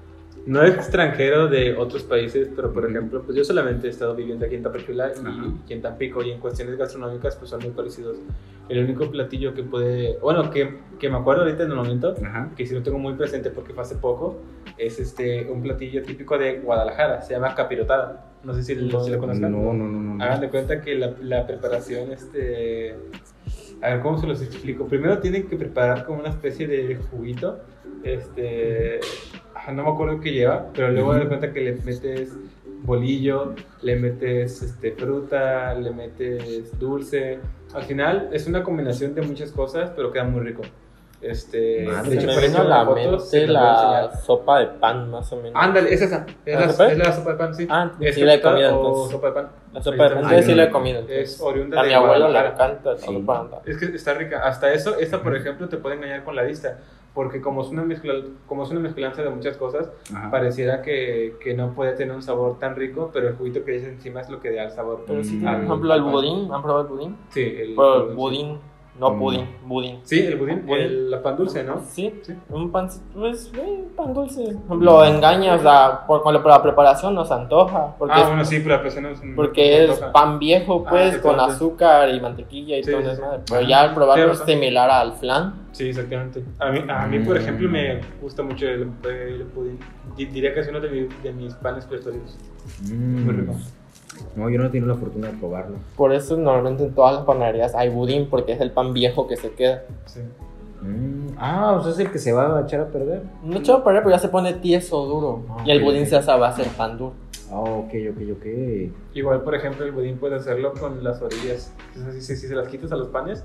No 0.47 0.63
es 0.63 0.75
extranjero 0.75 1.49
de 1.49 1.75
otros 1.77 2.03
países, 2.03 2.51
pero 2.55 2.71
por 2.73 2.89
ejemplo, 2.89 3.23
pues 3.23 3.37
yo 3.37 3.45
solamente 3.45 3.87
he 3.87 3.91
estado 3.91 4.15
viviendo 4.15 4.45
aquí 4.45 4.57
en 4.57 4.63
Tapachula 4.63 5.11
y, 5.17 5.71
y 5.71 5.73
en 5.73 5.81
Tampico 5.81 6.23
y 6.23 6.33
en 6.33 6.39
cuestiones 6.41 6.77
gastronómicas 6.77 7.37
pues 7.37 7.51
son 7.51 7.61
muy 7.63 7.71
parecidos. 7.71 8.19
El 8.69 8.85
único 8.85 9.11
platillo 9.11 9.55
que 9.55 9.63
puede, 9.63 10.19
bueno, 10.19 10.51
que, 10.51 10.79
que 10.99 11.09
me 11.09 11.17
acuerdo 11.17 11.43
ahorita 11.45 11.65
en 11.65 11.71
el 11.71 11.77
momento, 11.77 12.15
Ajá. 12.25 12.51
que 12.57 12.67
sí 12.67 12.75
lo 12.75 12.83
tengo 12.83 12.99
muy 12.99 13.15
presente 13.15 13.51
porque 13.51 13.73
fue 13.73 13.83
hace 13.83 13.97
poco, 13.97 14.37
es 14.77 14.99
este 14.99 15.51
un 15.51 15.63
platillo 15.63 16.03
típico 16.03 16.37
de 16.37 16.61
Guadalajara, 16.61 17.23
se 17.23 17.35
llama 17.35 17.55
capirotada. 17.55 18.31
No 18.43 18.53
sé 18.53 18.63
si, 18.63 18.75
lo- 18.75 19.03
si 19.03 19.11
lo 19.11 19.17
No, 19.17 19.21
conozcan. 19.23 19.51
no, 19.53 19.73
no, 19.73 19.89
no. 19.89 20.15
no. 20.17 20.23
Hagan 20.25 20.41
de 20.43 20.51
cuenta 20.51 20.81
que 20.83 20.95
la, 20.95 21.15
la 21.23 21.47
preparación, 21.47 22.13
este... 22.13 22.97
A 23.81 23.91
ver, 23.95 24.01
¿cómo 24.01 24.19
se 24.19 24.27
los 24.27 24.43
explico? 24.43 24.87
Primero 24.87 25.19
tienen 25.21 25.47
que 25.49 25.57
preparar 25.57 26.05
como 26.05 26.21
una 26.21 26.29
especie 26.31 26.67
de 26.67 26.97
juguito, 26.97 27.61
este... 28.03 29.01
ah, 29.67 29.73
No 29.73 29.85
me 29.85 29.91
acuerdo 29.91 30.21
qué 30.21 30.33
lleva, 30.33 30.67
pero 30.75 30.91
luego 30.91 31.11
Ujú. 31.11 31.19
de 31.21 31.29
cuenta 31.29 31.53
que 31.53 31.61
le 31.61 31.73
metes 31.73 32.33
bolillo, 32.83 33.55
le 33.83 33.97
metes 33.97 34.63
este, 34.63 34.93
fruta, 34.93 35.75
le 35.75 35.91
metes 35.91 36.79
dulce. 36.79 37.39
Al 37.75 37.83
final 37.85 38.29
es 38.33 38.47
una 38.47 38.63
combinación 38.63 39.15
de 39.15 39.23
muchas 39.23 39.51
cosas, 39.53 39.91
pero 39.97 40.13
queda 40.13 40.25
muy 40.25 40.41
rico. 40.41 40.63
Este, 41.23 41.87
Madre, 41.87 42.11
de 42.11 42.17
hecho, 42.17 42.27
me 42.27 42.47
vino 42.47 42.59
a 42.59 42.65
la 42.65 42.85
fotos 42.85 43.33
mente 43.33 43.47
la 43.47 44.13
sopa 44.27 44.59
de 44.61 44.67
pan, 44.67 45.11
más 45.11 45.33
o 45.33 45.37
menos. 45.37 45.53
Ándale, 45.55 45.95
es 45.95 46.03
esa. 46.03 46.27
Es 46.45 46.55
¿La 46.55 46.67
la, 46.67 46.73
sopa? 46.73 46.93
es 46.93 46.99
la 46.99 47.13
sopa 47.13 47.31
de 47.33 47.37
pan, 47.39 47.55
sí. 47.55 47.67
Ah, 47.71 47.93
¿Es 47.99 48.15
sí 48.15 48.21
la 48.25 48.35
he 48.35 48.41
comido, 48.43 48.69
entonces. 48.69 49.13
sopa 49.13 49.27
de 49.29 49.33
pan? 49.33 49.49
La 49.73 49.83
sopa 49.83 50.03
de 50.05 50.11
pan, 50.17 50.25
está. 50.25 50.43
sí 50.43 50.55
la 50.55 50.65
he 50.65 50.71
comido. 50.71 50.99
Es 51.01 51.07
entonces. 51.09 51.41
oriunda 51.41 51.81
A 51.81 51.83
de 51.83 51.89
mi 51.89 51.95
abuelo 51.95 52.29
le 52.29 52.39
encanta 52.39 52.91
la 52.93 52.99
Sí. 52.99 53.25
Es 53.65 53.79
que 53.79 53.87
está 53.97 54.13
rica. 54.13 54.41
Hasta 54.45 54.71
eso, 54.75 54.99
esta, 54.99 55.23
por 55.23 55.35
ejemplo, 55.35 55.67
te 55.67 55.79
puede 55.79 55.97
engañar 55.97 56.25
con 56.25 56.37
la 56.37 56.43
vista. 56.43 56.77
Porque 57.15 57.41
como 57.41 57.63
es 57.63 57.69
una, 57.69 57.83
mezcla, 57.85 58.13
como 58.49 58.65
es 58.65 58.71
una 58.71 58.81
mezclanza 58.81 59.23
de 59.23 59.31
muchas 59.31 59.57
cosas, 59.57 59.89
Ajá. 60.13 60.31
pareciera 60.33 60.83
que, 60.83 61.37
que 61.41 61.55
no 61.55 61.73
puede 61.73 61.93
tener 61.93 62.15
un 62.15 62.23
sabor 62.23 62.59
tan 62.59 62.75
rico, 62.75 63.11
pero 63.13 63.29
el 63.29 63.37
juguito 63.37 63.65
que 63.65 63.73
dice 63.73 63.89
encima 63.89 64.21
es 64.21 64.29
lo 64.29 64.41
que 64.41 64.51
da 64.53 64.65
el 64.65 64.73
sabor. 64.73 65.05
Pero 65.07 65.23
sí, 65.23 65.37
Mm, 65.37 65.45
por 65.45 65.63
ejemplo, 65.65 65.95
el 65.95 66.03
budín. 66.03 66.53
¿Han 66.53 66.63
probado 66.63 66.83
el 66.83 66.89
budín? 66.89 67.17
Sí, 67.31 67.43
el 67.43 67.77
sí. 68.17 68.59
Budín, 68.95 69.01
no 69.01 69.11
Mm. 69.11 69.19
pudín, 69.19 69.47
budín. 69.67 70.01
Sí, 70.05 70.21
el 70.21 70.37
budín, 70.37 70.67
Budín. 70.67 70.83
el 70.83 71.11
la 71.11 71.23
pan 71.23 71.37
dulce, 71.37 71.63
¿no? 71.65 71.81
Sí, 71.89 72.15
Sí. 72.23 72.33
un 72.51 72.71
pan, 72.71 72.89
pues, 73.13 73.51
eh, 73.57 73.85
pan 73.97 74.15
dulce. 74.15 74.43
Por 74.45 74.53
ejemplo, 74.67 75.05
engaña, 75.05 75.55
o 75.55 75.59
sea, 75.61 76.07
por, 76.07 76.23
con 76.23 76.33
la, 76.35 76.43
por 76.43 76.51
la 76.53 76.63
preparación 76.63 77.15
nos 77.15 77.31
antoja. 77.31 77.95
Porque 77.99 78.15
ah, 78.17 78.21
es, 78.23 78.27
bueno, 78.29 78.45
sí, 78.45 78.61
pero 78.61 78.77
la 78.77 78.81
presión 78.83 79.07
es 79.07 79.21
un- 79.21 79.35
porque 79.35 79.85
es 79.85 79.99
pan 80.13 80.39
viejo, 80.39 80.85
Ah, 80.87 80.91
pues, 80.91 81.19
con 81.19 81.33
exactamente. 81.33 81.53
azúcar 81.55 82.09
y 82.15 82.21
mantequilla 82.21 82.79
y 82.79 82.85
Sí, 82.85 82.91
todo 82.93 83.01
eso. 83.01 83.15
sí. 83.17 83.23
Pero 83.49 83.61
Ah, 83.61 83.69
ya 83.69 83.81
al 83.83 83.95
probarlo 83.95 84.33
es 84.33 84.39
similar 84.41 84.91
al 84.91 85.13
flan. 85.15 85.55
Sí, 85.73 85.89
exactamente. 85.89 86.45
A 86.61 86.71
mí, 86.71 86.81
a 86.89 87.07
mí, 87.07 87.19
por 87.19 87.35
Mm. 87.35 87.41
ejemplo, 87.43 87.69
me 87.69 88.01
gusta 88.23 88.43
mucho 88.43 88.67
el, 88.67 88.83
el 89.05 89.43
pudín. 89.55 89.79
Di- 90.17 90.27
Diría 90.27 90.55
que 90.55 90.61
es 90.61 90.69
uno 90.69 90.79
de, 90.81 90.89
mi- 90.89 91.09
de 91.23 91.33
mis 91.33 91.55
panes 91.55 91.85
preferidos. 91.87 92.39
Mm. 92.91 93.25
Muy 93.25 93.35
rico. 93.35 93.55
No, 94.37 94.51
yo 94.51 94.59
no 94.59 94.67
he 94.67 94.69
tenido 94.71 94.93
la 94.93 94.99
fortuna 94.99 95.29
de 95.29 95.35
probarlo. 95.39 95.77
Por 95.97 96.13
eso 96.13 96.37
normalmente 96.37 96.85
en 96.85 96.95
todas 96.95 97.15
las 97.15 97.25
panaderías 97.25 97.75
hay 97.75 97.89
budín, 97.89 98.29
porque 98.29 98.53
es 98.53 98.61
el 98.61 98.71
pan 98.71 98.93
viejo 98.93 99.27
que 99.27 99.37
se 99.37 99.51
queda. 99.51 99.85
Sí. 100.07 100.21
Mm. 100.83 101.37
Ah, 101.39 101.73
o 101.73 101.83
sea, 101.83 101.93
es 101.93 101.99
el 101.99 102.11
que 102.11 102.19
se 102.19 102.33
va 102.33 102.59
a 102.59 102.63
echar 102.63 102.81
a 102.81 102.89
perder. 102.89 103.23
No 103.43 103.59
echado 103.59 103.79
a 103.79 103.85
perder, 103.85 104.03
pero 104.03 104.15
ya 104.15 104.21
se 104.21 104.29
pone 104.29 104.53
tieso, 104.55 105.05
duro. 105.07 105.43
Ah, 105.49 105.63
y 105.65 105.71
el 105.71 105.83
budín 105.83 106.07
se 106.07 106.17
hace 106.17 106.31
a 106.31 106.37
base 106.37 106.63
de 106.63 106.71
pan 106.71 106.99
duro. 106.99 107.15
Ah, 107.51 107.61
ok, 107.61 107.93
ok, 108.11 108.23
ok. 108.37 108.47
Igual, 109.15 109.43
por 109.43 109.55
ejemplo, 109.55 109.85
el 109.85 109.93
budín 109.93 110.19
puede 110.19 110.37
hacerlo 110.37 110.73
con 110.73 111.03
las 111.03 111.23
orillas. 111.23 111.73
Si, 111.95 112.21
si, 112.21 112.37
si 112.37 112.49
se 112.49 112.55
las 112.55 112.69
quitas 112.69 112.93
a 112.93 112.97
los 112.97 113.09
panes, 113.09 113.45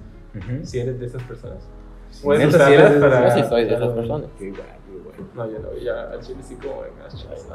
si 0.64 0.80
eres 0.80 1.00
de 1.00 1.06
esas 1.06 1.24
personas. 1.24 1.64
Sí, 2.12 2.22
Puedes 2.24 2.48
usarlas 2.48 2.94
para... 2.94 3.36
Yo 3.36 3.44
sí 3.44 3.50
soy 3.50 3.66
de 3.66 3.76
esas 3.76 3.90
personas. 3.90 4.30
qué 4.38 4.50
guay, 4.50 4.62
qué 5.00 5.22
guay. 5.22 5.30
No, 5.34 5.52
yo 5.52 5.60
no, 5.60 5.78
ya 5.78 6.12
al 6.12 6.22
chile 6.22 6.42
sí 6.44 6.56
como 6.56 6.84
en 6.86 7.00
las 7.00 7.16
chiles. 7.16 7.48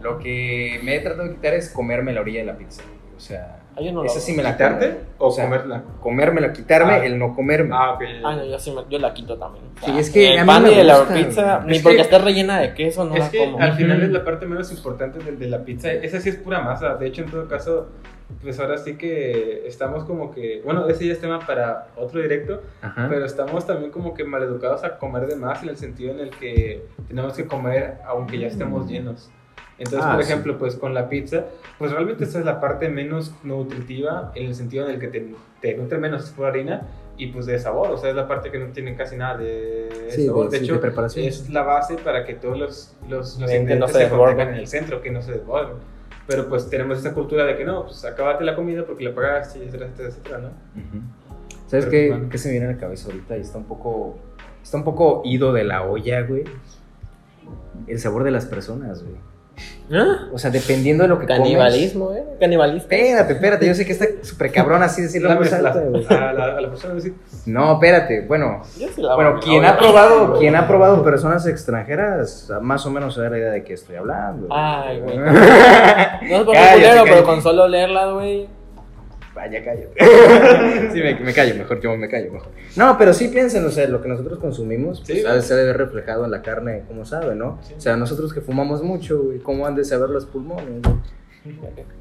Lo 0.00 0.18
que 0.18 0.80
me 0.82 0.96
he 0.96 1.00
tratado 1.00 1.28
de 1.28 1.34
quitar 1.34 1.54
es 1.54 1.70
comerme 1.70 2.12
la 2.12 2.20
orilla 2.20 2.40
de 2.40 2.46
la 2.46 2.56
pizza. 2.56 2.82
O 3.22 3.24
sea, 3.24 3.56
Ah, 3.76 3.80
yo 3.80 3.92
no 3.92 4.04
esa 4.04 4.18
sí 4.18 4.32
me 4.34 4.42
la 4.42 4.52
¿Quitarte 4.52 4.96
como. 5.16 5.30
o 5.30 5.32
sea, 5.32 5.44
comerla? 5.44 5.82
Comérmela, 6.00 6.52
quitarme, 6.52 6.92
Ah. 6.94 7.04
el 7.06 7.18
no 7.20 7.34
comerme. 7.36 7.70
Ah, 7.72 7.92
ok. 7.92 8.02
Ah, 8.24 8.34
no, 8.34 8.44
yo 8.44 8.58
sí 8.58 8.72
me- 8.72 8.82
yo 8.90 8.98
la 8.98 9.14
quito 9.14 9.38
también. 9.38 9.64
O 9.80 9.84
Sí, 9.86 9.92
es 9.96 10.10
que 10.10 10.28
a 10.30 10.34
el 10.34 10.40
mí 10.40 10.46
pan 10.46 10.62
me 10.64 10.72
y 10.72 10.74
de 10.74 10.84
la 10.84 11.04
pizza, 11.08 11.58
Es 11.60 11.64
ni 11.66 11.76
que- 11.78 11.82
porque 11.84 12.00
esté 12.00 12.18
rellena 12.18 12.58
de 12.58 12.74
queso, 12.74 13.04
no 13.04 13.14
es 13.14 13.20
la 13.20 13.30
que 13.30 13.38
como. 13.38 13.60
al 13.60 13.72
final 13.74 14.02
es 14.02 14.10
la 14.10 14.24
parte 14.24 14.44
menos 14.46 14.72
importante 14.72 15.20
de, 15.20 15.36
de 15.36 15.46
la 15.46 15.64
pizza. 15.64 15.90
Esa 15.92 16.20
sí 16.20 16.30
es 16.30 16.36
pura 16.36 16.60
masa. 16.62 16.96
De 16.96 17.06
hecho, 17.06 17.22
en 17.22 17.30
todo 17.30 17.46
caso, 17.46 17.88
pues 18.42 18.58
ahora 18.58 18.76
sí 18.76 18.96
que 18.96 19.62
estamos 19.68 20.04
como 20.04 20.32
que... 20.32 20.60
Bueno, 20.64 20.88
ese 20.88 21.06
ya 21.06 21.12
es 21.12 21.20
tema 21.20 21.38
para 21.38 21.86
otro 21.96 22.20
directo. 22.20 22.60
Ajá. 22.82 23.06
Pero 23.08 23.24
estamos 23.24 23.64
también 23.66 23.92
como 23.92 24.12
que 24.14 24.24
maleducados 24.24 24.82
a 24.84 24.98
comer 24.98 25.28
de 25.28 25.36
más 25.36 25.62
en 25.62 25.68
el 25.68 25.76
sentido 25.76 26.10
en 26.12 26.18
el 26.20 26.30
que 26.30 26.84
tenemos 27.06 27.34
que 27.34 27.46
comer 27.46 27.98
aunque 28.04 28.38
ya 28.40 28.48
estemos 28.48 28.86
llenos. 28.90 29.30
Entonces, 29.84 30.00
Ah, 30.08 30.14
por 30.14 30.24
sí. 30.24 30.30
ejemplo, 30.30 30.58
pues 30.58 30.76
con 30.76 30.94
la 30.94 31.08
pizza, 31.08 31.46
pues 31.78 31.90
realmente 31.90 32.24
esa 32.24 32.38
es 32.38 32.44
la 32.44 32.60
parte 32.60 32.88
menos 32.88 33.34
nutritiva 33.42 34.30
en 34.34 34.46
el 34.46 34.54
sentido 34.54 34.84
en 34.88 34.94
el 34.94 35.00
que 35.00 35.08
te, 35.08 35.34
te 35.60 35.74
nutre 35.76 35.98
menos 35.98 36.24
es 36.24 36.30
por 36.30 36.46
harina 36.46 36.82
y 37.16 37.26
pues 37.28 37.46
de 37.46 37.58
sabor, 37.58 37.90
o 37.90 37.96
sea, 37.98 38.10
es 38.10 38.16
la 38.16 38.26
parte 38.28 38.50
que 38.50 38.58
no 38.58 38.66
tiene 38.72 38.94
casi 38.96 39.16
nada 39.16 39.36
de 39.38 39.88
Sí, 40.10 40.26
sabor. 40.26 40.44
de- 40.46 40.50
De, 40.52 40.58
sí, 40.58 40.64
hecho, 40.64 40.74
de 40.74 40.80
preparación. 40.80 41.26
es 41.26 41.50
la 41.50 41.62
base 41.62 41.96
para 41.96 42.24
que 42.24 42.34
todos 42.34 42.58
los, 42.58 42.94
los, 43.08 43.38
los 43.38 43.50
Que 43.50 43.56
no 43.56 43.62
ingredientes 43.62 43.92
se 43.96 44.04
se 44.04 44.10
contengan 44.10 44.48
en 44.48 44.54
el 44.54 44.66
centro, 44.68 45.02
que 45.02 45.10
no 45.10 45.20
se 45.20 45.32
desborden. 45.32 45.76
Pero 46.28 46.48
pues 46.48 46.70
tenemos 46.70 46.98
esa 46.98 47.12
cultura 47.12 47.44
de 47.44 47.56
que 47.56 47.64
no, 47.64 47.84
pues 47.86 48.04
acabate 48.04 48.44
la 48.44 48.54
comida 48.54 48.84
porque 48.86 49.02
la 49.04 49.12
pagaste, 49.14 49.58
etcétera, 49.58 49.86
etcétera, 49.86 50.08
etcétera, 50.08 50.38
¿no? 50.38 50.48
Ujú. 50.48 51.02
¿Sabes 51.66 51.86
Pero, 51.86 51.90
qué, 51.90 52.08
bueno. 52.10 52.28
qué 52.30 52.38
se 52.38 52.48
me 52.48 52.52
viene 52.52 52.66
a 52.68 52.72
la 52.72 52.78
cabeza 52.78 53.06
ahorita? 53.08 53.36
Y 53.36 53.40
está 53.40 53.58
un 53.58 53.64
poco. 53.64 54.16
Está 54.62 54.76
un 54.76 54.84
poco 54.84 55.22
ido 55.24 55.52
de 55.52 55.64
la 55.64 55.82
olla, 55.82 56.22
güey. 56.22 56.44
El 57.88 57.98
sabor 57.98 58.22
de 58.24 58.30
las 58.30 58.46
personas, 58.46 59.02
güey. 59.02 59.16
¿Ah? 59.92 60.28
O 60.32 60.38
sea, 60.38 60.50
dependiendo 60.50 61.02
de 61.04 61.08
lo 61.08 61.18
que 61.18 61.26
comes. 61.26 61.42
Canibalismo, 61.42 62.12
¿eh? 62.14 62.24
Canibalismo. 62.40 62.82
Espérate, 62.82 63.34
espérate. 63.34 63.66
Yo 63.66 63.74
sé 63.74 63.84
que 63.84 63.92
está 63.92 64.06
súper 64.22 64.50
cabrón 64.50 64.82
así 64.82 65.02
decirlo 65.02 65.28
La 65.28 65.34
a, 65.34 66.32
la, 66.32 66.44
a 66.44 66.60
la 66.60 66.70
persona 66.70 66.94
decir, 66.94 67.14
No, 67.44 67.74
espérate. 67.74 68.24
Bueno, 68.26 68.62
Yo 68.78 68.88
sí 68.88 69.02
la 69.02 69.14
bueno, 69.14 69.38
quien 69.40 69.64
ha 69.64 69.76
probado, 69.76 70.38
quien 70.38 70.56
ha 70.56 70.66
probado 70.66 71.02
personas 71.04 71.46
extranjeras, 71.46 72.50
más 72.62 72.86
o 72.86 72.90
menos 72.90 73.14
se 73.14 73.20
da 73.20 73.30
la 73.30 73.38
idea 73.38 73.50
de 73.50 73.64
qué 73.64 73.74
estoy 73.74 73.96
hablando. 73.96 74.48
Ay, 74.50 75.00
güey. 75.00 75.18
No 76.22 76.36
es 76.36 76.44
por 76.44 76.56
culero, 76.56 77.04
pero 77.04 77.24
con 77.24 77.42
solo 77.42 77.68
leerla, 77.68 78.12
güey. 78.12 78.48
Vaya, 79.34 79.64
cállate. 79.64 80.90
sí, 80.92 81.00
me, 81.00 81.14
me 81.20 81.32
callo, 81.32 81.54
mejor 81.54 81.80
yo 81.80 81.96
me 81.96 82.08
callo, 82.08 82.32
mejor. 82.32 82.48
No, 82.76 82.96
pero 82.98 83.14
sí 83.14 83.28
piensen, 83.28 83.64
o 83.64 83.70
sea, 83.70 83.88
lo 83.88 84.02
que 84.02 84.08
nosotros 84.08 84.38
consumimos, 84.38 85.00
pues, 85.06 85.18
Sí. 85.20 85.24
de- 85.26 85.42
se 85.42 85.54
debe 85.54 85.68
ver 85.68 85.78
reflejado 85.78 86.24
en 86.26 86.30
la 86.30 86.42
carne, 86.42 86.82
como 86.86 87.04
sabe, 87.06 87.34
¿no? 87.34 87.58
Sí. 87.62 87.74
O 87.76 87.80
sea, 87.80 87.96
nosotros 87.96 88.32
que 88.34 88.40
fumamos 88.42 88.82
mucho, 88.82 89.22
güey, 89.22 89.38
¿cómo 89.38 89.66
han 89.66 89.74
de 89.74 89.84
saber 89.84 90.10
los 90.10 90.26
pulmones? 90.26 90.82
güey? 90.82 90.96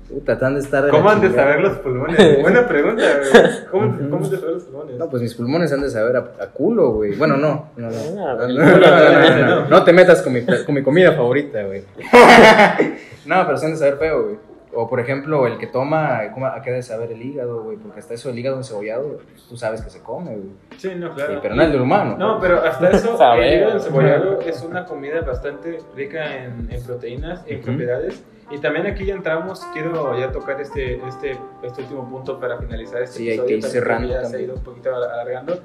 Puta, 0.07 0.37
te 0.37 0.45
han 0.45 0.53
de 0.55 0.59
estar 0.59 0.83
de 0.85 0.91
¿Cómo 0.91 1.09
han 1.09 1.21
de 1.21 1.27
chingada. 1.29 1.47
saber 1.53 1.63
los 1.65 1.77
pulmones? 1.79 2.41
Buena 2.41 2.67
pregunta, 2.67 3.03
güey. 3.17 3.43
¿Cómo. 3.71 3.97
¿Cómo 4.09 4.25
han 4.25 4.29
de 4.29 4.37
saber 4.37 4.53
los 4.55 4.63
pulmones? 4.65 4.97
No, 4.97 5.09
pues 5.09 5.21
mis 5.23 5.33
pulmones 5.33 5.71
han 5.71 5.81
de 5.81 5.89
saber 5.89 6.15
a, 6.17 6.19
a 6.43 6.47
culo, 6.47 6.91
güey. 6.91 7.15
Bueno, 7.15 7.37
no. 7.37 7.71
No, 7.77 7.89
no. 7.89 7.97
Ah, 8.27 8.35
No, 8.37 8.43
el 8.45 8.55
no, 8.55 8.65
no, 8.65 8.73
culo, 8.73 8.87
no, 8.87 8.99
no, 8.99 9.37
no. 9.39 9.55
no. 9.61 9.69
No 9.69 9.83
te 9.83 9.93
metas 9.93 10.21
con 10.21 10.33
mi, 10.33 10.41
con 10.45 10.75
mi 10.75 10.83
comida 10.83 11.13
favorita, 11.13 11.63
güey. 11.63 11.83
No, 13.25 13.45
pero 13.45 13.57
se 13.57 13.65
han 13.67 13.71
de 13.73 13.77
saber 13.77 13.97
feo, 13.97 14.23
güey. 14.23 14.35
O 14.73 14.87
por 14.87 14.99
ejemplo, 15.01 15.47
el 15.47 15.57
que 15.57 15.67
toma, 15.67 16.21
¿cómo, 16.33 16.45
¿a 16.47 16.61
qué 16.61 16.69
debe 16.69 16.81
saber 16.81 17.11
el 17.11 17.21
hígado, 17.21 17.61
güey? 17.63 17.75
Porque 17.77 17.99
hasta 17.99 18.13
eso, 18.13 18.29
el 18.29 18.39
hígado 18.39 18.55
encebollado, 18.57 19.17
pues, 19.29 19.43
tú 19.49 19.57
sabes 19.57 19.81
que 19.81 19.89
se 19.89 20.01
come, 20.01 20.31
güey. 20.35 20.51
Sí, 20.77 20.93
no, 20.95 21.13
claro. 21.13 21.33
Sí, 21.33 21.39
pero 21.41 21.55
no 21.55 21.61
el 21.63 21.71
del 21.73 21.81
humano. 21.81 22.15
No, 22.17 22.39
pero 22.39 22.61
hasta 22.63 22.89
eso, 22.89 23.17
Saber. 23.17 23.43
el 23.43 23.53
hígado 23.59 23.73
encebollado 23.73 24.39
es 24.45 24.61
una 24.63 24.85
comida 24.85 25.21
bastante 25.21 25.79
rica 25.95 26.37
en, 26.37 26.69
en 26.71 26.83
proteínas, 26.83 27.43
en 27.47 27.57
Ujú. 27.57 27.65
propiedades. 27.65 28.23
Y 28.49 28.57
también 28.59 28.85
aquí 28.87 29.05
ya 29.05 29.13
entramos, 29.15 29.61
quiero 29.73 30.17
ya 30.17 30.31
tocar 30.31 30.59
este, 30.59 30.95
este, 31.07 31.37
este 31.63 31.81
último 31.83 32.09
punto 32.09 32.39
para 32.39 32.57
finalizar 32.57 33.01
este 33.01 33.17
Sí, 33.19 33.29
hay 33.29 33.39
episodio. 33.39 33.47
que 33.47 33.53
ir 33.55 33.61
también 33.61 33.83
cerrando 33.83 34.07
Ya 34.07 34.13
se 34.13 34.19
ha 34.19 34.23
también. 34.23 34.43
ido 34.45 34.55
un 34.55 34.63
poquito 34.63 34.95
alargando. 34.95 35.59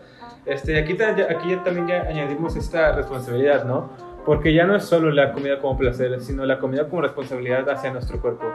Este, 0.47 0.79
aquí, 0.79 0.97
aquí 1.03 1.51
ya 1.51 1.63
también 1.65 1.87
ya 1.89 2.03
añadimos 2.03 2.55
esta 2.57 2.93
responsabilidad, 2.93 3.65
¿no? 3.65 3.91
Porque 4.25 4.53
ya 4.53 4.65
no 4.67 4.75
es 4.77 4.85
solo 4.85 5.11
la 5.11 5.33
comida 5.33 5.61
como 5.61 5.77
placer, 5.79 6.21
sino 6.21 6.45
la 6.45 6.59
comida 6.59 6.89
como 6.89 7.03
responsabilidad 7.03 7.69
hacia 7.71 7.93
nuestro 7.93 8.21
cuerpo. 8.21 8.47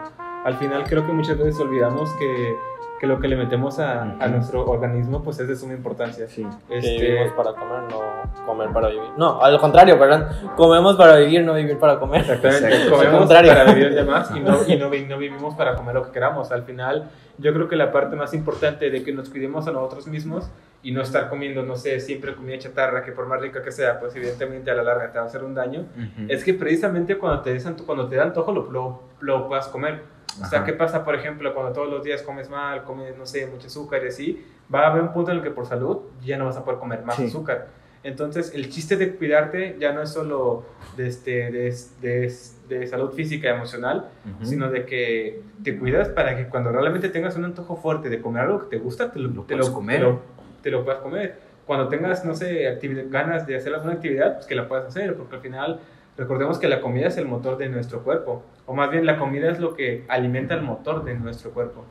Al 0.44 0.56
final 0.56 0.84
creo 0.84 1.06
que 1.06 1.12
muchas 1.14 1.38
veces 1.38 1.60
olvidamos 1.60 2.10
que, 2.14 2.56
que 3.00 3.08
lo 3.08 3.20
que 3.20 3.28
le 3.28 3.36
metemos 3.36 3.80
a, 3.80 4.02
a 4.20 4.28
nuestro 4.28 4.66
organismo 4.66 5.24
pues 5.24 5.40
es 5.40 5.48
de 5.48 5.56
suma 5.56 5.74
importancia. 5.74 6.28
Sí. 6.28 6.46
Que 6.68 6.78
Este, 6.78 6.98
vivimos 7.12 7.32
para 7.34 7.54
comer, 7.54 7.82
no 7.92 8.46
comer 8.46 8.70
para 8.72 8.90
vivir. 8.90 9.10
No, 9.18 9.42
al 9.42 9.60
contrario, 9.60 10.00
perdón. 10.00 10.26
Comemos 10.56 10.96
para 10.96 11.18
vivir, 11.18 11.44
no 11.44 11.54
vivir 11.54 11.78
para 11.78 12.00
comer. 12.00 12.22
Exactamente, 12.22 12.68
Exacto. 12.68 12.92
comemos 12.96 13.20
contrario. 13.20 13.52
para 13.54 13.74
vivir 13.74 13.94
de 13.94 14.04
más 14.04 14.32
y, 14.36 14.40
no, 14.40 14.58
y 14.68 14.76
no, 14.78 14.86
no 14.90 15.18
vivimos 15.18 15.56
para 15.56 15.76
comer 15.76 15.96
lo 15.96 16.04
que 16.06 16.12
queramos. 16.12 16.52
Al 16.52 16.64
final, 16.64 17.10
yo 17.38 17.54
creo 17.54 17.68
que 17.68 17.76
la 17.76 17.92
parte 17.92 18.16
más 18.16 18.34
importante 18.34 18.90
de 18.90 19.04
que 19.04 19.12
nos 19.14 19.30
cuidemos 19.30 19.68
a 19.68 19.72
nosotros 19.72 20.08
mismos 20.08 20.50
y 20.84 20.92
no 20.92 21.02
estar 21.04 21.30
comiendo, 21.30 21.62
no 21.62 21.76
sé, 21.76 22.00
siempre 22.00 22.34
comida 22.34 22.58
chatarra, 22.58 23.04
que 23.04 23.12
por 23.12 23.28
más 23.28 23.40
rica 23.40 23.62
que 23.62 23.72
sea, 23.72 24.00
pues 24.00 24.16
evidentemente 24.16 24.72
a 24.72 24.74
la 24.74 24.82
larga 24.82 25.12
te 25.12 25.20
va 25.20 25.26
a 25.26 25.28
hacer 25.28 25.44
un 25.44 25.54
daño, 25.54 25.86
es 26.28 26.44
que 26.44 26.56
precisamente 26.56 27.20
cuando 27.20 27.42
te, 27.42 27.54
des 27.54 27.68
cuando 27.86 28.08
te 28.08 28.16
da 28.16 28.24
antojo 28.24 28.52
lo, 28.52 28.72
lo, 28.72 29.04
lo 29.20 29.48
puedas 29.48 29.68
comer. 29.68 30.02
O 30.42 30.46
sea, 30.46 30.60
Ajá. 30.60 30.66
¿qué 30.66 30.74
pasa, 30.74 31.04
por 31.04 31.16
ejemplo, 31.16 31.54
cuando 31.54 31.74
todos 31.74 31.90
los 31.90 32.04
días 32.04 32.22
comes 32.22 32.50
mal, 32.50 32.84
comes, 32.84 33.18
no 33.18 33.26
sé, 33.26 33.48
mucho 33.48 33.68
azúcar 33.68 34.02
y 34.04 34.08
así? 34.08 34.46
Va 34.74 34.84
a 34.84 34.92
haber 34.92 35.02
un 35.02 35.12
punto 35.12 35.32
en 35.32 35.38
el 35.38 35.44
que 35.44 35.52
por 35.52 35.66
salud 35.66 36.00
ya 36.24 36.38
no 36.38 36.46
vas 36.46 36.56
a 36.58 36.64
poder 36.64 36.80
comer 36.80 37.04
más 37.04 37.16
Sí. 37.18 37.26
azúcar. 37.26 37.68
Entonces, 38.04 38.54
el 38.56 38.70
chiste 38.70 38.96
de 38.96 39.16
cuidarte 39.16 39.76
ya 39.80 39.92
no 39.92 40.02
es 40.02 40.10
solo 40.10 40.64
de, 40.98 41.08
este, 41.08 41.52
de, 41.52 41.76
de, 42.02 42.34
de 42.70 42.88
salud 42.88 43.12
física 43.14 43.50
y 43.50 43.52
emocional, 43.52 44.10
Ujú. 44.38 44.46
sino 44.46 44.72
de 44.72 44.86
que 44.86 45.44
te 45.64 45.78
cuidas 45.78 46.10
para 46.10 46.36
que 46.36 46.48
cuando 46.48 46.72
realmente 46.72 47.10
tengas 47.10 47.36
un 47.36 47.46
antojo 47.46 47.76
fuerte 47.76 48.10
de 48.10 48.20
comer 48.22 48.44
algo 48.44 48.60
que 48.68 48.78
te 48.78 48.82
gusta, 48.82 49.12
te 49.12 49.20
lo, 49.20 49.30
Lo 49.30 49.44
te 49.44 49.56
lo, 49.56 49.72
comer. 49.74 49.98
Te 50.00 50.04
lo, 50.04 50.20
te 50.64 50.72
lo 50.72 50.84
puedas 50.84 51.02
comer. 51.02 51.36
Cuando 51.68 51.90
tengas, 51.90 52.26
no 52.26 52.34
sé, 52.34 52.80
ganas 53.10 53.46
de 53.46 53.56
hacer 53.56 53.74
alguna 53.76 53.94
actividad, 53.94 54.34
pues 54.36 54.46
que 54.48 54.56
la 54.56 54.68
puedas 54.68 54.86
hacer, 54.88 55.16
porque 55.16 55.36
al 55.36 55.42
final 55.42 55.80
recordemos 56.18 56.58
que 56.58 56.68
la 56.68 56.82
comida 56.82 57.08
es 57.08 57.18
el 57.18 57.26
motor 57.28 57.58
de 57.58 57.70
nuestro 57.70 58.04
cuerpo, 58.04 58.44
o 58.66 58.74
más 58.74 58.90
bien 58.92 59.06
la 59.06 59.18
comida 59.18 59.50
es 59.52 59.60
lo 59.60 59.74
que 59.76 60.06
alimenta 60.08 60.54
el 60.54 60.62
motor 60.62 61.04
de 61.04 61.16
nuestro 61.16 61.52
cuerpo. 61.52 61.84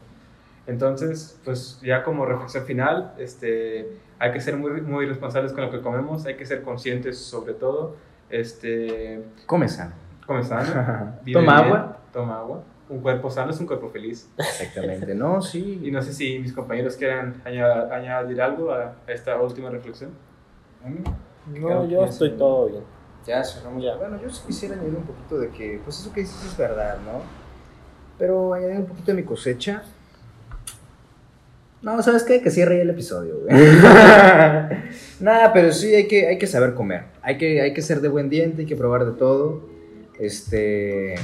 Entonces, 0.67 1.41
pues 1.45 1.81
ya 1.83 2.03
como 2.05 2.25
reflexión 2.27 2.65
final, 2.65 3.15
este, 3.19 3.89
hay 4.19 4.31
que 4.33 4.41
ser 4.41 4.57
muy, 4.57 4.81
muy 4.83 5.07
responsables 5.07 5.53
con 5.53 5.65
lo 5.65 5.71
que 5.71 5.81
comemos, 5.81 6.27
hay 6.27 6.37
que 6.37 6.47
ser 6.47 6.63
conscientes 6.63 7.19
sobre 7.19 7.55
todo, 7.55 7.97
este, 8.29 9.23
Come 9.47 9.69
sano. 9.69 9.93
come 10.27 10.43
sano, 10.45 10.65
Toma 11.33 11.61
bien, 11.63 11.67
agua. 11.75 11.99
Toma 12.13 12.39
agua. 12.39 12.63
Un 12.89 13.01
cuerpo 13.01 13.31
sano 13.31 13.51
es 13.53 13.61
un 13.61 13.67
cuerpo 13.67 13.89
feliz. 13.89 14.29
Exactamente. 14.37 15.15
No, 15.15 15.41
sí. 15.43 15.81
Y 15.83 15.91
no 15.91 16.03
sé 16.03 16.13
si 16.13 16.39
mis 16.39 16.53
compañeros 16.53 16.97
quieran 16.97 17.41
aña- 17.45 17.93
añadir 17.95 18.41
algo 18.43 18.73
a 18.73 18.95
esta 19.07 19.41
última 19.41 19.71
reflexión. 19.71 20.11
No, 21.47 21.87
yo 21.89 22.05
estoy 22.05 22.31
todo 22.33 22.67
bien. 22.67 22.83
Ya. 23.27 23.43
Ya. 23.79 23.97
Bueno, 23.97 24.21
yo 24.23 24.31
sí 24.31 24.43
quisiera 24.47 24.75
añadir 24.75 24.97
un 24.97 25.05
poquito 25.05 25.39
de 25.39 25.49
que, 25.51 25.81
pues 25.85 26.01
eso 26.01 26.13
que 26.13 26.21
dices 26.21 26.45
es 26.45 26.57
verdad, 26.57 26.99
¿no? 27.05 27.23
Pero 28.19 28.55
añadir 28.55 28.77
un 28.77 28.87
poquito 28.87 29.13
de 29.13 29.15
mi 29.15 29.25
cosecha. 29.25 29.83
No, 31.83 32.03
¿sabes 32.03 32.25
qué? 32.25 32.43
Que 32.43 32.51
cierre 32.51 32.77
ya 32.77 32.83
el 32.83 32.91
episodio, 32.91 33.41
güey. 33.41 33.57
Nada, 35.21 35.53
pero 35.53 35.73
sí 35.73 35.95
hay 35.95 36.07
que, 36.07 36.27
hay 36.27 36.39
que 36.39 36.47
saber 36.47 36.75
comer. 36.75 37.05
Hay 37.23 37.39
que, 37.39 37.63
hay 37.63 37.73
que 37.73 37.81
ser 37.81 38.01
de 38.01 38.09
buen 38.09 38.29
diente, 38.29 38.63
hay 38.63 38.67
que 38.67 38.77
probar 38.77 39.07
de 39.07 39.13
todo. 39.13 39.67
Este. 40.19 41.15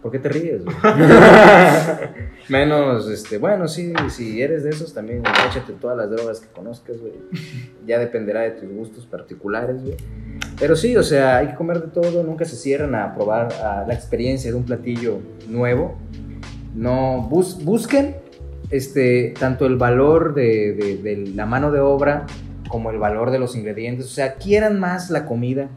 ¿Por 0.00 0.12
qué 0.12 0.18
te 0.18 0.28
ríes, 0.28 0.64
güey? 0.64 0.76
Menos, 2.48 3.08
este, 3.08 3.38
bueno, 3.38 3.68
sí, 3.68 3.92
si 4.08 4.40
eres 4.40 4.64
de 4.64 4.70
esos 4.70 4.94
también, 4.94 5.22
échate 5.48 5.72
todas 5.74 5.96
las 5.96 6.10
drogas 6.10 6.40
que 6.40 6.48
conozcas, 6.48 6.98
güey. 6.98 7.12
Ya 7.86 7.98
dependerá 7.98 8.40
de 8.42 8.52
tus 8.52 8.70
gustos 8.72 9.04
particulares, 9.04 9.82
güey. 9.82 9.96
Pero 10.60 10.76
sí, 10.76 10.94
o 10.96 11.02
sea, 11.02 11.38
hay 11.38 11.48
que 11.48 11.54
comer 11.54 11.80
de 11.80 11.88
todo, 11.88 12.22
nunca 12.22 12.44
se 12.44 12.54
cierran 12.54 12.94
a 12.94 13.14
probar 13.14 13.48
la 13.88 13.94
experiencia 13.94 14.50
de 14.50 14.56
un 14.56 14.64
platillo 14.64 15.18
nuevo. 15.48 15.96
No, 16.74 17.26
bus- 17.30 17.64
busquen 17.64 18.16
este, 18.70 19.34
tanto 19.40 19.66
el 19.66 19.76
valor 19.76 20.34
de, 20.34 21.32
la 21.34 21.46
mano 21.46 21.72
de 21.72 21.80
obra 21.80 22.26
como 22.68 22.90
el 22.90 22.98
valor 22.98 23.30
de 23.30 23.38
los 23.38 23.56
ingredientes. 23.56 24.04
O 24.06 24.10
sea, 24.10 24.34
quieran 24.34 24.78
más 24.78 25.10
la 25.10 25.24
comida, 25.26 25.68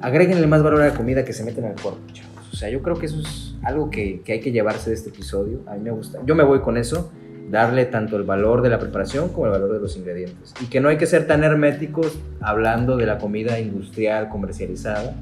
agréguenle 0.00 0.46
más 0.46 0.62
valor 0.62 0.82
a 0.82 0.88
la 0.88 0.94
comida 0.94 1.24
que 1.24 1.32
se 1.32 1.44
meten 1.44 1.64
en 1.64 1.72
el 1.72 1.80
cuerpo, 1.80 2.00
chavos. 2.12 2.30
O 2.52 2.56
sea, 2.56 2.70
yo 2.70 2.80
creo 2.80 2.96
que 2.96 3.06
eso 3.06 3.20
es 3.20 3.56
algo 3.64 3.90
que, 3.90 4.20
que 4.22 4.34
hay 4.34 4.40
que 4.40 4.52
llevarse 4.52 4.90
de 4.90 4.96
este 4.96 5.10
episodio. 5.10 5.60
A 5.66 5.74
mí 5.74 5.80
me 5.80 5.90
gusta. 5.90 6.20
Yo 6.24 6.34
me 6.36 6.44
voy 6.44 6.60
con 6.60 6.76
eso, 6.76 7.10
darle 7.52 7.84
tanto 7.84 8.16
el 8.16 8.22
valor 8.22 8.62
de 8.62 8.70
la 8.70 8.78
preparación 8.78 9.28
como 9.28 9.44
el 9.44 9.52
valor 9.52 9.74
de 9.74 9.78
los 9.78 9.94
ingredientes. 9.98 10.54
Y 10.62 10.66
que 10.66 10.80
no 10.80 10.88
hay 10.88 10.96
que 10.96 11.06
ser 11.06 11.26
tan 11.26 11.44
herméticos 11.44 12.18
hablando 12.40 12.96
de 12.96 13.04
la 13.04 13.18
comida 13.18 13.60
industrial, 13.60 14.30
comercializada. 14.30 15.14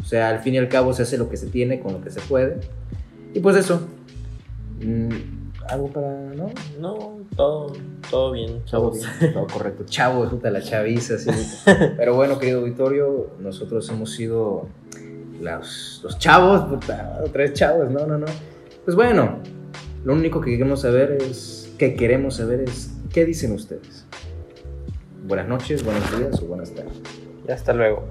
O 0.00 0.04
sea, 0.04 0.28
al 0.28 0.38
fin 0.38 0.54
y 0.54 0.58
al 0.58 0.68
cabo 0.68 0.92
se 0.92 1.02
hace 1.02 1.18
lo 1.18 1.28
que 1.28 1.36
se 1.36 1.48
tiene 1.48 1.80
con 1.80 1.92
lo 1.94 2.00
que 2.00 2.10
se 2.10 2.20
puede. 2.20 2.60
Y 3.34 3.40
pues 3.40 3.56
eso. 3.56 3.88
Mm, 4.80 5.08
algo 5.68 5.88
para, 5.88 6.08
¿no? 6.36 6.50
No, 6.78 7.18
todo, 7.36 7.72
todo 8.08 8.30
bien, 8.30 8.60
Todo 8.60 8.92
chavos. 8.92 9.00
bien, 9.20 9.32
todo 9.32 9.46
correcto. 9.48 9.84
Chavo, 9.86 10.28
puta, 10.30 10.50
la 10.50 10.62
chaviza, 10.62 11.18
sí. 11.18 11.30
Pero 11.96 12.14
bueno, 12.14 12.38
querido 12.38 12.60
auditorio, 12.60 13.30
nosotros 13.40 13.88
hemos 13.90 14.12
sido 14.12 14.68
los, 15.40 16.00
los 16.04 16.16
chavos, 16.18 16.62
puta, 16.68 17.24
tres 17.32 17.54
chavos, 17.54 17.90
no, 17.90 18.06
no, 18.06 18.18
no. 18.18 18.26
Pues 18.84 18.94
bueno, 18.94 19.38
lo 20.04 20.14
único 20.14 20.40
que 20.40 20.52
queremos 20.52 20.80
saber 20.80 21.18
es, 21.20 21.61
que 21.82 21.96
queremos 21.96 22.36
saber 22.36 22.60
es, 22.60 22.92
¿qué 23.12 23.26
dicen 23.26 23.50
ustedes? 23.50 24.06
Buenas 25.26 25.48
noches, 25.48 25.82
buenos 25.82 26.16
días 26.16 26.40
o 26.40 26.46
buenas 26.46 26.70
tardes. 26.72 26.92
Y 27.48 27.50
hasta 27.50 27.72
luego. 27.72 28.04